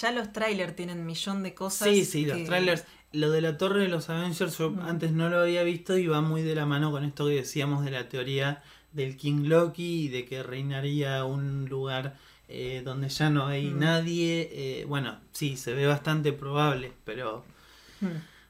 Ya 0.00 0.12
los 0.12 0.32
trailers 0.32 0.76
tienen 0.76 1.06
millón 1.06 1.42
de 1.42 1.54
cosas. 1.54 1.88
Sí, 1.88 2.04
sí, 2.04 2.26
los 2.26 2.44
trailers. 2.44 2.84
Lo 3.12 3.30
de 3.30 3.40
la 3.40 3.56
torre 3.56 3.80
de 3.82 3.88
los 3.88 4.10
Avengers 4.10 4.58
yo 4.58 4.70
Mm. 4.70 4.80
antes 4.80 5.12
no 5.12 5.30
lo 5.30 5.40
había 5.40 5.62
visto 5.62 5.96
y 5.96 6.06
va 6.06 6.20
muy 6.20 6.42
de 6.42 6.54
la 6.54 6.66
mano 6.66 6.90
con 6.90 7.04
esto 7.04 7.26
que 7.26 7.36
decíamos 7.36 7.84
de 7.84 7.90
la 7.92 8.08
teoría 8.10 8.62
del 8.92 9.16
King 9.16 9.44
Loki 9.46 10.04
y 10.04 10.08
de 10.08 10.24
que 10.26 10.42
reinaría 10.42 11.24
un 11.24 11.66
lugar 11.68 12.18
eh, 12.48 12.82
donde 12.84 13.08
ya 13.08 13.28
no 13.30 13.46
hay 13.46 13.70
Mm. 13.70 13.78
nadie. 13.80 14.48
Eh, 14.52 14.84
bueno, 14.86 15.18
sí, 15.32 15.56
se 15.56 15.72
ve 15.74 15.86
bastante 15.86 16.32
probable, 16.32 16.92
pero... 17.04 17.44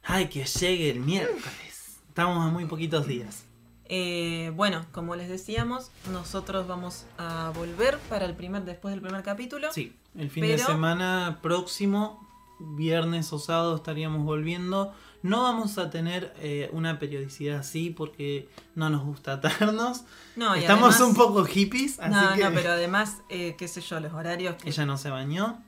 ¡Ay, 0.03 0.29
que 0.29 0.45
llegue 0.45 0.91
el 0.91 1.01
miércoles! 1.01 1.99
Estamos 2.09 2.45
a 2.47 2.51
muy 2.51 2.65
poquitos 2.67 3.07
días. 3.07 3.46
Eh, 3.89 4.53
bueno, 4.57 4.85
como 4.93 5.15
les 5.17 5.29
decíamos, 5.29 5.91
nosotros 6.11 6.67
vamos 6.67 7.05
a 7.19 7.53
volver 7.55 7.99
para 8.09 8.25
el 8.27 8.35
primer, 8.35 8.65
después 8.65 8.93
del 8.93 9.01
primer 9.01 9.23
capítulo. 9.23 9.73
Sí, 9.73 9.95
el 10.19 10.31
fin 10.31 10.43
de 10.45 10.59
semana 10.59 11.39
próximo, 11.43 12.27
viernes 12.59 13.33
o 13.33 13.39
sábado 13.39 13.77
estaríamos 13.77 14.25
volviendo. 14.25 14.93
No 15.23 15.43
vamos 15.43 15.79
a 15.79 15.91
tener 15.91 16.33
eh, 16.39 16.69
una 16.73 16.99
periodicidad 16.99 17.59
así 17.61 17.91
porque 17.91 18.49
no 18.75 18.91
nos 18.91 19.05
gusta 19.05 19.35
atarnos. 19.35 20.03
No, 20.37 20.55
Estamos 20.55 20.95
además- 20.97 21.01
un 21.01 21.15
poco 21.17 21.45
hippies, 21.45 21.99
así 22.01 22.11
No, 22.15 22.35
que 22.35 22.45
no, 22.45 22.51
pero 22.53 22.73
además, 22.73 23.19
eh, 23.29 23.55
qué 23.59 23.67
sé 23.69 23.81
yo, 23.81 23.99
los 24.01 24.13
horarios 24.13 24.57
que 24.57 24.69
ella 24.71 24.85
no 24.87 24.99
se 24.99 25.11
bañó. 25.11 25.63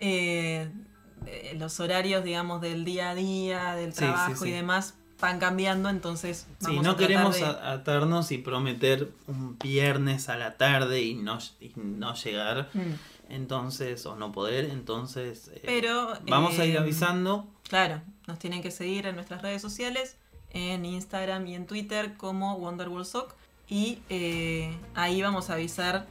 eh, 0.00 0.70
eh, 1.26 1.54
los 1.58 1.80
horarios, 1.80 2.24
digamos, 2.24 2.60
del 2.60 2.84
día 2.84 3.10
a 3.10 3.14
día, 3.14 3.74
del 3.74 3.92
Sí, 3.92 3.98
trabajo 4.00 4.34
sí, 4.36 4.42
sí. 4.44 4.48
y 4.48 4.52
demás 4.52 4.94
van 5.24 5.38
cambiando, 5.38 5.88
entonces 5.88 6.46
Sí, 6.60 6.66
vamos 6.66 6.84
no 6.84 6.90
a 6.90 6.96
tratar 6.96 7.08
queremos 7.08 7.36
de- 7.36 7.44
atarnos 7.44 8.30
y 8.32 8.38
prometer 8.38 9.10
un 9.26 9.58
viernes 9.58 10.28
a 10.28 10.36
la 10.36 10.56
tarde 10.56 11.02
y 11.02 11.14
no, 11.14 11.38
y 11.60 11.72
no 11.76 12.14
llegar, 12.14 12.68
Mm. 12.74 13.32
entonces, 13.32 14.04
o 14.06 14.16
no 14.16 14.32
poder, 14.32 14.66
entonces 14.66 15.50
eh, 15.54 15.62
Pero 15.64 16.12
vamos 16.28 16.58
a 16.58 16.64
ir 16.64 16.76
eh, 16.76 16.78
avisando. 16.78 17.46
Claro, 17.68 18.00
nos 18.26 18.38
tienen 18.38 18.62
que 18.62 18.70
seguir 18.70 19.06
en 19.06 19.14
nuestras 19.16 19.42
redes 19.42 19.62
sociales, 19.62 20.16
en 20.50 20.84
Instagram 20.84 21.46
y 21.46 21.54
en 21.54 21.66
Twitter 21.66 22.14
como 22.16 22.56
Wonderwall 22.56 23.04
Sock 23.06 23.34
y 23.68 23.98
eh, 24.10 24.76
ahí 24.94 25.20
vamos 25.22 25.50
a 25.50 25.54
avisar 25.54 26.06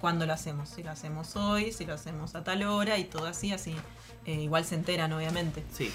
cuándo 0.00 0.26
lo 0.26 0.32
hacemos, 0.34 0.68
si 0.68 0.82
lo 0.82 0.90
hacemos 0.90 1.36
hoy, 1.36 1.72
si 1.72 1.86
lo 1.86 1.94
hacemos 1.94 2.34
a 2.34 2.44
tal 2.44 2.62
hora 2.64 2.98
y 2.98 3.04
todo 3.04 3.26
así, 3.26 3.52
así 3.52 3.74
eh, 4.26 4.34
igual 4.42 4.64
se 4.64 4.74
enteran 4.74 5.12
obviamente. 5.12 5.64
Sí. 5.72 5.90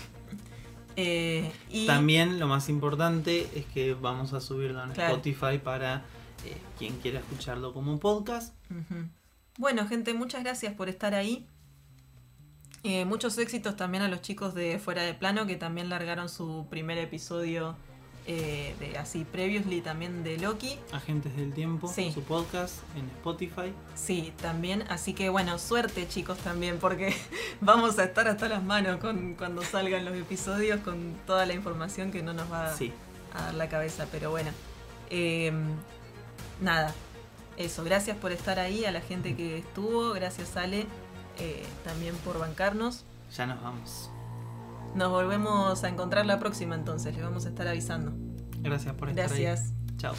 Eh, 0.96 1.52
y 1.70 1.88
También 1.88 2.40
lo 2.40 2.48
más 2.48 2.70
importante 2.70 3.50
es 3.56 3.66
que 3.66 3.94
vamos 3.94 4.34
a 4.34 4.42
subirlo 4.42 4.84
en 4.84 4.92
Claro. 4.92 5.16
Spotify 5.16 5.58
para 5.58 6.04
eh, 6.46 6.58
quien 6.78 6.98
quiera 7.00 7.20
escucharlo 7.20 7.74
como 7.74 8.00
podcast. 8.00 8.54
Bueno, 9.58 9.88
gente, 9.88 10.14
muchas 10.14 10.44
gracias 10.44 10.74
por 10.74 10.90
estar 10.90 11.14
ahí. 11.14 11.46
Eh, 12.84 13.06
muchos 13.06 13.38
éxitos 13.38 13.76
también 13.76 14.04
a 14.04 14.08
los 14.08 14.22
chicos 14.22 14.56
de 14.56 14.80
Fuera 14.80 15.04
de 15.04 15.14
Plano 15.14 15.46
que 15.46 15.56
también 15.56 15.90
largaron 15.90 16.30
su 16.30 16.66
primer 16.70 16.98
episodio 16.98 17.76
eh, 18.28 18.76
de 18.80 18.98
así 19.00 19.26
previously 19.26 19.82
también 19.82 20.24
de 20.24 20.38
Loki. 20.38 20.78
Agentes 20.92 21.36
del 21.36 21.54
Tiempo, 21.54 21.88
Sí. 21.88 22.12
su 22.14 22.22
podcast 22.24 22.76
en 22.96 23.06
Spotify. 23.10 23.74
Sí, 23.96 24.32
también. 24.42 24.84
Así 24.90 25.14
que 25.14 25.30
bueno, 25.30 25.58
suerte 25.58 26.08
chicos 26.08 26.38
también 26.38 26.78
porque 26.80 27.16
vamos 27.62 27.98
a 27.98 28.04
estar 28.04 28.28
hasta 28.28 28.48
las 28.48 28.64
manos 28.64 28.98
con, 29.00 29.34
cuando 29.34 29.64
salgan 29.64 30.06
los 30.06 30.16
episodios 30.16 30.80
con 30.82 31.16
toda 31.26 31.46
la 31.48 31.54
información 31.54 32.12
que 32.12 32.22
no 32.22 32.34
nos 32.34 32.52
va 32.52 32.76
Sí, 32.76 32.94
a 33.34 33.42
dar 33.46 33.54
la 33.56 33.68
cabeza. 33.70 34.06
Pero 34.12 34.30
bueno, 34.30 34.52
eh, 35.10 35.52
nada, 36.62 36.94
eso. 37.58 37.84
Gracias 37.84 38.16
por 38.18 38.32
estar 38.32 38.60
ahí, 38.60 38.86
a 38.86 38.92
la 38.92 39.02
gente 39.02 39.36
que 39.36 39.58
estuvo. 39.58 40.12
Gracias 40.14 40.56
Ale 40.58 40.86
eh, 41.40 41.66
también 41.84 42.16
por 42.18 42.38
bancarnos. 42.38 43.04
ya 43.36 43.48
nos 43.48 43.62
vamos. 43.64 44.11
Nos 44.96 45.10
volvemos 45.10 45.84
a 45.84 45.90
encontrar 45.90 46.26
la 46.26 46.40
próxima 46.40 46.76
entonces, 46.76 47.16
les 47.16 47.24
vamos 47.24 47.46
a 47.46 47.50
estar 47.50 47.68
avisando. 47.68 48.14
Gracias 48.60 48.94
por 48.96 49.10
estar 49.10 49.28
Gracias. 49.28 49.72
ahí. 49.72 49.98
Chao. 49.98 50.16